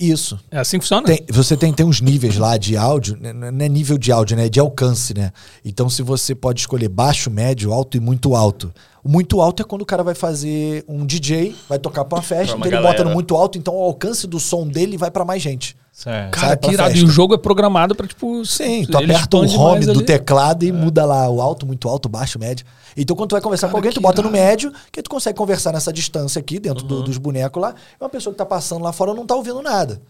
Isso. 0.04 0.38
É 0.50 0.58
assim 0.58 0.78
que 0.78 0.84
funciona? 0.84 1.06
Tem- 1.06 1.24
você 1.30 1.56
tem, 1.56 1.72
tem 1.72 1.86
uns 1.86 2.00
níveis 2.00 2.36
lá 2.36 2.56
de 2.56 2.76
áudio, 2.76 3.16
né, 3.20 3.32
não 3.32 3.64
é 3.64 3.68
nível 3.68 3.96
de 3.96 4.10
áudio, 4.10 4.36
né? 4.36 4.46
É 4.46 4.48
de 4.48 4.58
alcance, 4.58 5.14
né? 5.14 5.30
Então, 5.64 5.88
se 5.88 6.02
você 6.02 6.34
pode 6.34 6.60
escolher 6.60 6.88
baixo, 6.88 7.30
médio, 7.30 7.72
alto 7.72 7.96
e 7.96 8.00
muito 8.00 8.34
alto. 8.34 8.72
O 9.04 9.08
muito 9.08 9.40
alto 9.40 9.62
é 9.62 9.64
quando 9.64 9.82
o 9.82 9.86
cara 9.86 10.02
vai 10.02 10.14
fazer 10.14 10.84
um 10.88 11.04
DJ, 11.04 11.54
vai 11.68 11.78
tocar 11.78 12.04
pra 12.04 12.16
uma 12.18 12.22
festa, 12.22 12.46
Pra 12.48 12.56
uma 12.56 12.66
então 12.66 12.78
ele 12.78 12.82
bota 12.82 12.98
galera. 12.98 13.08
no 13.10 13.14
muito 13.14 13.34
alto, 13.36 13.58
então 13.58 13.74
o 13.74 13.82
alcance 13.82 14.26
do 14.26 14.38
som 14.40 14.66
dele 14.66 14.96
vai 14.96 15.10
pra 15.10 15.24
mais 15.24 15.42
gente. 15.42 15.76
Certo. 15.92 16.30
Cara, 16.32 16.56
que 16.56 16.70
irado. 16.70 16.96
E 16.96 17.04
o 17.04 17.08
jogo 17.08 17.34
é 17.34 17.38
programado 17.38 17.94
pra, 17.94 18.06
tipo... 18.06 18.44
Sim, 18.46 18.86
tu 18.86 18.96
aperta 18.96 19.36
o 19.36 19.40
home 19.60 19.84
do 19.84 19.90
ali. 19.92 20.04
teclado 20.04 20.64
e 20.64 20.72
muda 20.72 21.04
lá 21.04 21.28
o 21.28 21.40
alto, 21.40 21.66
muito 21.66 21.88
alto, 21.88 22.08
baixo, 22.08 22.38
médio. 22.38 22.64
Então, 22.96 23.16
quando 23.16 23.30
tu 23.30 23.32
vai 23.32 23.40
conversar 23.40 23.66
com 23.68 23.72
Cara, 23.72 23.78
alguém, 23.78 23.92
tu 23.92 24.00
bota 24.00 24.22
no 24.22 24.28
irado. 24.28 24.44
médio, 24.44 24.72
que 24.90 25.02
tu 25.02 25.10
consegue 25.10 25.36
conversar 25.36 25.72
nessa 25.72 25.92
distância 25.92 26.38
aqui, 26.40 26.58
dentro 26.58 26.84
do- 26.84 27.02
dos 27.02 27.18
bonecos 27.18 27.60
lá, 27.60 27.74
e 28.00 28.02
uma 28.04 28.10
pessoa 28.10 28.32
que 28.32 28.38
tá 28.38 28.46
passando 28.46 28.82
lá 28.82 28.92
fora 28.92 29.14
não 29.14 29.26
tá 29.26 29.34
ouvindo 29.34 29.60
nada. 29.62 30.00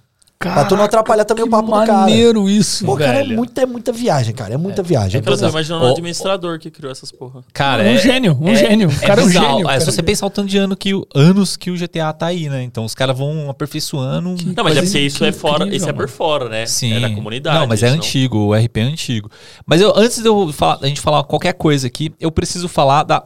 Pra 0.51 0.65
tu 0.65 0.77
não 0.77 0.85
atrapalhar 0.85 1.25
também 1.25 1.45
o 1.45 1.49
papo 1.51 1.67
do 1.67 1.73
cara. 1.73 1.93
maneiro 1.93 2.49
isso, 2.49 2.85
Pô, 2.85 2.97
cara, 2.97 3.19
é 3.19 3.23
velho. 3.23 3.37
muita, 3.37 3.63
é 3.63 3.67
muita 3.67 3.93
viagem, 3.93 4.35
cara. 4.35 4.55
É 4.55 4.57
muita 4.57 4.83
viagem. 4.83 5.19
É 5.19 5.23
que 5.23 5.29
eu 5.29 5.37
tô 5.39 5.49
imaginando 5.49 5.85
um 5.85 5.89
Ô, 5.89 5.93
administrador 5.93 6.59
que 6.59 6.71
criou 6.71 6.91
essas 6.91 7.11
porra. 7.13 7.43
Cara, 7.53 7.83
Um 7.83 7.87
é, 7.87 7.99
gênio, 7.99 8.39
um 8.41 8.55
gênio. 8.55 8.89
O 8.89 9.01
cara 9.01 9.21
é 9.21 9.25
um 9.25 9.29
bizarro. 9.29 9.47
gênio, 9.49 9.65
É, 9.67 9.69
cara. 9.69 9.81
se 9.81 9.87
você 9.87 10.03
pensar 10.03 10.27
o 10.27 10.31
tanto 10.31 10.49
de 10.49 10.59
ano 10.59 10.77
que, 10.77 10.95
o- 10.95 11.07
anos 11.15 11.57
que 11.57 11.71
o 11.71 11.77
GTA 11.77 12.13
tá 12.13 12.27
aí, 12.27 12.49
né? 12.49 12.63
Então 12.63 12.85
os 12.85 12.95
caras 12.95 13.17
vão 13.17 13.49
aperfeiçoando. 13.51 14.35
Não, 14.57 14.65
mas 14.65 14.77
é 14.77 14.83
porque 14.83 14.99
isso 14.99 15.25
é 15.25 15.29
incrível, 15.29 15.41
fora, 15.41 15.69
isso 15.77 15.89
é 15.89 15.93
por 15.93 15.97
mano. 15.99 16.09
fora, 16.09 16.49
né? 16.49 16.67
Sim. 16.67 16.93
É 16.95 17.01
da 17.01 17.11
comunidade. 17.11 17.59
Não, 17.59 17.67
mas 17.67 17.83
é 17.83 17.87
isso 17.89 17.97
antigo, 17.97 18.39
o 18.39 18.55
RP 18.55 18.77
é 18.79 18.83
antigo. 18.83 19.31
Mas 19.67 19.81
eu, 19.81 19.93
antes 19.97 20.19
de 20.23 20.27
eu 20.29 20.53
falar, 20.53 20.79
a 20.83 20.87
gente 20.87 21.01
falar 21.01 21.23
qualquer 21.25 21.53
coisa 21.55 21.87
aqui, 21.87 22.13
eu 22.21 22.31
preciso 22.31 22.69
falar 22.69 23.03
da. 23.03 23.23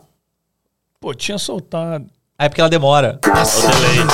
Pô, 1.00 1.14
tinha 1.14 1.38
soltado. 1.38 2.06
Ah, 2.38 2.44
é 2.44 2.48
porque 2.48 2.60
ela 2.60 2.68
demora. 2.68 3.18
É 3.24 3.28
o 3.28 3.32
delay. 3.32 4.06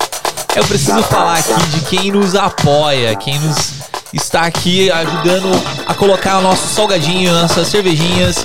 Eu 0.56 0.64
preciso 0.64 1.02
falar 1.04 1.38
aqui 1.38 1.62
de 1.68 1.80
quem 1.82 2.10
nos 2.10 2.34
apoia, 2.34 3.14
quem 3.16 3.38
nos 3.38 3.72
está 4.12 4.42
aqui 4.42 4.90
ajudando 4.90 5.48
a 5.86 5.94
colocar 5.94 6.40
nossos 6.40 6.70
salgadinhos, 6.70 7.32
nossas 7.40 7.68
cervejinhas 7.68 8.44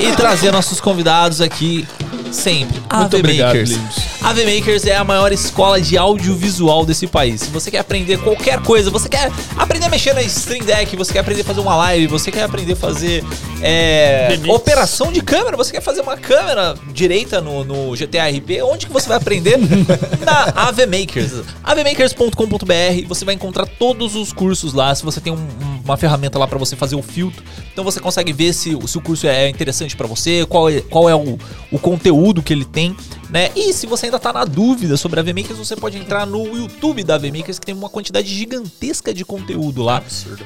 e 0.00 0.12
trazer 0.14 0.52
nossos 0.52 0.80
convidados 0.80 1.40
aqui 1.40 1.86
sempre. 2.32 2.78
Muito 2.80 2.92
AV 2.92 3.14
obrigado, 3.16 3.48
Makers. 3.48 3.70
lindos. 3.70 3.96
AV 4.22 4.44
Makers 4.44 4.86
é 4.86 4.96
a 4.96 5.04
maior 5.04 5.32
escola 5.32 5.80
de 5.80 5.96
audiovisual 5.96 6.84
desse 6.84 7.06
país. 7.06 7.42
Se 7.42 7.50
você 7.50 7.70
quer 7.70 7.78
aprender 7.78 8.18
qualquer 8.18 8.60
coisa, 8.62 8.90
você 8.90 9.08
quer 9.08 9.30
aprender 9.56 9.86
a 9.86 9.88
mexer 9.88 10.12
na 10.14 10.22
Stream 10.22 10.64
Deck, 10.64 10.96
você 10.96 11.12
quer 11.12 11.20
aprender 11.20 11.42
a 11.42 11.44
fazer 11.44 11.60
uma 11.60 11.76
live, 11.76 12.06
você 12.08 12.30
quer 12.32 12.42
aprender 12.44 12.72
a 12.72 12.76
fazer 12.76 13.24
é, 13.62 14.38
operação 14.48 15.12
de 15.12 15.20
câmera, 15.20 15.56
você 15.56 15.72
quer 15.72 15.80
fazer 15.80 16.00
uma 16.00 16.16
câmera 16.16 16.74
direita 16.92 17.40
no, 17.40 17.64
no 17.64 17.92
GTA 17.96 18.28
RP, 18.28 18.62
onde 18.62 18.86
que 18.86 18.92
você 18.92 19.08
vai 19.08 19.16
aprender? 19.16 19.56
na 20.24 20.44
AV 20.68 20.86
Makers. 20.86 21.32
avmakers.com.br, 21.62 23.06
você 23.08 23.24
vai 23.24 23.34
encontrar 23.34 23.66
todos 23.66 24.14
os 24.16 24.32
cursos 24.32 24.72
lá. 24.72 24.94
Se 24.94 25.04
você 25.04 25.20
tem 25.20 25.32
um- 25.32 25.66
uma 25.84 25.96
ferramenta 25.96 26.36
lá 26.36 26.48
para 26.48 26.58
você 26.58 26.74
fazer 26.74 26.96
o 26.96 27.02
filtro, 27.02 27.44
então 27.72 27.84
você 27.84 28.00
consegue 28.00 28.32
ver 28.32 28.52
se, 28.52 28.76
se 28.88 28.98
o 28.98 29.00
curso 29.00 29.28
é 29.28 29.48
interessante 29.48 29.94
para 29.96 30.08
você, 30.08 30.44
qual 30.48 30.68
é, 30.68 30.80
qual 30.80 31.08
é 31.08 31.14
o, 31.14 31.38
o 31.70 31.78
conteúdo 31.78 32.25
que 32.42 32.52
ele 32.52 32.64
tem, 32.64 32.96
né? 33.30 33.50
E 33.54 33.72
se 33.72 33.86
você 33.86 34.06
ainda 34.06 34.18
tá 34.18 34.32
na 34.32 34.44
dúvida 34.44 34.96
sobre 34.96 35.18
a 35.18 35.22
AV 35.22 35.28
Makers, 35.28 35.58
você 35.58 35.76
pode 35.76 35.96
entrar 35.98 36.26
no 36.26 36.56
YouTube 36.56 37.02
da 37.04 37.14
AV 37.14 37.30
Makers, 37.30 37.58
que 37.58 37.66
tem 37.66 37.74
uma 37.74 37.88
quantidade 37.88 38.28
gigantesca 38.28 39.12
de 39.12 39.24
conteúdo 39.24 39.82
lá 39.82 40.02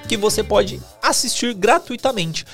que 0.09 0.17
você 0.17 0.43
pode 0.43 0.81
assistir 1.03 1.55
gratuitamente. 1.55 2.45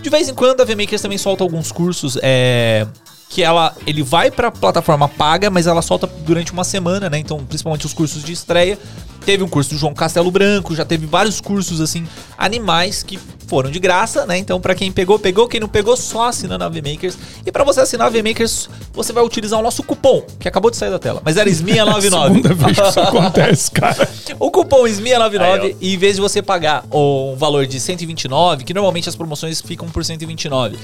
De 0.00 0.10
vez 0.10 0.28
em 0.28 0.34
quando 0.34 0.60
a 0.60 0.64
VMakers 0.64 1.02
também 1.02 1.18
solta 1.18 1.42
alguns 1.42 1.70
cursos, 1.70 2.18
é, 2.22 2.86
que 3.28 3.42
ela 3.42 3.74
ele 3.86 4.02
vai 4.02 4.30
pra 4.30 4.50
plataforma 4.50 5.08
paga, 5.08 5.50
mas 5.50 5.66
ela 5.66 5.80
solta 5.80 6.06
durante 6.06 6.52
uma 6.52 6.64
semana, 6.64 7.08
né? 7.08 7.18
Então, 7.18 7.44
principalmente 7.44 7.86
os 7.86 7.94
cursos 7.94 8.22
de 8.22 8.32
estreia. 8.32 8.78
Teve 9.24 9.44
um 9.44 9.48
curso 9.48 9.70
do 9.70 9.78
João 9.78 9.94
Castelo 9.94 10.30
Branco, 10.32 10.74
já 10.74 10.84
teve 10.84 11.06
vários 11.06 11.40
cursos 11.40 11.80
assim, 11.80 12.06
animais 12.36 13.04
que 13.04 13.18
foram 13.52 13.70
de 13.70 13.78
graça, 13.78 14.24
né? 14.24 14.38
Então, 14.38 14.58
pra 14.58 14.74
quem 14.74 14.90
pegou, 14.90 15.18
pegou, 15.18 15.46
quem 15.46 15.60
não 15.60 15.68
pegou, 15.68 15.94
só 15.94 16.28
assinando 16.28 16.64
a 16.64 16.70
VMakers. 16.70 17.18
E 17.44 17.52
pra 17.52 17.62
você 17.62 17.80
assinar 17.80 18.06
a 18.06 18.10
VMakers, 18.10 18.70
você 18.94 19.12
vai 19.12 19.22
utilizar 19.22 19.60
o 19.60 19.62
nosso 19.62 19.82
cupom, 19.82 20.24
que 20.40 20.48
acabou 20.48 20.70
de 20.70 20.78
sair 20.78 20.88
da 20.88 20.98
tela, 20.98 21.20
mas 21.22 21.36
era 21.36 21.50
SMIA99. 21.52 22.00
Segunda 22.00 22.54
vez 22.54 22.78
que 22.78 22.88
isso 22.88 23.00
acontece, 23.00 23.70
cara. 23.70 24.08
O 24.40 24.50
cupom 24.50 24.86
Aí, 24.86 24.92
SMIA99 24.92 25.76
e 25.82 25.94
em 25.94 25.98
vez 25.98 26.14
de 26.14 26.22
você 26.22 26.40
pagar 26.40 26.82
um 26.90 27.34
valor 27.36 27.66
de 27.66 27.78
129, 27.78 28.64
que 28.64 28.72
normalmente 28.72 29.06
as 29.06 29.14
promoções 29.14 29.60
ficam 29.60 29.86
por 29.90 30.02
129, 30.02 30.78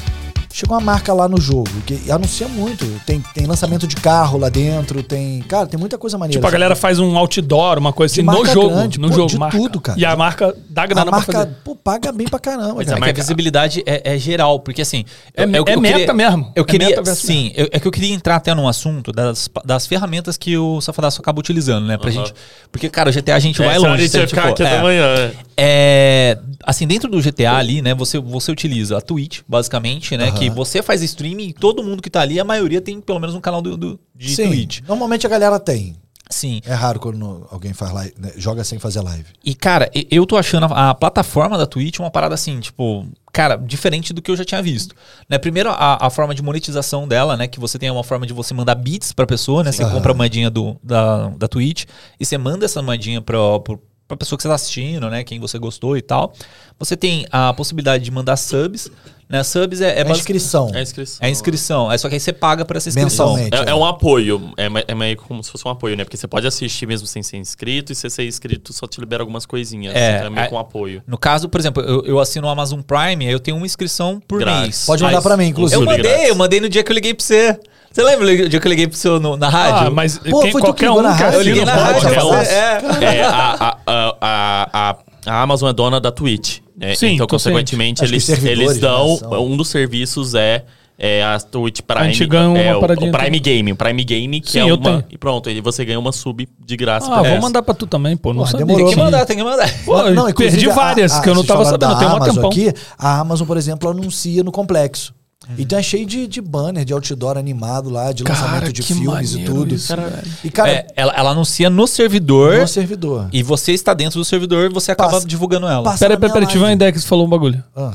Chega 0.52 0.72
uma 0.72 0.80
marca 0.80 1.12
lá 1.14 1.28
no 1.28 1.40
jogo 1.40 1.70
que 1.86 2.10
anuncia 2.10 2.46
muito. 2.46 2.84
Tem, 3.06 3.20
tem 3.34 3.46
lançamento 3.46 3.86
de 3.86 3.96
carro 3.96 4.36
lá 4.38 4.48
dentro, 4.50 5.02
tem. 5.02 5.40
Cara, 5.42 5.66
tem 5.66 5.80
muita 5.80 5.96
coisa 5.96 6.18
maneira. 6.18 6.38
Tipo, 6.38 6.46
a 6.46 6.50
galera 6.50 6.76
faz 6.76 6.98
um 6.98 7.16
outdoor, 7.16 7.78
uma 7.78 7.92
coisa 7.92 8.14
De 8.14 8.20
assim, 8.20 8.26
no 8.38 8.44
jogo. 8.44 8.68
grande, 8.68 9.00
no 9.00 9.08
pô, 9.08 9.14
jogo, 9.14 9.28
de 9.30 9.38
marca. 9.38 9.56
tudo, 9.58 9.80
cara. 9.80 9.98
E 9.98 10.04
a 10.04 10.14
marca 10.14 10.54
dá 10.68 10.82
a 10.82 10.86
grana 10.86 11.02
pra 11.06 11.16
marca, 11.18 11.32
fazer. 11.32 11.50
pô, 11.64 11.74
paga 11.74 12.12
bem 12.12 12.28
pra 12.28 12.38
caramba, 12.38 12.74
Mas 12.76 12.86
cara. 12.88 12.98
é 13.00 13.02
que 13.04 13.10
a 13.10 13.22
visibilidade 13.22 13.82
é, 13.86 14.14
é 14.14 14.18
geral, 14.18 14.60
porque 14.60 14.82
assim. 14.82 15.04
É- 15.34 15.44
eu- 15.44 15.50
eu- 15.52 15.64
é 15.68 15.74
eu 15.74 15.80
meta 15.80 15.98
queria- 16.00 16.14
mesmo. 16.14 16.52
Eu 16.54 16.62
É 16.62 16.66
queria. 16.66 16.88
meta 16.88 17.02
versus 17.02 17.24
sim, 17.26 17.50
eu- 17.54 17.68
é 17.72 17.80
que 17.80 17.88
eu 17.88 17.92
queria 17.92 18.12
entrar 18.14 18.36
até 18.36 18.54
num 18.54 18.68
assunto 18.68 19.10
das, 19.10 19.48
das 19.64 19.86
ferramentas 19.86 20.36
que 20.36 20.56
o 20.58 20.80
Safadaço 20.82 21.20
acaba 21.22 21.40
utilizando, 21.40 21.86
né? 21.86 21.96
Pra 21.96 22.10
Aham. 22.10 22.18
gente. 22.26 22.34
Porque, 22.70 22.90
cara, 22.90 23.08
o 23.08 23.12
GTA 23.12 23.36
a 23.36 23.38
gente 23.38 23.60
É, 23.62 23.64
vai 23.64 23.74
senão 23.76 23.90
longe. 23.92 24.02
A 24.02 24.06
gente 24.06 24.16
a 24.16 24.18
vai 24.20 24.28
ficar 24.28 24.48
aqui 24.50 24.62
é. 24.62 24.66
até 24.66 24.78
amanhã. 24.78 25.30
É, 25.56 26.38
assim, 26.64 26.86
dentro 26.86 27.10
do 27.10 27.20
GTA 27.20 27.54
ali, 27.56 27.82
né, 27.82 27.94
você, 27.94 28.18
você 28.18 28.50
utiliza 28.52 28.98
a 28.98 29.00
Twitch, 29.00 29.40
basicamente, 29.48 30.16
né, 30.16 30.28
Aham. 30.28 30.38
que 30.38 30.50
você 30.50 30.82
faz 30.82 31.02
streaming 31.02 31.48
e 31.48 31.52
todo 31.52 31.82
mundo 31.82 32.02
que 32.02 32.10
tá 32.10 32.20
ali, 32.20 32.38
a 32.40 32.44
maioria 32.44 32.80
tem 32.80 33.00
pelo 33.00 33.18
menos 33.20 33.34
um 33.34 33.40
canal 33.40 33.60
do, 33.62 33.76
do- 33.76 34.00
de 34.14 34.34
Sim, 34.34 34.48
Twitch. 34.48 34.80
normalmente 34.86 35.26
a 35.26 35.30
galera 35.30 35.58
tem. 35.60 35.96
Sim. 36.30 36.62
É 36.64 36.72
raro 36.72 36.98
quando 36.98 37.46
alguém 37.50 37.74
faz 37.74 37.92
live, 37.92 38.14
né, 38.18 38.32
joga 38.38 38.64
sem 38.64 38.78
fazer 38.78 39.02
live. 39.02 39.26
E, 39.44 39.54
cara, 39.54 39.90
eu 40.10 40.24
tô 40.24 40.38
achando 40.38 40.64
a, 40.66 40.90
a 40.90 40.94
plataforma 40.94 41.58
da 41.58 41.66
Twitch 41.66 41.98
uma 41.98 42.10
parada 42.10 42.34
assim, 42.34 42.58
tipo, 42.58 43.06
cara, 43.30 43.56
diferente 43.56 44.14
do 44.14 44.22
que 44.22 44.30
eu 44.30 44.36
já 44.36 44.42
tinha 44.44 44.62
visto. 44.62 44.94
Né? 45.28 45.36
Primeiro, 45.36 45.68
a, 45.68 46.06
a 46.06 46.08
forma 46.08 46.34
de 46.34 46.42
monetização 46.42 47.06
dela, 47.06 47.36
né? 47.36 47.46
Que 47.46 47.60
você 47.60 47.78
tem 47.78 47.90
uma 47.90 48.02
forma 48.02 48.26
de 48.26 48.32
você 48.32 48.54
mandar 48.54 48.76
bits 48.76 49.12
pra 49.12 49.26
pessoa, 49.26 49.62
né? 49.62 49.72
Você 49.72 49.82
Aham. 49.82 49.92
compra 49.92 50.12
a 50.12 50.14
moedinha 50.14 50.48
do, 50.48 50.74
da, 50.82 51.28
da 51.36 51.46
Twitch 51.48 51.84
e 52.18 52.24
você 52.24 52.38
manda 52.38 52.64
essa 52.64 52.80
moedinha 52.80 53.20
pra, 53.20 53.60
pro- 53.60 53.82
pra 54.08 54.16
pessoa 54.16 54.36
que 54.36 54.42
você 54.42 54.48
tá 54.48 54.54
assistindo, 54.54 55.08
né? 55.08 55.24
Quem 55.24 55.40
você 55.40 55.58
gostou 55.58 55.96
e 55.96 56.02
tal. 56.02 56.32
Você 56.78 56.96
tem 56.96 57.26
a 57.30 57.52
possibilidade 57.54 58.04
de 58.04 58.10
mandar 58.10 58.36
subs, 58.36 58.90
né? 59.28 59.42
Subs 59.42 59.80
é, 59.80 60.00
é, 60.00 60.02
É, 60.06 60.10
inscrição. 60.10 60.70
É 60.74 60.78
a 60.78 60.82
inscrição. 60.82 61.18
é 61.26 61.30
inscrição. 61.30 61.92
É 61.92 61.96
só 61.98 62.08
que 62.08 62.14
aí 62.14 62.20
você 62.20 62.32
paga 62.32 62.64
por 62.64 62.76
essa 62.76 62.88
inscrição. 62.88 63.34
Mensalmente. 63.36 63.56
É, 63.56 63.70
é 63.70 63.74
um 63.74 63.84
apoio, 63.84 64.52
é, 64.56 64.68
me- 64.68 64.84
é 64.86 64.94
meio 64.94 65.16
como 65.16 65.42
se 65.42 65.50
fosse 65.50 65.66
um 65.66 65.70
apoio, 65.70 65.96
né? 65.96 66.04
Porque 66.04 66.16
você 66.16 66.26
pode 66.28 66.46
assistir 66.46 66.86
mesmo 66.86 67.06
sem 67.06 67.22
ser 67.22 67.36
inscrito, 67.38 67.92
e 67.92 67.94
se 67.94 68.02
você 68.02 68.10
ser 68.10 68.26
inscrito 68.26 68.72
só 68.72 68.86
te 68.86 69.00
libera 69.00 69.22
algumas 69.22 69.46
coisinhas. 69.46 69.94
É, 69.94 70.16
então 70.16 70.26
é 70.26 70.30
meio 70.30 70.44
é- 70.44 70.48
que 70.48 70.54
um 70.54 70.58
apoio. 70.58 71.02
No 71.06 71.16
caso, 71.16 71.48
por 71.48 71.58
exemplo, 71.60 71.82
eu, 71.82 72.04
eu 72.04 72.20
assino 72.20 72.46
o 72.46 72.50
Amazon 72.50 72.80
Prime, 72.82 73.26
aí 73.26 73.32
eu 73.32 73.40
tenho 73.40 73.56
uma 73.56 73.64
inscrição 73.66 74.20
por 74.26 74.40
Grátis. 74.40 74.62
mês. 74.62 74.84
Pode 74.86 75.02
mandar 75.02 75.22
pra 75.22 75.36
mim, 75.36 75.46
inclusive. 75.46 75.80
Eu 75.80 75.86
mandei, 75.86 76.30
eu 76.30 76.34
mandei 76.34 76.60
no 76.60 76.68
dia 76.68 76.82
que 76.82 76.90
eu 76.92 76.94
liguei 76.94 77.14
pra 77.14 77.24
você. 77.24 77.58
Você 77.92 78.02
lembra 78.02 78.24
o 78.26 78.48
dia 78.48 78.60
que 78.60 78.66
eu 78.66 78.70
liguei 78.70 78.86
pro 78.88 78.96
seu 78.96 79.20
no- 79.20 79.36
na 79.36 79.48
rádio? 79.48 79.88
Ah, 79.88 79.90
mas 79.90 80.18
Pô, 80.18 80.40
quem, 80.40 80.52
foi 80.52 80.60
tu 80.62 80.72
que 80.74 80.84
qualquer 80.86 80.90
um 80.90 81.02
na 81.02 81.12
rádio? 81.12 81.38
eu 81.38 81.42
liguei 81.42 81.64
na 81.64 81.74
rádio. 81.74 82.08
falar. 82.10 82.44
você, 82.44 82.52
é. 82.54 82.80
É, 83.18 83.22
a, 83.24 83.30
a, 83.30 83.76
a, 83.86 84.16
a, 84.20 84.90
a- 84.90 84.96
a 85.26 85.42
Amazon 85.42 85.68
é 85.70 85.72
dona 85.72 86.00
da 86.00 86.10
Twitch. 86.10 86.58
né? 86.76 86.94
Sim, 86.94 87.14
então, 87.14 87.26
consequentemente, 87.26 88.02
eles, 88.04 88.28
eles 88.28 88.78
dão. 88.78 89.10
né, 89.10 89.16
são- 89.18 89.44
Um 89.46 89.56
dos 89.56 89.68
serviços 89.68 90.34
é. 90.34 90.64
É 91.04 91.24
a 91.24 91.40
Twitch 91.40 91.80
Prime. 91.80 92.12
gente 92.12 92.26
ganha 92.26 92.48
uma 92.48 92.58
é, 92.58 92.76
o, 92.76 92.80
paradinha 92.80 93.10
o 93.10 93.12
Prime 93.12 93.40
Game. 93.40 93.72
O 93.72 93.76
Prime 93.76 94.04
Game, 94.04 94.40
que 94.40 94.52
Sim, 94.52 94.58
é 94.60 94.74
uma. 94.74 95.04
E 95.10 95.18
pronto, 95.18 95.48
aí 95.48 95.60
você 95.60 95.84
ganha 95.84 95.98
uma 95.98 96.12
sub 96.12 96.46
de 96.64 96.76
graça. 96.76 97.06
Ah, 97.06 97.10
pra 97.14 97.18
vou 97.22 97.26
essa. 97.32 97.40
mandar 97.40 97.62
pra 97.62 97.74
tu 97.74 97.86
também, 97.88 98.16
pô. 98.16 98.28
Não 98.32 98.40
Porra, 98.40 98.50
sabia. 98.52 98.66
demorou. 98.66 98.86
Tem 98.86 98.94
que 98.96 99.02
mandar, 99.02 99.26
tem 99.26 99.36
que 99.36 99.42
mandar. 99.42 99.84
Pô, 99.84 99.98
inclusive, 100.08 100.34
perdi 100.34 100.70
a- 100.70 100.74
várias 100.74 101.12
a- 101.16 101.20
que 101.22 101.28
eu 101.28 101.34
não 101.34 101.42
tava 101.44 101.64
sabendo. 101.64 101.98
Tem 101.98 102.06
um 102.06 102.10
Amazon 102.12 102.34
tempão. 102.34 102.50
aqui, 102.50 102.72
a 102.96 103.18
Amazon, 103.20 103.46
por 103.48 103.56
exemplo, 103.56 103.90
anuncia 103.90 104.44
no 104.44 104.52
complexo. 104.52 105.12
Então 105.58 105.78
é 105.78 105.82
cheio 105.82 106.06
de, 106.06 106.26
de 106.28 106.40
banner, 106.40 106.84
de 106.84 106.92
outdoor 106.92 107.36
animado 107.36 107.90
lá, 107.90 108.12
de 108.12 108.22
Cara, 108.24 108.40
lançamento 108.40 108.72
de 108.72 108.82
filmes 108.82 109.34
e 109.34 109.44
tudo. 109.44 109.74
isso, 109.74 109.94
velho. 109.94 110.22
e, 110.44 110.50
cara, 110.50 110.70
É, 110.70 110.86
ela, 110.96 111.12
ela 111.14 111.30
anuncia 111.30 111.68
no 111.68 111.86
servidor 111.86 112.58
no 112.60 112.68
servidor. 112.68 113.28
e 113.32 113.42
você 113.42 113.72
está 113.72 113.92
dentro 113.92 114.18
do 114.20 114.24
servidor 114.24 114.70
e 114.70 114.72
você 114.72 114.92
acaba 114.92 115.10
Passa- 115.10 115.26
divulgando 115.26 115.66
ela. 115.66 115.82
passa- 115.82 115.98
Pera, 115.98 116.14
na 116.14 116.20
pera, 116.20 116.32
minha 116.32 116.40
pera, 116.42 116.52
tive 116.52 116.64
uma 116.64 116.72
ideia 116.72 116.92
que 116.92 116.98
você 117.00 117.06
falou 117.06 117.26
um 117.26 117.28
bagulho. 117.28 117.62
Ah, 117.76 117.92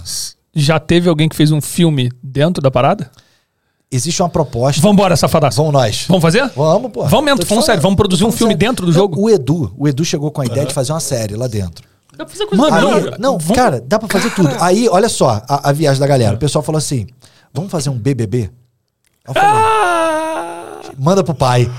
Já 0.54 0.78
teve 0.80 1.08
alguém 1.10 1.30
que 1.30 1.36
fez 1.36 1.52
um 1.52 1.62
filme 1.62 2.12
dentro 2.22 2.62
da 2.62 2.70
parada? 2.70 3.10
existe 3.90 4.22
uma 4.22 4.28
proposta. 4.30 4.82
Vambora, 4.82 5.16
safadaço. 5.16 5.56
Vamos 5.58 5.72
nós. 5.72 6.06
Vamos 6.10 6.22
fazer? 6.22 6.46
Vamos, 6.56 6.92
pô. 6.92 7.06
Vamos 7.06 7.24
mesmo, 7.26 7.46
falando 7.46 7.64
sério, 7.64 7.82
vamos 7.82 7.96
produzir 7.96 8.26
um 8.26 8.32
filme 8.34 8.52
sério. 8.54 8.58
dentro 8.68 8.86
do 8.86 8.92
Não, 8.92 9.00
jogo? 9.00 9.22
O 9.22 9.30
Edu, 9.30 9.74
o 9.78 9.88
Edu 9.88 10.04
chegou 10.04 10.30
com 10.30 10.42
a 10.42 10.46
ideia 10.46 10.66
de 10.66 10.74
fazer 10.74 10.92
uma 10.92 11.00
série 11.00 11.36
lá 11.38 11.48
dentro. 11.48 11.86
Dá 12.18 12.26
pra 12.26 12.28
fazer 12.34 12.48
coisa 12.48 12.62
Mano, 12.64 12.76
Aí, 12.76 12.84
maneira. 12.94 13.18
não, 13.20 13.38
vamos- 13.38 13.56
cara, 13.56 13.80
dá 13.80 13.98
pra 13.98 14.10
fazer 14.10 14.30
tudo. 14.36 14.50
Aí, 14.60 14.90
olha 14.90 15.08
só, 15.08 15.42
a, 15.48 15.70
a 15.70 15.72
viagem 15.72 16.00
da 16.02 16.08
galera. 16.08 16.36
O 16.36 16.38
pessoal 16.40 16.62
falou 16.64 16.78
assim: 16.80 17.08
vamos 17.58 17.72
fazer 17.72 17.90
um 17.90 17.98
BBB? 17.98 18.50
Eu 19.28 19.34
falei, 19.34 19.50
Ah! 19.50 20.82
manda 20.98 21.24
pro 21.24 21.34
pai. 21.36 21.70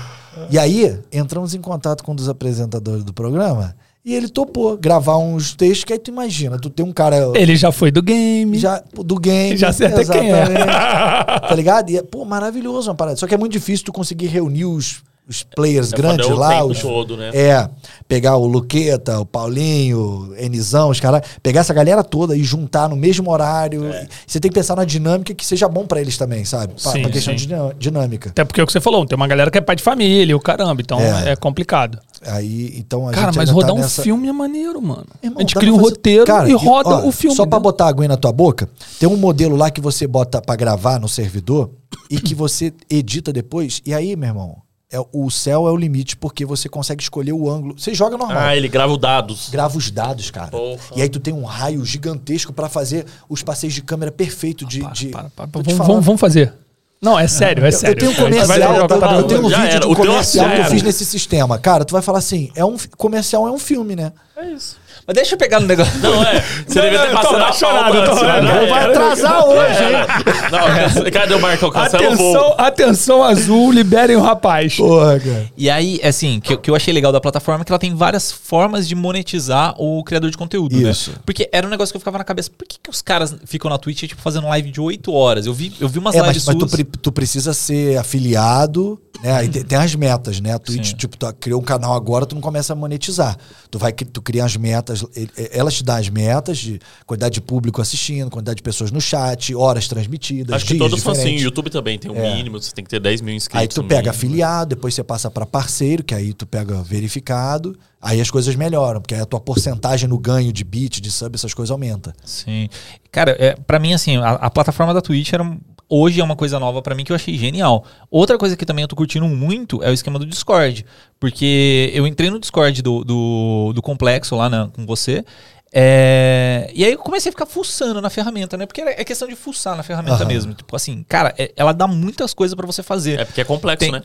E 0.49 0.57
aí, 0.57 0.97
entramos 1.11 1.53
em 1.53 1.61
contato 1.61 2.03
com 2.03 2.11
um 2.11 2.15
dos 2.15 2.29
apresentadores 2.29 3.03
do 3.03 3.13
programa 3.13 3.75
e 4.05 4.15
ele 4.15 4.29
topou 4.29 4.77
gravar 4.77 5.17
uns 5.17 5.53
textos 5.53 5.83
que 5.83 5.93
aí 5.93 5.99
tu 5.99 6.09
imagina, 6.09 6.57
tu 6.57 6.69
tem 6.69 6.85
um 6.85 6.93
cara 6.93 7.31
Ele 7.35 7.55
já 7.55 7.71
foi 7.71 7.91
do 7.91 8.01
game. 8.01 8.57
já 8.57 8.81
do 8.93 9.19
game. 9.19 9.57
Já 9.57 9.73
sei 9.73 9.87
até 9.87 10.05
quem 10.05 10.31
é. 10.31 10.45
Tá 11.47 11.53
ligado? 11.55 11.89
E 11.89 11.97
é, 11.97 12.01
pô, 12.03 12.23
maravilhoso 12.23 12.89
uma 12.89 12.95
parada. 12.95 13.17
Só 13.17 13.27
que 13.27 13.33
é 13.33 13.37
muito 13.37 13.51
difícil 13.51 13.85
tu 13.85 13.91
conseguir 13.91 14.27
reunir 14.27 14.65
os, 14.65 15.01
os 15.29 15.43
players 15.43 15.93
É 15.93 15.95
grandes 15.95 16.27
o 16.27 16.33
lá. 16.33 16.49
tempo 16.55 16.65
Os, 16.71 16.79
todo, 16.81 17.15
né? 17.15 17.29
É, 17.33 17.69
pegar 18.07 18.35
o 18.37 18.47
Luqueta, 18.47 19.19
o 19.19 19.25
Paulinho, 19.25 20.33
Enizão, 20.37 20.89
os 20.89 20.99
caras, 20.99 21.21
pegar 21.43 21.61
essa 21.61 21.73
galera 21.73 22.03
toda 22.03 22.35
e 22.35 22.43
juntar 22.43 22.89
no 22.89 22.95
mesmo 22.95 23.29
horário. 23.31 23.85
É. 23.85 24.07
Você 24.25 24.39
tem 24.39 24.49
que 24.49 24.55
pensar 24.55 24.75
na 24.75 24.83
dinâmica 24.85 25.33
que 25.33 25.45
seja 25.45 25.67
bom 25.69 25.85
pra 25.85 26.01
eles 26.01 26.17
também, 26.17 26.43
sabe? 26.45 26.73
Pra, 26.81 26.91
Sim, 26.91 27.01
pra 27.03 27.11
questão 27.11 27.33
sim. 27.33 27.37
de 27.37 27.47
dinâ- 27.47 27.71
dinâmica. 27.77 28.29
Até 28.31 28.43
porque 28.43 28.59
é 28.59 28.63
o 28.63 28.67
que 28.67 28.73
você 28.73 28.81
falou, 28.81 29.05
tem 29.05 29.15
uma 29.15 29.27
galera 29.27 29.51
que 29.51 29.57
é 29.57 29.61
pai 29.61 29.75
de 29.75 29.83
família, 29.83 30.35
o 30.35 30.39
caramba, 30.39 30.81
então 30.81 30.99
É. 30.99 31.31
é, 31.31 31.35
complicado. 31.35 31.99
Aí, 32.25 32.73
então 32.77 33.07
a 33.07 33.11
Cara, 33.11 33.27
gente 33.27 33.37
mas 33.37 33.49
rodar 33.49 33.69
tá 33.69 33.73
um 33.75 33.79
nessa- 33.79 34.01
filme 34.03 34.27
é 34.27 34.33
maneiro, 34.33 34.81
mano. 34.81 35.05
Irmão, 35.23 35.37
a 35.37 35.41
gente 35.41 35.55
cria 35.55 35.71
um 35.73 35.77
fazer- 35.77 35.89
roteiro 35.89 36.25
Cara, 36.25 36.49
e 36.49 36.53
roda 36.53 36.89
ó, 36.89 37.07
o 37.07 37.11
filme. 37.11 37.35
Só 37.35 37.43
pra 37.45 37.57
dentro. 37.59 37.63
botar 37.71 37.85
a 37.85 37.89
aguinha 37.89 38.09
na 38.09 38.17
tua 38.17 38.31
boca, 38.31 38.67
tem 38.99 39.07
um 39.07 39.15
modelo 39.15 39.55
lá 39.55 39.69
que 39.71 39.79
você 39.79 40.05
bota 40.07 40.41
pra 40.41 40.55
gravar 40.55 40.99
no 40.99 41.07
servidor 41.07 41.69
e 42.09 42.19
que 42.19 42.33
você 42.35 42.73
edita 42.89 43.31
depois. 43.31 43.81
E 43.85 43.93
aí, 43.93 44.15
meu 44.17 44.27
irmão, 44.29 44.57
é, 44.91 44.99
o 45.13 45.29
céu 45.29 45.67
é 45.67 45.71
o 45.71 45.77
limite 45.77 46.17
porque 46.17 46.43
você 46.43 46.67
consegue 46.67 47.03
escolher 47.03 47.31
o 47.31 47.49
ângulo. 47.49 47.77
Você 47.77 47.93
joga 47.93 48.17
normal. 48.17 48.37
Ah, 48.39 48.55
ele 48.55 48.67
grava 48.67 48.91
os 48.91 48.97
dados. 48.97 49.49
Grava 49.49 49.77
os 49.77 49.91
dados, 49.91 50.31
cara. 50.31 50.49
Porra. 50.49 50.79
E 50.95 51.01
aí 51.01 51.09
tu 51.09 51.19
tem 51.19 51.33
um 51.33 51.43
raio 51.43 51.85
gigantesco 51.85 52.51
pra 52.51 52.67
fazer 52.67 53.05
os 53.29 53.43
passeios 53.43 53.75
de 53.75 53.83
câmera 53.83 54.11
perfeito 54.11 54.65
de. 54.65 54.81
Para, 54.81 54.91
de... 54.93 55.07
para, 55.09 55.29
para, 55.29 55.63
te 55.63 55.73
vamos, 55.73 55.87
vamos, 55.87 56.05
vamos 56.05 56.21
fazer. 56.21 56.53
Não, 57.01 57.17
é 57.17 57.27
sério, 57.27 57.65
é 57.65 57.71
sério. 57.71 57.93
Eu 57.93 57.97
tenho 57.97 58.11
um 58.11 58.15
comercial, 58.15 58.75
jogar, 58.75 59.13
eu, 59.13 59.19
eu 59.19 59.23
tenho 59.23 59.45
um 59.45 59.49
Já 59.49 59.61
vídeo 59.61 59.75
era. 59.75 59.79
de 59.79 59.85
O 59.85 59.95
teu 59.95 60.05
comercial 60.05 60.49
que 60.49 60.59
eu 60.59 60.65
fiz 60.65 60.83
nesse 60.83 61.05
sistema. 61.05 61.57
Cara, 61.57 61.85
tu 61.85 61.93
vai 61.93 62.01
falar 62.01 62.19
assim, 62.19 62.51
é 62.55 62.65
um 62.65 62.75
comercial 62.97 63.47
é 63.47 63.51
um 63.51 63.59
filme, 63.59 63.95
né? 63.95 64.11
É 64.35 64.51
isso. 64.51 64.75
Mas 65.09 65.15
deixa 65.15 65.33
eu 65.33 65.39
pegar 65.39 65.59
no 65.59 65.65
negócio. 65.65 65.91
Não, 66.01 66.23
é. 66.23 66.39
Você 66.67 66.81
devia 66.81 66.99
ter 66.99 67.11
passado 67.13 67.35
a 67.37 67.47
antes, 67.89 68.21
né? 68.21 68.63
eu- 68.63 68.69
Vai 68.69 68.85
atrasar 68.91 69.43
hoje, 69.43 69.83
hein? 69.83 71.03
Não, 71.03 71.11
cadê 71.11 71.33
o 71.33 71.41
Marcão? 71.41 71.71
Cancela 71.71 72.11
o 72.11 72.15
voo. 72.15 72.35
Atenção, 72.35 72.55
atenção 72.59 73.23
azul, 73.23 73.71
liberem 73.71 74.15
o 74.15 74.21
rapaz. 74.21 74.75
Porra, 74.75 75.19
cara. 75.19 75.47
E 75.57 75.67
aí, 75.67 75.99
assim, 76.03 76.39
que, 76.39 76.55
que 76.57 76.69
eu 76.69 76.75
achei 76.75 76.93
legal 76.93 77.11
da 77.11 77.19
plataforma 77.19 77.63
é 77.63 77.65
que 77.65 77.71
ela 77.71 77.79
tem 77.79 77.95
várias 77.95 78.31
formas 78.31 78.87
de 78.87 78.93
monetizar 78.93 79.73
o 79.81 80.03
criador 80.03 80.29
de 80.29 80.37
conteúdo, 80.37 80.75
Isso. 80.79 81.09
né? 81.09 81.17
Porque 81.25 81.49
era 81.51 81.65
um 81.65 81.71
negócio 81.71 81.91
que 81.91 81.97
eu 81.97 82.01
ficava 82.01 82.19
na 82.19 82.23
cabeça, 82.23 82.51
por 82.55 82.67
que, 82.67 82.77
que 82.83 82.89
os 82.91 83.01
caras 83.01 83.35
ficam 83.45 83.67
na 83.67 83.79
Twitch, 83.79 84.03
tipo, 84.03 84.21
fazendo 84.21 84.47
live 84.47 84.69
de 84.69 84.79
8 84.79 85.11
horas? 85.11 85.47
Eu 85.47 85.55
vi, 85.55 85.73
eu 85.81 85.89
vi 85.89 85.97
umas 85.97 86.13
É, 86.13 86.19
mas, 86.19 86.27
lives 86.27 86.45
mas 86.45 86.55
tu, 86.55 86.59
suas. 86.59 86.71
pre- 86.71 86.99
tu 87.01 87.11
precisa 87.11 87.51
ser 87.51 87.97
afiliado 87.97 88.99
Né? 89.21 89.31
Aí 89.33 89.49
tem, 89.49 89.63
tem 89.63 89.77
as 89.77 89.93
metas, 89.95 90.39
né? 90.39 90.53
A 90.53 90.59
Twitch, 90.59 90.91
Sim. 90.91 90.95
tipo, 90.95 91.17
tu 91.17 91.31
criou 91.33 91.59
um 91.61 91.63
canal 91.63 91.93
agora, 91.93 92.25
tu 92.25 92.35
não 92.35 92.41
começa 92.41 92.71
a 92.71 92.75
monetizar. 92.75 93.37
Tu 93.69 93.77
vai, 93.77 93.91
tu 93.91 94.21
cria 94.21 94.45
as 94.45 94.55
metas, 94.55 95.03
elas 95.51 95.73
te 95.73 95.83
dão 95.83 95.97
as 95.97 96.07
metas 96.09 96.57
de 96.57 96.79
quantidade 97.05 97.33
de 97.33 97.41
público 97.41 97.81
assistindo, 97.81 98.29
quantidade 98.29 98.57
de 98.57 98.63
pessoas 98.63 98.91
no 98.91 99.01
chat, 99.01 99.53
horas 99.53 99.87
transmitidas, 99.89 100.55
Acho 100.55 100.65
que 100.65 100.77
todos 100.77 101.01
são 101.01 101.11
assim. 101.11 101.35
O. 101.35 101.39
YouTube 101.41 101.69
também 101.69 101.99
tem 101.99 102.09
um 102.09 102.15
É. 102.15 102.35
mínimo, 102.35 102.61
você 102.61 102.71
tem 102.71 102.83
que 102.83 102.89
ter 102.89 102.99
10 102.99 103.21
mil 103.21 103.35
inscritos. 103.35 103.61
Aí 103.61 103.67
tu 103.67 103.83
pega 103.83 103.95
mínimo. 104.03 104.11
afiliado, 104.11 104.75
depois 104.75 104.93
você 104.93 105.03
passa 105.03 105.29
para 105.29 105.45
parceiro, 105.45 106.03
que 106.03 106.15
aí 106.15 106.33
tu 106.33 106.45
pega 106.47 106.81
verificado, 106.81 107.77
aí 108.01 108.21
as 108.21 108.31
coisas 108.31 108.55
melhoram, 108.55 109.01
porque 109.01 109.13
aí 109.15 109.21
a 109.21 109.25
tua 109.25 109.39
porcentagem 109.39 110.07
no 110.07 110.17
ganho 110.17 110.51
de 110.53 110.63
bit, 110.63 111.01
de 111.01 111.11
sub, 111.11 111.35
essas 111.35 111.53
coisas 111.53 111.71
aumenta. 111.71 112.13
Sim. 112.23 112.69
Cara, 113.11 113.35
é, 113.39 113.55
para 113.55 113.79
mim, 113.79 113.93
assim, 113.93 114.17
a, 114.17 114.31
a 114.31 114.49
plataforma 114.49 114.93
da 114.93 115.01
Twitch 115.01 115.33
era, 115.33 115.43
hoje 115.89 116.21
é 116.21 116.23
uma 116.23 116.35
coisa 116.35 116.59
nova 116.59 116.81
pra 116.81 116.95
mim 116.95 117.03
que 117.03 117.11
eu 117.11 117.15
achei 117.15 117.37
genial. 117.37 117.83
Outra 118.09 118.37
coisa 118.37 118.55
que 118.55 118.65
também 118.65 118.83
eu 118.83 118.87
tô 118.87 118.95
curtindo 118.95 119.27
muito 119.27 119.83
é 119.83 119.89
o 119.89 119.93
esquema 119.93 120.17
do 120.19 120.25
Discord. 120.25 120.85
Porque 121.19 121.91
eu 121.93 122.07
entrei 122.07 122.29
no 122.29 122.39
Discord 122.39 122.81
do, 122.81 123.03
do, 123.03 123.73
do 123.73 123.81
complexo 123.81 124.35
lá 124.35 124.49
na- 124.49 124.67
com 124.69 124.85
você. 124.85 125.25
é, 125.73 126.71
e 126.73 126.83
aí 126.83 126.93
eu 126.93 126.97
comecei 126.97 127.29
a 127.29 127.33
ficar 127.33 127.45
fuçando 127.45 128.01
na 128.01 128.09
ferramenta, 128.09 128.57
né? 128.57 128.65
Porque 128.65 128.81
é 128.81 129.03
questão 129.03 129.27
de 129.27 129.35
fuçar 129.35 129.75
na 129.77 129.83
ferramenta 129.83 130.15
Aham. 130.15 130.25
mesmo. 130.25 130.53
Tipo 130.53 130.75
assim, 130.75 131.03
cara, 131.07 131.33
é- 131.37 131.51
ela 131.55 131.71
dá 131.73 131.87
muitas 131.87 132.33
coisas 132.33 132.55
pra 132.55 132.65
você 132.65 132.81
fazer. 132.81 133.19
É 133.19 133.25
porque 133.25 133.41
é 133.41 133.43
complexo, 133.43 133.79
Tem- 133.79 133.91
né? 133.91 134.01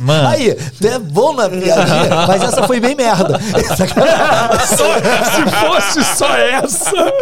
Mano, 0.00 0.26
Aí, 0.28 0.52
tu 0.80 0.88
é 0.88 0.98
bom 0.98 1.32
na 1.34 1.48
piadinha, 1.48 2.26
mas 2.26 2.42
essa 2.42 2.66
foi 2.66 2.80
bem 2.80 2.96
merda. 2.96 3.38
se 4.66 5.50
fosse 5.56 6.04
só 6.16 6.36
essa. 6.36 7.12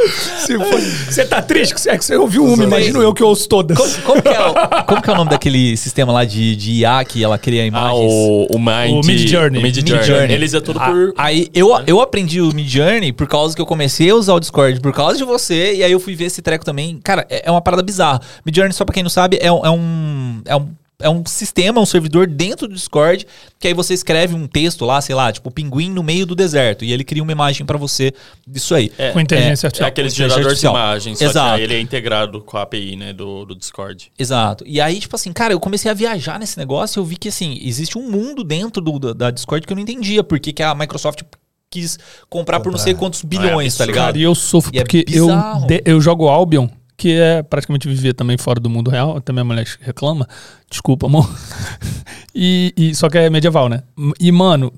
Se 0.47 0.59
fosse- 0.59 1.13
Você 1.13 1.25
tá 1.27 1.43
triste 1.43 1.75
que 1.75 1.81
você, 1.81 1.99
que 1.99 2.05
você 2.05 2.17
ouviu 2.17 2.45
uma, 2.47 2.65
imagino 2.65 3.03
eu 3.03 3.13
que 3.13 3.23
ouço 3.23 3.47
todas. 3.49 3.77
como, 3.77 4.03
como 4.03 4.23
que 4.23 4.29
é 4.29 4.41
o, 4.41 4.85
como 4.87 5.03
que 5.03 5.11
é 5.11 5.13
o 5.13 5.17
nome 5.17 5.31
daquele 5.31 5.77
sistema 5.77 6.13
lá 6.15 6.25
de, 6.25 6.57
de 6.57 6.71
IA 6.81 7.05
que 7.05 7.23
ela 7.23 7.37
cria 7.39 7.63
Ah, 7.63 7.67
imagens? 7.67 8.11
o, 8.11 8.47
o 8.55 8.59
Mind. 8.59 9.05
O 9.05 9.07
Mid 9.07 9.29
Journey. 9.29 9.59
O 9.61 9.63
Mid 9.63 9.77
Mid 9.77 9.89
Journey. 9.89 10.07
Journey. 10.07 10.33
Eles 10.35 10.55
é 10.55 10.61
tudo 10.61 10.79
Ah, 10.81 10.87
por. 10.87 11.13
Aí 11.19 11.49
eu, 11.55 11.69
eu 11.87 12.01
aprendi 12.01 12.41
o 12.41 12.55
Mid 12.55 12.69
Journey 12.69 13.13
por 13.13 13.27
causa 13.29 13.55
que 13.55 13.61
eu 13.61 13.67
comecei 13.67 14.09
a 14.11 14.15
usar 14.15 14.33
o 14.33 14.41
Discord 14.41 14.81
por 14.81 14.95
causa 14.95 15.19
de 15.19 15.25
você, 15.25 15.75
e 15.75 15.85
aí 15.85 15.93
eu 15.93 16.01
fui 16.01 16.15
ver 16.15 16.25
esse 16.25 16.41
treco 16.41 16.65
também. 16.65 16.99
Cara, 17.05 17.27
é, 17.29 17.43
é 17.47 17.51
uma 17.51 17.61
parada 17.61 17.83
bizarra. 17.83 18.19
Mid 18.47 18.57
Journey, 18.57 18.73
só 18.73 18.85
pra 18.87 18.95
quem 18.95 19.03
não 19.03 19.11
sabe, 19.11 19.37
é, 19.43 19.49
é 19.49 19.53
um. 19.53 20.41
É 20.47 20.57
um 20.57 20.69
é 21.03 21.09
um 21.11 21.25
sistema, 21.27 21.81
um 21.81 21.87
servidor 21.87 22.27
dentro 22.27 22.67
do 22.69 22.75
Discord, 22.75 23.27
que 23.59 23.69
aí 23.69 23.75
você 23.75 23.93
escreve 23.95 24.35
um 24.35 24.47
texto 24.47 24.85
lá, 24.85 25.01
sei 25.01 25.15
lá, 25.15 25.33
tipo 25.33 25.51
pinguim 25.51 25.91
no 25.91 26.03
meio 26.03 26.25
do 26.25 26.35
deserto, 26.35 26.85
e 26.85 26.93
ele 26.93 27.05
cria 27.05 27.23
uma 27.23 27.33
imagem 27.33 27.67
pra 27.67 27.77
você 27.77 28.13
disso 28.47 28.75
aí. 28.75 28.91
É, 28.97 29.11
Com 29.11 29.21
inteligência 29.21 29.67
É 29.67 29.69
artificial. 29.69 29.89
aquele 29.89 30.09
Inteligência 30.09 30.37
gerador 30.37 30.55
de 30.59 30.67
imagens, 30.67 31.19
só 31.19 31.25
Exato. 31.25 31.49
que 31.49 31.55
aí 31.57 31.63
ele 31.63 31.75
é 31.75 31.81
integrado 31.81 32.41
com 32.41 32.57
a 32.57 32.63
API, 32.63 32.97
né, 32.97 33.13
do, 33.13 33.45
do 33.45 33.55
Discord. 33.55 34.11
Exato. 34.19 34.65
E 34.67 34.81
aí, 34.81 34.99
tipo 35.01 35.15
assim, 35.17 35.33
cara, 35.33 35.53
eu 35.53 35.61
comecei 35.61 35.91
a 35.91 35.95
viajar 35.95 36.39
nesse 36.39 36.59
negócio 36.59 36.99
e 36.99 37.01
eu 37.01 37.05
vi 37.05 37.17
que, 37.17 37.29
assim, 37.29 37.59
existe 37.63 37.99
um 37.99 38.11
mundo 38.11 38.43
dentro 38.45 38.81
do, 38.83 38.99
da, 38.99 39.13
da 39.13 39.31
Discord 39.31 39.67
que 39.67 39.73
eu 39.73 39.77
não 39.77 39.83
entendia. 39.83 40.23
Porque 40.23 40.53
que 40.53 40.63
a 40.63 40.75
Microsoft 40.75 41.23
quis 41.71 41.99
comprar, 42.29 42.61
por 42.61 42.71
não 42.71 42.79
sei 42.79 42.93
quantos 42.95 43.23
bilhões, 43.23 43.75
tá 43.77 43.87
ligado? 43.87 44.05
Cara, 44.07 44.19
e 44.19 44.23
eu 44.23 44.35
sofro 44.35 44.71
E 44.75 44.79
é 44.79 44.83
porque 44.83 45.05
eu, 45.11 45.27
bizarro. 45.27 45.67
de- 45.67 45.83
eu 45.87 46.01
jogo 46.01 46.29
Albion, 46.29 46.69
que 46.97 47.13
é 47.19 47.43
praticamente 47.43 47.89
viver 47.89 48.13
também 48.15 48.37
fora 48.39 48.61
do 48.61 48.71
mundo 48.71 48.91
real. 48.91 49.17
Até 49.17 49.33
minha 49.33 49.45
mulher 49.45 49.67
reclama. 49.81 50.27
Desculpa, 50.71 51.07
amor. 51.07 51.29
e, 52.35 52.73
e- 52.77 52.95
só 52.95 53.09
que 53.09 53.19
é 53.19 53.29
medieval, 53.31 53.69
né? 53.69 53.83
E, 54.21 54.31
mano, 54.31 54.73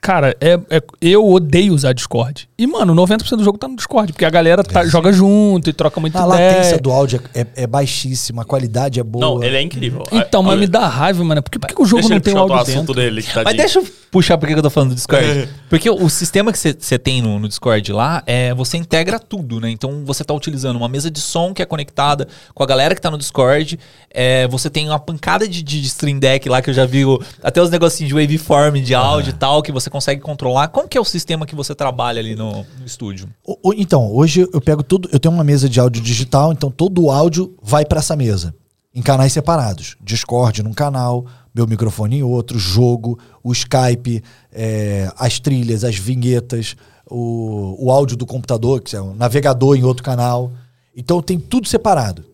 cara, 0.00 0.36
é, 0.40 0.58
é- 0.70 0.82
eu 1.00 1.26
odeio 1.28 1.74
usar 1.74 1.92
Discord. 1.92 2.48
E, 2.58 2.66
mano, 2.66 2.94
90% 2.94 3.36
do 3.36 3.44
jogo 3.44 3.58
tá 3.58 3.66
no 3.68 3.76
Discord, 3.76 4.12
porque 4.12 4.24
a 4.24 4.30
galera 4.30 4.62
tá- 4.62 4.86
joga 4.86 5.12
junto 5.12 5.68
e 5.68 5.72
troca 5.72 6.00
muita 6.00 6.22
A 6.22 6.26
ideia. 6.28 6.50
latência 6.56 6.78
do 6.78 6.90
áudio 6.90 7.20
é, 7.34 7.46
é 7.56 7.66
baixíssima, 7.66 8.42
a 8.42 8.44
qualidade 8.44 9.00
é 9.00 9.02
boa. 9.02 9.24
Não, 9.24 9.42
ele 9.42 9.56
é 9.56 9.62
incrível. 9.62 10.02
Então, 10.12 10.42
mas 10.42 10.52
Olha, 10.52 10.60
me 10.60 10.66
dá 10.66 10.86
raiva, 10.86 11.22
mano. 11.24 11.42
Por 11.42 11.50
que, 11.50 11.58
por 11.58 11.66
que 11.68 11.82
o 11.82 11.84
jogo 11.86 12.02
deixa 12.02 12.14
não 12.14 12.20
tem 12.20 12.34
o 12.34 12.38
áudio 12.38 12.56
assunto 12.56 12.74
dentro? 12.78 12.94
dele, 12.94 13.22
que 13.22 13.32
tá 13.34 13.42
Mas 13.44 13.52
de- 13.54 13.58
deixa 13.58 13.78
eu 13.80 13.86
puxar 14.10 14.38
por 14.38 14.46
que 14.48 14.54
eu 14.54 14.62
tô 14.62 14.70
falando 14.70 14.90
do 14.90 14.94
Discord. 14.94 15.48
Porque 15.68 15.88
o, 15.90 16.08
sistema 16.08 16.50
que 16.52 16.58
você 16.58 16.98
tem 16.98 17.20
no, 17.20 17.38
no 17.38 17.46
Discord 17.48 17.92
lá, 17.92 18.22
é 18.26 18.54
você 18.54 18.76
integra 18.76 19.18
tudo, 19.18 19.60
né? 19.60 19.70
Então 19.70 20.04
você 20.04 20.24
tá 20.24 20.32
utilizando 20.34 20.76
uma 20.76 20.88
mesa 20.88 21.10
de 21.10 21.20
som 21.20 21.52
que 21.52 21.60
é 21.62 21.66
conectada 21.66 22.26
com 22.54 22.62
a 22.62 22.66
galera 22.66 22.94
que 22.94 23.00
tá 23.00 23.10
no 23.10 23.18
Discord. 23.18 23.78
É, 24.10 24.48
você 24.48 24.70
tem 24.70 24.88
uma 24.88 24.98
pancada 24.98 25.46
de, 25.46 25.62
de 25.62 25.80
Stream 25.82 26.18
Deck 26.18 26.48
lá 26.48 26.62
que 26.62 26.70
eu 26.70 26.74
já 26.74 26.86
vi. 26.86 27.04
o- 27.04 27.20
Até 27.42 27.60
os 27.60 27.70
negocinhos 27.70 28.08
de 28.08 28.14
waveform, 28.14 28.80
de 28.82 28.94
áudio 28.94 29.30
e 29.30 29.34
tal, 29.34 29.62
que 29.62 29.70
você 29.72 29.90
consegue 29.90 30.20
controlar. 30.20 30.68
Como 30.68 30.88
que 30.88 30.96
é 30.96 31.00
o 31.00 31.04
sistema 31.04 31.44
que 31.46 31.54
você 31.54 31.74
trabalha 31.74 32.18
ali 32.20 32.34
no, 32.34 32.64
no 32.78 32.86
estúdio? 32.86 33.28
O- 33.46 33.70
o- 33.70 33.74
Então, 33.74 34.10
hoje 34.12 34.48
eu 34.52 34.60
pego 34.60 34.82
tudo. 34.82 35.08
Eu 35.12 35.20
tenho 35.20 35.34
uma 35.34 35.44
mesa 35.44 35.68
de 35.68 35.78
áudio 35.78 36.02
digital, 36.02 36.52
então 36.52 36.70
todo 36.70 37.02
o 37.04 37.10
áudio 37.10 37.54
vai 37.62 37.84
para 37.84 37.98
essa 37.98 38.16
mesa. 38.16 38.54
Em 38.94 39.02
canais 39.02 39.32
separados. 39.32 39.96
Discord 40.02 40.62
num 40.62 40.72
canal, 40.72 41.24
meu 41.58 41.66
microfone 41.66 42.18
em 42.18 42.22
outro, 42.22 42.56
jogo, 42.58 43.18
o 43.42 43.50
Skype, 43.52 44.22
é, 44.52 45.10
as 45.18 45.40
trilhas, 45.40 45.82
as 45.82 45.96
vinhetas, 45.96 46.76
o, 47.10 47.74
o 47.86 47.90
áudio 47.90 48.16
do 48.16 48.24
computador, 48.24 48.80
que 48.80 48.94
é 48.94 49.02
um 49.02 49.12
navegador 49.14 49.76
em 49.76 49.82
outro 49.82 50.04
canal. 50.04 50.52
Então 50.96 51.20
tem 51.20 51.38
tudo 51.38 51.66
separado. 51.66 52.24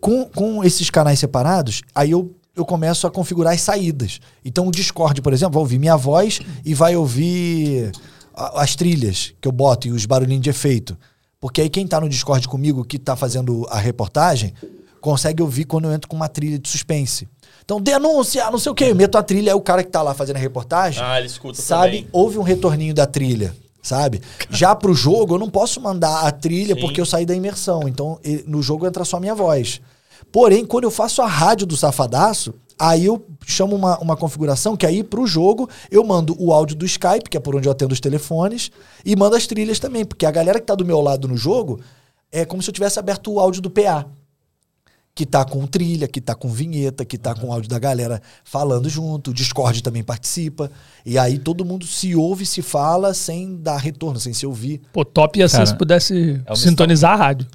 Com, 0.00 0.24
com 0.26 0.62
esses 0.62 0.90
canais 0.90 1.18
separados, 1.18 1.82
aí 1.92 2.12
eu, 2.12 2.32
eu 2.54 2.64
começo 2.64 3.04
a 3.06 3.10
configurar 3.10 3.52
as 3.54 3.60
saídas. 3.62 4.20
Então 4.44 4.68
o 4.68 4.70
Discord, 4.70 5.20
por 5.20 5.32
exemplo, 5.32 5.54
vai 5.54 5.60
ouvir 5.62 5.78
minha 5.80 5.96
voz 5.96 6.40
e 6.64 6.72
vai 6.72 6.94
ouvir 6.96 7.90
a- 8.34 8.62
as 8.62 8.76
trilhas 8.76 9.34
que 9.40 9.48
eu 9.48 9.52
boto 9.52 9.88
e 9.88 9.90
os 9.90 10.06
barulhinhos 10.06 10.42
de 10.42 10.50
efeito. 10.50 10.96
Porque 11.40 11.60
aí 11.60 11.68
quem 11.68 11.84
tá 11.86 12.00
no 12.00 12.08
Discord 12.08 12.46
comigo, 12.46 12.84
que 12.84 12.96
tá 12.98 13.16
fazendo 13.16 13.66
a 13.68 13.78
reportagem, 13.78 14.54
consegue 15.00 15.42
ouvir 15.42 15.64
quando 15.64 15.86
eu 15.86 15.92
entro 15.92 16.08
com 16.08 16.14
uma 16.14 16.28
trilha 16.28 16.58
de 16.60 16.68
suspense. 16.68 17.26
Então, 17.64 17.80
denúncia, 17.80 18.50
não 18.50 18.58
sei 18.58 18.72
o 18.72 18.74
quê. 18.74 18.84
Eu 18.84 18.94
meto 18.94 19.16
a 19.16 19.22
trilha, 19.22 19.52
aí 19.52 19.56
o 19.56 19.60
cara 19.60 19.82
que 19.84 19.90
tá 19.90 20.02
lá 20.02 20.14
fazendo 20.14 20.36
a 20.36 20.40
reportagem 20.40 21.02
Ah, 21.02 21.18
ele 21.18 21.26
escuta 21.26 21.60
sabe, 21.60 21.98
também. 21.98 22.08
houve 22.12 22.38
um 22.38 22.42
retorninho 22.42 22.92
da 22.94 23.06
trilha, 23.06 23.54
sabe? 23.82 24.20
Já 24.50 24.74
pro 24.74 24.94
jogo, 24.94 25.34
eu 25.34 25.38
não 25.38 25.48
posso 25.48 25.80
mandar 25.80 26.20
a 26.26 26.30
trilha 26.30 26.74
Sim. 26.74 26.80
porque 26.80 27.00
eu 27.00 27.06
saí 27.06 27.24
da 27.24 27.34
imersão. 27.34 27.88
Então, 27.88 28.18
no 28.46 28.62
jogo 28.62 28.86
entra 28.86 29.04
só 29.04 29.16
a 29.16 29.20
minha 29.20 29.34
voz. 29.34 29.80
Porém, 30.30 30.64
quando 30.64 30.84
eu 30.84 30.90
faço 30.90 31.20
a 31.22 31.26
rádio 31.26 31.66
do 31.66 31.76
Safadaço, 31.76 32.54
aí 32.78 33.04
eu 33.04 33.24
chamo 33.46 33.76
uma, 33.76 33.98
uma 33.98 34.16
configuração 34.16 34.76
que 34.76 34.86
aí 34.86 35.04
pro 35.04 35.26
jogo 35.26 35.68
eu 35.90 36.02
mando 36.04 36.34
o 36.38 36.52
áudio 36.52 36.74
do 36.74 36.86
Skype, 36.86 37.28
que 37.30 37.36
é 37.36 37.40
por 37.40 37.54
onde 37.54 37.68
eu 37.68 37.72
atendo 37.72 37.92
os 37.92 38.00
telefones, 38.00 38.70
e 39.04 39.14
mando 39.14 39.36
as 39.36 39.46
trilhas 39.46 39.78
também, 39.78 40.04
porque 40.04 40.24
a 40.26 40.30
galera 40.30 40.58
que 40.58 40.66
tá 40.66 40.74
do 40.74 40.84
meu 40.84 41.00
lado 41.00 41.28
no 41.28 41.36
jogo 41.36 41.80
é 42.30 42.44
como 42.44 42.62
se 42.62 42.70
eu 42.70 42.74
tivesse 42.74 42.98
aberto 42.98 43.30
o 43.32 43.38
áudio 43.38 43.60
do 43.60 43.70
PA 43.70 44.06
que 45.14 45.26
tá 45.26 45.44
com 45.44 45.66
trilha, 45.66 46.08
que 46.08 46.20
tá 46.20 46.34
com 46.34 46.48
vinheta, 46.48 47.04
que 47.04 47.18
tá 47.18 47.34
com 47.34 47.48
o 47.48 47.52
áudio 47.52 47.68
da 47.68 47.78
galera 47.78 48.20
falando 48.44 48.88
junto, 48.88 49.30
o 49.30 49.34
Discord 49.34 49.82
também 49.82 50.02
participa. 50.02 50.70
E 51.04 51.18
aí 51.18 51.38
todo 51.38 51.64
mundo 51.64 51.86
se 51.86 52.16
ouve, 52.16 52.46
se 52.46 52.62
fala 52.62 53.12
sem 53.12 53.56
dar 53.56 53.76
retorno, 53.76 54.18
sem 54.18 54.32
se 54.32 54.46
ouvir. 54.46 54.80
Pô, 54.92 55.04
top 55.04 55.38
ia 55.38 55.48
ser 55.48 55.66
se 55.66 55.76
pudesse 55.76 56.42
é 56.46 56.54
sintonizar 56.54 57.12
a 57.12 57.16
rádio. 57.16 57.46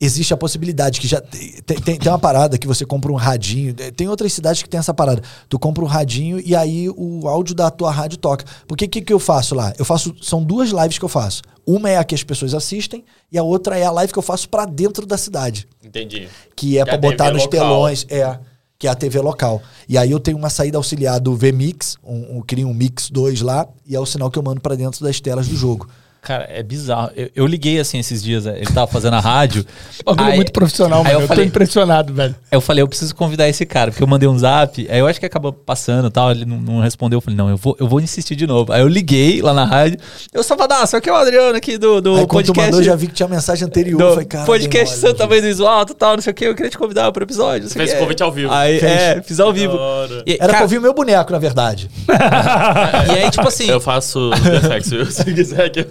Existe 0.00 0.32
a 0.32 0.36
possibilidade 0.36 1.00
que 1.00 1.08
já 1.08 1.20
tem, 1.20 1.60
tem, 1.80 1.98
tem 1.98 2.12
uma 2.12 2.20
parada 2.20 2.56
que 2.56 2.68
você 2.68 2.86
compra 2.86 3.10
um 3.10 3.16
radinho. 3.16 3.74
Tem 3.74 4.08
outras 4.08 4.32
cidades 4.32 4.62
que 4.62 4.68
tem 4.68 4.78
essa 4.78 4.94
parada. 4.94 5.20
Tu 5.48 5.58
compra 5.58 5.82
um 5.82 5.88
radinho 5.88 6.40
e 6.44 6.54
aí 6.54 6.88
o 6.88 7.26
áudio 7.26 7.52
da 7.52 7.68
tua 7.68 7.90
rádio 7.90 8.16
toca. 8.16 8.44
Porque 8.68 8.84
o 8.84 8.88
que, 8.88 9.00
que 9.00 9.12
eu 9.12 9.18
faço 9.18 9.56
lá? 9.56 9.74
Eu 9.76 9.84
faço. 9.84 10.14
São 10.22 10.42
duas 10.42 10.70
lives 10.70 10.98
que 10.98 11.04
eu 11.04 11.08
faço. 11.08 11.42
Uma 11.66 11.90
é 11.90 11.96
a 11.96 12.04
que 12.04 12.14
as 12.14 12.22
pessoas 12.22 12.54
assistem 12.54 13.04
e 13.30 13.36
a 13.36 13.42
outra 13.42 13.76
é 13.76 13.84
a 13.84 13.90
live 13.90 14.12
que 14.12 14.18
eu 14.18 14.22
faço 14.22 14.48
pra 14.48 14.64
dentro 14.64 15.04
da 15.04 15.18
cidade. 15.18 15.66
Entendi. 15.84 16.28
que 16.54 16.76
é 16.76 16.80
é 16.80 16.82
a 16.82 16.86
TV 16.86 16.98
botar 16.98 17.32
nos 17.32 17.42
local. 17.42 17.60
telões, 17.60 18.06
é, 18.08 18.38
que 18.78 18.86
é 18.86 18.90
a 18.90 18.94
TV 18.94 19.20
local. 19.20 19.60
E 19.88 19.98
aí 19.98 20.10
eu 20.10 20.20
tenho 20.20 20.38
uma 20.38 20.48
saída 20.48 20.78
auxiliar 20.78 21.18
do 21.18 21.34
VMix, 21.34 21.96
um, 22.04 22.38
um, 22.38 22.40
crio 22.40 22.68
um 22.68 22.74
Mix 22.74 23.10
2 23.10 23.40
lá, 23.40 23.66
e 23.84 23.96
é 23.96 24.00
o 24.00 24.06
sinal 24.06 24.30
que 24.30 24.38
eu 24.38 24.42
mando 24.42 24.60
pra 24.60 24.76
dentro 24.76 25.04
das 25.04 25.20
telas 25.20 25.48
do 25.48 25.56
jogo. 25.56 25.88
Cara, 26.20 26.46
é 26.50 26.62
bizarro. 26.62 27.10
Eu, 27.16 27.30
eu 27.34 27.46
liguei 27.46 27.78
assim 27.78 27.98
esses 27.98 28.22
dias, 28.22 28.44
ele 28.44 28.66
tava 28.66 28.86
fazendo 28.86 29.14
a 29.14 29.20
rádio. 29.20 29.64
Bagulho 30.04 30.28
aí- 30.30 30.36
muito 30.36 30.52
profissional, 30.52 30.98
aí 31.00 31.04
mano. 31.04 31.14
eu 31.14 31.20
Eu, 31.20 31.22
tô 31.22 31.28
falei- 31.28 31.44
impressionado, 31.46 32.12
velho. 32.12 32.34
Eu 32.50 32.60
falei, 32.60 32.82
eu 32.82 32.88
preciso 32.88 33.14
convidar 33.14 33.48
esse 33.48 33.64
cara, 33.64 33.90
porque 33.90 34.02
eu 34.02 34.06
mandei 34.06 34.28
um 34.28 34.36
zap, 34.38 34.86
aí 34.90 34.98
eu 34.98 35.06
acho 35.06 35.18
que 35.20 35.24
acabou 35.26 35.52
passando 35.52 36.08
e 36.08 36.10
tal, 36.10 36.30
ele 36.30 36.44
não, 36.44 36.56
não 36.58 36.80
respondeu, 36.80 37.16
eu 37.18 37.20
falei, 37.20 37.36
não, 37.36 37.48
eu 37.48 37.56
vou, 37.56 37.76
eu 37.80 37.86
vou 37.88 38.00
insistir 38.00 38.34
de 38.36 38.46
novo. 38.46 38.72
Aí 38.72 38.80
eu 38.80 38.88
liguei 38.88 39.40
lá 39.40 39.54
na 39.54 39.64
rádio, 39.64 39.98
eu 40.32 40.42
só 40.42 40.56
Só 40.86 40.96
aqui 40.98 41.08
é 41.08 41.12
o 41.12 41.16
Adriano 41.16 41.56
aqui 41.56 41.78
do, 41.78 42.00
do 42.00 42.16
aí 42.16 42.26
podcast. 42.26 42.60
mandou, 42.60 42.80
eu 42.80 42.84
já 42.84 42.96
vi 42.96 43.06
que 43.06 43.14
tinha 43.14 43.28
mensagem 43.28 43.64
anterior. 43.66 43.98
do 43.98 44.10
falei, 44.10 44.24
cara, 44.26 44.44
podcast 44.44 44.96
mole, 44.96 45.08
Santa 45.08 45.26
Mãe 45.26 45.40
do 45.40 45.46
Iso 45.48 45.66
Alto 45.66 45.92
e 45.92 45.96
tal, 45.96 46.14
não 46.16 46.22
sei 46.22 46.30
o 46.32 46.34
que, 46.34 46.44
eu 46.44 46.54
queria 46.54 46.70
te 46.70 46.76
convidar 46.78 47.10
pro 47.12 47.22
episódio. 47.22 47.62
não 47.62 47.68
sei 47.70 47.78
Fez 47.86 47.92
o 47.92 47.96
o 47.96 47.98
convite 48.00 48.22
ao 48.22 48.32
vivo. 48.32 48.52
Aí, 48.52 48.78
Fez. 48.80 48.92
é, 48.92 49.22
fiz 49.22 49.40
ao 49.40 49.52
vivo. 49.52 49.78
E, 50.26 50.32
Era 50.34 50.38
cara, 50.40 50.52
pra 50.54 50.62
ouvir 50.62 50.78
o 50.78 50.82
meu 50.82 50.92
boneco, 50.92 51.32
na 51.32 51.38
verdade. 51.38 51.88
e 52.08 53.18
aí, 53.18 53.30
tipo 53.30 53.46
assim, 53.48 53.68
Eu 53.70 53.80
faço? 53.80 54.30
Se 55.10 55.24
quiser 55.32 55.70
que 55.70 55.80
eu... 55.80 55.86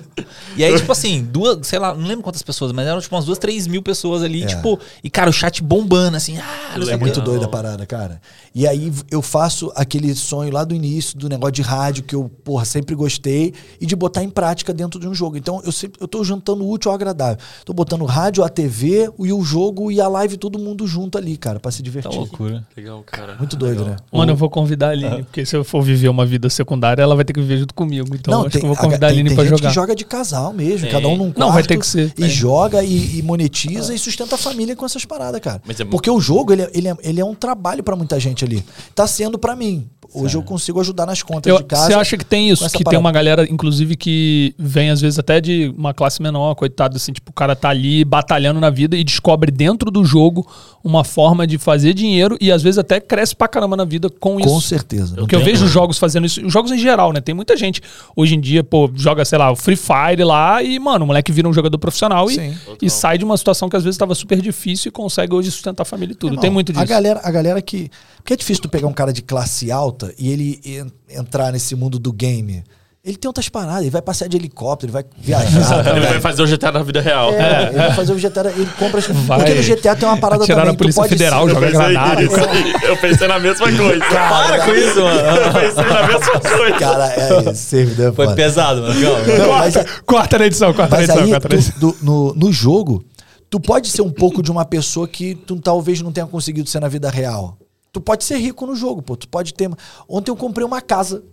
E 0.56 0.64
aí, 0.64 0.76
tipo 0.78 0.92
assim, 0.92 1.24
duas, 1.24 1.66
sei 1.68 1.80
lá, 1.80 1.94
não 1.94 2.08
lembro 2.08 2.24
quantas 2.24 2.42
pessoas, 2.42 2.72
mas 2.72 2.88
eram 2.88 3.00
tipo 3.00 3.16
umas 3.16 3.26
duas, 3.26 3.38
três 3.38 3.68
mil 3.68 3.82
pessoas 3.82 4.24
ali, 4.24 4.44
É. 4.44 4.48
tipo, 4.48 4.80
e 5.04 5.10
cara, 5.10 5.30
o 5.30 5.34
chat 5.34 5.62
bombando, 5.64 6.18
assim, 6.18 6.38
ah, 6.38 6.78
não 6.78 6.86
sei 6.86 6.94
É 6.94 6.98
muito 6.98 7.22
doida 7.22 7.46
a 7.46 7.50
parada, 7.50 7.86
cara. 7.86 8.22
E 8.56 8.68
aí 8.68 8.92
eu 9.12 9.22
faço 9.22 9.72
aquele 9.76 10.14
sonho 10.16 10.52
lá 10.52 10.64
do 10.64 10.74
início, 10.74 11.18
do 11.18 11.30
negócio 11.30 11.52
de 11.54 11.62
rádio, 11.62 12.04
que 12.04 12.16
eu, 12.16 12.30
porra, 12.44 12.66
sempre 12.66 12.96
gostei, 12.96 13.54
e 13.80 13.86
de 13.86 13.96
botar 13.96 14.24
em 14.24 14.30
prática 14.30 14.74
dentro 14.74 15.00
de 15.00 15.08
um 15.08 15.14
jogo. 15.14 15.38
Então 15.38 15.62
eu 15.66 15.72
sempre 15.72 16.00
eu 16.02 16.08
tô 16.08 16.24
juntando 16.24 16.64
o 16.64 16.72
útil 16.72 16.90
ao 16.92 16.96
agradável. 16.96 17.38
Tô 17.66 17.74
botando 17.74 18.04
rádio, 18.06 18.44
a 18.44 18.50
TV, 18.50 19.12
e 19.20 19.32
o 19.34 19.44
jogo 19.44 19.92
e 19.92 20.02
a 20.02 20.08
live, 20.08 20.38
todo 20.38 20.58
mundo 20.58 20.88
junto 20.88 21.18
ali, 21.18 21.38
cara, 21.38 21.60
pra 21.60 21.72
se 21.72 21.78
Tá 21.78 21.84
divertir. 21.84 22.18
loucura. 22.18 22.66
Legal, 22.76 23.04
cara. 23.06 23.36
Muito 23.38 23.56
doido, 23.56 23.86
né? 23.86 23.96
Mano, 24.12 24.32
eu 24.32 24.36
vou 24.36 24.50
convidar 24.50 24.88
a 24.88 24.92
Aline, 24.92 25.24
porque 25.24 25.46
se 25.46 25.56
eu 25.56 25.64
for 25.64 25.82
viver 25.82 26.10
uma 26.10 26.26
vida 26.26 26.50
secundária, 26.50 27.02
ela 27.04 27.16
vai 27.16 27.24
ter 27.24 27.34
que 27.34 27.40
viver 27.42 27.58
junto 27.60 27.74
comigo. 27.74 28.16
Então 28.16 28.42
acho 28.46 28.58
que 28.58 28.66
eu 28.66 28.68
vou 28.68 28.76
convidar 28.78 29.08
a 29.08 29.10
tem, 29.10 29.20
Aline 29.20 29.30
tem 29.30 29.36
pra 29.36 29.46
gente 29.46 29.58
jogar. 29.58 29.70
que 29.70 29.76
joga 29.76 29.96
de 29.96 30.06
casal 30.08 30.52
mesmo, 30.54 30.82
Tem. 30.82 30.92
cada 30.92 31.08
um 31.08 31.18
num 31.18 31.26
quarto. 31.26 31.40
Não, 31.40 31.52
vai 31.52 31.64
ter 31.64 31.78
que 31.78 31.86
ser. 31.86 32.14
E 32.18 32.24
É. 32.24 32.30
joga 32.30 32.84
e, 32.84 33.20
e 33.20 33.22
monetiza 33.22 33.94
e 33.94 34.00
sustenta 34.00 34.36
a 34.36 34.38
família 34.38 34.76
com 34.76 34.86
essas 34.86 35.06
paradas, 35.06 35.40
cara. 35.42 35.62
Mas 35.66 35.80
é 35.80 35.84
mu- 35.84 35.92
Porque 35.92 36.10
o 36.10 36.20
jogo, 36.20 36.54
ele, 36.54 36.64
é- 36.64 36.72
ele, 36.74 36.88
é, 36.88 36.96
ele 37.04 37.22
é 37.22 37.26
um 37.26 37.36
trabalho 37.36 37.84
pra 37.84 37.96
muita 37.96 38.20
gente 38.20 38.44
ali. 38.46 38.64
Tá 38.96 39.06
sendo 39.06 39.38
pra 39.38 39.56
mim. 39.56 39.88
Hoje 40.14 40.38
eu 40.38 40.44
consigo 40.44 40.80
ajudar 40.80 41.06
nas 41.06 41.22
contas 41.22 41.50
Eu- 41.52 41.58
de 41.60 41.64
casa. 41.66 41.88
Você 41.88 41.94
acha 41.94 42.18
que 42.18 42.26
tem 42.26 42.50
isso? 42.50 42.66
Que 42.66 42.72
tem 42.78 42.84
parada. 42.84 43.00
uma 43.00 43.12
galera, 43.12 43.48
inclusive, 43.50 43.96
que 43.96 44.54
vem 44.58 44.90
às 44.90 45.02
vezes 45.02 45.20
até 45.20 45.40
de 45.42 45.74
uma 45.78 45.94
classe 45.94 46.22
menor, 46.22 46.56
coitado, 46.56 46.98
assim, 46.98 47.12
tipo, 47.12 47.32
o 47.32 47.34
cara 47.34 47.56
tá 47.56 47.70
ali 47.70 48.04
batalhando 48.06 48.60
na 48.60 48.70
vida 48.70 48.96
e 48.98 49.04
descobre 49.04 49.52
dentro 49.52 49.92
do 49.92 50.04
jogo 50.06 50.48
uma 50.84 51.04
forma 51.04 51.46
de 51.46 51.58
fazer 51.58 51.94
dinheiro 51.94 52.38
e 52.40 52.52
às 52.52 52.62
vezes 52.64 52.78
até 52.78 53.00
cresce 53.00 53.36
pra 53.36 53.48
caramba 53.48 53.76
na 53.76 53.86
vida 53.86 54.10
com 54.10 54.40
isso. 54.40 54.50
Com 54.50 54.62
certeza. 54.62 55.16
Porque 55.16 55.36
eu 55.36 55.44
vejo 55.44 55.68
jogos 55.68 55.98
fazendo 55.98 56.26
isso, 56.26 56.46
os 56.46 56.52
jogos 56.54 56.72
em 56.72 56.78
geral, 56.78 57.12
né? 57.12 57.20
Tem 57.20 57.36
muita 57.36 57.58
gente 57.58 57.82
hoje 58.16 58.36
em 58.36 58.40
dia, 58.40 58.64
pô, 58.64 58.90
joga, 58.96 59.26
sei 59.26 59.38
lá, 59.38 59.52
o 59.52 59.56
Free 59.56 59.76
Fire 59.76 60.24
lá 60.24 60.64
e, 60.64 60.80
mano, 60.80 61.04
o 61.04 61.08
moleque 61.08 61.32
vira 61.32 61.48
um 61.48 61.54
jogador 61.54 61.78
profissional 61.78 62.30
e, 62.32 62.54
e 62.82 62.90
sai 62.90 63.18
de 63.18 63.26
uma 63.26 63.36
situação 63.38 63.68
que 63.70 63.76
às 63.76 63.84
vezes 63.84 63.98
tava 63.98 64.16
super 64.16 64.42
difícil 64.42 64.90
e 64.90 64.92
consegue 64.92 65.34
hoje 65.34 65.52
sustentar 65.52 65.84
a 65.84 65.86
família 65.86 66.14
e 66.14 66.16
tudo. 66.16 66.32
Irmão, 66.32 66.42
Tem 66.42 66.50
muito 66.52 66.72
disso. 66.72 66.84
A 66.84 66.86
galera, 66.86 67.20
a 67.24 67.32
galera 67.32 67.62
que. 67.62 67.90
Porque 68.18 68.34
é 68.34 68.38
difícil 68.38 68.62
tu 68.64 68.68
pegar 68.70 68.88
um 68.88 68.94
cara 68.94 69.14
de 69.14 69.22
classe 69.22 69.72
alta 69.72 69.97
e 70.18 70.30
ele 70.32 70.60
en- 70.66 70.92
entrar 71.20 71.52
nesse 71.52 71.76
mundo 71.76 71.98
do 72.00 72.12
game. 72.14 72.64
Ele 73.06 73.16
tem 73.16 73.30
outras 73.30 73.48
paradas, 73.48 73.84
ele 73.84 73.90
vai 73.90 74.02
passear 74.02 74.28
de 74.28 74.36
helicóptero, 74.36 74.88
ele 74.90 74.94
vai 74.94 75.06
viajar. 75.18 75.88
Ele 75.96 76.06
vai 76.06 76.20
fazer 76.20 76.42
o 76.44 76.46
GTA 76.48 76.74
na 76.74 76.84
vida 76.84 77.00
real. 77.00 77.32
É, 77.32 77.68
ele 77.70 77.78
vai 77.78 77.94
fazer 77.96 78.12
o 78.12 78.18
GTA, 78.20 78.50
ele 78.54 78.68
compra. 78.78 79.00
as- 79.00 79.08
Vai 79.08 79.38
Porque 79.40 79.54
no 79.54 79.64
GTA 79.64 79.96
tem 79.96 80.10
uma 80.10 80.18
parada 80.18 80.44
atirar 80.44 80.60
também. 80.66 80.74
na 80.74 80.78
Polícia 80.78 81.04
Federal, 81.06 81.48
joga 81.48 81.68
pensei 81.68 81.80
granada. 81.94 82.22
nisso 82.22 82.36
aí. 82.36 82.74
Eu 82.84 82.98
pensei 82.98 83.28
na 83.30 83.40
mesma 83.40 83.66
coisa. 83.66 84.06
Para 84.06 84.66
com 84.66 84.72
isso, 84.76 85.00
mano. 85.02 85.20
Eu 85.20 85.54
pensei 85.54 85.84
na 85.86 86.08
mesma 86.08 86.40
coisa. 86.58 86.78
Cara, 86.78 87.14
é 87.14 87.40
isso, 87.52 87.56
servidor 87.56 88.08
é 88.08 88.12
Foi 88.12 88.26
foda. 88.26 88.36
pesado, 88.36 88.82
mano. 88.82 89.00
Não, 89.00 89.50
mas, 89.58 89.74
Corta, 89.76 89.92
corta 90.06 90.40
na 90.40 90.46
edição, 90.48 90.74
corta 90.74 90.98
na 90.98 91.04
edição, 91.04 91.24
aí, 91.24 91.30
corta 91.32 91.48
na 91.50 91.56
edição. 91.56 91.74
tu- 91.80 91.92
do- 91.94 91.98
no, 92.04 92.34
no 92.36 92.52
jogo, 92.52 93.06
tu 93.50 93.58
pode 93.58 93.88
ser 93.88 94.02
um 94.02 94.12
pouco 94.12 94.44
de 94.44 94.52
uma 94.52 94.66
pessoa 94.66 95.08
que 95.08 95.34
tu 95.34 95.56
talvez 95.62 96.02
não 96.02 96.12
tenha 96.12 96.28
conseguido 96.28 96.68
ser 96.70 96.82
na 96.82 96.90
vida 96.90 97.10
real. 97.10 97.58
Tu 97.98 98.02
pode 98.02 98.24
ser 98.24 98.38
rico 98.38 98.68
no 98.68 98.76
jogo, 98.76 99.02
pô. 99.02 99.16
Tu 99.18 99.28
pode 99.28 99.56
ter. 99.56 99.68
Ontem 100.08 100.30
eu 100.30 100.36
comprei 100.36 100.64
uma 100.64 100.80
casa 100.82 101.24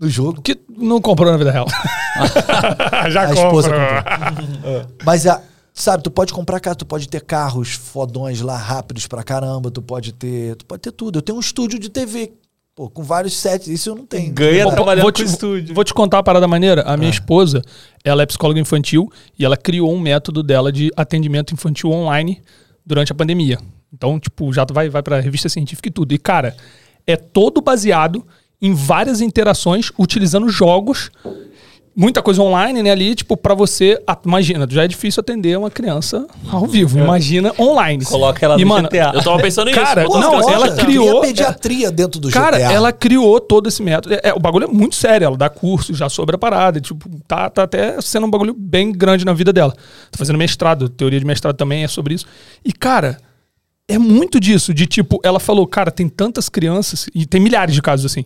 no 0.00 0.08
jogo. 0.08 0.40
Que 0.40 0.58
não 0.70 0.98
comprou 0.98 1.30
na 1.30 1.36
vida 1.36 1.50
real. 1.50 1.66
Já 3.10 3.26
A 3.28 3.32
esposa 3.34 3.68
comprou. 3.68 4.86
Mas, 5.04 5.26
a, 5.26 5.42
sabe, 5.74 6.02
tu 6.02 6.10
pode 6.10 6.32
comprar 6.32 6.60
casa, 6.60 6.76
tu 6.76 6.86
pode 6.86 7.06
ter 7.10 7.20
carros 7.20 7.72
fodões 7.72 8.40
lá 8.40 8.56
rápidos 8.56 9.06
pra 9.06 9.22
caramba, 9.22 9.70
tu 9.70 9.82
pode 9.82 10.12
ter. 10.14 10.56
Tu 10.56 10.64
pode 10.64 10.80
ter 10.80 10.92
tudo. 10.92 11.18
Eu 11.18 11.22
tenho 11.22 11.36
um 11.36 11.40
estúdio 11.42 11.78
de 11.78 11.90
TV, 11.90 12.32
pô, 12.74 12.88
com 12.88 13.02
vários 13.02 13.36
sets. 13.36 13.68
Isso 13.68 13.90
eu 13.90 13.94
não 13.94 14.06
tenho. 14.06 14.32
Ganha 14.32 14.64
Vou- 14.64 14.72
trabalhando 14.72 15.02
vou 15.02 15.12
com 15.12 15.22
te, 15.22 15.24
estúdio. 15.24 15.74
Vou 15.74 15.84
te 15.84 15.92
contar 15.92 16.16
uma 16.16 16.22
parada 16.24 16.48
maneira. 16.48 16.80
A 16.84 16.94
Ah. 16.94 16.96
minha 16.96 17.10
esposa, 17.10 17.60
ela 18.02 18.22
é 18.22 18.26
psicóloga 18.26 18.58
infantil 18.58 19.12
e 19.38 19.44
ela 19.44 19.58
criou 19.58 19.92
um 19.92 20.00
método 20.00 20.42
dela 20.42 20.72
de 20.72 20.90
atendimento 20.96 21.52
infantil 21.52 21.90
online 21.92 22.42
durante 22.86 23.12
a 23.12 23.14
pandemia. 23.14 23.58
Então, 23.94 24.18
tipo, 24.18 24.52
já 24.52 24.66
vai, 24.70 24.88
vai 24.88 25.02
pra 25.02 25.20
revista 25.20 25.48
científica 25.48 25.88
e 25.88 25.92
tudo. 25.92 26.12
E, 26.12 26.18
cara, 26.18 26.56
é 27.06 27.16
todo 27.16 27.60
baseado 27.60 28.26
em 28.60 28.74
várias 28.74 29.20
interações 29.20 29.92
utilizando 29.98 30.48
jogos. 30.48 31.10
Muita 31.96 32.20
coisa 32.20 32.42
online, 32.42 32.82
né? 32.82 32.90
Ali, 32.90 33.14
tipo, 33.14 33.36
pra 33.36 33.54
você. 33.54 34.02
ah, 34.04 34.18
Imagina, 34.26 34.66
já 34.68 34.82
é 34.82 34.88
difícil 34.88 35.20
atender 35.20 35.56
uma 35.56 35.70
criança 35.70 36.26
ao 36.50 36.66
vivo. 36.66 36.98
Imagina 36.98 37.52
online. 37.56 38.04
Coloca 38.04 38.44
ela 38.44 38.56
e, 38.60 38.64
no 38.64 38.66
mano, 38.68 38.88
GTA. 38.88 39.12
Eu 39.14 39.22
tava 39.22 39.38
pensando 39.40 39.68
nisso. 39.68 39.78
Cara, 39.80 40.04
Quantas 40.04 40.28
não, 40.28 40.50
ela 40.50 40.74
criou- 40.74 41.20
pediatria 41.20 41.92
dentro 41.92 42.18
do 42.20 42.30
Cara, 42.30 42.58
GTA. 42.58 42.72
ela 42.72 42.92
criou 42.92 43.38
todo 43.38 43.68
esse 43.68 43.80
método. 43.80 44.12
É, 44.16 44.20
é, 44.24 44.34
o 44.34 44.40
bagulho 44.40 44.64
é 44.64 44.66
muito 44.66 44.96
sério. 44.96 45.24
Ela 45.26 45.36
dá 45.36 45.48
curso 45.48 45.94
já 45.94 46.08
sobre 46.08 46.34
a 46.34 46.38
parada. 46.38 46.80
Tipo, 46.80 47.08
tá, 47.28 47.48
tá 47.48 47.62
até 47.62 48.00
sendo 48.00 48.26
um 48.26 48.30
bagulho 48.30 48.54
bem 48.58 48.90
grande 48.90 49.24
na 49.24 49.32
vida 49.32 49.52
dela. 49.52 49.70
Tá 50.10 50.18
fazendo 50.18 50.36
mestrado. 50.36 50.88
Teoria 50.88 51.20
de 51.20 51.24
mestrado 51.26 51.54
também 51.54 51.84
é 51.84 51.86
sobre 51.88 52.14
isso. 52.14 52.26
E, 52.64 52.72
cara, 52.72 53.18
é 53.88 53.98
muito 53.98 54.40
disso. 54.40 54.72
De 54.72 54.86
tipo, 54.86 55.20
ela 55.22 55.38
falou, 55.40 55.66
cara, 55.66 55.90
tem 55.90 56.08
tantas 56.08 56.48
crianças. 56.48 57.06
E 57.14 57.26
tem 57.26 57.40
milhares 57.40 57.74
de 57.74 57.82
casos 57.82 58.10
assim. 58.10 58.24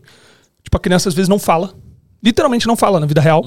Tipo, 0.62 0.76
a 0.76 0.80
criança 0.80 1.09
às 1.09 1.14
vezes 1.14 1.28
não 1.28 1.38
fala. 1.38 1.74
Literalmente 2.22 2.66
não 2.66 2.76
fala 2.76 3.00
na 3.00 3.06
vida 3.06 3.20
real. 3.20 3.44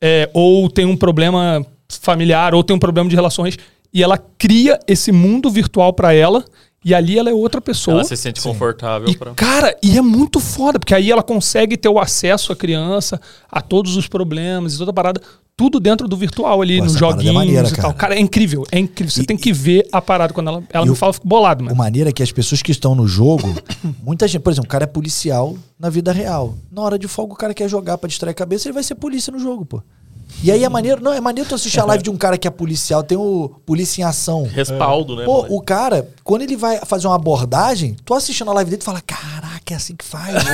É, 0.00 0.30
ou 0.34 0.68
tem 0.68 0.84
um 0.84 0.96
problema 0.96 1.64
familiar, 1.88 2.54
ou 2.54 2.62
tem 2.64 2.74
um 2.76 2.78
problema 2.78 3.08
de 3.08 3.14
relações. 3.16 3.56
E 3.92 4.02
ela 4.02 4.18
cria 4.18 4.78
esse 4.86 5.12
mundo 5.12 5.50
virtual 5.50 5.92
pra 5.92 6.12
ela. 6.12 6.44
E 6.84 6.92
ali 6.94 7.18
ela 7.18 7.30
é 7.30 7.32
outra 7.32 7.62
pessoa. 7.62 7.94
Ela 7.98 8.04
se 8.04 8.16
sente 8.16 8.42
confortável 8.42 9.08
E, 9.08 9.16
pra. 9.16 9.32
cara, 9.32 9.74
e 9.82 9.96
é 9.96 10.02
muito 10.02 10.38
foda, 10.38 10.78
porque 10.78 10.94
aí 10.94 11.10
ela 11.10 11.22
consegue 11.22 11.78
ter 11.78 11.88
o 11.88 11.98
acesso 11.98 12.52
à 12.52 12.56
criança, 12.56 13.18
a 13.50 13.62
todos 13.62 13.96
os 13.96 14.06
problemas 14.06 14.74
e 14.74 14.78
toda 14.78 14.90
a 14.90 14.94
parada, 14.94 15.18
tudo 15.56 15.78
dentro 15.78 16.08
do 16.08 16.16
virtual 16.16 16.60
ali, 16.60 16.78
Pô, 16.78 16.84
nos 16.84 16.94
parada 16.94 17.14
é 17.14 17.16
joguinhos 17.26 17.34
maneira, 17.34 17.68
e 17.68 17.70
tal. 17.72 17.82
cara. 17.82 17.94
Cara, 17.94 18.14
é 18.16 18.20
incrível, 18.20 18.64
é 18.72 18.78
incrível. 18.78 19.10
Você 19.12 19.22
E- 19.22 19.26
tem 19.26 19.36
que 19.36 19.52
ver 19.52 19.86
a 19.92 20.02
parada 20.02 20.32
quando 20.34 20.48
ela, 20.48 20.62
ela 20.72 20.84
me 20.84 20.90
o- 20.92 20.94
fala, 20.96 21.10
eu 21.10 21.14
fico 21.14 21.28
bolado, 21.28 21.62
O 21.62 21.66
mano. 21.66 21.76
maneira 21.76 22.10
é 22.10 22.12
que 22.12 22.22
as 22.22 22.32
pessoas 22.32 22.60
que 22.60 22.72
estão 22.72 22.94
no 22.94 23.06
jogo, 23.06 23.48
muita 24.02 24.26
gente, 24.26 24.42
por 24.42 24.50
exemplo, 24.50 24.66
o 24.66 24.70
cara 24.70 24.84
é 24.84 24.86
policial 24.86 25.56
na 25.78 25.88
vida 25.88 26.12
real. 26.12 26.54
Na 26.72 26.82
hora 26.82 26.98
de 26.98 27.06
folga, 27.06 27.34
o 27.34 27.36
cara 27.36 27.54
quer 27.54 27.68
jogar 27.68 27.98
pra 27.98 28.08
distrair 28.08 28.32
a 28.32 28.34
cabeça, 28.34 28.66
ele 28.68 28.72
vai 28.74 28.82
ser 28.82 28.96
polícia 28.96 29.32
no 29.32 29.38
jogo, 29.38 29.64
pô. 29.64 29.82
E 30.42 30.50
aí 30.50 30.62
é 30.62 30.68
maneiro, 30.68 31.02
não, 31.02 31.12
é 31.12 31.20
maneiro 31.20 31.48
tu 31.48 31.54
assistir 31.54 31.80
a 31.80 31.84
live 31.84 32.02
de 32.02 32.10
um 32.10 32.16
cara 32.16 32.36
que 32.36 32.46
é 32.46 32.50
policial, 32.50 33.02
tem 33.02 33.16
o 33.16 33.50
polícia 33.64 34.02
em 34.02 34.04
ação. 34.04 34.44
Respaldo, 34.44 35.16
né? 35.16 35.24
Pô, 35.24 35.36
moleque? 35.36 35.54
o 35.54 35.60
cara, 35.62 36.08
quando 36.22 36.42
ele 36.42 36.56
vai 36.56 36.78
fazer 36.84 37.06
uma 37.06 37.16
abordagem, 37.16 37.96
tu 38.04 38.12
assistindo 38.14 38.50
a 38.50 38.54
live 38.54 38.70
dele, 38.70 38.80
tu 38.80 38.84
fala, 38.84 39.00
caraca, 39.00 39.72
é 39.72 39.74
assim 39.74 39.94
que 39.96 40.04
faz. 40.04 40.34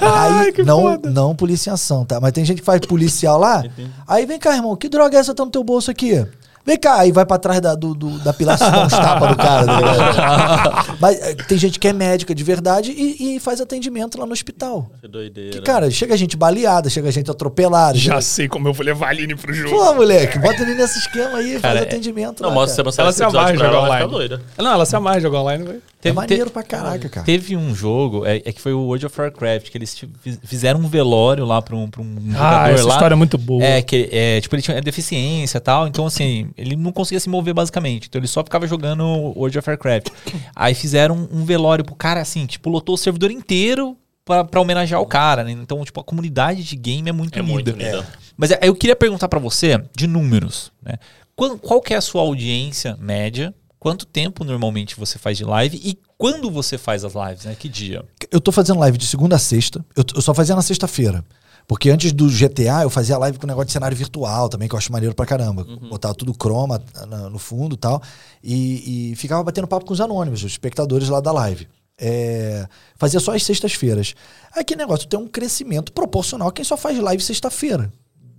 aí, 0.00 0.52
não, 0.64 0.96
não 0.98 1.36
polícia 1.36 1.70
em 1.70 1.72
ação, 1.72 2.04
tá? 2.04 2.20
Mas 2.20 2.32
tem 2.32 2.44
gente 2.44 2.58
que 2.58 2.64
faz 2.64 2.80
policial 2.80 3.38
lá. 3.38 3.64
Aí 4.06 4.26
vem 4.26 4.38
cá, 4.38 4.54
irmão, 4.54 4.74
que 4.74 4.88
droga 4.88 5.16
é 5.16 5.20
essa 5.20 5.32
que 5.32 5.36
tá 5.36 5.44
no 5.44 5.50
teu 5.50 5.62
bolso 5.62 5.90
aqui? 5.90 6.26
Vem 6.66 6.76
cá, 6.76 6.96
aí 7.00 7.12
vai 7.12 7.24
pra 7.24 7.38
trás 7.38 7.60
da, 7.60 7.74
do, 7.74 7.94
do- 7.94 8.18
da 8.18 8.32
e 8.38 8.44
dá 8.44 8.54
uns 8.86 8.92
tapas 8.92 9.28
do 9.30 9.36
cara. 9.36 9.64
tá? 9.66 10.96
Mas 11.00 11.20
eh, 11.22 11.34
tem 11.46 11.56
gente 11.56 11.78
que 11.78 11.86
é 11.88 11.92
médica 11.92 12.34
de 12.34 12.42
verdade 12.42 12.90
e, 12.90 13.36
e 13.36 13.40
faz 13.40 13.60
atendimento 13.60 14.18
lá 14.18 14.26
no 14.26 14.32
hospital. 14.32 14.90
Que 15.00 15.08
doideira. 15.08 15.50
Que, 15.52 15.60
cara, 15.60 15.90
chega 15.90 16.16
gente 16.16 16.36
baleada, 16.36 16.90
chega 16.90 17.10
gente 17.12 17.30
atropelada. 17.30 17.96
Já 17.96 18.02
chega- 18.14 18.20
sei 18.20 18.48
como 18.48 18.68
eu 18.68 18.72
vou 18.72 18.84
levar 18.84 19.06
a 19.06 19.10
Aline 19.10 19.34
pro 19.36 19.52
jogo. 19.54 19.74
Pô, 19.76 19.94
moleque, 19.94 20.38
bota 20.38 20.62
ele 20.62 20.74
nesse 20.74 20.98
esquema 20.98 21.38
aí, 21.38 21.60
Cara, 21.60 21.74
faz 21.74 21.76
é- 21.76 21.82
atendimento. 21.88 22.42
Não, 22.42 22.48
lá, 22.50 22.54
mostra 22.56 22.82
cara. 22.82 22.92
você 22.92 23.00
Ela 23.00 23.10
esse 23.10 23.18
se 23.18 23.24
amarra 23.24 23.48
ela, 23.50 23.56
jogar 23.58 23.68
ela 23.76 23.82
online. 23.86 24.10
doida. 24.10 24.42
Não, 24.58 24.72
ela 24.72 24.84
se 24.86 24.96
amarra 24.96 25.20
jogar 25.20 25.40
online, 25.42 25.64
velho. 25.64 25.82
É 26.08 26.12
maneiro 26.12 26.50
pra 26.50 26.62
caraca, 26.62 27.08
cara. 27.08 27.24
Teve 27.26 27.56
um 27.56 27.74
jogo, 27.74 28.24
é, 28.26 28.36
é 28.44 28.52
que 28.52 28.60
foi 28.60 28.72
o 28.72 28.80
World 28.80 29.06
of 29.06 29.20
Warcraft, 29.20 29.70
que 29.70 29.78
eles 29.78 29.96
fizeram 30.44 30.80
um 30.80 30.88
velório 30.88 31.44
lá 31.44 31.60
pra 31.62 31.74
um, 31.76 31.88
pra 31.88 32.02
um 32.02 32.16
Ah, 32.34 32.68
jogador 32.68 32.74
essa 32.74 32.84
lá. 32.84 32.94
história 32.94 33.14
é 33.14 33.16
muito 33.16 33.38
boa. 33.38 33.62
É, 33.64 33.82
que 33.82 34.08
é, 34.12 34.40
tipo, 34.40 34.54
ele 34.54 34.62
tinha 34.62 34.80
deficiência 34.80 35.58
e 35.58 35.60
tal, 35.60 35.86
então 35.86 36.06
assim, 36.06 36.50
ele 36.56 36.76
não 36.76 36.92
conseguia 36.92 37.20
se 37.20 37.28
mover 37.28 37.54
basicamente. 37.54 38.06
Então 38.08 38.18
ele 38.20 38.28
só 38.28 38.42
ficava 38.44 38.66
jogando 38.66 39.04
World 39.04 39.58
of 39.58 39.68
Warcraft. 39.68 40.08
Aí 40.54 40.74
fizeram 40.74 41.28
um 41.32 41.44
velório 41.44 41.84
pro 41.84 41.94
cara, 41.94 42.20
assim, 42.20 42.46
tipo, 42.46 42.68
lotou 42.70 42.94
o 42.94 42.98
servidor 42.98 43.30
inteiro 43.30 43.96
pra, 44.24 44.44
pra 44.44 44.60
homenagear 44.60 45.00
o 45.00 45.06
cara, 45.06 45.44
né? 45.44 45.52
Então, 45.52 45.84
tipo, 45.84 46.00
a 46.00 46.04
comunidade 46.04 46.64
de 46.64 46.76
game 46.76 47.08
é 47.08 47.12
muito 47.12 47.38
É 47.38 47.42
unida. 47.42 47.52
muito 47.54 47.72
unida. 47.72 48.06
Mas 48.36 48.50
é, 48.50 48.58
eu 48.62 48.74
queria 48.74 48.96
perguntar 48.96 49.28
pra 49.28 49.38
você 49.38 49.80
de 49.96 50.06
números, 50.06 50.70
né? 50.82 50.94
Qual, 51.34 51.58
qual 51.58 51.80
que 51.82 51.92
é 51.94 51.96
a 51.96 52.00
sua 52.00 52.22
audiência 52.22 52.96
média? 53.00 53.54
Quanto 53.86 54.04
tempo 54.04 54.42
normalmente 54.42 54.96
você 54.98 55.16
faz 55.16 55.38
de 55.38 55.44
live 55.44 55.80
e 55.80 55.96
quando 56.18 56.50
você 56.50 56.76
faz 56.76 57.04
as 57.04 57.12
lives, 57.14 57.44
né? 57.44 57.54
Que 57.54 57.68
dia? 57.68 58.04
Eu 58.32 58.40
tô 58.40 58.50
fazendo 58.50 58.80
live 58.80 58.98
de 58.98 59.06
segunda 59.06 59.36
a 59.36 59.38
sexta. 59.38 59.78
Eu, 59.94 60.02
eu 60.12 60.20
só 60.20 60.34
fazia 60.34 60.56
na 60.56 60.62
sexta-feira. 60.62 61.24
Porque 61.68 61.88
antes 61.88 62.10
do 62.12 62.26
GTA, 62.28 62.82
eu 62.82 62.90
fazia 62.90 63.16
live 63.16 63.38
com 63.38 63.46
negócio 63.46 63.66
de 63.68 63.72
cenário 63.72 63.96
virtual 63.96 64.48
também, 64.48 64.66
que 64.68 64.74
eu 64.74 64.78
acho 64.78 64.90
maneiro 64.90 65.14
pra 65.14 65.24
caramba. 65.24 65.62
Botava 65.88 66.12
tudo 66.16 66.34
croma 66.34 66.82
na- 67.06 67.30
no 67.30 67.38
fundo 67.38 67.76
e 67.76 67.78
tal. 67.78 68.02
E, 68.42 69.12
e 69.12 69.14
ficava 69.14 69.44
batendo 69.44 69.68
papo 69.68 69.86
com 69.86 69.92
os 69.92 70.00
anônimos, 70.00 70.42
os 70.42 70.50
espectadores 70.50 71.08
lá 71.08 71.20
da 71.20 71.30
live. 71.30 71.68
É, 71.96 72.66
fazia 72.96 73.20
só 73.20 73.36
as 73.36 73.44
sextas-feiras. 73.44 74.14
Aí 74.52 74.64
que 74.64 74.74
negócio, 74.74 75.06
tem 75.06 75.16
um 75.20 75.28
crescimento 75.28 75.92
proporcional 75.92 76.48
a 76.48 76.52
quem 76.52 76.64
só 76.64 76.76
faz 76.76 76.98
live 76.98 77.22
sexta-feira. 77.22 77.92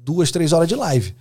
Duas, 0.04 0.30
três 0.30 0.52
horas 0.52 0.68
de 0.68 0.76
live. 0.76 1.16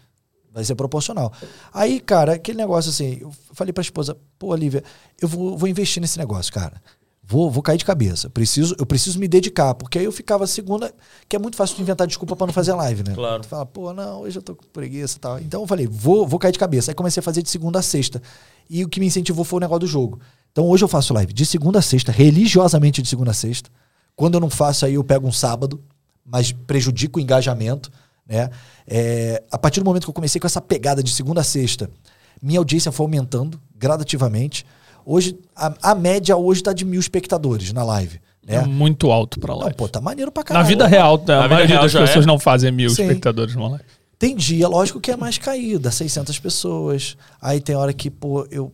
Vai 0.56 0.64
ser 0.64 0.74
proporcional. 0.74 1.30
Aí, 1.70 2.00
cara, 2.00 2.32
aquele 2.32 2.56
negócio 2.56 2.88
assim, 2.88 3.18
eu 3.20 3.30
falei 3.52 3.74
pra 3.74 3.82
esposa, 3.82 4.16
pô, 4.38 4.46
Olivia, 4.46 4.82
eu 5.20 5.28
vou, 5.28 5.54
vou 5.54 5.68
investir 5.68 6.00
nesse 6.00 6.16
negócio, 6.16 6.50
cara. 6.50 6.80
Vou, 7.22 7.50
vou 7.50 7.62
cair 7.62 7.76
de 7.76 7.84
cabeça. 7.84 8.30
Preciso, 8.30 8.74
eu 8.78 8.86
preciso 8.86 9.18
me 9.18 9.28
dedicar, 9.28 9.74
porque 9.74 9.98
aí 9.98 10.06
eu 10.06 10.12
ficava 10.12 10.46
segunda, 10.46 10.94
que 11.28 11.36
é 11.36 11.38
muito 11.38 11.58
fácil 11.58 11.76
de 11.76 11.82
inventar 11.82 12.06
desculpa 12.06 12.34
pra 12.34 12.46
não 12.46 12.54
fazer 12.54 12.72
live, 12.72 13.02
né? 13.02 13.14
Claro. 13.14 13.42
Tu 13.42 13.48
fala, 13.48 13.66
pô, 13.66 13.92
não, 13.92 14.22
hoje 14.22 14.38
eu 14.38 14.42
tô 14.42 14.56
com 14.56 14.64
preguiça 14.72 15.18
e 15.18 15.20
tal. 15.20 15.38
Então 15.40 15.60
eu 15.60 15.66
falei, 15.66 15.86
vou, 15.86 16.26
vou 16.26 16.38
cair 16.38 16.52
de 16.52 16.58
cabeça. 16.58 16.90
Aí 16.90 16.94
comecei 16.94 17.20
a 17.20 17.22
fazer 17.22 17.42
de 17.42 17.50
segunda 17.50 17.80
a 17.80 17.82
sexta. 17.82 18.22
E 18.70 18.82
o 18.82 18.88
que 18.88 18.98
me 18.98 19.04
incentivou 19.04 19.44
foi 19.44 19.58
o 19.58 19.60
negócio 19.60 19.80
do 19.80 19.86
jogo. 19.86 20.18
Então 20.52 20.66
hoje 20.66 20.82
eu 20.82 20.88
faço 20.88 21.12
live 21.12 21.34
de 21.34 21.44
segunda 21.44 21.80
a 21.80 21.82
sexta, 21.82 22.10
religiosamente 22.10 23.02
de 23.02 23.08
segunda 23.10 23.32
a 23.32 23.34
sexta. 23.34 23.68
Quando 24.14 24.36
eu 24.36 24.40
não 24.40 24.48
faço, 24.48 24.86
aí 24.86 24.94
eu 24.94 25.04
pego 25.04 25.28
um 25.28 25.32
sábado, 25.32 25.84
mas 26.24 26.50
prejudico 26.50 27.18
o 27.18 27.22
engajamento, 27.22 27.90
né? 28.28 28.50
É, 28.86 29.42
a 29.50 29.58
partir 29.58 29.80
do 29.80 29.84
momento 29.86 30.04
que 30.04 30.10
eu 30.10 30.14
comecei 30.14 30.40
com 30.40 30.46
essa 30.46 30.60
pegada 30.60 31.02
de 31.02 31.10
segunda 31.10 31.40
a 31.40 31.44
sexta, 31.44 31.90
minha 32.42 32.58
audiência 32.58 32.90
foi 32.92 33.04
aumentando 33.04 33.60
gradativamente. 33.76 34.64
Hoje, 35.04 35.38
a, 35.54 35.72
a 35.92 35.94
média 35.94 36.36
hoje 36.36 36.62
tá 36.62 36.72
de 36.72 36.84
mil 36.84 37.00
espectadores 37.00 37.72
na 37.72 37.84
live. 37.84 38.20
É 38.46 38.58
Né? 38.60 38.66
muito 38.66 39.10
alto 39.10 39.40
pra 39.40 39.52
Não, 39.54 39.60
live. 39.62 39.74
pô, 39.76 39.88
tá 39.88 40.00
maneiro 40.00 40.30
pra 40.32 40.42
Na 40.42 40.44
caralho. 40.46 40.66
vida 40.66 40.86
real, 40.86 41.14
a 41.14 41.18
Na 41.18 41.42
vida 41.42 41.48
maioria 41.54 41.66
real 41.76 41.82
das 41.82 41.92
pessoas 41.92 42.24
é? 42.24 42.28
não 42.28 42.38
fazem 42.38 42.70
mil 42.72 42.90
Sim. 42.90 43.02
espectadores 43.02 43.54
numa 43.54 43.68
live. 43.70 43.84
Tem 44.18 44.34
dia, 44.34 44.66
lógico, 44.68 45.00
que 45.00 45.10
é 45.10 45.16
mais 45.16 45.36
caído, 45.38 45.80
dá 45.80 45.90
600 45.90 46.38
pessoas. 46.38 47.16
Aí 47.40 47.60
tem 47.60 47.74
hora 47.76 47.92
que, 47.92 48.10
pô, 48.10 48.46
eu. 48.50 48.72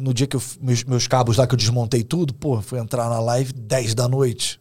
No 0.00 0.12
dia 0.14 0.26
que 0.26 0.34
eu. 0.34 0.42
Meus, 0.60 0.82
meus 0.84 1.06
cabos 1.06 1.36
lá 1.36 1.46
que 1.46 1.54
eu 1.54 1.58
desmontei 1.58 2.02
tudo, 2.02 2.32
pô, 2.34 2.60
fui 2.62 2.78
entrar 2.78 3.08
na 3.10 3.20
live 3.20 3.52
10 3.52 3.94
da 3.94 4.08
noite. 4.08 4.58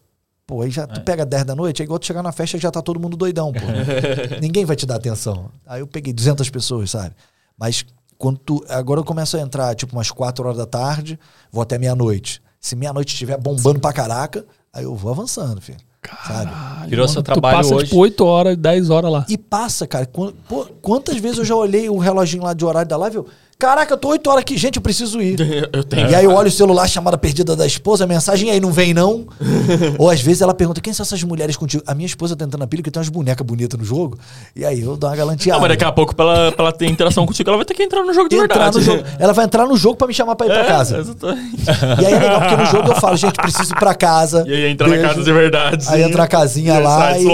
Pô, 0.51 0.63
aí 0.63 0.69
já 0.69 0.85
tu 0.85 0.99
pega 0.99 1.25
10 1.25 1.45
da 1.45 1.55
noite, 1.55 1.81
é 1.81 1.85
igual 1.85 1.97
tu 1.97 2.05
chegar 2.05 2.21
na 2.21 2.33
festa 2.33 2.57
e 2.57 2.59
já 2.59 2.69
tá 2.69 2.81
todo 2.81 2.99
mundo 2.99 3.15
doidão, 3.15 3.53
pô. 3.53 3.59
Ninguém 4.41 4.65
vai 4.65 4.75
te 4.75 4.85
dar 4.85 4.95
atenção. 4.95 5.49
Aí 5.65 5.79
eu 5.79 5.87
peguei 5.87 6.11
200 6.11 6.49
pessoas, 6.49 6.91
sabe? 6.91 7.15
Mas 7.57 7.85
quando 8.17 8.37
tu, 8.37 8.61
agora 8.67 8.99
eu 8.99 9.05
começo 9.05 9.37
a 9.37 9.39
entrar, 9.39 9.73
tipo, 9.75 9.95
umas 9.95 10.11
4 10.11 10.43
horas 10.43 10.57
da 10.57 10.65
tarde, 10.65 11.17
vou 11.49 11.63
até 11.63 11.77
meia-noite. 11.77 12.41
Se 12.59 12.75
meia-noite 12.75 13.13
estiver 13.13 13.37
bombando 13.37 13.79
pra 13.79 13.93
caraca, 13.93 14.43
aí 14.73 14.83
eu 14.83 14.93
vou 14.93 15.13
avançando, 15.13 15.61
filho. 15.61 15.79
Sabe? 16.27 16.51
Virou 16.89 17.07
seu 17.07 17.23
trabalho 17.23 17.55
tu 17.55 17.61
passa, 17.61 17.75
hoje. 17.75 17.85
tipo, 17.85 18.01
8 18.01 18.25
horas, 18.25 18.57
10 18.57 18.89
horas 18.89 19.09
lá. 19.09 19.25
E 19.29 19.37
passa, 19.37 19.87
cara. 19.87 20.05
Pô, 20.05 20.67
quantas 20.81 21.15
vezes 21.15 21.37
eu 21.37 21.45
já 21.45 21.55
olhei 21.55 21.89
o 21.89 21.97
reloginho 21.97 22.43
lá 22.43 22.53
de 22.53 22.65
horário 22.65 22.89
da 22.89 22.97
live? 22.97 23.15
Eu, 23.15 23.27
Caraca, 23.61 23.93
eu 23.93 23.97
tô 23.97 24.07
8 24.09 24.27
horas 24.27 24.41
aqui, 24.41 24.57
gente, 24.57 24.77
eu 24.77 24.81
preciso 24.81 25.21
ir. 25.21 25.35
Eu 25.71 25.83
tenho. 25.83 26.09
E 26.09 26.15
aí 26.15 26.25
eu 26.25 26.31
olho 26.33 26.47
o 26.47 26.51
celular, 26.51 26.87
chamada 26.87 27.15
perdida 27.17 27.55
da 27.55 27.65
esposa, 27.65 28.05
a 28.05 28.07
mensagem, 28.07 28.49
e 28.49 28.51
aí 28.51 28.59
não 28.59 28.71
vem 28.71 28.91
não. 28.91 29.27
Ou 29.99 30.09
às 30.09 30.19
vezes 30.19 30.41
ela 30.41 30.53
pergunta, 30.53 30.81
quem 30.81 30.91
são 30.93 31.03
essas 31.03 31.21
mulheres 31.23 31.55
contigo? 31.55 31.83
A 31.85 31.93
minha 31.93 32.07
esposa 32.07 32.35
tá 32.35 32.43
entrando 32.43 32.59
na 32.61 32.65
pilha, 32.67 32.81
que 32.81 32.89
tem 32.89 32.99
umas 32.99 33.09
bonecas 33.09 33.45
bonitas 33.45 33.79
no 33.79 33.85
jogo. 33.85 34.17
E 34.55 34.65
aí 34.65 34.81
eu 34.81 34.97
dou 34.97 35.07
uma 35.09 35.15
galanteada. 35.15 35.53
Não, 35.57 35.61
mas 35.61 35.69
daqui 35.69 35.83
a 35.85 35.91
pouco, 35.91 36.15
pra 36.15 36.25
ela, 36.25 36.51
pra 36.51 36.63
ela 36.65 36.71
ter 36.73 36.87
interação 36.87 37.23
contigo, 37.27 37.49
ela 37.51 37.57
vai 37.57 37.65
ter 37.65 37.75
que 37.75 37.83
entrar 37.83 38.03
no 38.03 38.11
jogo 38.13 38.27
de 38.29 38.35
Entrar 38.35 38.47
verdade. 38.71 38.77
no 38.77 38.83
jogo. 38.83 39.03
Ela 39.19 39.33
vai 39.33 39.45
entrar 39.45 39.65
no 39.67 39.77
jogo 39.77 39.95
pra 39.95 40.07
me 40.07 40.13
chamar 40.13 40.35
pra 40.35 40.47
ir 40.47 40.49
pra 40.49 40.61
É, 40.61 40.67
casa. 40.67 40.97
exatamente. 40.97 41.63
E 42.01 42.05
aí 42.07 42.13
é 42.13 42.19
legal, 42.19 42.39
porque 42.41 42.55
no 42.55 42.65
jogo 42.65 42.89
eu 42.89 42.95
falo, 42.95 43.15
gente, 43.15 43.35
preciso 43.35 43.73
ir 43.73 43.77
pra 43.79 43.93
casa. 43.93 44.43
E 44.47 44.53
aí 44.53 44.71
entra 44.71 44.87
na 44.87 44.93
Beijo. 44.95 45.07
casa 45.09 45.23
de 45.23 45.31
verdade. 45.33 45.85
Aí 45.89 46.01
entra 46.01 46.23
a 46.23 46.27
casinha 46.27 46.75
E 46.79 46.79
lá 46.83 46.99
sai, 46.99 47.21
e 47.21 47.25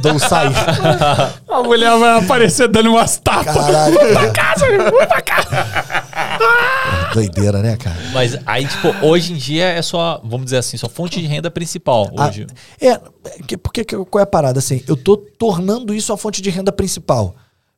dou 0.00 0.12
um 0.14 0.18
sair. 0.18 0.52
A 1.54 1.62
mulher 1.62 1.96
vai 1.98 2.18
aparecer 2.18 2.68
dando 2.68 2.90
umas 2.90 3.16
tapas. 3.18 3.54
Caralho. 3.54 3.96
Casa, 4.32 4.66
vou 4.90 5.06
pra 5.06 5.20
casa. 5.22 5.73
Doideira, 7.12 7.62
né, 7.62 7.76
cara? 7.76 7.96
Mas 8.12 8.36
aí, 8.46 8.66
tipo, 8.66 8.88
hoje 9.06 9.32
em 9.32 9.36
dia 9.36 9.66
é 9.66 9.80
sua, 9.82 10.18
vamos 10.24 10.44
dizer 10.46 10.58
assim, 10.58 10.76
sua 10.76 10.88
fonte 10.88 11.20
de 11.20 11.26
renda 11.26 11.50
principal. 11.50 12.10
Ah, 12.16 12.28
Hoje. 12.28 12.46
é, 12.80 13.00
que- 13.46 13.56
porque 13.56 13.84
que- 13.84 13.96
qual 14.06 14.20
é 14.20 14.24
a 14.24 14.26
parada 14.26 14.58
assim? 14.58 14.82
Eu 14.88 14.96
tô 14.96 15.16
tornando 15.16 15.94
isso 15.94 16.12
a 16.12 16.16
fonte 16.16 16.42
de 16.42 16.50
renda 16.50 16.72
principal. 16.72 17.34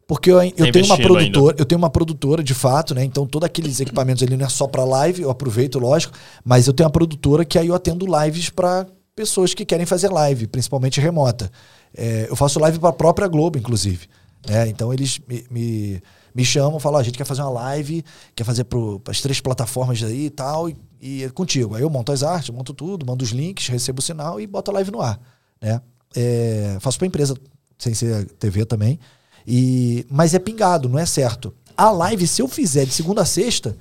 Porque 0.09 0.31
eu, 0.31 0.41
eu 0.41 0.71
tenho 0.71 0.85
uma 0.85 0.97
Tá 0.97 1.03
produtora, 1.03 1.57
eu 1.59 1.65
tenho 1.65 1.79
uma 1.81 1.91
produtora 1.91 2.43
de 2.43 2.55
fato, 2.55 2.95
né? 2.95 3.03
Então 3.05 3.27
todos 3.27 3.45
aqueles 3.45 3.81
equipamentos 3.81 4.23
ali 4.23 4.37
não 4.37 4.47
é 4.47 4.49
só 4.49 4.69
pra 4.69 4.85
live, 4.85 5.23
eu 5.23 5.31
aproveito, 5.31 5.81
lógico, 5.81 6.17
mas 6.45 6.69
eu 6.69 6.73
tenho 6.73 6.87
uma 6.87 6.93
produtora 6.93 7.45
que 7.45 7.59
aí 7.59 7.67
eu 7.67 7.75
atendo 7.75 8.07
lives 8.23 8.49
pra 8.49 8.87
pessoas 9.17 9.53
que 9.53 9.65
querem 9.65 9.85
fazer 9.85 10.09
live, 10.13 10.47
principalmente 10.47 11.01
remota. 11.01 11.51
É, 11.97 12.27
eu 12.31 12.37
faço 12.37 12.61
live 12.61 12.79
pra 12.79 12.93
própria 12.93 13.27
Globo, 13.27 13.59
inclusive. 13.59 14.07
né? 14.49 14.69
Então 14.69 14.95
eles 14.95 15.19
me, 15.29 15.45
me, 15.51 16.01
me 16.37 16.45
chamam, 16.45 16.79
falam, 16.79 16.99
"Ó, 16.99 17.01
a 17.01 17.03
gente 17.05 17.17
quer 17.17 17.25
fazer 17.25 17.41
uma 17.43 17.51
live, 17.51 18.05
quer 18.35 18.45
fazer 18.45 18.65
para 18.65 18.79
as 19.09 19.21
três 19.21 19.41
plataformas 19.41 20.03
aí 20.03 20.27
e 20.27 20.31
tal, 20.31 20.69
e, 20.69 20.77
e 21.01 21.25
é 21.25 21.29
contigo. 21.31 21.75
Aí 21.75 21.83
eu 21.83 21.89
monto 21.91 22.13
as 22.13 22.23
artes, 22.23 22.51
monto 22.51 22.75
tudo, 22.75 23.07
mando 23.07 23.25
os 23.25 23.31
links, 23.31 23.69
recebo 23.69 24.01
o 24.01 24.03
sinal 24.03 24.41
e 24.41 24.47
boto 24.47 24.71
a 24.71 24.75
live 24.75 24.91
no 24.91 25.01
ar. 25.01 25.19
Né? 25.61 25.81
É, 26.15 26.77
faço 26.81 26.99
pra 26.99 27.07
empresa, 27.07 27.35
sem 27.79 27.95
ser 27.95 28.27
TV 28.33 28.65
também. 28.65 28.99
E, 29.47 30.05
mas 30.11 30.35
é 30.35 30.39
pingado, 30.39 30.89
não 30.89 30.99
é 30.99 31.07
certo. 31.07 31.55
A 31.77 31.91
live, 31.91 32.27
se 32.27 32.43
eu 32.43 32.49
fizer 32.49 32.85
de 32.85 32.93
segunda 32.93 33.23
a 33.23 33.25
sexta, 33.25 33.77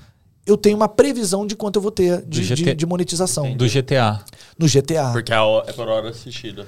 eu 0.46 0.56
tenho 0.58 0.76
uma 0.78 0.88
previsão 0.88 1.46
de 1.48 1.56
quanto 1.56 1.78
eu 1.78 1.82
vou 1.82 1.92
ter 1.92 2.22
de, 2.26 2.42
de- 2.56 2.76
de 2.76 2.86
monetização 2.86 3.56
Do 3.56 3.68
GTA. 3.68 4.24
no 4.60 4.68
GTA. 4.68 5.12
Porque 5.12 5.34
ho- 5.34 5.64
é 5.66 5.74
por 5.74 5.88
hora 5.88 6.10
assistida. 6.10 6.68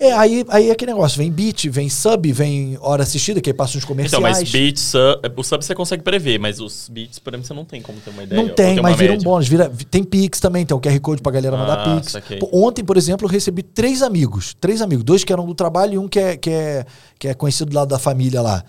É, 0.00 0.12
aí, 0.12 0.44
aí 0.48 0.68
é 0.68 0.72
aquele 0.72 0.92
negócio, 0.92 1.18
vem 1.18 1.28
beat, 1.28 1.64
vem 1.68 1.88
sub, 1.88 2.30
vem 2.32 2.78
hora 2.80 3.02
assistida, 3.02 3.40
que 3.40 3.50
aí 3.50 3.54
passa 3.54 3.72
uns 3.76 3.82
Então, 3.82 3.88
comerciais. 3.88 4.22
mas 4.22 4.48
beats, 4.48 4.80
sub, 4.82 5.32
o 5.36 5.42
sub 5.42 5.64
você 5.64 5.74
consegue 5.74 6.04
prever, 6.04 6.38
mas 6.38 6.60
os 6.60 6.88
beats, 6.88 7.18
por 7.18 7.32
exemplo, 7.34 7.48
você 7.48 7.54
não 7.54 7.64
tem 7.64 7.82
como 7.82 7.98
ter 8.00 8.10
uma 8.10 8.22
ideia. 8.22 8.40
Não 8.40 8.48
tem, 8.54 8.80
mas 8.80 8.96
vira 8.96 9.14
um 9.14 9.18
bônus. 9.18 9.48
Vira, 9.48 9.68
tem 9.90 10.04
Pix 10.04 10.38
também, 10.38 10.64
tem 10.64 10.76
o 10.76 10.80
QR 10.80 11.00
Code 11.00 11.20
pra 11.20 11.32
galera 11.32 11.56
mandar 11.56 11.80
Ah, 11.80 11.96
Pix. 11.96 12.12
saquei. 12.12 12.38
Ontem, 12.52 12.84
por 12.84 12.96
exemplo, 12.96 13.26
eu 13.26 13.30
recebi 13.30 13.60
três 13.64 14.00
amigos. 14.00 14.54
Três 14.60 14.80
amigos. 14.80 15.02
Dois 15.02 15.24
que 15.24 15.32
eram 15.32 15.44
do 15.44 15.54
trabalho 15.54 15.94
e 15.94 15.98
um 15.98 16.06
que 16.06 16.20
é, 16.20 16.36
que 16.36 16.50
é, 16.50 16.86
que 17.18 17.26
é 17.26 17.34
conhecido 17.34 17.74
lá 17.74 17.84
da 17.84 17.98
família 17.98 18.40
lá. 18.40 18.62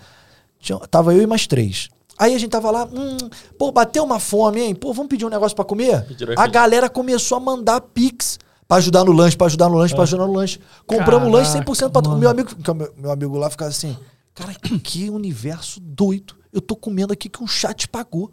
Tinha, 0.58 0.78
tava 0.80 1.14
eu 1.14 1.22
e 1.22 1.26
mais 1.28 1.46
três. 1.46 1.90
Aí 2.18 2.34
a 2.34 2.38
gente 2.38 2.50
tava 2.50 2.72
lá, 2.72 2.86
hum, 2.92 3.16
pô, 3.56 3.70
bateu 3.70 4.02
uma 4.02 4.18
fome, 4.18 4.60
hein? 4.62 4.74
Pô, 4.74 4.92
vamos 4.92 5.08
pedir 5.08 5.24
um 5.24 5.30
negócio 5.30 5.54
pra 5.54 5.64
comer? 5.64 6.04
A 6.36 6.48
galera 6.48 6.90
começou 6.90 7.36
a 7.38 7.40
mandar 7.40 7.80
Pix 7.80 8.36
pra 8.70 8.76
ajudar 8.78 9.04
no 9.04 9.10
lanche, 9.12 9.36
pra 9.36 9.46
ajudar 9.48 9.68
no 9.68 9.74
lanche, 9.76 9.94
pra 9.94 10.04
ajudar 10.04 10.26
no 10.26 10.32
lanche. 10.32 10.60
Compramos 10.86 11.28
Caraca, 11.32 11.54
lanche 11.58 11.58
100% 11.58 11.90
pra 11.90 12.00
todo 12.00 12.08
mano. 12.10 12.20
meu 12.20 12.30
amigo. 12.30 12.50
Meu, 12.74 12.94
meu 12.96 13.10
amigo 13.10 13.36
lá 13.36 13.50
ficava 13.50 13.68
assim, 13.68 13.96
cara, 14.32 14.54
que 14.54 15.10
universo 15.10 15.80
doido. 15.80 16.36
Eu 16.52 16.60
tô 16.60 16.74
comendo 16.76 17.12
aqui 17.12 17.28
que 17.28 17.42
um 17.42 17.46
chat 17.46 17.88
pagou. 17.88 18.30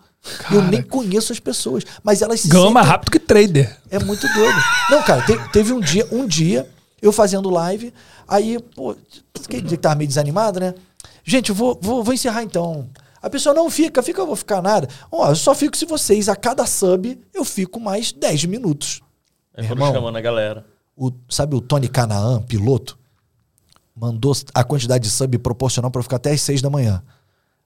Eu 0.52 0.62
nem 0.64 0.82
conheço 0.82 1.32
as 1.34 1.40
pessoas, 1.40 1.84
mas 2.04 2.22
elas 2.22 2.40
se 2.40 2.50
sentem- 2.50 2.74
rápido 2.84 3.12
que 3.12 3.20
trader. 3.20 3.76
é 3.90 3.98
muito 4.00 4.28
doido. 4.34 4.60
Não, 4.92 5.02
cara, 5.04 5.24
te- 5.26 5.52
teve 5.52 5.74
um 5.74 5.80
dia, 5.80 6.08
um 6.12 6.26
dia, 6.28 6.68
eu 7.02 7.12
fazendo 7.12 7.50
live, 7.50 7.92
aí, 8.28 8.60
pô, 8.76 8.96
aquele 9.44 9.62
dia 9.64 9.78
que 9.78 9.82
tava 9.82 9.96
meio 9.96 10.08
desanimado, 10.08 10.60
né? 10.60 10.74
Gente, 11.24 11.50
eu 11.50 11.56
vou, 11.56 11.78
vou, 11.82 12.04
vou 12.04 12.14
encerrar 12.14 12.44
então. 12.44 12.88
A 13.22 13.30
pessoa 13.30 13.54
não 13.56 13.70
fica, 13.70 14.02
fica, 14.04 14.22
eu 14.22 14.28
vou 14.28 14.36
ficar 14.36 14.62
nada. 14.62 14.88
Ó, 15.12 15.30
eu 15.30 15.36
só 15.36 15.54
fico 15.56 15.76
se 15.76 15.86
vocês, 15.86 16.30
a 16.30 16.36
cada 16.36 16.66
sub, 16.66 17.20
eu 17.34 17.44
fico 17.46 17.80
mais 17.80 18.12
10 18.12 18.46
minutos. 18.46 19.02
É 19.58 19.64
irmão. 19.64 19.92
chamando 19.92 20.16
a 20.16 20.22
galera. 20.22 20.66
O, 20.96 21.12
sabe 21.28 21.56
o 21.56 21.62
Tony 21.62 21.88
Canaan, 21.88 22.42
piloto? 22.44 22.98
Mandou 23.96 24.34
a 24.54 24.64
quantidade 24.64 25.04
de 25.04 25.10
sub 25.10 25.38
proporcional 25.40 25.90
pra 25.90 26.00
eu 26.00 26.04
ficar 26.04 26.18
até 26.18 26.32
as 26.32 26.42
6 26.42 26.62
da 26.62 26.70
manhã. 26.70 27.02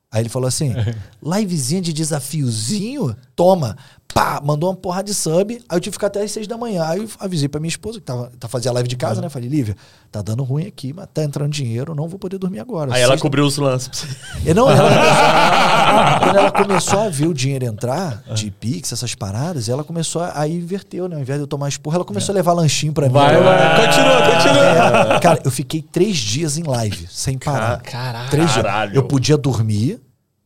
Aí 0.09 0.21
ele 0.21 0.29
falou 0.29 0.47
assim: 0.47 0.73
livezinha 1.21 1.81
de 1.81 1.93
desafiozinho? 1.93 3.15
Toma. 3.35 3.77
Pá, 4.13 4.41
mandou 4.43 4.69
uma 4.69 4.75
porrada 4.75 5.03
de 5.05 5.13
sub. 5.13 5.53
Aí 5.69 5.77
eu 5.77 5.79
tive 5.79 5.91
que 5.91 5.95
ficar 5.95 6.07
até 6.07 6.21
as 6.21 6.31
6 6.31 6.47
da 6.47 6.57
manhã. 6.57 6.83
Aí 6.85 6.99
eu 6.99 7.07
avisei 7.19 7.47
pra 7.47 7.59
minha 7.59 7.69
esposa, 7.69 7.99
que 7.99 8.05
tava, 8.05 8.31
tá 8.39 8.47
fazia 8.47 8.69
a 8.71 8.73
live 8.73 8.87
de 8.89 8.95
casa, 8.97 9.21
né? 9.21 9.29
Falei, 9.29 9.47
Lívia, 9.49 9.75
tá 10.11 10.21
dando 10.21 10.43
ruim 10.43 10.65
aqui, 10.67 10.91
mas 10.93 11.07
tá 11.13 11.23
entrando 11.23 11.49
dinheiro, 11.51 11.95
não 11.95 12.07
vou 12.07 12.19
poder 12.19 12.37
dormir 12.37 12.59
agora. 12.59 12.93
Aí 12.93 13.01
ela 13.01 13.11
Seis 13.11 13.19
da- 13.19 13.23
cobriu 13.23 13.45
os 13.45 13.57
lances 13.57 14.05
e 14.45 14.53
não, 14.53 14.69
ela 14.69 14.89
começou, 14.91 16.19
quando 16.19 16.37
ela 16.37 16.51
começou 16.51 16.99
a 16.99 17.09
ver 17.09 17.27
o 17.27 17.33
dinheiro 17.33 17.65
entrar, 17.65 18.21
de 18.33 18.51
Pix, 18.51 18.91
essas 18.91 19.15
paradas, 19.15 19.69
ela 19.69 19.83
começou 19.83 20.21
a, 20.21 20.39
aí 20.41 20.55
inverteu, 20.55 21.07
né? 21.07 21.15
Ao 21.15 21.21
invés 21.21 21.39
de 21.39 21.43
eu 21.43 21.47
tomar 21.47 21.69
esporra, 21.69 21.97
ela 21.97 22.05
começou 22.05 22.33
a 22.33 22.35
levar 22.35 22.53
lanchinho 22.53 22.93
pra 22.93 23.07
mim. 23.07 23.13
Vai, 23.13 23.41
vai. 23.41 23.85
Continua, 23.87 24.21
continua. 24.21 25.15
É, 25.15 25.19
cara, 25.19 25.39
eu 25.43 25.51
fiquei 25.51 25.81
três 25.81 26.17
dias 26.17 26.57
em 26.57 26.63
live, 26.63 27.07
sem 27.09 27.37
parar. 27.37 27.81
Caralho. 27.81 28.29
Três 28.29 28.51
dias. 28.51 28.63
Caralho. 28.65 28.95
Eu 28.95 29.03
podia 29.03 29.37
dormir, 29.37 29.99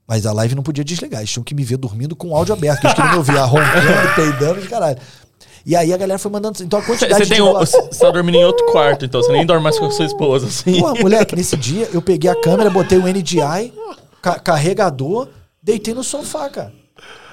mas 0.07 0.25
a 0.25 0.31
live 0.33 0.55
não 0.55 0.63
podia 0.63 0.83
desligar. 0.83 1.21
Eles 1.21 1.31
tinham 1.31 1.43
que 1.43 1.55
me 1.55 1.63
ver 1.63 1.77
dormindo 1.77 2.15
com 2.15 2.29
o 2.29 2.35
áudio 2.35 2.53
aberto, 2.53 2.83
eles 2.83 2.93
queriam 2.93 3.11
me 3.11 3.17
ouvir, 3.17 3.37
roncando, 3.37 4.15
peidando, 4.15 4.61
de 4.61 4.67
caralho. 4.67 4.97
E 5.65 5.75
aí 5.75 5.91
a 5.91 5.97
galera 5.97 6.19
foi 6.19 6.29
mandando. 6.31 6.61
Então 6.61 6.77
a 6.77 6.81
quantidade 6.83 7.23
você 7.23 7.25
tem 7.27 7.37
de. 7.37 7.41
um, 7.41 7.53
você 7.53 7.81
tá 7.99 8.11
dormindo 8.11 8.35
em 8.35 8.45
outro 8.45 8.65
quarto, 8.67 9.03
então 9.03 9.21
você 9.21 9.31
nem 9.31 9.45
dorme 9.45 9.63
mais 9.63 9.79
com 9.79 9.85
a 9.87 9.91
sua 9.91 10.05
esposa, 10.05 10.45
assim. 10.47 10.79
Pô, 10.79 10.93
moleque, 10.95 11.35
nesse 11.35 11.57
dia 11.57 11.89
eu 11.91 12.01
peguei 12.03 12.29
a 12.29 12.39
câmera, 12.39 12.69
botei 12.69 12.99
o 12.99 13.07
NDI, 13.07 13.73
ca- 14.21 14.37
carregador, 14.39 15.27
deitei 15.63 15.93
no 15.95 16.03
sofá, 16.03 16.49
cara. 16.49 16.71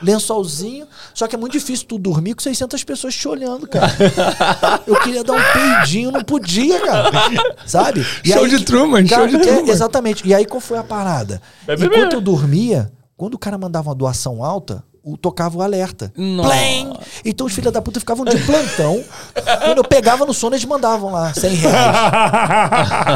Lençolzinho. 0.02 0.86
Só 1.14 1.26
que 1.26 1.34
é 1.34 1.38
muito 1.38 1.52
difícil 1.52 1.86
tu 1.86 1.98
dormir 1.98 2.34
com 2.34 2.42
600 2.42 2.82
pessoas 2.84 3.14
te 3.14 3.26
olhando, 3.28 3.66
cara. 3.66 3.92
Eu 4.86 5.00
queria 5.00 5.24
dar 5.24 5.34
um 5.34 5.52
peidinho, 5.52 6.10
não 6.10 6.22
podia, 6.22 6.80
cara. 6.80 7.10
Sabe? 7.66 8.04
Show 8.24 8.46
de 8.48 8.64
Truman, 8.64 9.06
show 9.06 9.26
de 9.26 9.36
é, 9.36 9.40
Truman. 9.40 9.70
exatamente. 9.70 10.26
E 10.26 10.34
aí 10.34 10.44
qual 10.44 10.60
foi 10.60 10.78
a 10.78 10.84
parada? 10.84 11.40
Enquanto 11.68 12.14
eu 12.14 12.20
dormia, 12.20 12.92
quando 13.16 13.34
o 13.34 13.38
cara 13.38 13.56
mandava 13.56 13.88
uma 13.88 13.94
doação 13.94 14.44
alta, 14.44 14.84
o, 15.02 15.16
tocava 15.16 15.58
o 15.58 15.62
alerta. 15.62 16.12
Plim! 16.14 16.92
Então 17.24 17.46
os 17.46 17.52
filhos 17.52 17.72
da 17.72 17.82
puta 17.82 17.98
ficavam 17.98 18.24
de 18.24 18.36
plantão. 18.38 19.02
Quando 19.64 19.78
eu 19.78 19.84
pegava 19.84 20.24
no 20.24 20.32
sono, 20.32 20.54
eles 20.54 20.64
mandavam 20.64 21.10
lá 21.10 21.32
100 21.34 21.54
reais. 21.54 21.96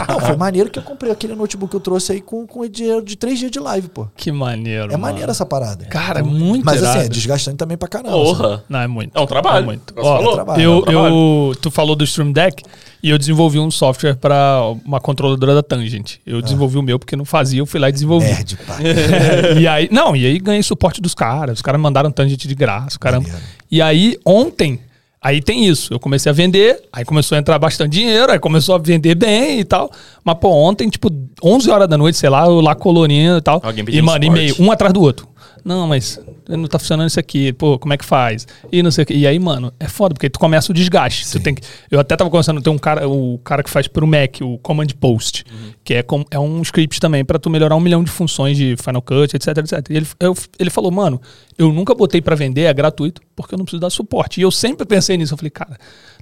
Não, 0.08 0.20
foi 0.20 0.36
maneiro 0.36 0.70
que 0.70 0.78
eu 0.78 0.82
comprei 0.82 1.12
aquele 1.12 1.34
notebook 1.34 1.70
que 1.70 1.76
eu 1.76 1.80
trouxe 1.80 2.12
aí 2.12 2.20
com, 2.20 2.46
com 2.46 2.66
dinheiro 2.66 3.02
de 3.02 3.16
três 3.16 3.38
dias 3.38 3.50
de 3.50 3.60
live, 3.60 3.88
pô. 3.88 4.06
Que 4.16 4.32
maneiro. 4.32 4.92
É 4.92 4.96
maneiro 4.96 5.30
essa 5.30 5.46
parada. 5.46 5.84
Cara, 5.86 6.20
é 6.20 6.22
muito 6.22 6.64
Mas 6.64 6.82
assim, 6.82 6.98
é 6.98 7.00
irado. 7.02 7.14
desgastante 7.14 7.56
também 7.56 7.76
pra 7.76 7.88
caramba. 7.88 8.10
assim. 8.10 8.24
Porra. 8.24 8.64
Não, 8.68 8.80
é 8.80 8.86
muito. 8.86 9.16
É 9.16 9.20
um 9.20 9.26
trabalho. 9.26 9.62
É 9.62 9.66
muito. 9.66 9.94
Ó, 9.96 10.16
falou. 10.16 10.34
trabalho. 10.34 10.62
eu, 10.62 10.72
É 10.72 10.76
um 10.76 10.82
trabalho. 10.82 11.14
eu, 11.50 11.54
tu 11.60 11.70
falou 11.70 11.94
do 11.96 12.04
Stream 12.04 12.32
Deck 12.32 12.62
e 13.02 13.10
eu 13.10 13.18
desenvolvi 13.18 13.58
um 13.58 13.70
software 13.70 14.16
para 14.16 14.60
uma 14.84 15.00
controladora 15.00 15.54
da 15.54 15.62
Tangent. 15.62 16.16
Eu 16.26 16.42
desenvolvi 16.42 16.78
o 16.78 16.82
meu 16.82 16.98
porque 16.98 17.14
não 17.14 17.24
fazia, 17.24 17.60
eu 17.60 17.66
fui 17.66 17.78
lá 17.78 17.88
e 17.88 17.92
desenvolvi. 17.92 18.26
Nerd, 18.26 18.56
pá. 18.66 18.76
e 19.58 19.66
aí, 19.68 19.88
não, 19.92 20.16
e 20.16 20.26
aí 20.26 20.38
ganhei 20.38 20.62
suporte 20.62 21.00
dos 21.00 21.14
caras. 21.14 21.58
Os 21.58 21.62
caras 21.62 21.75
mandaram 21.78 22.10
Tangent 22.10 22.46
de 22.46 22.54
graça, 22.54 22.98
caramba. 22.98 23.28
Maneiro. 23.28 23.46
E 23.70 23.82
aí, 23.82 24.18
ontem, 24.24 24.80
aí 25.20 25.42
tem 25.42 25.66
isso. 25.66 25.92
Eu 25.92 25.98
comecei 25.98 26.30
a 26.30 26.32
vender, 26.32 26.82
aí 26.92 27.04
começou 27.04 27.36
a 27.36 27.38
entrar 27.38 27.58
bastante 27.58 27.92
dinheiro, 27.92 28.32
aí 28.32 28.38
começou 28.38 28.74
a 28.74 28.78
vender 28.78 29.14
bem 29.14 29.60
e 29.60 29.64
tal. 29.64 29.90
Mas, 30.24 30.36
pô, 30.38 30.50
ontem, 30.50 30.88
tipo, 30.88 31.10
11 31.42 31.70
horas 31.70 31.88
da 31.88 31.98
noite, 31.98 32.16
sei 32.16 32.28
lá, 32.28 32.46
eu 32.46 32.60
lá 32.60 32.74
colorindo 32.74 33.38
e 33.38 33.42
tal. 33.42 33.60
Alguém 33.62 33.82
e, 33.82 33.86
pedindo 33.86 34.04
mano, 34.04 34.24
e-mail, 34.24 34.54
um 34.58 34.70
atrás 34.70 34.92
do 34.92 35.00
outro. 35.00 35.28
Não, 35.66 35.88
mas 35.88 36.20
não 36.48 36.68
tá 36.68 36.78
funcionando 36.78 37.08
isso 37.08 37.18
aqui. 37.18 37.52
Pô, 37.52 37.76
como 37.76 37.92
é 37.92 37.96
que 37.96 38.04
faz? 38.04 38.46
E 38.70 38.82
não 38.84 38.90
sei 38.92 39.02
o 39.02 39.06
que. 39.06 39.14
E 39.14 39.26
aí, 39.26 39.36
mano, 39.38 39.72
é 39.80 39.88
foda, 39.88 40.14
porque 40.14 40.30
tu 40.30 40.38
começa 40.38 40.70
o 40.70 40.74
desgaste. 40.74 41.28
Tu 41.28 41.40
tem 41.40 41.54
que, 41.56 41.62
eu 41.90 41.98
até 41.98 42.14
tava 42.16 42.30
conversando, 42.30 42.62
tem 42.62 42.72
um 42.72 42.78
cara, 42.78 43.08
o 43.08 43.36
cara 43.38 43.64
que 43.64 43.68
faz 43.70 43.88
pro 43.88 44.06
Mac, 44.06 44.36
o 44.42 44.58
Command 44.58 44.86
Post, 45.00 45.44
que 45.82 45.94
é, 45.94 46.02
com- 46.04 46.24
é 46.30 46.38
um 46.38 46.62
script 46.62 47.00
também 47.00 47.24
pra 47.24 47.36
tu 47.36 47.50
melhorar 47.50 47.74
um 47.74 47.80
milhão 47.80 48.04
de 48.04 48.10
funções 48.12 48.56
de 48.56 48.76
Final 48.80 49.02
Cut, 49.02 49.34
etc, 49.34 49.48
etc. 49.58 49.90
E 49.90 49.96
ele, 49.96 50.06
eu- 50.20 50.36
ele 50.56 50.70
falou, 50.70 50.92
mano, 50.92 51.20
eu 51.58 51.72
nunca 51.72 51.94
botei 51.96 52.20
pra 52.22 52.36
vender, 52.36 52.62
é 52.62 52.72
gratuito, 52.72 53.20
porque 53.34 53.54
eu 53.54 53.58
não 53.58 53.64
preciso 53.64 53.80
dar 53.80 53.90
suporte. 53.90 54.38
E 54.38 54.42
eu 54.44 54.52
sempre 54.52 54.86
pensei 54.86 55.16
nisso. 55.16 55.34
Eu 55.34 55.38
falei, 55.38 55.50
cara, 55.50 55.76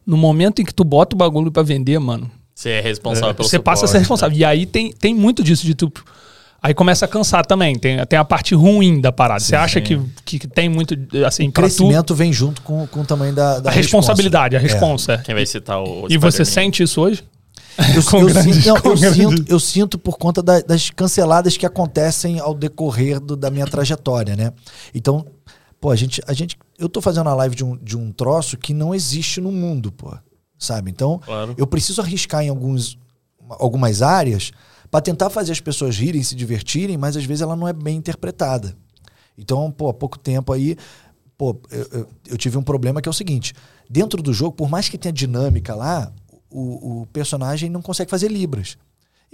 no 0.06 0.16
momento 0.16 0.62
em 0.62 0.64
que 0.64 0.72
tu 0.72 0.84
bota 0.84 1.14
o 1.14 1.18
bagulho 1.18 1.52
pra 1.52 1.62
vender, 1.62 1.98
mano, 1.98 2.30
Você 2.54 2.70
é 2.70 2.80
responsável 2.80 3.34
pelo 3.34 3.46
você 3.48 3.58
passa 3.58 3.84
a 3.84 3.88
ser 3.88 3.92
suporte, 3.98 4.00
responsável. 4.04 4.38
E 4.38 4.44
aí 4.44 4.64
tem, 4.64 4.90
tem 4.90 5.14
muito 5.14 5.42
disso 5.44 5.66
de 5.66 5.74
tu. 5.74 5.92
Aí 6.66 6.72
começa 6.72 7.04
a 7.04 7.08
cansar 7.08 7.44
também. 7.44 7.78
Tem, 7.78 8.02
tem 8.06 8.18
a 8.18 8.24
parte 8.24 8.54
ruim 8.54 8.98
da 8.98 9.12
parada. 9.12 9.38
Você 9.40 9.54
acha 9.54 9.82
que, 9.82 10.00
que, 10.24 10.38
que 10.38 10.48
tem 10.48 10.66
muito, 10.66 10.94
assim, 11.26 11.48
O 11.48 11.52
pra 11.52 11.64
tu. 11.64 11.66
crescimento 11.66 12.14
vem 12.14 12.32
junto 12.32 12.62
com, 12.62 12.86
com 12.86 13.00
o 13.00 13.04
tamanho 13.04 13.34
da, 13.34 13.60
da 13.60 13.68
A 13.68 13.72
responsabilidade, 13.72 14.56
a 14.56 14.58
responsa. 14.58 15.12
responsa. 15.12 15.22
Quem 15.26 15.34
vai 15.34 15.44
citar 15.44 15.82
o 15.82 16.06
E 16.08 16.16
você 16.16 16.42
sente 16.42 16.82
isso 16.82 17.02
hoje? 17.02 17.22
Eu, 17.94 18.02
Com 18.10 18.20
eu 18.20 18.26
grande- 18.28 18.54
sinto, 18.54 18.66
não, 18.68 18.80
com 18.80 18.88
eu 18.88 18.96
sinto- 19.12 19.44
eu 19.52 19.60
sinto 19.60 19.98
por 19.98 20.16
conta 20.16 20.42
da- 20.42 20.60
das 20.60 20.88
canceladas 20.88 21.56
que 21.58 21.66
acontecem 21.66 22.38
ao 22.40 22.54
decorrer 22.54 23.20
do- 23.20 23.36
da 23.36 23.50
minha 23.50 23.66
trajetória, 23.66 24.34
né? 24.34 24.50
Então, 24.94 25.26
pô, 25.78 25.90
a 25.90 25.96
gente, 25.96 26.22
a 26.26 26.32
gente. 26.32 26.56
Eu 26.78 26.88
tô 26.88 27.02
fazendo 27.02 27.26
uma 27.26 27.34
live 27.34 27.54
de 27.54 27.62
um, 27.64 27.76
de 27.76 27.94
um 27.94 28.10
troço 28.10 28.56
que 28.56 28.72
não 28.72 28.94
existe 28.94 29.38
no 29.38 29.52
mundo, 29.52 29.92
pô. 29.92 30.16
Sabe? 30.58 30.90
Então, 30.90 31.20
Claro. 31.26 31.54
eu 31.58 31.66
preciso 31.66 32.00
arriscar 32.00 32.42
em 32.42 32.48
alguns, 32.48 32.96
algumas 33.50 34.00
áreas 34.00 34.50
para 34.94 35.00
tentar 35.00 35.28
fazer 35.28 35.50
as 35.50 35.58
pessoas 35.58 35.98
rirem, 35.98 36.22
se 36.22 36.36
divertirem, 36.36 36.96
mas 36.96 37.16
às 37.16 37.24
vezes 37.24 37.42
ela 37.42 37.56
não 37.56 37.66
é 37.66 37.72
bem 37.72 37.96
interpretada. 37.96 38.76
Então, 39.36 39.68
pô, 39.68 39.88
há 39.88 39.92
pouco 39.92 40.16
tempo 40.16 40.52
aí, 40.52 40.76
pô, 41.36 41.58
eu, 41.68 41.88
eu- 41.90 42.08
eu 42.28 42.38
tive 42.38 42.56
um 42.56 42.62
problema 42.62 43.02
que 43.02 43.08
é 43.08 43.10
o 43.10 43.12
seguinte: 43.12 43.52
dentro 43.90 44.22
do 44.22 44.32
jogo, 44.32 44.52
por 44.52 44.70
mais 44.70 44.88
que 44.88 44.96
tenha 44.96 45.12
dinâmica 45.12 45.74
lá, 45.74 46.12
o, 46.48 47.00
o 47.00 47.06
personagem 47.06 47.68
não 47.68 47.82
consegue 47.82 48.08
fazer 48.08 48.30
libras. 48.30 48.78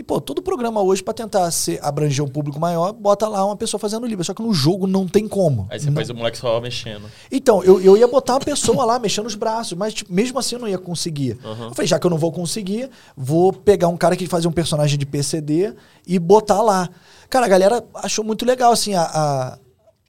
E, 0.01 0.03
pô, 0.03 0.19
todo 0.19 0.41
programa 0.41 0.81
hoje, 0.81 1.03
para 1.03 1.13
tentar 1.13 1.51
ser, 1.51 1.79
abranger 1.83 2.25
um 2.25 2.29
público 2.29 2.59
maior, 2.59 2.91
bota 2.91 3.29
lá 3.29 3.45
uma 3.45 3.55
pessoa 3.55 3.79
fazendo 3.79 4.07
libras. 4.07 4.29
Só 4.29 4.33
que 4.33 4.41
no 4.41 4.55
jogo 4.55 4.87
não 4.87 5.07
tem 5.07 5.29
como. 5.29 5.67
Aí 5.71 5.79
você 5.79 5.91
faz 5.91 6.09
o 6.09 6.15
moleque 6.15 6.39
só 6.39 6.59
mexendo. 6.59 7.05
Então, 7.31 7.63
eu, 7.63 7.79
eu 7.83 7.99
ia 7.99 8.09
botar 8.09 8.33
uma 8.33 8.41
pessoa 8.41 8.83
lá 8.87 8.99
mexendo 8.99 9.27
os 9.27 9.35
braços, 9.35 9.77
mas 9.77 9.93
tipo, 9.93 10.11
mesmo 10.11 10.39
assim 10.39 10.55
eu 10.55 10.61
não 10.63 10.67
ia 10.69 10.79
conseguir. 10.79 11.39
Eu 11.45 11.75
falei, 11.75 11.87
já 11.87 11.99
que 11.99 12.07
eu 12.07 12.11
não 12.11 12.17
vou 12.17 12.33
conseguir, 12.33 12.89
vou 13.15 13.53
pegar 13.53 13.89
um 13.89 13.97
cara 13.99 14.17
que 14.17 14.27
fazia 14.27 14.49
um 14.49 14.53
personagem 14.53 14.99
de 14.99 15.05
PCD 15.05 15.75
e 16.07 16.19
botar 16.19 16.63
lá. 16.63 16.89
Cara, 17.29 17.45
a 17.45 17.49
galera 17.51 17.85
achou 17.97 18.25
muito 18.25 18.47
legal, 18.47 18.73
assim, 18.73 18.95
a. 18.95 19.03
a- 19.03 19.59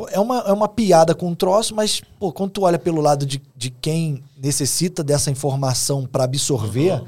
é, 0.09 0.19
uma, 0.19 0.39
é 0.47 0.51
uma 0.53 0.68
piada 0.69 1.13
com 1.13 1.27
um 1.27 1.35
troço, 1.35 1.76
mas, 1.76 2.01
pô, 2.18 2.31
quando 2.31 2.49
tu 2.51 2.61
olha 2.63 2.80
pelo 2.80 2.99
lado 3.01 3.23
de, 3.23 3.39
de 3.55 3.69
quem 3.69 4.23
necessita 4.35 5.03
dessa 5.03 5.30
informação 5.30 6.07
para 6.07 6.23
absorver, 6.23 7.03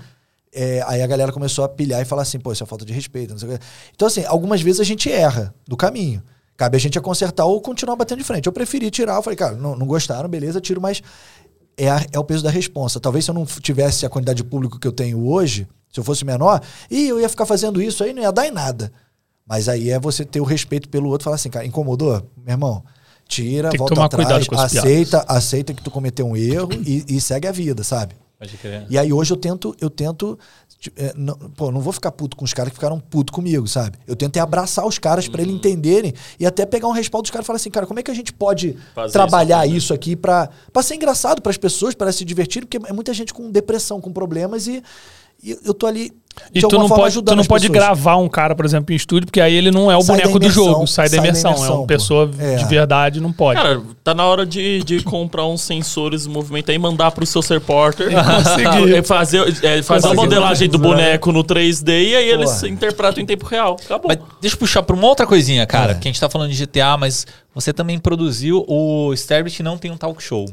é, 0.53 0.83
aí 0.87 1.01
a 1.01 1.07
galera 1.07 1.31
começou 1.31 1.63
a 1.65 1.69
pilhar 1.69 2.01
e 2.01 2.05
falar 2.05 2.21
assim, 2.23 2.39
pô, 2.39 2.51
isso 2.51 2.63
é 2.63 2.65
falta 2.65 2.85
de 2.85 2.93
respeito, 2.93 3.31
não 3.31 3.37
sei 3.37 3.49
o 3.49 3.51
quê. 3.53 3.59
Então, 3.93 4.07
assim, 4.07 4.23
algumas 4.25 4.61
vezes 4.61 4.79
a 4.79 4.83
gente 4.83 5.11
erra 5.11 5.53
do 5.67 5.75
caminho. 5.77 6.21
Cabe 6.55 6.77
a 6.77 6.79
gente 6.79 6.97
a 6.97 7.01
consertar 7.01 7.45
ou 7.45 7.59
continuar 7.61 7.95
batendo 7.95 8.19
de 8.19 8.23
frente. 8.23 8.45
Eu 8.45 8.53
preferi 8.53 8.91
tirar, 8.91 9.15
eu 9.15 9.23
falei, 9.23 9.35
cara, 9.37 9.55
não, 9.55 9.75
não 9.75 9.87
gostaram, 9.87 10.29
beleza, 10.29 10.61
tiro, 10.61 10.79
mas 10.79 11.01
é, 11.75 11.89
a- 11.89 12.05
é 12.11 12.19
o 12.19 12.23
peso 12.23 12.43
da 12.43 12.49
responsa. 12.51 12.99
Talvez 12.99 13.25
se 13.25 13.31
eu 13.31 13.35
não 13.35 13.45
tivesse 13.45 14.05
a 14.05 14.09
quantidade 14.09 14.37
de 14.37 14.43
público 14.43 14.79
que 14.79 14.87
eu 14.87 14.91
tenho 14.91 15.25
hoje, 15.27 15.67
se 15.91 15.99
eu 15.99 16.03
fosse 16.03 16.23
menor, 16.23 16.61
e 16.91 17.07
eu 17.07 17.19
ia 17.19 17.27
ficar 17.27 17.45
fazendo 17.47 17.81
isso 17.81 18.03
aí, 18.03 18.13
não 18.13 18.21
ia 18.21 18.31
dar 18.31 18.47
em 18.47 18.51
nada. 18.51 18.91
Mas 19.45 19.67
aí 19.67 19.89
é 19.89 19.99
você 19.99 20.23
ter 20.23 20.39
o 20.39 20.43
respeito 20.45 20.87
pelo 20.87 21.09
outro 21.09 21.23
e 21.23 21.25
falar 21.25 21.35
assim, 21.35 21.49
cara, 21.49 21.65
incomodou? 21.65 22.13
Meu 22.37 22.53
irmão, 22.53 22.83
tira, 23.27 23.69
Tem 23.69 23.77
que 23.77 23.77
volta 23.79 23.95
atrás, 24.05 24.27
cuidado 24.27 24.47
com 24.47 24.55
as 24.55 24.71
aceita, 24.87 25.25
aceita 25.27 25.73
que 25.73 25.81
tu 25.83 25.89
cometeu 25.91 26.25
um 26.27 26.37
erro 26.37 26.69
e, 26.85 27.03
e 27.09 27.19
segue 27.19 27.47
a 27.47 27.51
vida, 27.51 27.83
sabe? 27.83 28.15
Pode 28.43 28.57
crer. 28.57 28.85
E 28.89 28.97
aí 28.97 29.13
hoje 29.13 29.31
eu 29.31 29.37
tento, 29.37 29.73
eu 29.79 29.89
tento. 29.89 30.37
é, 30.97 31.13
não, 31.15 31.33
pô, 31.55 31.71
não 31.71 31.79
vou 31.79 31.93
ficar 31.93 32.11
puto 32.11 32.35
com 32.35 32.43
os 32.43 32.53
caras 32.53 32.71
que 32.71 32.75
ficaram 32.75 32.99
puto 32.99 33.31
comigo, 33.31 33.65
sabe? 33.67 33.97
Eu 34.05 34.17
tento 34.17 34.35
é 34.35 34.41
abraçar 34.41 34.85
os 34.85 34.99
caras 34.99 35.29
pra 35.29 35.41
eles 35.41 35.55
entenderem 35.55 36.13
e 36.37 36.45
até 36.45 36.65
pegar 36.65 36.89
um 36.89 36.91
respaldo 36.91 37.23
dos 37.23 37.31
caras 37.31 37.45
e 37.45 37.47
falar 37.47 37.57
assim, 37.57 37.71
cara, 37.71 37.87
como 37.87 37.99
é 37.99 38.03
que 38.03 38.11
a 38.11 38.13
gente 38.13 38.33
pode 38.33 38.77
Fazer 38.93 39.13
trabalhar 39.13 39.65
isso 39.65 39.77
isso, 39.77 39.93
aqui 39.93 40.15
pra, 40.15 40.49
pra 40.73 40.83
ser 40.83 40.95
engraçado 40.95 41.41
pras 41.41 41.57
pessoas, 41.57 41.95
para 41.95 42.11
se 42.11 42.25
divertirem, 42.25 42.67
porque 42.67 42.85
é 42.85 42.93
muita 42.93 43.13
gente 43.13 43.33
com 43.33 43.49
depressão, 43.49 44.01
com 44.01 44.11
problemas 44.11 44.67
e, 44.67 44.83
e 45.43 45.57
eu 45.65 45.73
tô 45.73 45.85
ali 45.85 46.11
de 46.51 46.59
E 46.59 46.61
tu 46.61 46.77
não 46.77 46.87
forma 46.87 47.03
pode, 47.03 47.21
tu 47.21 47.35
não 47.35 47.43
pode 47.43 47.69
gravar 47.69 48.17
um 48.17 48.27
cara, 48.27 48.55
por 48.55 48.65
exemplo, 48.65 48.93
em 48.93 48.95
estúdio, 48.95 49.27
porque 49.27 49.39
aí 49.41 49.53
ele 49.53 49.71
não 49.71 49.91
é 49.91 49.97
o 49.97 50.01
Sai 50.01 50.17
da 50.17 50.23
boneco 50.23 50.39
do 50.39 50.49
jogo, 50.49 50.87
sai 50.87 51.05
da 51.05 51.09
sai 51.11 51.19
da 51.19 51.27
imersão. 51.27 51.51
é 51.51 51.55
imersão, 51.55 51.75
uma 51.75 51.81
pô. 51.81 51.87
pessoa 51.87 52.31
É. 52.39 52.55
de 52.55 52.65
verdade, 52.65 53.19
não 53.19 53.31
pode. 53.31 53.61
Cara, 53.61 53.81
tá 54.03 54.13
na 54.13 54.25
hora 54.25 54.45
de, 54.45 54.83
de 54.83 55.03
comprar 55.03 55.45
uns 55.45 55.61
sensores 55.61 56.23
de 56.23 56.29
movimento 56.29 56.71
aí, 56.71 56.79
mandar 56.79 57.11
pro 57.11 57.25
seu 57.25 57.41
reporter. 57.41 58.09
Consegui. 58.09 58.93
É, 58.93 59.01
fazer 59.01 59.41
é, 59.63 59.81
fazer 59.81 60.07
a 60.07 60.13
modelagem 60.13 60.69
do 60.69 60.77
boneco 60.77 61.31
no 61.31 61.43
3D 61.43 61.89
e 61.89 62.15
aí 62.15 62.29
eles 62.29 62.51
Porra. 62.51 62.69
interpretam 62.69 63.23
em 63.23 63.25
tempo 63.25 63.45
real. 63.45 63.77
Acabou. 63.83 64.07
Mas 64.07 64.19
deixa 64.41 64.55
eu 64.55 64.59
puxar 64.59 64.83
pra 64.83 64.95
uma 64.95 65.07
outra 65.07 65.25
coisinha, 65.25 65.65
cara. 65.65 65.91
É. 65.91 65.93
Porque 65.93 66.07
a 66.07 66.11
gente 66.11 66.19
tá 66.19 66.29
falando 66.29 66.51
de 66.51 66.65
GTA, 66.65 66.97
mas 66.97 67.25
você 67.53 67.71
também 67.71 67.97
produziu 67.97 68.65
o 68.67 69.13
Sterbit 69.13 69.61
Não 69.63 69.77
Tem 69.77 69.91
um 69.91 69.97
Talk 69.97 70.21
Show. 70.21 70.45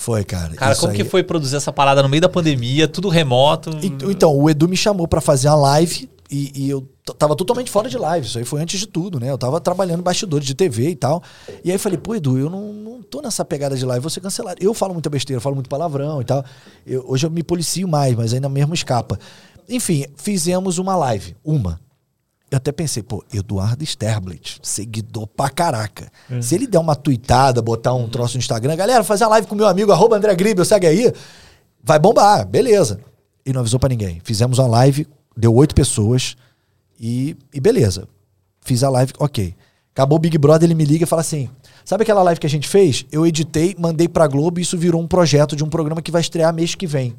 Foi, 0.00 0.24
cara. 0.24 0.54
Cara, 0.54 0.74
como 0.76 0.92
aí- 0.92 0.96
que 0.96 1.04
foi 1.04 1.22
produzir 1.22 1.56
essa 1.56 1.70
parada 1.70 2.02
no 2.02 2.08
meio 2.08 2.22
da 2.22 2.28
pandemia, 2.28 2.88
tudo 2.88 3.10
remoto? 3.10 3.68
E- 3.82 3.88
Então, 4.10 4.34
o 4.34 4.48
Edu 4.48 4.66
me 4.66 4.74
chamou 4.74 5.06
pra 5.06 5.20
fazer 5.20 5.48
a 5.48 5.54
live 5.54 6.08
e, 6.30 6.50
e 6.54 6.70
eu 6.70 6.88
tava 7.18 7.36
totalmente 7.36 7.70
fora 7.70 7.86
de 7.86 7.98
live. 7.98 8.26
Isso 8.26 8.38
aí 8.38 8.44
foi 8.46 8.62
antes 8.62 8.80
de 8.80 8.86
tudo, 8.86 9.20
né? 9.20 9.30
Eu 9.30 9.36
tava 9.36 9.60
trabalhando 9.60 10.02
bastidores 10.02 10.46
de 10.46 10.54
TV 10.54 10.88
e 10.88 10.96
tal. 10.96 11.22
E 11.62 11.68
aí 11.70 11.76
eu 11.76 11.78
falei, 11.78 11.98
pô, 11.98 12.14
Edu, 12.14 12.38
eu 12.38 12.48
não, 12.48 12.72
não 12.72 13.02
tô 13.02 13.20
nessa 13.20 13.44
pegada 13.44 13.76
de 13.76 13.84
live, 13.84 14.00
vou 14.00 14.08
ser 14.08 14.22
cancelado. 14.22 14.56
Eu 14.58 14.72
falo 14.72 14.94
muita 14.94 15.10
besteira, 15.10 15.36
eu 15.36 15.42
falo 15.42 15.54
muito 15.54 15.68
palavrão 15.68 16.22
e 16.22 16.24
tal. 16.24 16.42
Eu- 16.86 17.04
hoje 17.06 17.26
eu 17.26 17.30
me 17.30 17.42
policio 17.42 17.86
mais, 17.86 18.14
mas 18.16 18.32
ainda 18.32 18.48
mesmo 18.48 18.72
escapa. 18.72 19.18
Enfim, 19.68 20.06
fizemos 20.16 20.78
uma 20.78 20.96
live. 20.96 21.36
Uma. 21.44 21.78
Eu 22.50 22.56
até 22.56 22.72
pensei, 22.72 23.02
pô, 23.02 23.24
Eduardo 23.32 23.84
Sterblit, 23.84 24.58
seguidor 24.60 25.26
pra 25.28 25.48
caraca. 25.48 26.10
Se 26.42 26.56
ele 26.56 26.66
der 26.66 26.80
uma 26.80 26.96
tuitada, 26.96 27.62
botar 27.62 27.94
um 27.94 28.08
troço 28.08 28.34
no 28.34 28.40
Instagram, 28.40 28.74
galera, 28.74 29.04
fazer 29.04 29.24
a 29.24 29.28
live 29.28 29.46
com 29.46 29.54
meu 29.54 29.68
amigo, 29.68 29.92
arroba 29.92 30.16
André 30.16 30.34
Gribel, 30.34 30.64
segue 30.64 30.86
aí, 30.86 31.12
vai 31.82 31.98
bombar, 31.98 32.44
beleza. 32.44 33.00
E 33.46 33.52
não 33.52 33.60
avisou 33.60 33.78
pra 33.78 33.88
ninguém. 33.88 34.20
Fizemos 34.24 34.58
uma 34.58 34.66
live, 34.66 35.06
deu 35.36 35.54
oito 35.54 35.74
pessoas 35.74 36.36
e, 36.98 37.36
e 37.54 37.60
beleza. 37.60 38.08
Fiz 38.62 38.82
a 38.82 38.90
live, 38.90 39.12
ok. 39.18 39.54
Acabou 39.94 40.16
o 40.16 40.20
Big 40.20 40.36
Brother, 40.36 40.66
ele 40.66 40.74
me 40.74 40.84
liga 40.84 41.04
e 41.04 41.06
fala 41.06 41.20
assim: 41.20 41.48
sabe 41.84 42.02
aquela 42.02 42.22
live 42.22 42.40
que 42.40 42.46
a 42.46 42.50
gente 42.50 42.68
fez? 42.68 43.06
Eu 43.12 43.26
editei, 43.26 43.76
mandei 43.78 44.08
pra 44.08 44.26
Globo 44.26 44.58
e 44.58 44.62
isso 44.62 44.76
virou 44.76 45.00
um 45.00 45.06
projeto 45.06 45.54
de 45.54 45.62
um 45.62 45.68
programa 45.68 46.02
que 46.02 46.10
vai 46.10 46.20
estrear 46.20 46.52
mês 46.52 46.74
que 46.74 46.86
vem. 46.86 47.14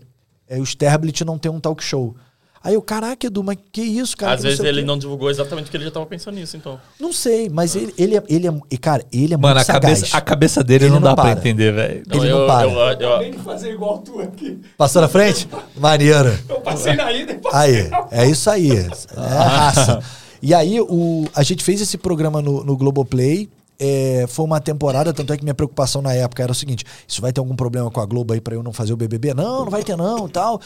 É 0.48 0.60
o 0.60 0.64
Sterblit 0.64 1.24
não 1.24 1.38
tem 1.38 1.52
um 1.52 1.60
talk 1.60 1.82
show. 1.82 2.16
Aí 2.63 2.75
eu, 2.75 2.81
caraca, 2.81 3.25
Edu, 3.25 3.43
mas 3.43 3.57
que 3.71 3.81
isso, 3.81 4.15
cara? 4.15 4.33
Às 4.33 4.39
que 4.41 4.43
não 4.43 4.49
vezes 4.51 4.63
ele 4.65 4.81
quê." 4.81 4.85
não 4.88 4.97
divulgou 4.97 5.31
exatamente 5.31 5.65
porque 5.65 5.77
ele 5.77 5.85
já 5.85 5.91
tava 5.91 6.05
pensando 6.05 6.35
nisso, 6.35 6.55
então. 6.55 6.79
Não 6.99 7.11
sei, 7.11 7.49
mas 7.49 7.75
ele, 7.75 7.91
ele, 7.97 8.17
é, 8.17 8.23
ele 8.29 8.47
é. 8.47 8.53
e, 8.69 8.77
Cara, 8.77 9.03
ele 9.11 9.33
é 9.33 9.38
Mano, 9.38 9.55
muito 9.55 9.69
a 9.69 9.73
cabeça, 9.73 10.05
sagaz. 10.05 10.13
a 10.13 10.21
cabeça 10.21 10.63
dele 10.63 10.85
Ele 10.85 10.91
não, 10.93 10.99
não 10.99 11.09
dá 11.09 11.15
pra 11.15 11.23
para. 11.23 11.39
entender, 11.39 11.71
velho. 11.73 12.03
Ele 12.11 12.29
não 12.29 12.39
eu, 12.41 12.47
para. 12.47 12.67
eu- 12.67 12.79
eu- 13.23 13.31
de 13.31 13.38
fazer 13.39 13.71
igual 13.73 13.97
tu 13.99 14.19
aqui. 14.19 14.59
Passou 14.77 15.01
na 15.01 15.07
frente? 15.07 15.47
Maneiro. 15.75 16.38
Eu 16.47 16.61
passei 16.61 16.93
na 16.93 17.11
ida 17.11 17.33
e 17.33 17.39
Aí, 17.51 17.89
é 18.11 18.27
isso 18.27 18.49
aí. 18.49 18.71
É 18.77 18.88
a 19.17 19.47
raça. 19.47 20.03
E 20.41 20.53
aí, 20.53 20.79
o, 20.81 21.27
a 21.35 21.41
gente 21.43 21.63
fez 21.63 21.81
esse 21.81 21.97
programa 21.97 22.41
no, 22.41 22.63
no 22.63 22.77
Globoplay. 22.77 23.49
É, 23.83 24.25
foi 24.29 24.45
uma 24.45 24.59
temporada, 24.61 25.11
tanto 25.11 25.33
é 25.33 25.38
que 25.38 25.43
minha 25.43 25.55
preocupação 25.55 26.03
na 26.03 26.13
época 26.13 26.43
era 26.43 26.51
o 26.51 26.55
seguinte: 26.55 26.85
isso 27.07 27.19
vai 27.19 27.33
ter 27.33 27.39
algum 27.39 27.55
problema 27.55 27.89
com 27.89 27.99
a 27.99 28.05
Globo 28.05 28.31
aí 28.33 28.39
pra 28.39 28.53
eu 28.53 28.61
não 28.61 28.71
fazer 28.71 28.93
o 28.93 28.95
BBB? 28.97 29.33
Não, 29.33 29.61
não 29.65 29.71
vai 29.71 29.81
ter 29.81 29.95
não 29.97 30.27
e 30.27 30.29
tal. 30.29 30.61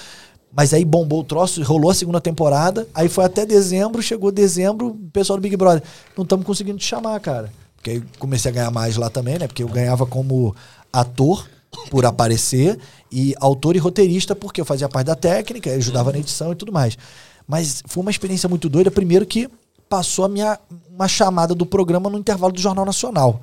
Mas 0.56 0.73
aí 0.73 0.86
bombou 0.86 1.19
o 1.19 1.23
troço, 1.23 1.61
rolou 1.64 1.91
a 1.91 1.94
segunda 1.94 2.22
temporada. 2.22 2.88
Aí 2.94 3.10
foi 3.10 3.26
até 3.26 3.45
dezembro, 3.45 4.02
chegou 4.02 4.32
dezembro, 4.32 4.88
o 4.88 5.10
pessoal 5.11 5.38
do 5.38 5.41
Big 5.41 5.57
Brother. 5.57 5.84
Não 6.15 6.23
estamos 6.23 6.45
conseguindo 6.45 6.77
te 6.77 6.86
chamar, 6.86 7.19
cara. 7.19 7.52
Porque 7.76 7.90
aí 7.90 8.03
comecei 8.18 8.49
a 8.49 8.53
ganhar 8.53 8.72
mais 8.72 8.95
lá 8.95 9.10
também, 9.10 9.38
né? 9.38 9.48
Porque 9.48 9.61
eu 9.61 9.68
ganhava 9.68 10.06
como 10.06 10.56
ator 10.94 11.45
por 11.91 12.06
aparecer 12.06 12.80
e 13.11 13.36
autor 13.38 13.76
e 13.76 13.80
roteirista 13.80 14.34
porque 14.34 14.61
eu 14.61 14.65
fazia 14.65 14.88
parte 14.88 15.07
da 15.07 15.15
técnica, 15.15 15.69
ajudava 15.72 16.14
na 16.14 16.19
edição 16.19 16.53
e 16.53 16.56
tudo 16.56 16.72
mais. 16.72 16.98
Mas 17.45 17.84
foi 17.86 18.02
uma 18.02 18.11
experiência 18.11 18.48
muito 18.48 18.69
doida. 18.69 18.90
Primeiro 18.90 19.26
que 19.26 19.49
passou 19.90 20.23
a 20.23 20.30
minha 20.30 20.57
uma 20.90 21.07
chamada 21.10 21.53
do 21.53 21.65
programa 21.65 22.10
no 22.10 22.18
intervalo 22.18 22.53
do 22.53 22.61
Jornal 22.61 22.86
Nacional. 22.86 23.41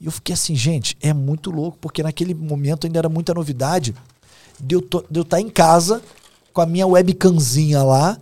E 0.00 0.06
eu 0.06 0.10
fiquei 0.10 0.32
assim, 0.32 0.56
gente, 0.56 0.96
é 1.02 1.12
muito 1.12 1.50
louco, 1.50 1.76
porque 1.78 2.02
naquele 2.02 2.32
momento 2.32 2.86
ainda 2.86 2.98
era 2.98 3.08
muita 3.10 3.34
novidade 3.34 3.94
de 4.58 4.74
eu, 4.74 4.80
to- 4.80 5.04
de 5.10 5.20
eu 5.20 5.22
estar 5.22 5.38
em 5.38 5.50
casa 5.50 6.02
com 6.52 6.60
a 6.60 6.66
minha 6.66 6.86
webcamzinha 6.86 7.82
lá 7.82 8.18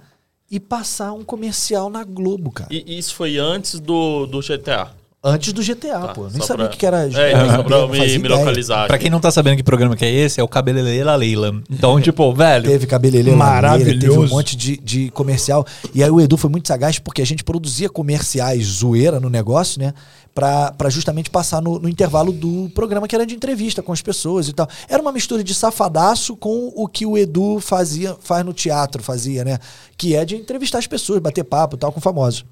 e 0.50 0.58
passar 0.58 1.12
um 1.12 1.22
comercial 1.24 1.90
na 1.90 2.04
Globo, 2.04 2.50
cara. 2.50 2.68
E 2.72 2.98
isso 2.98 3.14
foi 3.14 3.36
antes 3.38 3.78
do, 3.80 4.26
do 4.26 4.40
GTA. 4.40 4.88
Antes 5.22 5.52
do 5.52 5.60
GTA, 5.64 5.98
Tá, 5.98 6.08
pô. 6.14 6.26
Eu 6.26 6.30
nem 6.30 6.40
sabia 6.40 6.66
o 6.66 6.68
pra- 6.68 6.76
que 6.76 6.86
era 6.86 7.02
É, 7.02 7.32
então, 7.32 7.50
só 7.50 7.62
pra 7.64 7.76
não 7.76 7.88
me, 7.88 8.18
me 8.18 8.28
localizar. 8.28 8.86
Pra 8.86 8.96
quem 8.96 9.10
não 9.10 9.18
tá 9.18 9.32
sabendo 9.32 9.56
que 9.56 9.64
programa 9.64 9.96
que 9.96 10.04
é 10.04 10.10
esse, 10.10 10.40
é 10.40 10.44
o 10.44 10.48
Cabeleleira 10.48 11.12
Leila. 11.16 11.60
Então, 11.68 12.00
tipo, 12.00 12.32
velho. 12.32 12.64
Teve 12.70 12.86
cabeleireiro 12.86 13.36
Maravilhoso. 13.36 13.98
teve 13.98 14.16
um 14.16 14.28
monte 14.28 14.56
de, 14.56 14.76
de 14.76 15.10
comercial. 15.10 15.66
E 15.92 16.04
aí 16.04 16.10
o 16.10 16.20
Edu 16.20 16.36
foi 16.36 16.48
muito 16.48 16.68
sagaz 16.68 17.00
porque 17.00 17.20
a 17.20 17.26
gente 17.26 17.42
produzia 17.42 17.88
comerciais 17.90 18.64
zoeira 18.64 19.18
no 19.18 19.28
negócio, 19.28 19.80
né? 19.82 19.92
Pra 20.38 20.88
justamente 20.88 21.30
passar 21.30 21.60
no, 21.60 21.80
no 21.80 21.88
intervalo 21.88 22.32
do 22.32 22.70
programa 22.70 23.08
que 23.08 23.14
era 23.14 23.26
de 23.26 23.34
entrevista 23.34 23.82
com 23.82 23.92
as 23.92 24.00
pessoas 24.00 24.48
e 24.48 24.52
tal. 24.52 24.68
Era 24.88 25.02
uma 25.02 25.10
mistura 25.10 25.42
de 25.42 25.52
safadaço 25.52 26.36
com 26.36 26.72
o 26.76 26.86
que 26.86 27.04
o 27.04 27.18
Edu 27.18 27.58
fazia, 27.58 28.16
faz 28.20 28.44
no 28.44 28.52
teatro, 28.52 29.02
fazia, 29.02 29.44
né? 29.44 29.58
Que 29.96 30.14
é 30.14 30.24
de 30.24 30.36
entrevistar 30.36 30.78
as 30.78 30.86
pessoas, 30.86 31.20
bater 31.20 31.42
papo 31.42 31.74
e 31.74 31.78
tal 31.78 31.90
com 31.90 32.00
famosos. 32.00 32.44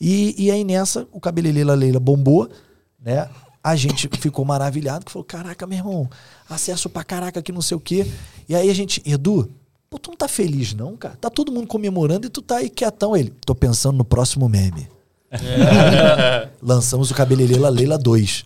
E, 0.00 0.34
e 0.38 0.50
aí 0.50 0.62
nessa, 0.62 1.08
o 1.10 1.20
cabeleireiro 1.20 1.74
Leila 1.74 1.98
bombou, 1.98 2.48
né? 3.00 3.28
A 3.62 3.74
gente 3.74 4.08
ficou 4.20 4.44
maravilhado, 4.44 5.04
que 5.04 5.10
falou: 5.10 5.24
caraca, 5.24 5.66
meu 5.66 5.78
irmão, 5.78 6.10
acesso 6.48 6.88
pra 6.88 7.02
caraca 7.02 7.42
que 7.42 7.50
não 7.50 7.62
sei 7.62 7.76
o 7.76 7.80
quê. 7.80 8.06
E 8.48 8.54
aí 8.54 8.70
a 8.70 8.74
gente, 8.74 9.02
Edu, 9.04 9.50
pô, 9.90 9.98
tu 9.98 10.10
não 10.10 10.16
tá 10.16 10.28
feliz, 10.28 10.72
não, 10.72 10.96
cara? 10.96 11.16
Tá 11.16 11.30
todo 11.30 11.50
mundo 11.50 11.66
comemorando 11.66 12.26
e 12.26 12.30
tu 12.30 12.42
tá 12.42 12.58
aí 12.58 12.68
quietão. 12.68 13.16
Ele, 13.16 13.32
tô 13.44 13.54
pensando 13.54 13.96
no 13.96 14.04
próximo 14.04 14.48
meme. 14.48 14.93
Lançamos 16.62 17.10
o 17.10 17.14
Cabeleireira 17.14 17.68
Leila 17.68 17.98
2. 17.98 18.44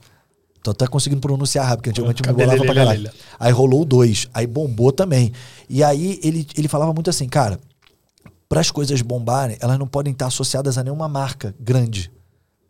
Tô 0.63 0.73
até 0.73 0.87
conseguindo 0.87 1.21
pronunciar 1.21 1.65
rápido, 1.65 1.85
porque 1.85 1.91
antigamente 1.91 2.23
eu 2.23 2.35
me 2.35 2.45
bolava 2.45 2.65
pra 2.65 2.75
caralho. 2.75 3.11
Aí 3.39 3.53
rolou 3.53 3.83
o 3.83 3.85
2, 3.85 4.29
aí 4.35 4.47
bombou 4.47 4.93
também. 4.93 5.33
E 5.69 5.83
aí 5.83 6.19
ele, 6.23 6.47
ele 6.57 6.69
falava 6.69 6.93
muito 6.93 7.09
assim, 7.09 7.29
cara, 7.29 7.59
para 8.49 8.61
as 8.61 8.71
coisas 8.71 9.01
bombarem, 9.03 9.57
elas 9.61 9.79
não 9.79 9.87
podem 9.87 10.13
estar 10.13 10.27
associadas 10.27 10.77
a 10.79 10.83
nenhuma 10.83 11.09
marca 11.09 11.55
grande. 11.61 12.11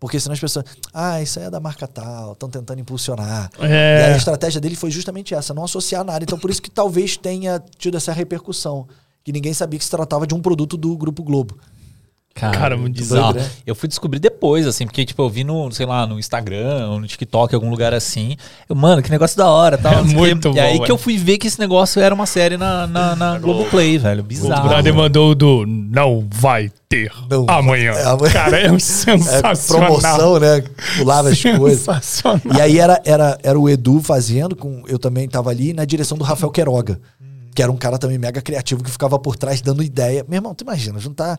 Porque 0.01 0.21
senão 0.21 0.33
as 0.33 0.41
pessoas, 0.41 0.65
ah, 0.95 1.21
isso 1.21 1.41
aí 1.41 1.47
é 1.47 1.51
da 1.51 1.59
marca 1.59 1.87
tal, 1.89 2.33
estão 2.33 2.49
tentando 2.49 2.81
impulsionar. 2.81 3.51
É. 3.59 4.01
E 4.01 4.05
aí 4.05 4.13
a 4.13 4.17
estratégia 4.17 4.61
dele 4.61 4.77
foi 4.77 4.91
justamente 4.91 5.35
essa, 5.35 5.53
não 5.53 5.65
associar 5.65 6.05
nada. 6.05 6.23
Então 6.23 6.39
por 6.39 6.51
isso 6.51 6.63
que 6.63 6.71
talvez 6.71 7.17
tenha 7.17 7.61
tido 7.77 7.97
essa 7.97 8.13
repercussão. 8.13 8.87
Que 9.25 9.33
ninguém 9.33 9.53
sabia 9.53 9.79
que 9.79 9.85
se 9.85 9.91
tratava 9.91 10.27
de 10.27 10.35
um 10.35 10.41
produto 10.41 10.77
do 10.77 10.97
Grupo 10.97 11.23
Globo. 11.23 11.59
Cara, 12.35 12.77
muito 12.77 12.97
bizarro. 12.97 13.33
doido, 13.33 13.45
né? 13.45 13.51
Eu 13.67 13.75
fui 13.75 13.89
descobrir 13.89 14.21
depois, 14.21 14.65
assim, 14.65 14.87
porque, 14.87 15.05
tipo, 15.05 15.21
eu 15.21 15.29
vi 15.29 15.43
no, 15.43 15.73
sei 15.73 15.85
lá, 15.85 16.07
no 16.07 16.21
Instagram 16.21 16.89
ou 16.91 17.01
no 17.01 17.07
TikTok, 17.09 17.53
algum 17.53 17.69
lugar 17.69 17.93
assim. 17.93 18.37
Eu, 18.69 18.77
mano, 18.77 19.03
que 19.03 19.11
negócio 19.11 19.37
da 19.37 19.49
hora, 19.49 19.77
tal. 19.77 19.93
É 19.93 20.01
o 20.03 20.05
muito 20.05 20.49
E 20.49 20.53
bom, 20.53 20.61
aí 20.61 20.79
que 20.81 20.91
eu 20.93 20.97
fui 20.97 21.17
ver 21.17 21.37
que 21.39 21.49
esse 21.49 21.59
negócio 21.59 22.01
era 22.01 22.15
uma 22.15 22.27
série 22.27 22.57
na, 22.57 22.87
na, 22.87 23.17
na 23.17 23.39
Globoplay, 23.41 23.99
velho. 23.99 24.21
O 24.21 24.23
Bizarro. 24.25 24.69
brother 24.69 24.95
mandou 24.95 25.33
o 25.33 25.35
do 25.35 25.65
não 25.67 26.25
vai 26.31 26.71
ter 26.89 27.11
Não. 27.29 27.45
amanhã. 27.49 27.91
É, 27.91 28.05
amanhã. 28.05 28.33
Cara, 28.33 28.61
é 28.61 28.71
um 28.71 28.77
É, 28.79 28.79
sensacional. 28.79 29.87
promoção, 29.99 30.39
né? 30.39 30.63
Pulava 30.97 31.31
as 31.31 31.43
coisas. 31.43 31.81
Sensacional. 31.81 32.41
E 32.57 32.61
aí 32.61 32.79
era, 32.79 33.03
era, 33.05 33.37
era 33.43 33.59
o 33.59 33.69
Edu 33.69 34.01
fazendo, 34.01 34.55
com, 34.55 34.85
eu 34.87 34.99
também 34.99 35.29
tava 35.29 35.51
ali, 35.51 35.73
na 35.73 35.85
direção 35.85 36.17
do 36.17 36.23
Rafael 36.23 36.53
Queiroga, 36.53 37.01
que 37.59 37.63
era 37.63 37.73
um 37.73 37.77
cara 37.77 37.99
também 37.99 38.17
mega 38.19 38.41
criativo 38.41 38.85
que 38.85 38.91
ficava 38.91 39.19
por 39.19 39.35
trás 39.35 39.61
dando 39.61 39.83
ideia. 39.83 40.25
Meu 40.29 40.37
irmão, 40.37 40.55
tu 40.55 40.63
imagina, 40.63 40.97
juntar. 41.01 41.37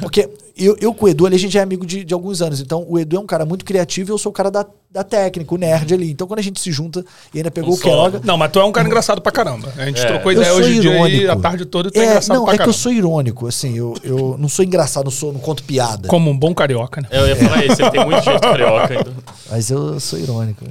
Porque 0.00 0.26
eu, 0.56 0.74
eu 0.80 0.94
com 0.94 1.04
o 1.04 1.08
Edu 1.10 1.26
ali, 1.26 1.36
a 1.36 1.38
gente 1.38 1.58
é 1.58 1.60
amigo 1.60 1.84
de, 1.84 2.02
de 2.02 2.14
alguns 2.14 2.40
anos. 2.40 2.60
Então, 2.62 2.86
o 2.88 2.98
Edu 2.98 3.16
é 3.16 3.20
um 3.20 3.26
cara 3.26 3.44
muito 3.44 3.62
criativo 3.62 4.10
e 4.10 4.12
eu 4.12 4.16
sou 4.16 4.30
o 4.30 4.32
cara 4.32 4.50
da, 4.50 4.64
da 4.90 5.04
técnica, 5.04 5.54
o 5.54 5.58
nerd 5.58 5.92
ali. 5.92 6.10
Então, 6.10 6.26
quando 6.26 6.38
a 6.38 6.42
gente 6.42 6.58
se 6.60 6.72
junta 6.72 7.04
e 7.34 7.38
ainda 7.38 7.50
pegou 7.50 7.72
Um 7.72 7.76
o. 7.76 7.78
Queiroga. 7.78 8.22
Não, 8.24 8.38
mas 8.38 8.50
tu 8.50 8.58
é 8.58 8.64
um 8.64 8.72
cara 8.72 8.86
engraçado 8.86 9.20
pra 9.20 9.30
caramba. 9.30 9.70
A 9.76 9.84
gente 9.84 10.00
É. 10.00 10.06
trocou 10.06 10.32
ideia 10.32 10.54
hoje 10.54 10.76
em 10.76 10.80
dia 10.80 10.94
irônico. 10.94 11.30
a 11.32 11.36
tarde 11.36 11.66
toda 11.66 11.88
e 11.88 11.92
tu 11.92 11.98
é, 11.98 12.04
É, 12.04 12.06
engraçado 12.06 12.36
não, 12.36 12.44
pra 12.46 12.54
é 12.54 12.56
que 12.56 12.62
eu 12.62 12.66
caramba. 12.66 12.78
sou 12.78 12.92
irônico, 12.92 13.46
assim, 13.48 13.76
eu, 13.76 13.94
eu 14.02 14.36
não 14.38 14.48
sou 14.48 14.64
engraçado, 14.64 15.04
não, 15.04 15.10
sou, 15.10 15.30
não 15.30 15.40
conto 15.40 15.62
piada. 15.64 16.08
Como 16.08 16.30
um 16.30 16.38
bom 16.38 16.54
carioca, 16.54 17.02
né? 17.02 17.08
Eu 17.10 17.26
ia 17.26 17.36
falar 17.36 17.64
isso, 17.66 17.82
ele 17.82 17.90
tem 17.90 18.02
muito 18.06 18.22
jeito 18.24 18.40
carioca 18.40 18.94
ainda. 18.96 19.12
Mas 19.50 19.70
eu 19.70 20.00
sou 20.00 20.18
irônico. 20.18 20.64
né? 20.64 20.70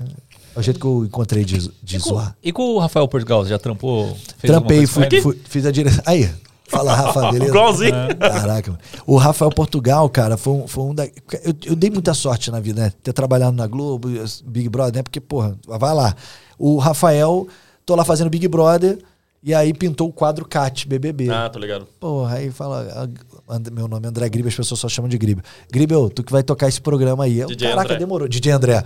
É 0.59 0.61
o 0.61 0.63
jeito 0.63 0.77
que 0.79 0.85
eu 0.85 1.05
encontrei 1.05 1.45
de, 1.45 1.71
de 1.81 1.99
zoar. 1.99 2.35
E 2.43 2.51
com 2.51 2.63
o 2.75 2.79
Rafael 2.79 3.07
Portugal, 3.07 3.43
você 3.43 3.49
já 3.51 3.57
trampou? 3.57 4.07
Fez 4.37 4.51
Trampei, 4.51 4.85
fui, 4.85 5.07
com 5.09 5.21
fui- 5.21 5.39
fiz 5.45 5.65
a 5.65 5.71
direção. 5.71 6.03
Aí, 6.05 6.29
fala, 6.67 6.93
Rafa, 6.93 7.31
beleza? 7.31 7.51
Igualzinho. 7.51 7.91
Caraca, 8.19 8.71
mano. 8.71 8.83
O 9.07 9.15
Rafael 9.15 9.49
Portugal, 9.51 10.09
cara, 10.09 10.35
foi 10.35 10.51
um, 10.53 10.67
foi 10.67 10.83
um 10.83 10.93
da. 10.93 11.05
Eu, 11.05 11.53
eu 11.65 11.75
dei 11.77 11.89
muita 11.89 12.13
sorte 12.13 12.51
na 12.51 12.59
vida, 12.59 12.81
né? 12.81 12.91
Ter 13.01 13.13
trabalhado 13.13 13.55
na 13.55 13.65
Globo, 13.67 14.09
Big 14.45 14.67
Brother, 14.67 14.95
né? 14.95 15.01
Porque, 15.03 15.21
porra, 15.21 15.57
vai 15.65 15.93
lá. 15.95 16.13
O 16.57 16.77
Rafael, 16.77 17.47
tô 17.85 17.95
lá 17.95 18.03
fazendo 18.03 18.29
Big 18.29 18.45
Brother, 18.49 18.99
e 19.41 19.53
aí 19.53 19.73
pintou 19.73 20.09
o 20.09 20.13
quadro 20.13 20.45
Cat, 20.45 20.87
BBB. 20.87 21.29
Ah, 21.29 21.49
tô 21.49 21.59
ligado. 21.59 21.87
Porra, 21.99 22.35
aí 22.35 22.51
fala. 22.51 23.07
ah, 23.47 23.59
Meu 23.71 23.87
nome 23.87 24.05
é 24.05 24.09
André 24.09 24.27
Gribe, 24.29 24.49
as 24.49 24.55
pessoas 24.55 24.79
só 24.79 24.89
chamam 24.89 25.07
de 25.09 25.17
Gribe. 25.17 25.41
Gribel, 25.71 26.09
tu 26.09 26.23
que 26.23 26.31
vai 26.31 26.43
tocar 26.43 26.67
esse 26.67 26.81
programa 26.81 27.23
aí. 27.23 27.39
Eu, 27.39 27.47
DJ 27.47 27.69
Caraca, 27.69 27.87
André. 27.89 27.99
demorou. 27.99 28.27
DJ 28.27 28.51
André. 28.51 28.83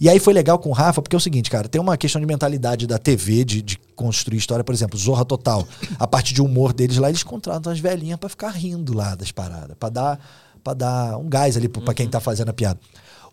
E 0.00 0.08
aí 0.08 0.18
foi 0.18 0.32
legal 0.32 0.58
com 0.58 0.70
o 0.70 0.72
Rafa, 0.72 1.02
porque 1.02 1.14
é 1.14 1.18
o 1.18 1.20
seguinte, 1.20 1.50
cara, 1.50 1.68
tem 1.68 1.80
uma 1.80 1.96
questão 1.96 2.18
de 2.20 2.26
mentalidade 2.26 2.86
da 2.86 2.98
TV, 2.98 3.44
de, 3.44 3.60
de 3.60 3.78
construir 3.94 4.38
história, 4.38 4.64
por 4.64 4.74
exemplo, 4.74 4.98
Zorra 4.98 5.24
Total. 5.24 5.66
A 5.98 6.06
parte 6.06 6.32
de 6.32 6.40
humor 6.40 6.72
deles 6.72 6.96
lá, 6.96 7.08
eles 7.10 7.22
contratam 7.22 7.70
as 7.70 7.78
velhinhas 7.78 8.18
pra 8.18 8.28
ficar 8.30 8.48
rindo 8.50 8.94
lá 8.94 9.14
das 9.14 9.30
paradas, 9.30 9.76
pra 9.78 9.90
dar, 9.90 10.18
pra 10.64 10.72
dar 10.72 11.18
um 11.18 11.28
gás 11.28 11.56
ali 11.56 11.68
pro- 11.68 11.82
pra 11.82 11.92
quem 11.92 12.08
tá 12.08 12.18
fazendo 12.20 12.48
a 12.48 12.52
piada. 12.54 12.80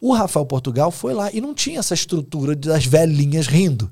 O 0.02 0.14
Rafael 0.14 0.46
Portugal 0.46 0.92
foi 0.92 1.14
lá 1.14 1.32
e 1.32 1.40
não 1.40 1.54
tinha 1.56 1.80
essa 1.80 1.94
estrutura 1.94 2.54
das 2.56 2.86
velhinhas 2.86 3.48
rindo. 3.48 3.90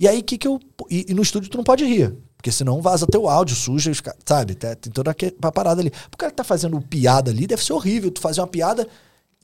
E 0.00 0.08
aí, 0.08 0.22
que 0.22 0.38
que 0.38 0.48
eu. 0.48 0.58
E, 0.90 1.06
e 1.10 1.14
no 1.14 1.20
estúdio 1.20 1.50
tu 1.50 1.58
não 1.58 1.64
pode 1.64 1.84
rir. 1.84 2.16
Porque 2.38 2.50
senão 2.50 2.80
vaza 2.80 3.06
teu 3.06 3.28
áudio, 3.28 3.54
suja, 3.54 3.92
sabe? 4.24 4.54
Tem 4.54 4.90
toda 4.90 5.10
aquela 5.10 5.52
parada 5.52 5.82
ali. 5.82 5.92
O 6.10 6.16
cara 6.16 6.32
que 6.32 6.36
tá 6.38 6.42
fazendo 6.42 6.80
piada 6.80 7.30
ali 7.30 7.46
deve 7.46 7.62
ser 7.62 7.74
horrível. 7.74 8.10
Tu 8.10 8.18
fazer 8.18 8.40
uma 8.40 8.46
piada, 8.46 8.88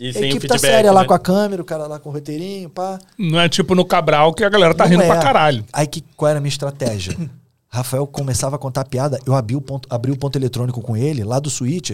E 0.01 0.07
a 0.17 0.21
equipe 0.23 0.49
tá 0.49 0.57
séria 0.57 0.91
lá 0.91 1.03
né? 1.03 1.07
com 1.07 1.13
a 1.13 1.19
câmera, 1.19 1.61
o 1.61 1.65
cara 1.65 1.87
lá 1.87 1.99
com 1.99 2.09
o 2.09 2.13
roteirinho, 2.13 2.71
pá. 2.71 2.99
Não 3.19 3.39
é 3.39 3.51
tipo 3.51 3.75
no 3.75 3.85
Cabral 3.85 4.33
que 4.33 4.43
a 4.43 4.49
galera 4.49 4.75
tá 4.75 4.85
Não 4.85 4.93
rindo 4.93 5.03
é. 5.03 5.07
pra 5.09 5.19
caralho. 5.19 5.63
Aí 5.75 5.87
que, 5.87 6.03
qual 6.17 6.31
era 6.31 6.39
a 6.39 6.41
minha 6.41 6.49
estratégia? 6.49 7.15
Rafael 7.69 8.07
começava 8.07 8.57
a 8.57 8.59
contar 8.59 8.87
piada, 8.87 9.21
eu 9.27 9.35
abri 9.35 9.55
o 9.55 9.61
ponto, 9.61 9.87
abri 9.91 10.11
o 10.11 10.17
ponto 10.17 10.39
eletrônico 10.39 10.81
com 10.81 10.97
ele, 10.97 11.23
lá 11.23 11.39
do 11.39 11.51
Switch. 11.51 11.91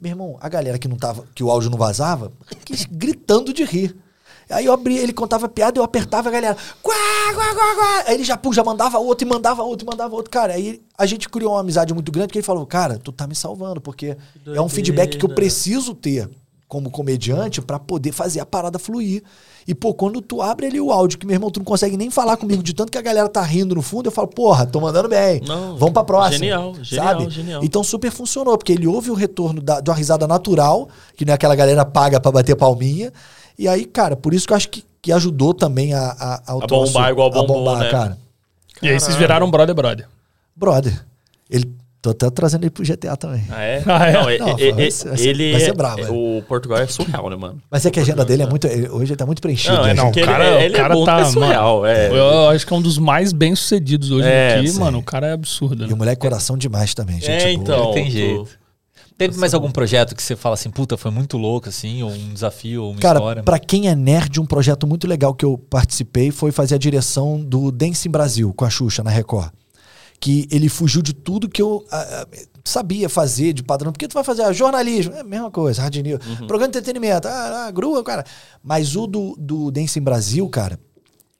Meu 0.00 0.10
irmão, 0.10 0.36
a 0.40 0.48
galera 0.48 0.80
que 0.80 0.88
não 0.88 0.96
tava, 0.96 1.24
que 1.32 1.44
o 1.44 1.50
áudio 1.50 1.70
não 1.70 1.78
vazava, 1.78 2.32
gritando 2.90 3.52
de 3.52 3.62
rir. 3.62 3.94
Aí 4.50 4.66
eu 4.66 4.72
abri, 4.72 4.98
ele 4.98 5.12
contava 5.12 5.48
piada, 5.48 5.78
eu 5.78 5.84
apertava 5.84 6.28
a 6.28 6.32
galera. 6.32 6.56
Quá, 6.82 6.94
quá, 7.34 7.54
quá, 7.54 7.74
quá. 7.74 8.04
Aí 8.06 8.14
ele 8.14 8.24
já, 8.24 8.36
pum, 8.36 8.52
já 8.52 8.64
mandava 8.64 8.98
outro, 8.98 9.26
e 9.26 9.30
mandava 9.30 9.62
outro, 9.62 9.86
e 9.86 9.88
mandava 9.90 10.14
outro. 10.14 10.30
Cara, 10.30 10.54
aí 10.54 10.82
a 10.98 11.06
gente 11.06 11.28
criou 11.28 11.52
uma 11.52 11.60
amizade 11.60 11.94
muito 11.94 12.10
grande, 12.10 12.28
porque 12.28 12.38
ele 12.38 12.46
falou, 12.46 12.66
cara, 12.66 12.98
tu 12.98 13.12
tá 13.12 13.26
me 13.26 13.34
salvando, 13.34 13.80
porque 13.80 14.16
é 14.46 14.60
um 14.60 14.68
feedback 14.68 15.16
que 15.16 15.24
eu 15.24 15.34
preciso 15.34 15.94
ter 15.94 16.28
como 16.66 16.88
comediante 16.88 17.60
pra 17.60 17.80
poder 17.80 18.12
fazer 18.12 18.40
a 18.40 18.46
parada 18.46 18.78
fluir. 18.78 19.24
E, 19.66 19.74
pô, 19.74 19.92
quando 19.94 20.20
tu 20.20 20.40
abre 20.42 20.66
ali 20.66 20.80
o 20.80 20.90
áudio, 20.90 21.18
que 21.18 21.26
meu 21.26 21.34
irmão, 21.34 21.50
tu 21.50 21.60
não 21.60 21.64
consegue 21.64 21.96
nem 21.96 22.10
falar 22.10 22.36
comigo 22.36 22.62
de 22.62 22.72
tanto 22.74 22.90
que 22.90 22.98
a 22.98 23.02
galera 23.02 23.28
tá 23.28 23.42
rindo 23.42 23.74
no 23.74 23.82
fundo, 23.82 24.06
eu 24.08 24.10
falo, 24.12 24.26
porra, 24.28 24.66
tô 24.66 24.80
mandando 24.80 25.08
bem. 25.08 25.40
Não, 25.46 25.76
Vamos 25.76 25.92
pra 25.92 26.02
próxima. 26.04 26.38
genial, 26.38 26.74
genial, 26.82 27.06
sabe? 27.20 27.30
genial. 27.30 27.64
Então 27.64 27.84
super 27.84 28.10
funcionou, 28.10 28.56
porque 28.58 28.72
ele 28.72 28.86
ouve 28.86 29.10
o 29.10 29.14
retorno 29.14 29.60
da, 29.60 29.80
de 29.80 29.90
uma 29.90 29.96
risada 29.96 30.26
natural, 30.26 30.88
que 31.16 31.24
não 31.24 31.32
é 31.32 31.34
aquela 31.34 31.54
galera 31.54 31.84
paga 31.84 32.18
pra 32.20 32.32
bater 32.32 32.56
palminha. 32.56 33.12
E 33.58 33.68
aí, 33.68 33.84
cara, 33.84 34.16
por 34.16 34.32
isso 34.34 34.46
que 34.46 34.52
eu 34.52 34.56
acho 34.56 34.68
que, 34.70 34.82
que 35.02 35.12
ajudou 35.12 35.52
também 35.54 35.92
a, 35.94 36.00
a, 36.10 36.34
A 36.56 36.66
troço- 36.66 36.92
bombar 36.94 37.10
igual 37.10 37.28
a 37.28 37.30
bombou, 37.32 37.56
bombar, 37.58 37.78
né? 37.80 37.90
cara. 37.90 38.18
E 38.82 38.88
aí 38.88 38.98
vocês 38.98 39.14
viraram 39.16 39.50
brother, 39.50 39.74
brother. 39.74 40.08
Brother, 40.56 41.04
ele, 41.50 41.70
tô 42.02 42.10
até 42.10 42.30
trazendo 42.30 42.62
ele 42.64 42.70
pro 42.70 42.84
GTA 42.84 43.16
também. 43.16 43.44
Ah, 43.50 43.62
é? 43.62 43.82
Ah, 43.86 44.06
é? 44.08 44.12
Não, 44.38 44.46
Não, 44.46 44.56
vai 44.56 44.90
ser- 44.90 45.08
vai 45.08 45.18
ser- 45.18 45.28
ele 45.28 45.52
vai 45.52 45.60
ser 45.60 45.70
é- 45.70 45.72
bravo, 45.74 46.00
é- 46.00 46.04
é. 46.04 46.10
O 46.10 46.42
Portugal 46.48 46.78
é 46.78 46.86
surreal, 46.86 47.28
né, 47.30 47.36
mano? 47.36 47.58
Mas 47.70 47.84
é 47.84 47.90
que 47.90 47.98
a 47.98 48.02
agenda 48.02 48.24
dele 48.24 48.42
é 48.42 48.46
muito. 48.46 48.66
ele- 48.66 48.88
Hoje 48.88 49.12
ele 49.12 49.16
tá 49.16 49.26
muito 49.26 49.42
preenchido. 49.42 49.74
Não, 49.76 49.84
né, 49.84 49.90
é? 49.90 49.94
Não, 49.94 50.08
o 50.08 50.12
cara, 50.14 50.46
ele- 50.46 50.64
ele 50.64 50.74
o 50.74 50.76
é 50.76 50.80
cara 50.80 50.94
bom, 50.94 51.04
tá, 51.04 51.20
é 51.20 51.24
surreal, 51.26 51.80
mano, 51.82 51.86
é. 51.92 52.08
Eu 52.10 52.48
acho 52.48 52.66
que 52.66 52.72
é 52.72 52.76
um 52.76 52.82
dos 52.82 52.98
mais 52.98 53.32
bem-sucedidos 53.32 54.10
hoje 54.10 54.26
É, 54.28 54.56
aqui, 54.58 54.68
sim. 54.68 54.78
mano. 54.80 54.98
O 54.98 55.02
cara 55.02 55.26
é 55.28 55.32
absurdo, 55.32 55.84
E 55.84 55.88
né? 55.88 55.92
o 55.92 55.96
moleque 55.96 56.20
coração 56.20 56.56
demais 56.56 56.94
também, 56.94 57.16
gente. 57.20 57.30
É, 57.30 57.52
boa. 57.52 57.52
então. 57.52 57.92
Tem 57.92 58.10
jeito. 58.10 58.60
Teve 59.18 59.36
mais 59.36 59.52
algum 59.52 59.70
projeto 59.70 60.14
que 60.16 60.22
você 60.22 60.34
fala 60.34 60.54
assim, 60.54 60.70
puta, 60.70 60.96
foi 60.96 61.10
muito 61.10 61.36
louco, 61.36 61.68
assim, 61.68 62.02
ou 62.02 62.10
um 62.10 62.32
desafio, 62.32 62.84
ou 62.84 62.92
uma 62.92 63.00
Cara, 63.00 63.18
história? 63.18 63.42
pra 63.42 63.58
quem 63.58 63.86
é 63.86 63.94
nerd, 63.94 64.40
um 64.40 64.46
projeto 64.46 64.86
muito 64.86 65.06
legal 65.06 65.34
que 65.34 65.44
eu 65.44 65.58
participei 65.58 66.30
foi 66.30 66.50
fazer 66.50 66.76
a 66.76 66.78
direção 66.78 67.38
do 67.38 67.70
Dance 67.70 68.08
em 68.08 68.10
Brasil 68.10 68.54
com 68.56 68.64
a 68.64 68.70
Xuxa 68.70 69.02
na 69.02 69.10
Record. 69.10 69.50
Que 70.20 70.46
ele 70.50 70.68
fugiu 70.68 71.00
de 71.00 71.14
tudo 71.14 71.48
que 71.48 71.62
eu. 71.62 71.84
ah, 71.90 72.26
ah, 72.30 72.36
sabia 72.62 73.08
fazer 73.08 73.54
de 73.54 73.62
padrão. 73.62 73.90
Porque 73.90 74.06
tu 74.06 74.12
vai 74.12 74.22
fazer 74.22 74.42
ah, 74.42 74.52
jornalismo, 74.52 75.14
é 75.14 75.20
a 75.20 75.24
mesma 75.24 75.50
coisa, 75.50 75.80
hard 75.80 75.96
news. 75.96 76.20
Uhum. 76.26 76.46
Programa 76.46 76.70
de 76.70 76.78
entretenimento, 76.78 77.26
ah, 77.26 77.66
ah, 77.66 77.70
grua, 77.70 78.04
cara. 78.04 78.24
Mas 78.62 78.94
o 78.94 79.06
do, 79.06 79.34
do 79.38 79.70
Dance 79.70 79.98
em 79.98 80.02
Brasil, 80.02 80.46
cara, 80.50 80.78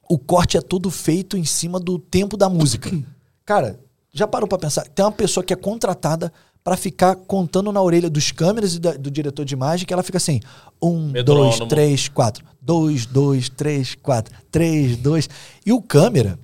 o 0.08 0.18
corte 0.18 0.56
é 0.56 0.60
todo 0.62 0.90
feito 0.90 1.36
em 1.36 1.44
cima 1.44 1.78
do 1.78 1.98
tempo 1.98 2.36
da 2.36 2.48
música. 2.48 2.90
Cara, 3.44 3.80
já 4.12 4.26
parou 4.28 4.46
pra 4.48 4.58
pensar? 4.58 4.86
Tem 4.88 5.04
uma 5.04 5.10
pessoa 5.12 5.42
que 5.42 5.52
é 5.52 5.56
contratada 5.56 6.32
pra 6.62 6.76
ficar 6.76 7.16
contando 7.16 7.72
na 7.72 7.82
orelha 7.82 8.08
dos 8.08 8.30
câmeras 8.30 8.74
e 8.74 8.78
da- 8.78 8.92
do 8.92 9.10
diretor 9.10 9.44
de 9.44 9.54
imagem 9.54 9.84
que 9.86 9.92
ela 9.92 10.02
fica 10.04 10.18
assim: 10.18 10.40
um, 10.80 11.10
Metrônomo. 11.10 11.56
dois, 11.58 11.68
três, 11.68 12.08
quatro. 12.08 12.44
Dois, 12.62 13.06
dois, 13.06 13.48
três, 13.48 13.94
quatro. 13.96 14.32
Três, 14.52 14.96
dois. 14.96 15.28
E 15.66 15.72
o 15.72 15.82
câmera, 15.82 16.38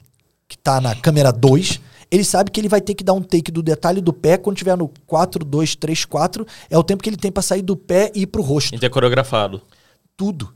que 0.48 0.58
tá 0.58 0.80
na 0.80 0.94
câmera 0.96 1.30
2, 1.32 1.80
ele 2.10 2.24
sabe 2.24 2.50
que 2.50 2.60
ele 2.60 2.68
vai 2.68 2.80
ter 2.80 2.94
que 2.94 3.04
dar 3.04 3.12
um 3.12 3.22
take 3.22 3.50
do 3.50 3.62
detalhe 3.62 4.00
do 4.00 4.12
pé 4.12 4.36
quando 4.36 4.56
tiver 4.56 4.76
no 4.76 4.90
4, 5.06 5.44
2, 5.44 5.76
3, 5.76 6.04
4. 6.04 6.46
É 6.70 6.78
o 6.78 6.84
tempo 6.84 7.02
que 7.02 7.08
ele 7.08 7.16
tem 7.16 7.32
pra 7.32 7.42
sair 7.42 7.62
do 7.62 7.76
pé 7.76 8.12
e 8.14 8.22
ir 8.22 8.26
pro 8.26 8.42
rosto. 8.42 8.70
Gente 8.70 8.86
é 8.86 8.88
coreografado. 8.88 9.60
Tudo. 10.16 10.55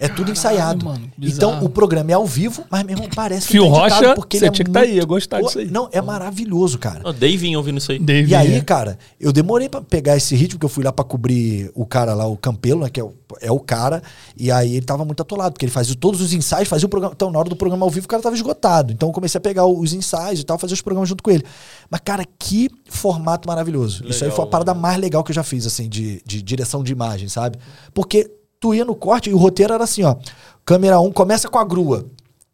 É 0.00 0.06
tudo 0.06 0.30
ensaiado. 0.30 0.84
mano, 0.84 1.10
então 1.20 1.64
o 1.64 1.68
programa 1.68 2.12
é 2.12 2.14
ao 2.14 2.24
vivo, 2.24 2.64
mas 2.70 2.84
meu 2.84 2.94
irmão 2.94 3.08
parece 3.12 3.48
Fio 3.48 3.64
tá 3.64 3.68
editado, 3.68 3.94
Rocha, 3.94 4.14
porque 4.14 4.38
você 4.38 4.44
ele 4.44 4.48
é 4.48 4.52
tinha 4.52 4.64
que 4.64 4.70
tá 4.70 4.80
aí, 4.80 4.94
ia 4.94 5.04
gostar 5.04 5.42
disso 5.42 5.58
aí. 5.58 5.68
Não, 5.68 5.88
é 5.90 6.00
maravilhoso, 6.00 6.78
cara. 6.78 7.00
Ó, 7.02 7.12
Davinho 7.12 7.58
ouvindo 7.58 7.78
isso 7.78 7.90
aí. 7.90 7.98
David, 7.98 8.30
E 8.30 8.34
aí, 8.36 8.54
é. 8.54 8.60
cara, 8.60 8.96
eu 9.18 9.32
demorei 9.32 9.68
pra 9.68 9.80
pegar 9.80 10.16
esse 10.16 10.36
ritmo, 10.36 10.50
porque 10.58 10.66
eu 10.66 10.70
fui 10.70 10.84
lá 10.84 10.92
pra 10.92 11.04
cobrir 11.04 11.72
o 11.74 11.84
cara 11.84 12.14
lá, 12.14 12.28
o 12.28 12.36
Campelo, 12.36 12.82
né, 12.82 12.90
que 12.90 13.00
é 13.00 13.02
o, 13.02 13.12
é 13.40 13.50
o 13.50 13.58
cara, 13.58 14.00
e 14.36 14.52
aí 14.52 14.76
ele 14.76 14.86
tava 14.86 15.04
muito 15.04 15.20
atolado, 15.20 15.52
porque 15.54 15.64
ele 15.64 15.72
fazia 15.72 15.96
todos 15.96 16.20
os 16.20 16.32
ensaios, 16.32 16.68
fazia 16.68 16.86
o 16.86 16.88
programa. 16.88 17.12
Então, 17.16 17.32
na 17.32 17.38
hora 17.40 17.48
do 17.48 17.56
programa 17.56 17.84
ao 17.84 17.90
vivo, 17.90 18.06
o 18.06 18.08
cara 18.08 18.22
tava 18.22 18.36
esgotado. 18.36 18.92
Então, 18.92 19.08
eu 19.08 19.12
comecei 19.12 19.38
a 19.38 19.42
pegar 19.42 19.66
os 19.66 19.92
ensaios 19.92 20.38
e 20.38 20.44
tal, 20.44 20.56
fazer 20.58 20.74
os 20.74 20.82
programas 20.82 21.08
junto 21.08 21.24
com 21.24 21.30
ele. 21.32 21.42
Mas, 21.90 22.00
cara, 22.04 22.24
que 22.38 22.70
formato 22.86 23.48
maravilhoso. 23.48 24.04
Isso 24.06 24.22
aí 24.22 24.30
Legal, 24.30 24.36
foi 24.36 24.44
a 24.44 24.48
parada 24.48 24.74
mais 24.74 24.96
legal 25.00 25.24
que 25.24 25.32
eu 25.32 25.34
já 25.34 25.42
fiz, 25.42 25.66
assim, 25.66 25.88
de, 25.88 26.22
de 26.24 26.40
direção 26.40 26.84
de 26.84 26.92
imagem, 26.92 27.28
sabe? 27.28 27.58
Porque 27.92 28.37
tu 28.60 28.74
ia 28.74 28.84
no 28.84 28.94
corte 28.94 29.30
e 29.30 29.34
o 29.34 29.38
roteiro 29.38 29.74
era 29.74 29.84
assim, 29.84 30.02
ó. 30.02 30.16
Câmera 30.64 31.00
1 31.00 31.12
começa 31.12 31.48
com 31.48 31.58
a 31.58 31.64
grua. 31.64 32.06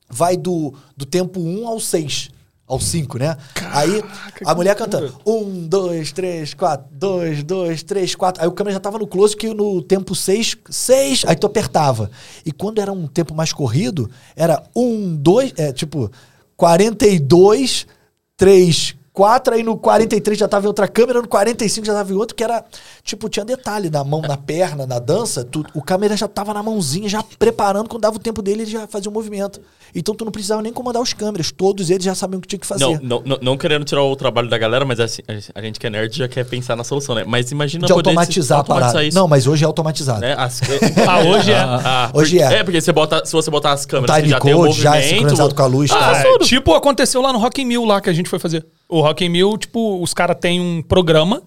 Vai 0.09 0.37
do, 0.37 0.75
do 0.97 1.05
tempo 1.05 1.41
1 1.41 1.67
ao 1.67 1.81
6. 1.81 2.31
Ao 2.67 2.81
5, 2.81 3.19
né? 3.19 3.37
aí 3.73 4.03
a 4.47 4.55
mulher 4.55 4.75
cantando. 4.75 5.15
1, 5.27 5.69
2, 5.69 6.13
3, 6.13 6.55
4. 6.55 6.87
2, 6.93 7.43
2, 7.43 7.83
3, 7.83 8.15
4. 8.15 8.43
Aí 8.43 8.49
o 8.49 8.53
câmera 8.53 8.75
já 8.75 8.81
tava 8.81 8.99
no 8.99 9.07
close 9.07 9.37
que 9.37 9.53
no 9.53 9.83
tempo 9.83 10.15
6, 10.15 10.57
6. 10.71 11.25
Aí 11.27 11.37
tu 11.37 11.47
apertava. 11.47 12.11
E 12.45 12.51
quando 12.51 12.81
era 12.81 12.91
um 12.91 13.07
tempo 13.07 13.35
mais 13.35 13.53
corrido, 13.53 14.11
era 14.35 14.63
1, 14.75 15.17
2, 15.17 15.53
é 15.59 15.73
tipo 15.73 16.11
42, 16.57 17.87
3, 18.37 18.97
4, 19.15 19.55
aí 19.55 19.63
no 19.63 19.79
43 19.79 20.37
já 20.37 20.49
tava 20.49 20.67
em 20.67 20.69
outra 20.69 20.89
câmera, 20.89 21.23
no 21.23 21.29
45 21.29 21.87
já 21.87 21.95
tava 21.95 22.13
em 22.13 22.17
outro, 22.17 22.35
que 22.35 22.43
era, 22.43 22.65
tipo, 23.05 23.29
tinha 23.29 23.45
detalhe 23.45 23.91
na 23.91 24.03
mão, 24.03 24.23
na 24.23 24.37
perna, 24.37 24.87
na 24.87 24.99
dança, 24.99 25.45
tu- 25.45 25.65
o 25.75 25.83
câmera 25.83 26.17
já 26.17 26.27
tava 26.27 26.55
na 26.55 26.63
mãozinha, 26.63 27.09
já 27.09 27.23
preparando, 27.39 27.89
quando 27.89 28.01
dava 28.03 28.17
o 28.17 28.19
tempo 28.19 28.41
dele, 28.41 28.63
ele 28.63 28.71
já 28.71 28.87
fazia 28.87 29.11
o 29.11 29.13
movimento. 29.15 29.61
Então 29.95 30.15
tu 30.15 30.25
não 30.25 30.33
precisava 30.33 30.63
nem 30.63 30.73
comandar 30.73 31.01
os 31.03 31.13
câmeras, 31.13 31.53
todos 31.53 31.91
eles 31.91 32.03
já 32.05 32.15
sabiam 32.15 32.39
o 32.39 32.41
que 32.41 32.49
tinha 32.49 32.59
que 32.59 32.67
fazer. 32.67 32.83
Não, 32.85 32.99
não, 33.03 33.23
não, 33.25 33.39
não 33.43 33.57
querendo 33.59 33.85
tirar 33.85 34.03
o 34.03 34.17
trabalho 34.17 34.49
da 34.49 34.57
galera, 34.59 34.85
mas 34.85 34.99
assim, 34.99 35.23
a 35.55 35.61
gente 35.63 35.79
que 35.79 35.87
é 35.87 35.91
nerd 35.91 36.17
já 36.17 36.27
quer 36.27 36.45
pensar 36.47 36.75
na 36.75 36.83
solução, 36.83 37.15
né? 37.15 37.25
Mas 37.27 37.53
imagina 37.53 37.87
de 37.87 37.93
poder 37.93 38.11
se- 38.11 38.17
automatizar 38.17 38.59
a 38.61 38.65
parada. 38.65 39.05
isso. 39.05 39.17
Não, 39.17 39.29
mas 39.29 39.47
hoje 39.47 39.63
é 39.65 39.67
automatizado. 39.67 40.21
né? 40.21 40.35
As- 40.39 40.61
Ah, 41.07 41.21
hoje 41.21 41.53
é. 41.53 41.59
Ah, 41.87 42.11
Hoje 42.15 42.39
porque- 42.39 42.55
é. 42.55 42.59
É, 42.59 42.65
porque 42.65 42.81
você 42.81 42.93
bota, 42.93 43.25
se 43.27 43.33
você 43.33 43.51
botar 43.51 43.73
as 43.73 43.85
câmeras 43.85 44.17
que 44.23 44.29
já 44.29 44.41
tem 44.41 44.55
o 44.55 44.59
code, 44.59 44.81
já 44.81 44.91
é 44.91 44.99
movimento... 45.01 45.15
sincronizado 45.19 45.55
com 45.55 45.63
a 45.63 45.67
luz, 45.67 45.91
Ah, 45.91 45.99
tá? 45.99 46.19
É, 46.21 46.39
tipo, 46.39 46.73
aconteceu 46.73 47.21
lá 47.21 47.33
no 47.33 47.39
Rock 47.39 47.61
in 47.61 47.69
Rio 47.69 47.85
lá 47.85 48.01
que 48.01 48.09
a 48.09 48.13
gente 48.13 48.29
foi 48.31 48.39
fazer. 48.39 48.65
O 48.89 49.01
Rock 49.03 49.25
in 49.25 49.31
Rio, 49.33 49.57
tipo, 49.59 50.03
os 50.03 50.15
caras 50.15 50.37
têm 50.41 50.61
um 50.61 50.83
programa 50.83 51.43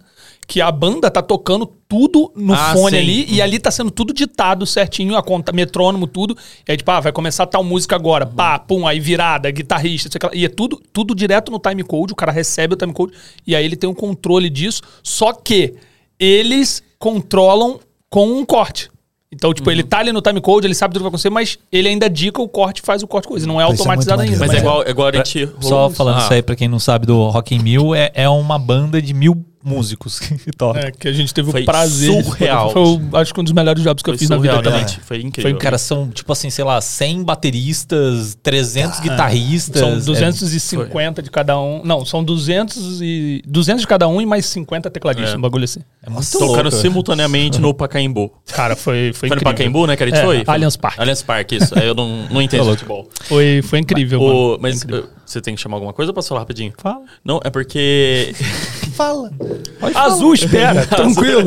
que 0.47 0.61
a 0.61 0.71
banda 0.71 1.11
tá 1.11 1.21
tocando 1.21 1.65
tudo 1.89 2.31
no 2.33 2.53
Ah, 2.53 2.71
fone 2.73 2.91
sim. 2.91 2.97
ali 2.97 3.25
e 3.29 3.41
ali 3.41 3.59
tá 3.59 3.69
sendo 3.69 3.91
tudo 3.91 4.13
ditado 4.13 4.65
certinho, 4.65 5.17
a 5.17 5.21
conta, 5.21 5.51
metrônomo, 5.51 6.07
tudo. 6.07 6.37
E 6.65 6.71
aí, 6.71 6.77
tipo, 6.77 6.89
ah, 6.89 7.01
vai 7.01 7.11
começar 7.11 7.45
tal 7.47 7.63
música 7.65 7.95
agora. 7.97 8.25
Pá, 8.25 8.57
pum, 8.57 8.87
aí 8.87 8.97
virada, 8.99 9.51
guitarrista, 9.51 10.09
sei 10.09 10.19
lá. 10.23 10.33
E 10.33 10.45
é 10.45 10.49
tudo, 10.49 10.81
tudo 10.93 11.13
direto 11.13 11.51
no 11.51 11.59
time 11.59 11.83
code, 11.83 12.13
o 12.13 12.15
cara 12.15 12.31
recebe 12.31 12.75
o 12.75 12.77
time 12.77 12.93
code 12.93 13.11
e 13.45 13.55
aí 13.55 13.65
ele 13.65 13.75
tem 13.75 13.89
um 13.89 13.93
controle 13.93 14.49
disso. 14.49 14.81
Só 15.03 15.33
que 15.33 15.73
eles 16.17 16.81
controlam 16.97 17.79
com 18.09 18.25
um 18.39 18.45
corte. 18.45 18.89
Então, 19.29 19.53
tipo, 19.53 19.69
ele 19.69 19.83
tá 19.83 19.99
ali 19.99 20.13
no 20.13 20.21
time 20.21 20.39
code, 20.39 20.65
ele 20.65 20.73
sabe 20.73 20.93
tudo 20.93 21.01
que 21.01 21.03
vai 21.03 21.09
acontecer, 21.09 21.29
mas 21.29 21.59
ele 21.69 21.89
ainda 21.89 22.09
dica 22.09 22.41
o 22.41 22.47
corte, 22.47 22.81
faz 22.81 23.03
o 23.03 23.07
corte 23.07 23.27
coisa. 23.27 23.45
Não 23.45 23.59
é 23.59 23.65
Isso 23.65 23.73
é 23.73 23.77
automatizado 23.77 24.21
ainda. 24.21 24.37
maneiro. 24.37 24.53
Mas 24.53 24.57
é 24.57 24.65
igual, 24.65 24.83
é 24.83 24.89
igual 24.89 25.07
a 25.09 25.11
gente... 25.11 25.49
Só 25.59 25.89
falando 25.89 26.15
Ah, 26.15 26.19
isso 26.21 26.33
aí, 26.33 26.41
pra 26.41 26.55
quem 26.55 26.69
não 26.69 26.79
sabe 26.79 27.05
do 27.05 27.27
Rock 27.27 27.53
in 27.53 27.59
Mil, 27.59 27.93
é, 27.93 28.09
é 28.13 28.29
uma 28.29 28.57
banda 28.57 29.01
de 29.01 29.13
mil 29.13 29.45
músicos 29.67 30.19
que 30.19 30.51
tocam. 30.51 30.81
É, 30.81 30.91
que 30.91 31.07
a 31.07 31.11
gente 31.13 31.33
teve 31.33 31.51
Foi 31.51 31.61
o 31.61 31.65
prazer. 31.65 32.23
surreal. 32.23 32.71
Foi, 32.71 32.81
o- 32.81 33.17
acho 33.17 33.33
que 33.33 33.39
um 33.39 33.43
dos 33.43 33.53
melhores 33.53 33.83
jobs 33.83 34.01
que 34.01 34.09
eu 34.09 34.13
Foi 34.13 34.19
fiz 34.19 34.29
na 34.29 34.37
vida 34.37 34.53
surreal, 34.53 34.63
também. 34.63 34.79
realmente. 34.79 34.99
Foi 35.05 35.21
incrível. 35.21 35.57
Cara, 35.57 35.77
são, 35.77 36.09
tipo 36.09 36.31
assim, 36.31 36.49
sei 36.49 36.63
lá, 36.63 36.79
100 36.81 37.23
bateristas, 37.23 38.37
300 38.41 38.99
guitarristas. 38.99 39.79
São 39.81 39.93
é- 39.93 39.95
250 39.99 41.21
de 41.21 41.29
cada 41.29 41.59
um. 41.59 41.81
Não, 41.83 42.05
são 42.05 42.23
200, 42.23 43.01
e, 43.01 43.41
200 43.45 43.81
de 43.81 43.87
cada 43.87 44.07
um 44.07 44.21
e 44.21 44.25
mais 44.25 44.45
50 44.45 44.89
tecladistas, 44.89 45.33
É. 45.33 45.37
um 45.37 45.41
bagulho 45.41 45.65
assim. 45.65 45.81
É 46.03 46.09
muito 46.09 46.29
Tocando 46.31 46.63
louco. 46.69 46.71
simultaneamente 46.71 47.59
no 47.59 47.73
Pacaembu. 47.73 48.31
Cara, 48.53 48.75
foi, 48.75 49.11
foi 49.13 49.27
Foi 49.27 49.29
no 49.29 49.35
incrível. 49.35 49.53
Pacaembu, 49.53 49.87
né, 49.87 49.95
que 49.97 50.03
a 50.03 50.07
gente 50.07 50.17
É, 50.19 50.23
foi? 50.23 50.43
Allianz 50.47 50.77
Parque. 50.77 50.99
Allianz 51.01 51.21
Parque, 51.21 51.55
isso. 51.57 51.77
Aí 51.77 51.85
eu 51.87 51.93
não, 51.95 52.27
não 52.29 52.41
entendo 52.41 52.63
futebol. 52.65 53.09
Foi, 53.23 53.61
foi 53.63 53.79
incrível, 53.79 54.21
mano. 54.21 54.55
O, 54.55 54.57
mas 54.61 54.83
uh, 54.83 55.07
você 55.25 55.41
tem 55.41 55.55
que 55.55 55.61
chamar 55.61 55.75
alguma 55.77 55.91
coisa 55.93 56.11
ou 56.11 56.13
posso 56.15 56.29
falar 56.29 56.41
rapidinho? 56.41 56.73
Fala. 56.77 57.01
Não, 57.25 57.39
é 57.43 57.49
porque... 57.49 58.33
Fala. 58.97 59.31
Azul 59.95 60.33
espera, 60.33 60.85
tranquilo. 60.89 61.43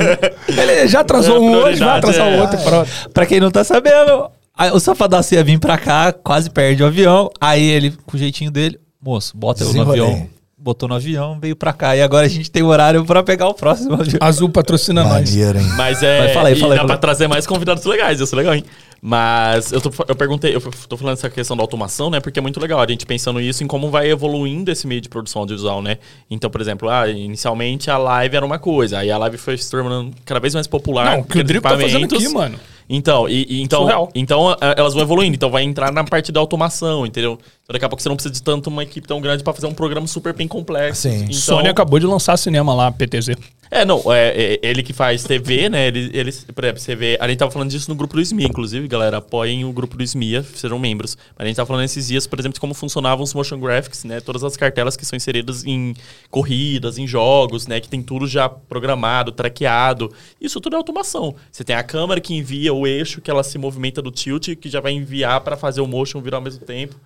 Ele 0.48 0.86
já 0.89 1.01
atrasou 1.01 1.36
É, 1.36 1.40
um 1.40 1.52
hoje, 1.56 1.81
vai 1.81 1.98
atrasar 1.98 2.27
o 2.28 2.31
é. 2.31 2.40
outro 2.40 2.59
e 2.59 2.62
pronto. 2.62 2.89
Pra 3.12 3.27
quem 3.27 3.40
não 3.40 3.51
tá 3.51 3.64
sabendo, 3.64 4.31
o 4.72 4.78
Safadassi 4.81 5.35
ia 5.35 5.43
vir 5.44 5.59
pra 5.59 5.77
cá, 5.77 6.12
quase 6.12 6.48
perde 6.48 6.82
o 6.82 6.86
avião. 6.86 7.28
Aí 7.40 7.62
ele, 7.62 7.93
com 8.06 8.16
o 8.16 8.18
jeitinho 8.20 8.51
dele, 8.51 8.78
moço, 9.02 9.36
bota 9.36 9.64
eu 9.64 9.72
no 9.74 9.82
avião. 9.82 10.28
Botou 10.62 10.87
no 10.87 10.95
avião, 10.95 11.39
veio 11.41 11.57
pra 11.57 11.73
cá. 11.73 11.97
E 11.97 12.03
agora 12.03 12.27
a 12.27 12.28
gente 12.28 12.51
tem 12.51 12.62
horário 12.62 13.03
pra 13.07 13.23
pegar 13.23 13.49
o 13.49 13.55
próximo 13.55 13.95
avião. 13.95 14.19
Azul 14.20 14.51
patrocina 14.51 15.03
nós. 15.03 15.31
Maneiro, 15.31 15.59
hein? 15.59 15.66
Mas 15.74 16.03
é. 16.03 16.20
Mas 16.20 16.32
fala 16.35 16.49
aí, 16.49 16.55
fala 16.55 16.74
aí, 16.74 16.77
dá 16.77 16.82
fala 16.82 16.87
pra 16.89 16.99
trazer 16.99 17.28
mais 17.28 17.47
convidados 17.47 17.82
legais, 17.87 18.20
isso 18.20 18.35
é 18.35 18.39
legal, 18.39 18.55
hein? 18.55 18.65
Mas 19.03 19.73
eu, 19.73 19.81
tô, 19.81 19.91
eu 20.07 20.15
perguntei, 20.15 20.55
eu 20.55 20.61
tô 20.61 20.97
falando 20.99 21.15
essa 21.15 21.31
questão 21.31 21.57
da 21.57 21.62
automação, 21.62 22.11
né? 22.11 22.20
Porque 22.20 22.39
é 22.39 22.43
muito 22.43 22.61
legal 22.61 22.78
a 22.78 22.87
gente 22.87 23.07
pensando 23.07 23.41
isso 23.41 23.65
em 23.65 23.66
como 23.66 23.91
vai 23.91 24.11
evoluindo 24.11 24.70
esse 24.70 24.87
meio 24.87 25.01
de 25.01 25.09
produção 25.09 25.41
audiovisual, 25.41 25.81
né? 25.81 25.97
Então, 26.31 26.51
por 26.51 26.61
exemplo, 26.61 26.91
ah, 26.91 27.09
inicialmente 27.09 27.91
a 27.91 27.97
live 27.97 28.37
era 28.37 28.45
uma 28.45 28.59
coisa, 28.59 28.99
aí 28.99 29.11
a 29.11 29.16
live 29.16 29.39
foi 29.39 29.57
se 29.57 29.70
tornando 29.70 30.12
cada 30.27 30.39
vez 30.41 30.53
mais 30.53 30.66
popular. 30.66 31.16
Não, 31.16 31.20
o 31.20 31.24
que 31.24 31.39
o 31.39 31.45
Drico 31.45 31.66
tá 31.66 31.78
fazendo 31.78 32.05
aqui, 32.05 32.28
mano. 32.28 32.61
Então, 32.93 33.28
e, 33.28 33.47
e 33.49 33.62
então, 33.62 33.82
Surreal. 33.82 34.11
então 34.16 34.51
eh, 34.61 34.74
elas 34.77 34.95
vão 34.95 35.03
evoluindo. 35.05 35.37
Então 35.37 35.49
vai 35.49 35.62
entrar 35.62 35.93
na 35.93 36.03
parte 36.03 36.32
da 36.32 36.41
automação, 36.41 37.07
entendeu? 37.07 37.39
Então 37.70 37.74
daqui 37.74 37.84
a 37.84 37.88
pouco 37.88 38.02
você 38.02 38.09
não 38.09 38.16
precisa 38.16 38.34
de 38.34 38.42
tanto 38.42 38.68
uma 38.68 38.82
equipe 38.82 39.06
tão 39.06 39.20
grande 39.20 39.44
pra 39.44 39.52
fazer 39.52 39.68
um 39.68 39.72
programa 39.72 40.05
super 40.09 40.34
bem 40.34 40.48
complexo. 40.48 41.02
Sim. 41.02 41.22
Então, 41.22 41.34
Sony 41.34 41.68
acabou 41.68 42.01
de 42.01 42.06
lançar 42.06 42.36
cinema 42.36 42.74
lá, 42.74 42.90
PTZ. 42.90 43.36
é, 43.70 43.84
não, 43.84 44.02
é, 44.12 44.55
é, 44.55 44.60
ele 44.60 44.82
que 44.82 44.92
faz 44.92 45.22
TV, 45.22 45.68
né? 45.68 45.86
Ele, 45.86 46.10
ele, 46.12 46.32
por 46.52 46.64
exemplo, 46.64 46.80
você 46.80 46.97
vê. 46.97 47.16
A 47.20 47.28
gente 47.28 47.38
tava 47.38 47.52
falando 47.52 47.70
disso 47.70 47.88
no 47.88 47.94
grupo 47.94 48.16
do 48.16 48.20
SMIA, 48.20 48.48
inclusive, 48.48 48.88
galera. 48.88 49.18
Apoiem 49.18 49.64
o 49.64 49.72
grupo 49.72 49.97
do 49.97 50.02
SMIA, 50.02 50.42
sejam 50.42 50.80
membros. 50.80 51.16
Mas 51.38 51.44
a 51.44 51.47
gente 51.47 51.55
tava 51.55 51.66
falando 51.68 51.84
esses 51.84 52.09
dias, 52.09 52.26
por 52.26 52.40
exemplo, 52.40 52.55
de 52.55 52.60
como 52.60 52.74
funcionavam 52.74 53.22
os 53.22 53.32
motion 53.32 53.60
graphics, 53.60 54.02
né? 54.02 54.18
Todas 54.18 54.42
as 54.42 54.56
cartelas 54.56 54.97
que 54.97 55.06
são 55.06 55.16
inseridas 55.16 55.64
em 55.64 55.94
corridas, 56.28 56.98
em 56.98 57.06
jogos, 57.06 57.68
né? 57.68 57.78
Que 57.78 57.88
tem 57.88 58.02
tudo 58.02 58.26
já 58.26 58.48
programado, 58.48 59.30
traqueado. 59.30 60.12
Isso 60.40 60.60
tudo 60.60 60.74
é 60.74 60.76
automação. 60.76 61.36
Você 61.52 61.62
tem 61.62 61.76
a 61.76 61.84
câmera 61.84 62.20
que 62.20 62.34
envia 62.34 62.74
o 62.74 62.84
eixo 62.84 63.20
que 63.20 63.30
ela 63.30 63.44
se 63.44 63.56
movimenta 63.59 64.02
do 64.02 64.10
tilt, 64.10 64.56
que 64.56 64.68
já 64.68 64.80
vai 64.80 64.90
enviar 64.90 65.40
para 65.42 65.56
fazer 65.56 65.80
o 65.80 65.86
motion 65.86 66.20
virar 66.20 66.38
ao 66.38 66.42
mesmo 66.42 66.64
tempo. 66.66 66.97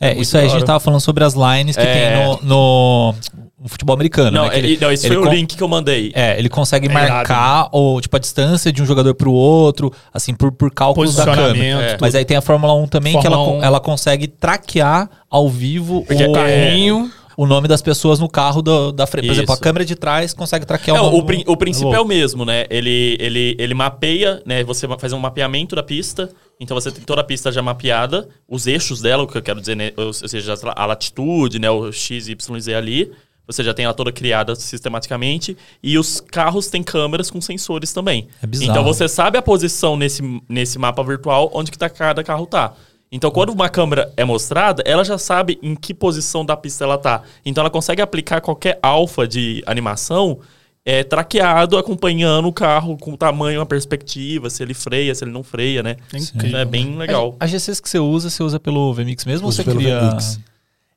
É, 0.00 0.08
muito 0.08 0.22
isso 0.22 0.36
aí 0.36 0.46
a 0.46 0.48
gente 0.48 0.64
tava 0.64 0.80
falando 0.80 1.00
sobre 1.00 1.24
as 1.24 1.34
lines 1.34 1.74
que 1.76 1.82
É. 1.82 2.16
tem 2.16 2.26
no, 2.26 2.38
no, 2.42 3.14
no 3.62 3.68
futebol 3.68 3.94
americano. 3.94 4.30
Não, 4.30 4.44
né? 4.44 4.50
Que 4.50 4.56
ele- 4.58 4.66
ele- 4.72 4.78
não 4.80 4.92
esse 4.92 5.06
ele 5.06 5.14
foi 5.16 5.26
o 5.26 5.30
link 5.30 5.56
que 5.56 5.62
eu 5.62 5.68
mandei. 5.68 6.12
É, 6.14 6.38
ele 6.38 6.48
consegue 6.50 6.86
É 6.88 6.92
marcar 6.92 7.68
ou, 7.72 8.00
tipo, 8.00 8.14
a 8.14 8.18
distância 8.18 8.70
de 8.72 8.82
um 8.82 8.86
jogador 8.86 9.14
pro 9.14 9.32
outro, 9.32 9.90
assim, 10.12 10.34
por, 10.34 10.52
por 10.52 10.70
cálculos 10.70 11.14
da 11.14 11.24
câmera. 11.24 11.92
tudo. 11.92 11.98
Mas 12.00 12.14
aí 12.14 12.24
tem 12.24 12.36
a 12.36 12.42
Fórmula 12.42 12.74
1 12.74 12.86
também, 12.88 13.18
que 13.18 13.26
ela, 13.26 13.36
Fórmula 13.36 13.58
con- 13.58 13.64
1. 13.64 13.64
ela 13.66 13.80
consegue 13.80 14.28
traquear 14.28 15.08
ao 15.30 15.48
vivo 15.48 16.04
Porque 16.06 16.22
o, 16.24 16.30
é 16.30 16.32
carrinho. 16.34 17.10
O 17.36 17.46
nome 17.46 17.68
das 17.68 17.82
pessoas 17.82 18.18
no 18.18 18.28
carro 18.28 18.62
do- 18.62 18.92
da 18.92 19.06
frente. 19.06 19.26
Por 19.26 19.32
exemplo, 19.32 19.54
a 19.54 19.58
câmera 19.58 19.84
de 19.84 19.94
trás 19.94 20.32
consegue 20.32 20.64
traquear 20.64 20.96
É, 20.96 21.00
o 21.00 21.04
nome. 21.04 21.18
o, 21.18 21.22
prin- 21.24 21.44
o 21.46 21.56
princípio 21.56 21.92
é, 21.92 21.96
é 21.96 22.00
o 22.00 22.04
mesmo, 22.04 22.44
né? 22.44 22.64
Ele, 22.70 23.16
ele, 23.20 23.54
ele 23.58 23.74
mapeia, 23.74 24.42
né? 24.46 24.64
Você 24.64 24.86
faz 24.98 25.12
um 25.12 25.18
mapeamento 25.18 25.76
da 25.76 25.82
pista. 25.82 26.30
Então 26.58 26.74
você 26.74 26.90
tem 26.90 27.04
toda 27.04 27.20
a 27.20 27.24
pista 27.24 27.52
já 27.52 27.60
mapeada, 27.60 28.28
os 28.48 28.66
eixos 28.66 29.02
dela, 29.02 29.22
o 29.24 29.26
que 29.26 29.36
eu 29.36 29.42
quero 29.42 29.60
dizer, 29.60 29.76
né? 29.76 29.92
Ou 29.96 30.12
seja, 30.12 30.54
a 30.74 30.86
latitude, 30.86 31.58
né? 31.58 31.70
O 31.70 31.92
X, 31.92 32.28
Y, 32.28 32.60
Z 32.60 32.74
ali. 32.74 33.12
Você 33.46 33.62
já 33.62 33.72
tem 33.72 33.84
ela 33.84 33.94
toda 33.94 34.10
criada 34.10 34.56
sistematicamente. 34.56 35.56
E 35.82 35.98
os 35.98 36.20
carros 36.20 36.68
têm 36.68 36.82
câmeras 36.82 37.30
com 37.30 37.40
sensores 37.40 37.92
também. 37.92 38.26
É 38.42 38.46
bizarro. 38.46 38.70
Então 38.70 38.84
você 38.84 39.06
sabe 39.08 39.38
a 39.38 39.42
posição 39.42 39.96
nesse, 39.96 40.22
nesse 40.48 40.78
mapa 40.78 41.02
virtual 41.04 41.50
onde 41.54 41.70
que 41.70 41.78
tá, 41.78 41.88
cada 41.88 42.24
carro 42.24 42.46
tá. 42.46 42.72
Então, 43.10 43.30
quando 43.30 43.50
uma 43.50 43.68
câmera 43.68 44.12
é 44.16 44.24
mostrada, 44.24 44.82
ela 44.84 45.04
já 45.04 45.16
sabe 45.16 45.58
em 45.62 45.74
que 45.74 45.94
posição 45.94 46.44
da 46.44 46.56
pista 46.56 46.84
ela 46.84 46.98
tá. 46.98 47.22
Então, 47.44 47.62
ela 47.62 47.70
consegue 47.70 48.02
aplicar 48.02 48.40
qualquer 48.40 48.78
alfa 48.82 49.26
de 49.28 49.62
animação 49.66 50.40
é, 50.86 51.02
traqueado 51.02 51.76
acompanhando 51.76 52.46
o 52.46 52.52
carro 52.52 52.96
com 52.96 53.12
o 53.12 53.16
tamanho, 53.16 53.60
a 53.60 53.66
perspectiva, 53.66 54.48
se 54.48 54.62
ele 54.62 54.72
freia, 54.72 55.12
se 55.16 55.24
ele 55.24 55.32
não 55.32 55.42
freia, 55.42 55.82
né? 55.82 55.96
É. 56.12 56.16
Então 56.16 56.60
é 56.60 56.64
bem 56.64 56.96
legal. 56.96 57.34
As 57.40 57.50
GCs 57.50 57.80
que 57.80 57.88
você 57.88 57.98
usa, 57.98 58.30
você 58.30 58.40
usa 58.40 58.60
pelo 58.60 58.94
VMix 58.94 59.24
mesmo 59.24 59.48
Uso 59.48 59.60
ou 59.60 59.64
você 59.64 59.64
pelo 59.64 59.80
cria... 59.80 59.98
VMix. 59.98 60.38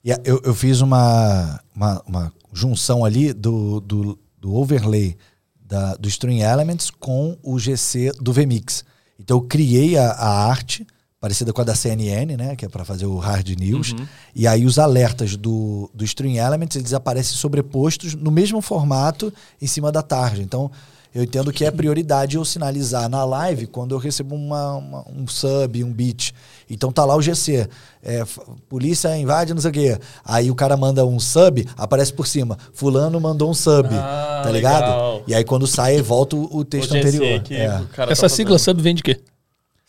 E 0.03 0.11
a- 0.11 0.19
eu, 0.23 0.39
eu 0.45 0.53
fiz 0.53 0.81
uma, 0.81 1.59
uma, 1.75 2.03
uma 2.05 2.33
junção 2.53 3.03
ali 3.03 3.33
do, 3.33 3.79
do, 3.81 4.19
do 4.39 4.55
overlay 4.55 5.17
da, 5.59 5.95
do 5.95 6.07
String 6.07 6.41
Elements 6.41 6.91
com 6.91 7.35
o 7.41 7.57
GC 7.57 8.11
do 8.21 8.31
VMix. 8.31 8.85
Então 9.19 9.37
eu 9.37 9.41
criei 9.41 9.97
a, 9.97 10.11
a 10.11 10.45
arte, 10.49 10.85
parecida 11.19 11.51
com 11.51 11.61
a 11.61 11.63
da 11.63 11.75
CNN, 11.75 12.37
né? 12.37 12.55
Que 12.55 12.65
é 12.65 12.69
para 12.69 12.85
fazer 12.85 13.05
o 13.05 13.17
hard 13.17 13.49
news. 13.59 13.93
E 14.35 14.47
aí 14.47 14.65
os 14.65 14.79
alertas 14.79 15.35
do, 15.35 15.89
do 15.93 16.03
String 16.05 16.37
Elements, 16.37 16.75
eles 16.77 16.93
aparecem 16.93 17.35
sobrepostos 17.35 18.13
no 18.15 18.31
mesmo 18.31 18.61
formato 18.61 19.33
em 19.61 19.67
cima 19.67 19.91
da 19.91 20.01
tarja. 20.01 20.41
Então 20.41 20.71
eu 21.13 21.23
entendo 21.23 21.51
que 21.51 21.65
é 21.65 21.71
prioridade 21.71 22.35
eu 22.37 22.45
sinalizar 22.45 23.09
na 23.09 23.25
live 23.25 23.65
quando 23.65 23.95
eu 23.95 23.97
recebo 23.97 24.35
uma, 24.35 24.75
uma- 24.75 25.05
um 25.09 25.27
sub, 25.27 25.83
um 25.83 25.91
beat. 25.91 26.31
Então 26.69 26.91
tá 26.91 27.03
lá 27.03 27.15
o 27.15 27.21
GC. 27.21 27.67
é, 28.03 28.23
polícia 28.69 29.17
invade, 29.17 29.53
não 29.53 29.59
sei 29.61 29.71
o 29.71 29.73
quê. 29.73 29.99
Aí 30.23 30.51
o 30.51 30.55
cara 30.55 30.77
manda 30.77 31.03
um 31.05 31.19
sub, 31.19 31.67
aparece 31.75 32.13
por 32.13 32.27
cima. 32.27 32.57
Fulano 32.73 33.19
mandou 33.19 33.49
um 33.49 33.53
sub. 33.55 33.89
Ah, 33.91 34.41
tá 34.43 34.51
ligado? 34.51 34.81
legal. 34.83 35.23
E 35.27 35.33
aí 35.33 35.43
quando 35.43 35.65
sai, 35.67 35.99
volta 36.01 36.35
o, 36.35 36.57
o 36.57 36.63
texto 36.63 36.91
O 36.91 36.93
GC 36.93 37.07
anterior. 37.07 37.41
que 37.41 37.55
É. 37.55 37.79
o 37.79 37.87
cara 37.87 38.11
Essa 38.11 38.21
tá 38.21 38.29
sigla 38.29 38.59
sub 38.59 38.79
vem 38.81 38.93
de 38.95 39.01
quê? 39.03 39.19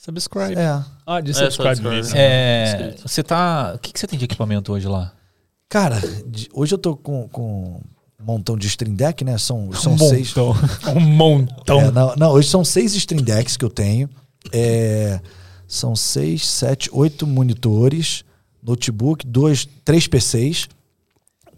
Subscribe. 0.04 0.54
É. 0.58 0.82
Ah, 1.06 1.20
de 1.20 1.30
É, 1.32 1.34
subscribe. 1.34 1.76
subscribe. 1.76 1.94
mesmo. 1.94 2.16
É, 2.16 2.94
você 3.04 3.22
tá... 3.22 3.72
O 3.74 3.78
que, 3.78 3.92
que 3.92 4.00
você 4.00 4.06
tem 4.06 4.18
de 4.18 4.24
equipamento 4.24 4.72
hoje 4.72 4.88
lá? 4.88 5.12
Cara, 5.68 6.00
de- 6.26 6.48
hoje 6.54 6.74
eu 6.74 6.78
tô 6.78 6.96
com, 6.96 7.28
com 7.28 7.82
um 8.18 8.24
montão 8.24 8.56
de 8.56 8.66
stream 8.66 8.94
deck, 8.94 9.22
né? 9.24 9.36
São, 9.36 9.70
são 9.74 9.92
Um 9.92 9.98
seis. 9.98 10.28
montão. 10.34 10.54
Um 10.96 11.00
montão. 11.00 11.80
É, 11.82 11.90
não, 11.90 12.16
não, 12.16 12.30
hoje 12.32 12.48
são 12.48 12.64
seis 12.64 12.94
stream 12.94 13.22
decks 13.22 13.58
que 13.58 13.64
eu 13.64 13.68
tenho. 13.68 14.08
É, 14.50 15.20
são 15.68 15.94
seis, 15.94 16.46
sete, 16.46 16.88
oito 16.94 17.26
monitores, 17.26 18.24
notebook, 18.62 19.26
dois, 19.26 19.68
três 19.84 20.06
PCs. 20.08 20.66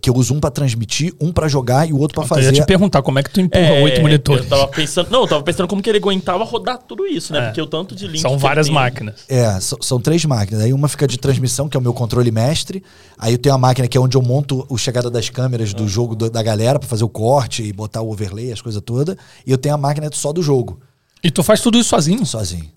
Que 0.02 0.10
eu 0.10 0.14
uso 0.16 0.34
um 0.34 0.40
pra 0.40 0.50
transmitir, 0.50 1.14
um 1.20 1.30
pra 1.32 1.46
jogar 1.46 1.88
e 1.88 1.92
o 1.92 1.96
outro 1.98 2.16
pra 2.16 2.24
Então, 2.24 2.36
eu 2.36 2.42
ia 2.42 2.48
fazer. 2.50 2.60
te 2.60 2.66
perguntar 2.66 3.00
como 3.02 3.20
é 3.20 3.22
que 3.22 3.30
tu 3.30 3.40
empurra 3.40 3.62
É, 3.64 3.82
oito 3.84 4.00
monitores. 4.02 4.42
Eu 4.42 4.50
tava 4.50 4.66
pensando, 4.66 5.10
não, 5.10 5.20
eu 5.20 5.28
tava 5.28 5.42
pensando 5.44 5.68
como 5.68 5.80
que 5.80 5.88
ele 5.88 5.98
aguentava 5.98 6.42
rodar 6.42 6.76
tudo 6.78 7.06
isso, 7.06 7.32
né? 7.32 7.38
É. 7.38 7.42
Porque 7.46 7.62
o 7.62 7.66
tanto 7.68 7.94
de 7.94 8.08
link. 8.08 8.20
São 8.20 8.36
várias 8.36 8.68
máquinas. 8.68 9.20
É, 9.28 9.60
são, 9.60 9.78
são 9.80 10.00
três 10.00 10.24
máquinas. 10.24 10.60
Aí 10.64 10.72
uma 10.72 10.88
fica 10.88 11.06
de 11.06 11.16
transmissão, 11.18 11.68
que 11.68 11.76
é 11.76 11.80
o 11.80 11.82
meu 11.82 11.94
controle 11.94 12.32
mestre. 12.32 12.82
Aí 13.16 13.32
eu 13.34 13.38
tenho 13.38 13.54
a 13.54 13.58
máquina 13.58 13.86
que 13.86 13.96
é 13.96 14.00
onde 14.00 14.16
eu 14.16 14.22
monto 14.22 14.66
o 14.68 14.76
chegada 14.76 15.08
das 15.08 15.30
câmeras 15.30 15.72
do 15.72 15.86
jogo 15.86 16.16
do- 16.16 16.28
da 16.28 16.42
galera 16.42 16.80
pra 16.80 16.88
fazer 16.88 17.04
o 17.04 17.08
corte 17.08 17.62
e 17.62 17.72
botar 17.72 18.02
o 18.02 18.10
overlay, 18.10 18.50
as 18.52 18.60
coisas 18.60 18.82
todas. 18.84 19.14
E 19.46 19.52
eu 19.52 19.56
tenho 19.56 19.76
a 19.76 19.78
máquina 19.78 20.10
só 20.12 20.32
do 20.32 20.42
jogo, 20.42 20.80
E 21.22 21.30
tu 21.30 21.44
faz 21.44 21.60
tudo 21.60 21.78
isso 21.78 21.90
sozinho? 21.90 22.26
sozinho. 22.26 22.68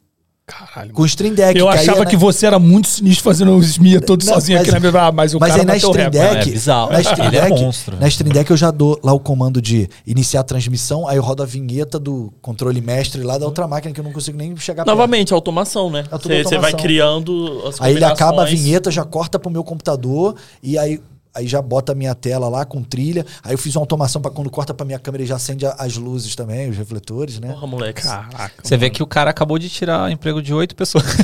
Caralho. 0.48 0.94
Com 0.94 1.02
o 1.02 1.06
Stream 1.08 1.34
Deck. 1.34 1.58
Eu 1.58 1.68
achava 1.68 1.98
é 1.98 2.04
na- 2.04 2.06
que 2.06 2.16
você 2.16 2.46
era 2.46 2.60
muito 2.60 2.88
sinistro 2.88 3.24
fazendo 3.24 3.56
os 3.58 3.80
Mia 3.80 4.00
todos 4.00 4.28
Não, 4.28 4.36
sozinho 4.36 4.60
mas- 4.60 4.68
aqui 4.70 4.80
na 4.80 4.92
minha. 4.92 5.02
Ah, 5.08 5.12
mas 5.12 5.34
o 5.34 5.40
mas 5.40 5.50
cara 5.50 5.62
aí 5.62 5.66
na 5.66 5.74
recorde. 5.74 6.10
Deck, 6.12 6.36
É 6.50 6.52
bizarro. 6.52 6.92
na 6.92 7.02
Stream 7.02 7.26
Ele 7.28 7.38
é 7.38 7.42
Deck, 7.50 7.62
monstro. 7.64 7.98
na 8.00 8.08
Stream 8.08 8.32
Deck 8.32 8.52
eu 8.52 8.58
já 8.58 8.70
dou 8.70 9.00
lá 9.04 9.12
o 9.12 9.20
comando 9.20 9.60
de 9.60 9.90
iniciar 10.06 10.42
a 10.42 10.44
transmissão, 10.44 11.08
aí 11.08 11.18
eu 11.18 11.24
rodo 11.24 11.42
a 11.42 11.48
vinheta 11.48 11.98
do 11.98 12.32
controle 12.44 12.80
mestre 12.80 13.24
lá 13.24 13.40
da 13.40 13.46
outra 13.48 13.68
máquina 13.68 13.92
que 13.92 14.00
eu 14.00 14.04
não 14.04 14.12
consigo 14.14 14.38
nem 14.38 14.56
chegar 14.58 14.86
perto. 14.86 14.96
Novamente, 14.96 15.34
automação, 15.34 15.90
né? 15.90 16.04
É 16.12 16.16
Você 16.18 16.44
você 16.44 16.58
vai 16.60 16.74
criando 16.74 17.64
as 17.68 17.82
Aí 17.82 17.96
ele 17.96 18.06
acaba 18.06 18.44
a 18.44 18.46
vinheta, 18.46 18.92
já 18.92 19.04
corta 19.04 19.40
pro 19.40 19.50
meu 19.50 19.64
computador 19.64 20.36
e 20.62 20.78
aí, 20.78 21.02
aí 21.36 21.48
já 21.48 21.62
bota 21.62 21.92
a 21.92 21.96
minha 21.96 22.16
tela 22.16 22.48
lá 22.50 22.66
com 22.66 22.82
trilha. 22.82 23.26
Aí 23.44 23.54
eu 23.54 23.58
fiz 23.58 23.76
uma 23.76 23.82
automação 23.82 24.22
para 24.22 24.32
quando 24.32 24.50
corta 24.50 24.74
pra 24.74 24.86
minha 24.86 24.98
câmera 24.98 25.22
ele 25.24 25.28
já 25.28 25.36
acende 25.36 25.66
as 25.66 25.98
luzes 25.98 26.36
também, 26.36 26.70
os 26.70 26.78
refletores, 26.78 27.40
né? 27.40 27.50
Porra, 27.50 27.68
moleque. 27.68 28.02
Caraca. 28.02 28.54
Você 28.64 28.78
vê 28.78 28.90
que 28.90 29.04
o 29.04 29.08
cara 29.08 29.30
acabou 29.30 29.60
de 29.60 29.70
tirar 29.70 30.12
emprego 30.12 30.42
de 30.42 30.54
oito 30.54 30.76
pessoas. 30.76 31.04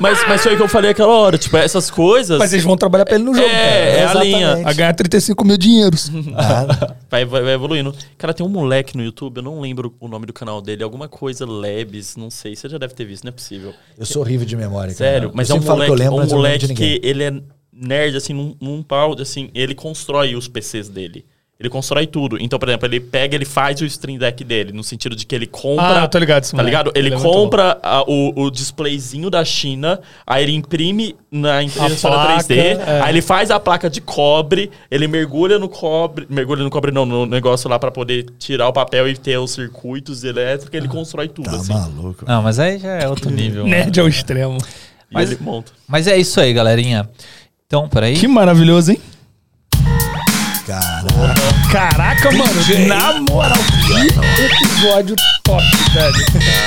Mas, 0.00 0.18
mas 0.26 0.42
foi 0.42 0.54
o 0.54 0.56
que 0.56 0.62
eu 0.62 0.68
falei 0.68 0.90
aquela 0.90 1.12
hora. 1.14 1.38
Tipo, 1.38 1.56
essas 1.56 1.88
coisas. 1.88 2.36
Mas 2.36 2.52
eles 2.52 2.64
vão 2.64 2.76
trabalhar 2.76 3.04
pra 3.04 3.14
ele 3.14 3.22
no 3.22 3.32
jogo. 3.32 3.46
É, 3.46 3.94
cara. 3.94 3.98
é 4.00 4.04
a 4.06 4.14
linha. 4.24 4.68
A 4.68 4.72
ganhar 4.72 4.92
35 4.92 5.44
mil 5.44 5.56
dinheiros. 5.56 6.10
Ah, 6.34 6.94
Vai, 7.08 7.24
vai, 7.24 7.42
vai 7.42 7.52
evoluindo. 7.54 7.94
Cara, 8.18 8.34
tem 8.34 8.44
um 8.44 8.48
moleque 8.48 8.96
no 8.96 9.04
YouTube, 9.04 9.36
eu 9.36 9.42
não 9.44 9.60
lembro 9.60 9.94
o 10.00 10.08
nome 10.08 10.26
do 10.26 10.32
canal 10.32 10.60
dele, 10.60 10.82
alguma 10.82 11.06
coisa 11.08 11.46
Labs, 11.46 12.16
não 12.16 12.28
sei. 12.28 12.56
Você 12.56 12.68
já 12.68 12.76
deve 12.76 12.92
ter 12.92 13.04
visto, 13.04 13.22
não 13.22 13.28
é 13.28 13.32
possível. 13.32 13.72
eu 13.96 14.04
sou 14.04 14.22
horrível 14.22 14.44
de 14.44 14.56
memória. 14.56 14.92
cara. 14.92 15.10
Sério, 15.10 15.28
Eu 15.28 15.32
mas 15.32 15.48
é 15.48 15.54
um 15.54 15.60
moleque, 15.60 15.84
que 15.86 15.90
eu 15.92 15.94
lembro, 15.94 16.14
um 16.14 16.16
eu 16.22 16.26
não 16.26 16.36
lembro 16.36 16.36
moleque 16.36 16.74
que 16.74 17.00
ele 17.04 17.22
é 17.22 17.32
nerd, 17.76 18.16
assim, 18.16 18.32
num, 18.32 18.54
num 18.60 18.82
pau, 18.82 19.14
assim, 19.20 19.50
ele 19.54 19.74
constrói 19.74 20.34
os 20.36 20.48
PCs 20.48 20.88
dele. 20.88 21.24
Ele 21.58 21.68
constrói 21.70 22.04
tudo. 22.04 22.36
Então, 22.40 22.58
por 22.58 22.68
exemplo, 22.68 22.86
ele 22.88 22.98
pega, 22.98 23.36
ele 23.36 23.44
faz 23.44 23.80
o 23.80 23.84
stream 23.86 24.18
deck 24.18 24.42
dele, 24.42 24.72
no 24.72 24.82
sentido 24.82 25.14
de 25.14 25.24
que 25.24 25.32
ele 25.36 25.46
compra. 25.46 26.02
Ah, 26.02 26.08
tô 26.08 26.18
ligado, 26.18 26.42
esse 26.42 26.54
Tá 26.54 26.60
ligado? 26.60 26.90
Ele, 26.96 27.08
Ele 27.08 27.14
é 27.14 27.18
compra 27.18 27.78
a- 27.80 28.02
o, 28.08 28.42
o 28.42 28.50
displayzinho 28.50 29.30
da 29.30 29.44
China, 29.44 30.00
aí 30.26 30.42
ele 30.42 30.52
imprime 30.52 31.14
na 31.30 31.62
impressora 31.62 32.14
placa, 32.16 32.42
3D, 32.42 32.56
é. 32.58 33.00
aí 33.02 33.08
ele 33.12 33.22
faz 33.22 33.52
a 33.52 33.60
placa 33.60 33.88
de 33.88 34.00
cobre, 34.00 34.68
ele 34.90 35.06
mergulha 35.06 35.56
no 35.56 35.68
cobre, 35.68 36.26
mergulha 36.28 36.64
no 36.64 36.70
cobre 36.70 36.90
não, 36.90 37.06
no 37.06 37.24
negócio 37.24 37.70
lá 37.70 37.78
pra 37.78 37.92
poder 37.92 38.26
tirar 38.36 38.66
o 38.68 38.72
papel 38.72 39.08
e 39.08 39.16
ter 39.16 39.38
os 39.38 39.52
circuitos 39.52 40.24
elétricos, 40.24 40.74
ele 40.76 40.88
constrói 40.88 41.28
tudo, 41.28 41.48
Tá 41.48 41.56
assim. 41.56 41.72
maluco. 41.72 42.24
Não, 42.26 42.42
mas 42.42 42.58
aí 42.58 42.78
já 42.80 42.94
é 42.94 43.08
outro 43.08 43.30
nível. 43.34 43.62
né? 43.64 43.84
Nerd 43.84 44.00
ao 44.00 44.08
extremo. 44.08 44.58
E 45.10 45.14
Mas- 45.14 45.30
ele 45.30 45.40
monta. 45.40 45.70
Mas 45.86 46.08
é 46.08 46.16
isso 46.16 46.40
aí, 46.40 46.52
galerinha. 46.52 47.08
Então, 47.66 47.88
peraí. 47.88 48.14
Que 48.18 48.28
maravilhoso, 48.28 48.92
hein? 48.92 49.00
Caraca. 50.66 51.43
Caraca, 51.78 52.30
mano. 52.30 52.86
Na 52.86 53.20
moral, 53.32 53.58
que 53.84 54.44
episódio 54.44 55.16
top, 55.42 55.60
velho. 55.92 56.14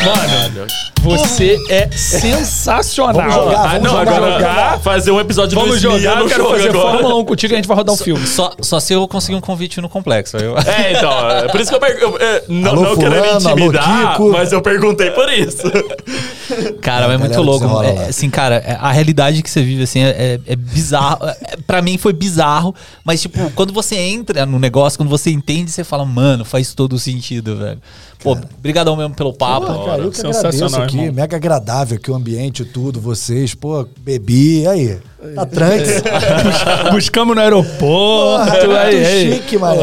Mano, 0.04 0.68
você 1.02 1.58
é 1.70 1.90
sensacional. 1.96 3.14
Vamos 3.16 3.34
jogar, 3.34 3.58
Ah, 3.58 3.68
vamos 3.70 3.84
não, 3.84 3.92
jogar, 4.00 4.12
agora 4.18 4.34
jogar. 4.34 4.80
fazer 4.82 5.12
um 5.12 5.20
episódio 5.22 5.58
Vamos 5.58 5.80
jogar, 5.80 6.18
eu 6.18 6.24
no 6.24 6.30
quero 6.30 6.50
fazer 6.50 6.70
agora. 6.70 6.92
Fórmula 6.92 7.16
1 7.16 7.26
contigo 7.26 7.54
e 7.54 7.56
a 7.56 7.58
gente 7.58 7.68
vai 7.70 7.78
rodar 7.78 7.96
um 7.96 7.98
filme. 7.98 8.28
Só, 8.28 8.52
só 8.60 8.82
se 8.82 8.92
eu 8.92 9.08
conseguir 9.08 9.38
um 9.38 9.42
convite 9.42 9.80
no 9.80 9.88
complexo. 9.88 10.36
eu- 10.36 10.58
É, 10.68 10.92
então, 10.98 11.30
é 11.32 11.48
por 11.48 11.62
isso 11.62 11.70
que 11.70 11.76
eu 11.76 11.80
perguntei. 11.80 12.28
Não, 12.50 12.72
Alô, 12.72 12.82
não 12.82 12.98
querendo 12.98 13.24
fulano, 13.24 13.48
alô, 13.48 13.58
intimidar, 13.60 14.12
Kiko. 14.12 14.30
mas 14.30 14.52
eu 14.52 14.62
perguntei 14.62 15.12
por 15.12 15.32
isso. 15.32 15.64
Cara, 16.82 17.08
A 17.08 17.14
é 17.14 17.18
muito 17.18 17.42
louco. 17.42 17.66
É, 17.84 18.08
assim, 18.10 18.30
cara, 18.30 18.56
é- 18.66 18.78
a 18.80 18.92
realidade 18.92 19.42
que 19.44 19.50
você 19.50 19.62
vive, 19.62 19.84
assim, 19.84 20.02
é, 20.04 20.10
é- 20.10 20.40
é 20.48 20.56
bizarro. 20.56 21.26
É, 21.26 21.58
Pra 21.68 21.82
mim 21.82 21.98
foi 21.98 22.14
bizarro, 22.14 22.74
mas, 23.04 23.22
tipo, 23.22 23.52
quando 23.54 23.74
você 23.74 23.96
entra 23.98 24.46
no 24.46 24.58
negócio, 24.58 24.97
quando 24.98 25.10
você 25.10 25.30
entende, 25.32 25.72
você 25.72 25.84
fala, 25.84 26.04
mano, 26.04 26.44
faz 26.44 26.74
todo 26.74 26.98
sentido, 27.00 27.56
velho. 27.56 27.80
Pô, 28.24 28.36
brigadão 28.60 28.96
mesmo 28.96 29.14
pelo 29.16 29.32
papo. 29.32 29.68
Pô, 29.68 29.86
cara, 29.86 30.02
eu 30.02 30.12
que 30.12 30.18
sensacional, 30.18 30.82
aqui. 30.84 30.98
irmão. 30.98 31.14
Mega 31.14 31.38
agradável 31.38 31.98
aqui 31.98 32.10
o 32.12 32.16
ambiente, 32.16 32.66
tudo, 32.66 33.00
vocês. 33.00 33.54
Pô, 33.54 33.88
bebi, 34.00 34.68
aí. 34.68 34.98
Tá 35.36 35.46
tranquilo. 35.46 36.02
Bus- 36.84 36.92
Buscamos 36.94 37.36
no 37.36 37.42
aeroporto. 37.42 37.78
Porra, 37.80 38.54
aí, 38.84 38.96
muito 38.96 39.08
aí. 39.08 39.34
chique, 39.34 39.58
mano. 39.58 39.82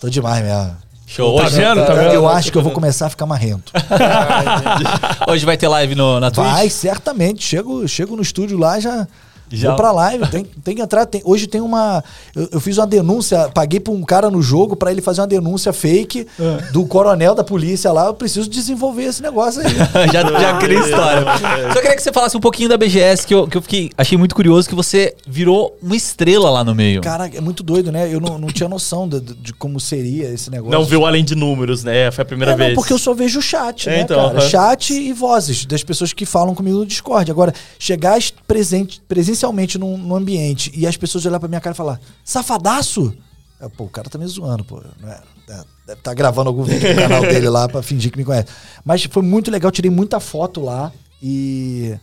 Tô 0.00 0.08
demais 0.08 0.42
mesmo. 0.42 0.76
Show. 1.06 1.36
Tá 1.36 1.44
Hoje, 1.46 1.56
vendo? 1.56 1.84
Tá 1.86 1.92
Eu- 1.92 1.96
vendo? 1.96 2.14
Eu 2.14 2.28
acho 2.28 2.50
que 2.52 2.56
eu 2.58 2.62
vou 2.62 2.72
começar 2.72 3.06
a 3.06 3.10
ficar 3.10 3.26
marrento. 3.26 3.72
hoje 5.28 5.44
vai 5.44 5.56
ter 5.56 5.68
live 5.68 5.94
no, 5.94 6.20
na 6.20 6.30
Twitch? 6.30 6.46
Vai, 6.50 6.70
certamente. 6.70 7.42
Chego, 7.42 7.86
chego 7.88 8.16
no 8.16 8.22
estúdio 8.22 8.56
lá 8.58 8.78
já. 8.80 9.06
Já. 9.50 9.68
Vou 9.68 9.76
pra 9.76 9.90
live, 9.92 10.26
tem, 10.28 10.44
tem 10.44 10.76
que 10.76 10.82
entrar. 10.82 11.04
tem- 11.06 11.22
hoje 11.24 11.46
tem 11.46 11.60
uma. 11.60 12.02
Eu, 12.36 12.48
eu 12.52 12.60
fiz 12.60 12.78
uma 12.78 12.86
denúncia, 12.86 13.50
paguei 13.52 13.80
pra 13.80 13.92
um 13.92 14.02
cara 14.02 14.30
no 14.30 14.40
jogo 14.40 14.76
pra 14.76 14.90
ele 14.92 15.02
fazer 15.02 15.20
uma 15.20 15.26
denúncia 15.26 15.72
fake 15.72 16.26
É. 16.38 16.70
do 16.72 16.84
coronel 16.86 17.34
da 17.34 17.42
polícia 17.42 17.90
lá. 17.92 18.06
Eu 18.06 18.14
preciso 18.14 18.48
desenvolver 18.48 19.04
esse 19.04 19.20
negócio 19.22 19.60
aí. 19.60 19.74
já, 20.12 20.22
já 20.22 20.58
criei 20.58 20.78
história. 20.80 21.24
Só 21.72 21.80
queria 21.80 21.96
que 21.96 22.02
você 22.02 22.12
falasse 22.12 22.36
um 22.36 22.40
pouquinho 22.40 22.68
da 22.68 22.76
BGS, 22.76 23.26
que 23.26 23.34
eu, 23.34 23.48
que 23.48 23.56
eu 23.56 23.62
fiquei, 23.62 23.90
achei 23.98 24.16
muito 24.16 24.34
curioso 24.34 24.68
que 24.68 24.74
você 24.74 25.14
virou 25.26 25.76
uma 25.82 25.96
estrela 25.96 26.48
lá 26.50 26.62
no 26.62 26.74
meio. 26.74 27.00
Cara, 27.00 27.28
é 27.34 27.40
muito 27.40 27.62
doido, 27.64 27.90
né? 27.90 28.08
Eu 28.12 28.20
não, 28.20 28.38
não 28.38 28.48
tinha 28.48 28.68
noção 28.68 29.08
de, 29.08 29.20
de- 29.20 29.52
como 29.54 29.80
seria 29.80 30.28
esse 30.28 30.48
negócio. 30.50 30.78
Não 30.78 30.84
viu 30.84 31.04
além 31.04 31.24
de 31.24 31.34
números, 31.34 31.82
né? 31.82 32.10
Foi 32.12 32.22
a 32.22 32.24
primeira 32.24 32.52
É, 32.52 32.56
não, 32.56 32.64
vez. 32.66 32.74
porque 32.76 32.92
eu 32.92 32.98
só 32.98 33.12
vejo 33.14 33.42
chat, 33.42 33.88
É, 33.88 33.92
né, 33.96 34.00
então, 34.02 34.28
cara? 34.28 34.40
Chat 34.42 34.92
e 34.94 35.12
vozes 35.12 35.64
das 35.66 35.82
pessoas 35.82 36.12
que 36.12 36.24
falam 36.24 36.54
comigo 36.54 36.78
no 36.78 36.86
Discord. 36.86 37.30
Agora, 37.30 37.52
chegar 37.78 38.16
es- 38.16 38.32
presente, 38.46 39.00
presencialmente 39.08 39.39
num, 39.78 39.96
num 39.96 40.14
ambiente 40.16 40.70
e 40.74 40.86
as 40.86 40.96
pessoas 40.96 41.24
olhar 41.26 41.38
pra 41.40 41.48
minha 41.48 41.60
cara 41.60 41.74
e 41.74 41.76
falar, 41.76 42.00
safadaço? 42.24 43.14
É, 43.60 43.68
pô, 43.68 43.84
o 43.84 43.88
cara 43.88 44.08
tá 44.08 44.16
me 44.18 44.26
zoando, 44.26 44.64
pô. 44.64 44.82
Não 45.00 45.08
é- 45.08 45.20
é, 45.50 45.60
deve 45.86 45.98
estar 45.98 46.14
gravando 46.14 46.48
algum 46.48 46.62
vídeo 46.62 46.88
no 46.94 47.00
canal 47.02 47.22
dele 47.22 47.48
lá 47.48 47.68
pra 47.68 47.82
fingir 47.82 48.10
que 48.12 48.16
me 48.18 48.24
conhece. 48.24 48.46
Mas 48.84 49.04
foi 49.04 49.22
muito 49.22 49.50
legal, 49.50 49.70
tirei 49.70 49.90
muita 49.90 50.20
foto 50.20 50.60
lá 50.60 50.92
e, 51.22 51.94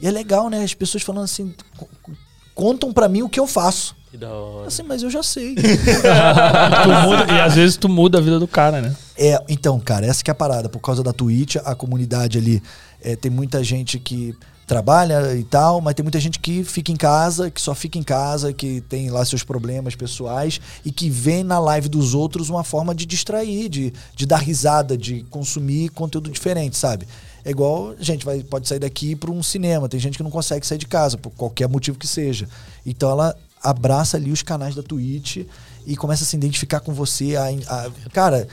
e 0.00 0.06
é 0.06 0.10
legal, 0.10 0.48
né? 0.50 0.62
As 0.62 0.74
pessoas 0.74 1.02
falando 1.02 1.24
assim, 1.24 1.54
co- 1.76 1.88
co- 2.02 2.12
contam 2.54 2.92
pra 2.92 3.08
mim 3.08 3.22
o 3.22 3.28
que 3.28 3.40
eu 3.40 3.46
faço. 3.46 3.96
Que 4.10 4.16
da 4.18 4.28
hora. 4.28 4.68
Assim, 4.68 4.82
mas 4.82 5.02
eu 5.02 5.08
já 5.10 5.22
sei. 5.22 5.54
Tu 5.56 6.88
muda- 7.08 7.32
e 7.32 7.40
às 7.40 7.54
vezes 7.54 7.76
tu 7.76 7.88
muda 7.88 8.18
a 8.18 8.20
vida 8.20 8.38
do 8.38 8.46
cara, 8.48 8.80
né? 8.80 8.94
É, 9.16 9.38
então, 9.48 9.78
cara, 9.80 10.06
essa 10.06 10.22
que 10.22 10.30
é 10.30 10.32
a 10.32 10.34
parada. 10.34 10.68
Por 10.68 10.80
causa 10.80 11.02
da 11.02 11.12
Twitch, 11.12 11.56
a 11.64 11.74
comunidade 11.74 12.38
ali 12.38 12.62
é, 13.02 13.16
tem 13.16 13.30
muita 13.30 13.62
gente 13.64 13.98
que 13.98 14.34
trabalha 14.70 15.34
e 15.34 15.42
tal, 15.42 15.80
mas 15.80 15.94
tem 15.96 16.04
muita 16.04 16.20
gente 16.20 16.38
que 16.38 16.62
fica 16.62 16.92
em 16.92 16.96
casa, 16.96 17.50
que 17.50 17.60
só 17.60 17.74
fica 17.74 17.98
em 17.98 18.04
casa, 18.04 18.52
que 18.52 18.80
tem 18.82 19.10
lá 19.10 19.24
seus 19.24 19.42
problemas 19.42 19.96
pessoais 19.96 20.60
e 20.84 20.92
que 20.92 21.10
vê 21.10 21.42
na 21.42 21.58
live 21.58 21.88
dos 21.88 22.14
outros 22.14 22.48
uma 22.48 22.62
forma 22.62 22.94
de 22.94 23.04
distrair, 23.04 23.68
de, 23.68 23.92
de 24.14 24.26
dar 24.26 24.36
risada, 24.36 24.96
de 24.96 25.24
consumir 25.24 25.88
conteúdo 25.88 26.30
diferente, 26.30 26.76
sabe? 26.76 27.04
É 27.44 27.50
igual 27.50 27.96
gente 27.98 28.24
vai, 28.24 28.44
pode 28.44 28.68
sair 28.68 28.78
daqui 28.78 29.16
para 29.16 29.32
um 29.32 29.42
cinema. 29.42 29.88
Tem 29.88 29.98
gente 29.98 30.16
que 30.16 30.22
não 30.22 30.30
consegue 30.30 30.64
sair 30.64 30.78
de 30.78 30.86
casa, 30.86 31.18
por 31.18 31.30
qualquer 31.30 31.68
motivo 31.68 31.98
que 31.98 32.06
seja. 32.06 32.48
Então 32.86 33.10
ela 33.10 33.36
abraça 33.60 34.16
ali 34.16 34.30
os 34.30 34.42
canais 34.42 34.76
da 34.76 34.84
Twitch 34.84 35.38
e 35.84 35.96
começa 35.96 36.22
a 36.22 36.26
se 36.28 36.36
identificar 36.36 36.78
com 36.78 36.94
você. 36.94 37.34
A, 37.34 37.46
a- 37.74 37.90
cara, 38.12 38.46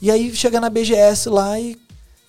e 0.00 0.08
aí 0.08 0.32
chega 0.36 0.60
na 0.60 0.70
BGS 0.70 1.28
lá 1.28 1.58
e 1.58 1.76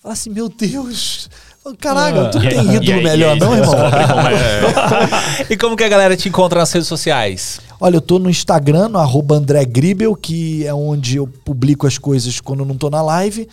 fala 0.02 0.14
assim: 0.14 0.30
Meu 0.30 0.48
Deus, 0.48 1.30
caraca, 1.74 2.30
tu 2.30 2.38
E 2.38 2.46
aí- 2.48 2.54
tem 2.54 2.74
ídolo 2.76 2.98
aí- 2.98 3.02
melhor, 3.04 3.32
aí 3.34 3.38
não, 3.40 3.54
irmão? 3.56 3.74
como 4.08 4.28
é- 4.28 5.46
E 5.50 5.56
como 5.56 5.76
que 5.76 5.84
a 5.84 5.88
galera 5.88 6.16
te 6.16 6.28
encontra 6.28 6.60
nas 6.60 6.70
redes 6.72 6.88
sociais? 6.88 7.60
Olha, 7.80 7.96
eu 7.96 8.00
tô 8.00 8.18
no 8.18 8.30
Instagram, 8.30 8.88
no 8.88 8.98
arroba 8.98 9.34
André 9.36 9.64
Gribel, 9.64 10.14
que 10.16 10.66
é 10.66 10.72
onde 10.72 11.16
eu 11.16 11.26
publico 11.26 11.86
as 11.86 11.98
coisas 11.98 12.40
quando 12.40 12.60
eu 12.60 12.66
não 12.66 12.76
tô 12.76 12.88
na 12.90 13.02
live. 13.02 13.48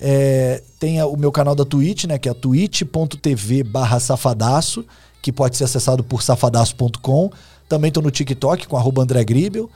É, 0.00 0.62
tem 0.78 1.02
o 1.02 1.16
meu 1.16 1.30
canal 1.32 1.54
da 1.54 1.64
Twitch, 1.64 2.04
né? 2.04 2.18
Que 2.18 2.28
é 2.28 2.34
twitch.tv 2.34 3.62
barra 3.64 3.98
safadaço, 4.00 4.84
que 5.20 5.32
pode 5.32 5.56
ser 5.56 5.64
acessado 5.64 6.02
por 6.04 6.22
safadaço.com. 6.22 7.30
Também 7.68 7.90
tô 7.90 8.00
no 8.00 8.10
TikTok 8.10 8.66
com 8.66 8.76
arroba 8.76 9.02
André 9.02 9.22
Gribel. 9.24 9.68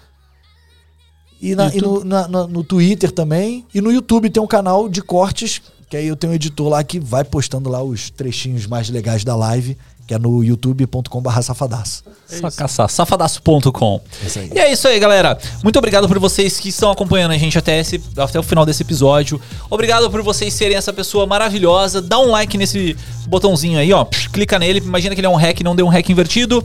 E, 1.41 1.57
na- 1.57 1.75
e 1.75 1.81
no, 1.81 2.05
na- 2.05 2.29
na- 2.29 2.47
no 2.47 2.63
Twitter 2.63 3.11
também. 3.11 3.67
E 3.75 3.81
no 3.81 3.91
YouTube 3.91 4.31
tem 4.31 4.41
um 4.43 4.47
canal 4.47 4.89
de 4.89 5.03
cortes, 5.03 5.61
que 5.93 5.97
aí 5.99 6.07
eu 6.07 6.17
tenho 6.17 6.33
um 6.33 6.35
editor 6.35 6.71
lá 6.71 6.83
que 6.83 6.99
vai 6.99 7.23
postando 7.23 7.69
lá 7.69 7.83
os 7.83 8.09
trechinhos 8.09 8.67
mais 8.67 8.89
legais 8.89 9.25
da 9.25 9.37
live, 9.37 9.77
que 10.07 10.15
é 10.15 10.19
no 10.19 10.43
youtube.com 10.43 11.21
barra 11.21 11.43
safadaço. 11.43 12.03
Só 12.27 12.51
caçar, 12.51 12.89
safadaço.com. 12.89 14.01
aí. 14.37 14.51
E 14.55 14.59
é 14.59 14.73
isso 14.73 14.89
aí, 14.89 14.99
galera. 14.99 15.39
Muito 15.63 15.79
obrigado 15.79 16.09
por 16.09 16.19
vocês 16.19 16.59
que 16.59 16.71
estão 16.71 16.91
acompanhando 16.91 17.33
a 17.33 17.39
gente 17.39 17.57
até, 17.59 17.79
esse, 17.79 18.03
até 18.17 18.39
o 18.39 18.43
final 18.43 18.65
desse 18.67 18.83
episódio. 18.83 19.41
Obrigado 19.71 20.11
por 20.11 20.23
vocês 20.23 20.53
serem 20.55 20.77
essa 20.77 20.93
pessoa 20.93 21.27
maravilhosa. 21.27 22.01
Dá 22.03 22.19
um 22.19 22.31
like 22.31 22.57
nesse 22.59 22.97
botãozinho 23.29 23.79
aí, 23.79 23.93
ó. 23.93 24.05
Clica 24.33 24.59
nele. 24.59 24.79
Imagina 24.81 25.15
que 25.15 25.21
ele 25.21 25.27
é 25.27 25.31
um 25.31 25.37
hack, 25.37 25.61
não 25.61 25.77
deu 25.77 25.87
um 25.87 25.91
hack 25.91 26.09
invertido. 26.09 26.65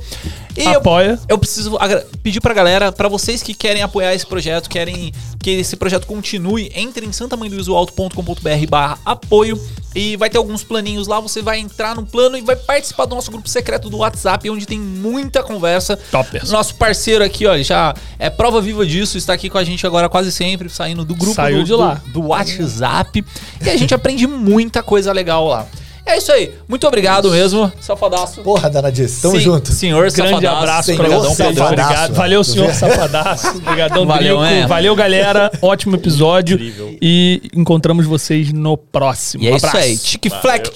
E 0.56 0.64
eu- 0.64 0.80
Apoia. 0.80 1.20
eu 1.30 1.38
preciso 1.38 1.78
agra- 1.80 2.06
pedir 2.24 2.42
pra 2.42 2.54
galera, 2.54 2.92
pra 2.92 3.08
vocês 3.08 3.44
que 3.44 3.54
querem 3.54 3.84
apoiar 3.84 4.16
esse 4.16 4.26
projeto, 4.26 4.68
querem 4.70 5.12
que 5.40 5.52
esse 5.52 5.76
projeto 5.76 6.08
continue, 6.08 6.72
entrem 6.76 7.10
em 7.10 7.12
santamanhodoisoalto.com.br 7.12 8.68
barra 8.70 8.98
apoio 9.06 9.62
e 9.96 10.16
vai 10.18 10.30
ter 10.30 10.38
alguns 10.38 10.64
planinhos 10.64 11.08
lá, 11.08 11.20
você 11.20 11.42
vai 11.42 11.60
entrar 11.60 11.96
no 11.96 12.06
plano 12.06 12.38
e 12.38 12.42
vai 12.42 12.56
participar 12.56 13.06
do 13.06 13.16
nosso 13.16 13.27
grupo 13.32 13.48
secreto 13.50 13.90
do 13.90 13.98
WhatsApp, 13.98 14.50
onde 14.50 14.66
tem 14.66 14.80
muita 14.80 15.42
conversa. 15.44 15.98
Toppers. 16.12 16.50
Nosso 16.52 16.76
parceiro 16.76 17.24
aqui, 17.24 17.46
ó, 17.46 17.54
ele 17.54 17.64
já 17.64 17.94
é 18.20 18.30
prova 18.30 18.62
viva 18.62 18.86
disso, 18.86 19.18
está 19.18 19.34
aqui 19.34 19.50
com 19.50 19.58
a 19.58 19.64
gente 19.64 19.86
agora 19.86 20.08
quase 20.10 20.32
sempre, 20.32 20.70
saindo 20.70 21.04
do 21.06 21.16
grupo 21.16 21.34
Saiu 21.36 21.60
do, 21.60 21.64
de 21.64 21.74
lá. 21.74 22.02
do, 22.06 22.12
do 22.22 22.28
WhatsApp. 22.28 23.24
E 23.66 23.70
a 23.70 23.78
gente 23.78 23.94
aprende 23.94 24.26
muita 24.28 24.82
coisa 24.84 25.12
legal 25.12 25.48
lá. 25.48 25.66
É 26.06 26.20
isso 26.20 26.32
aí. 26.32 26.54
Muito 26.70 26.88
obrigado 26.88 27.30
mesmo, 27.32 27.70
safadaço. 27.82 28.42
Porra, 28.42 28.70
danadice. 28.70 29.22
Tamo 29.22 29.36
Sim, 29.36 29.42
junto. 29.42 29.74
Senhor 29.74 30.10
Grande 30.10 30.32
Safadaço. 30.32 30.56
abraço 30.58 30.86
Senhor 30.86 31.00
Obrigadão, 31.02 31.36
Safadaço. 31.36 31.64
Obrigado. 31.74 32.14
Valeu, 32.14 32.44
senhor 32.46 32.74
Safadaço. 32.74 33.58
Obrigadão, 33.58 34.06
Valeu, 34.08 34.38
Drico. 34.40 34.54
é. 34.54 34.68
Valeu, 34.68 34.96
galera. 34.96 35.52
Ótimo 35.62 35.98
episódio. 35.98 36.56
Incrível. 36.56 36.98
E 37.02 37.42
encontramos 37.54 38.06
vocês 38.06 38.54
no 38.54 38.78
próximo. 38.78 39.44
E 39.44 39.48
é 39.50 39.56
isso 39.58 39.66
Abraço. 39.66 39.86
aí. 39.86 39.98
Tique 39.98 40.30
Fleck, 40.30 40.72